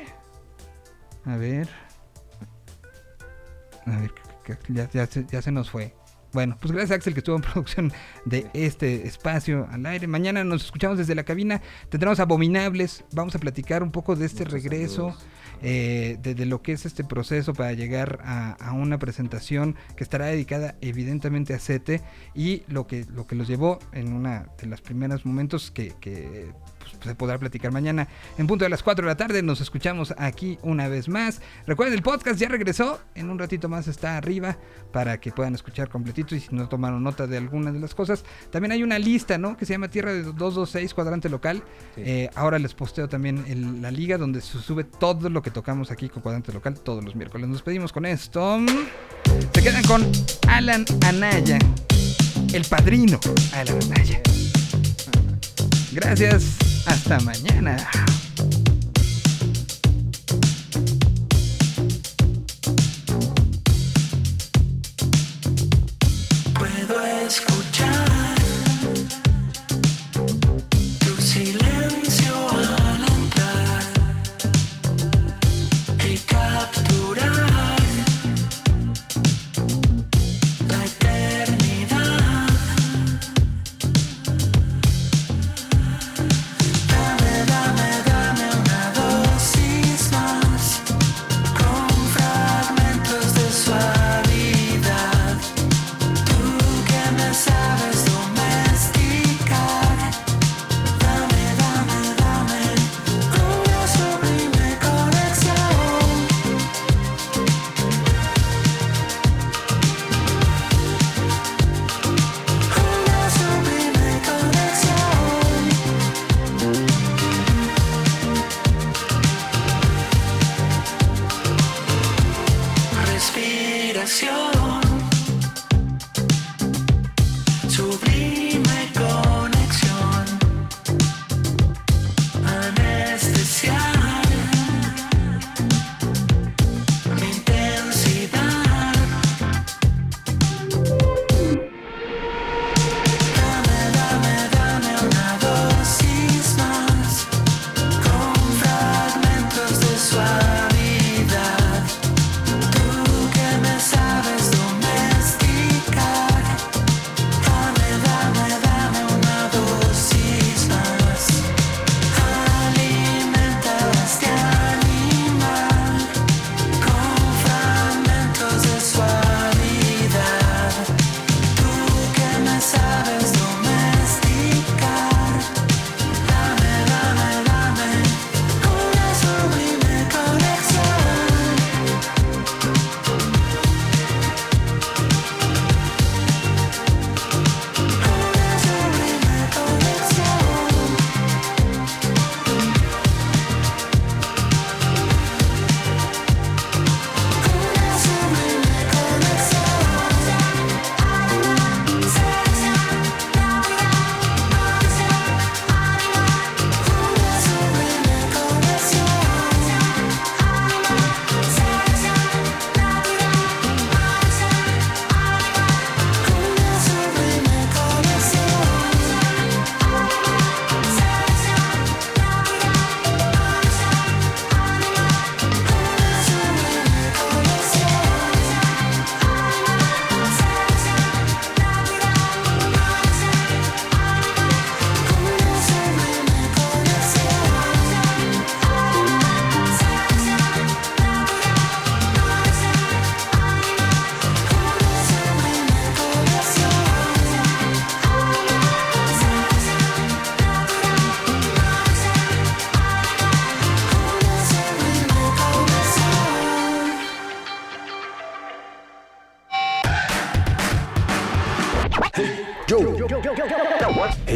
A 1.28 1.36
ver. 1.38 1.68
A 3.86 3.99
ver, 3.99 4.12
ya, 4.70 4.90
ya 4.91 5.06
se, 5.06 5.26
ya 5.30 5.41
se 5.41 5.52
nos 5.52 5.70
fue. 5.70 5.94
Bueno, 6.34 6.58
pues 6.60 6.72
gracias 6.74 6.98
Axel 6.98 7.14
que 7.14 7.20
estuvo 7.22 7.38
en 7.38 7.41
producción 7.54 7.91
de 8.26 8.49
este 8.54 9.08
espacio 9.08 9.68
al 9.72 9.86
aire. 9.86 10.08
Mañana 10.08 10.44
nos 10.44 10.66
escuchamos 10.66 10.98
desde 10.98 11.16
la 11.16 11.24
cabina. 11.24 11.62
Tendremos 11.90 12.20
abominables. 12.20 13.06
Vamos 13.14 13.36
a 13.36 13.40
platicar 13.40 13.82
un 13.84 13.91
poco 13.91 14.16
de 14.16 14.26
este 14.26 14.44
Muchos 14.44 14.54
regreso. 14.54 15.18
eh, 15.62 16.18
de, 16.22 16.36
de 16.36 16.45
lo 16.45 16.62
que 16.62 16.74
es 16.74 16.86
este 16.86 17.04
proceso 17.04 17.54
para 17.54 17.72
llegar 17.74 18.20
a, 18.24 18.52
a 18.54 18.74
una 18.74 18.99
presentación 18.99 19.76
que 19.95 20.04
estará 20.04 20.26
dedicada 20.28 20.76
evidentemente 20.82 21.54
a 21.54 21.60
Sete 21.60 22.02
y 22.36 22.64
lo 22.68 22.88
que, 22.88 23.06
lo 23.06 23.26
que 23.26 23.36
los 23.36 23.48
llevó 23.48 23.80
en 23.94 24.14
una 24.14 24.48
de 24.62 24.68
los 24.68 24.82
primeros 24.82 25.26
momentos 25.26 25.72
que, 25.72 25.94
que, 26.02 26.52
pues, 26.92 27.06
se 27.06 27.16
podrá 27.16 27.38
platicar 27.38 27.72
mañana 27.72 28.08
en 28.38 28.48
punto 28.48 28.66
de 28.66 28.70
las 28.70 28.84
4 28.84 29.06
de 29.06 29.12
la 29.12 29.18
tarde. 29.18 29.42
Nos 29.44 29.62
escuchamos 29.62 30.14
aquí 30.18 30.58
una 30.62 30.88
vez 30.88 31.08
más. 31.10 31.42
Recuerden, 31.66 31.96
el 31.96 32.04
podcast 32.04 32.40
ya 32.40 32.48
regresó. 32.50 33.00
En 33.16 33.30
un 33.30 33.40
ratito 33.40 33.70
más 33.70 33.88
está 33.88 34.18
arriba 34.18 34.58
para 34.92 35.20
que 35.20 35.32
puedan 35.32 35.56
escuchar 35.56 35.90
completito 35.90 36.36
y 36.36 36.40
si 36.40 36.56
no 36.56 36.68
tomaron 36.70 37.04
nota 37.04 37.28
de 37.28 37.38
algunas 37.38 37.74
de 37.74 37.80
las 37.80 37.94
cosas. 37.96 38.24
También 38.52 38.72
hay 38.72 38.84
una 38.84 39.00
lista, 39.00 39.38
¿no? 39.38 39.58
Que 39.58 39.66
se 39.66 39.74
llama 39.74 39.88
Tierra 39.90 40.14
de 40.14 40.24
226 40.24 40.94
Cuadrante 40.94 41.30
Local. 41.30 41.64
Sí. 41.96 42.02
Eh, 42.06 42.30
ahora 42.36 42.60
les 42.60 42.74
posteo 42.74 43.08
también 43.10 43.44
el- 43.48 43.82
la 43.82 43.92
liga 43.92 44.18
donde 44.18 44.42
se 44.42 44.60
sube 44.60 44.84
todo 44.84 45.30
lo 45.30 45.42
que 45.42 45.52
tocamos 45.52 45.92
aquí 45.92 46.10
con 46.10 46.22
Cuadrante 46.22 46.52
Local 46.54 46.80
todos 46.80 47.04
los 47.04 47.16
miércoles. 47.16 47.48
Nos 47.48 47.58
despedimos 47.58 47.92
con 47.92 48.06
esto. 48.06 48.60
Se 49.54 49.62
quedan 49.62 49.84
con 49.84 50.04
Alan 50.48 50.86
Anaya, 51.06 51.58
el 52.54 52.64
padrino 52.66 53.20
Alan 53.54 53.78
Anaya. 53.92 54.22
Gracias, 55.92 56.58
hasta 56.88 57.20
mañana. 57.20 57.78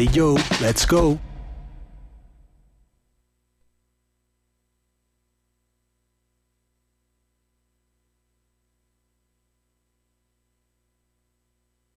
Hey 0.02 0.08
Joe, 0.08 0.36
let's 0.60 0.84
go. 0.84 1.16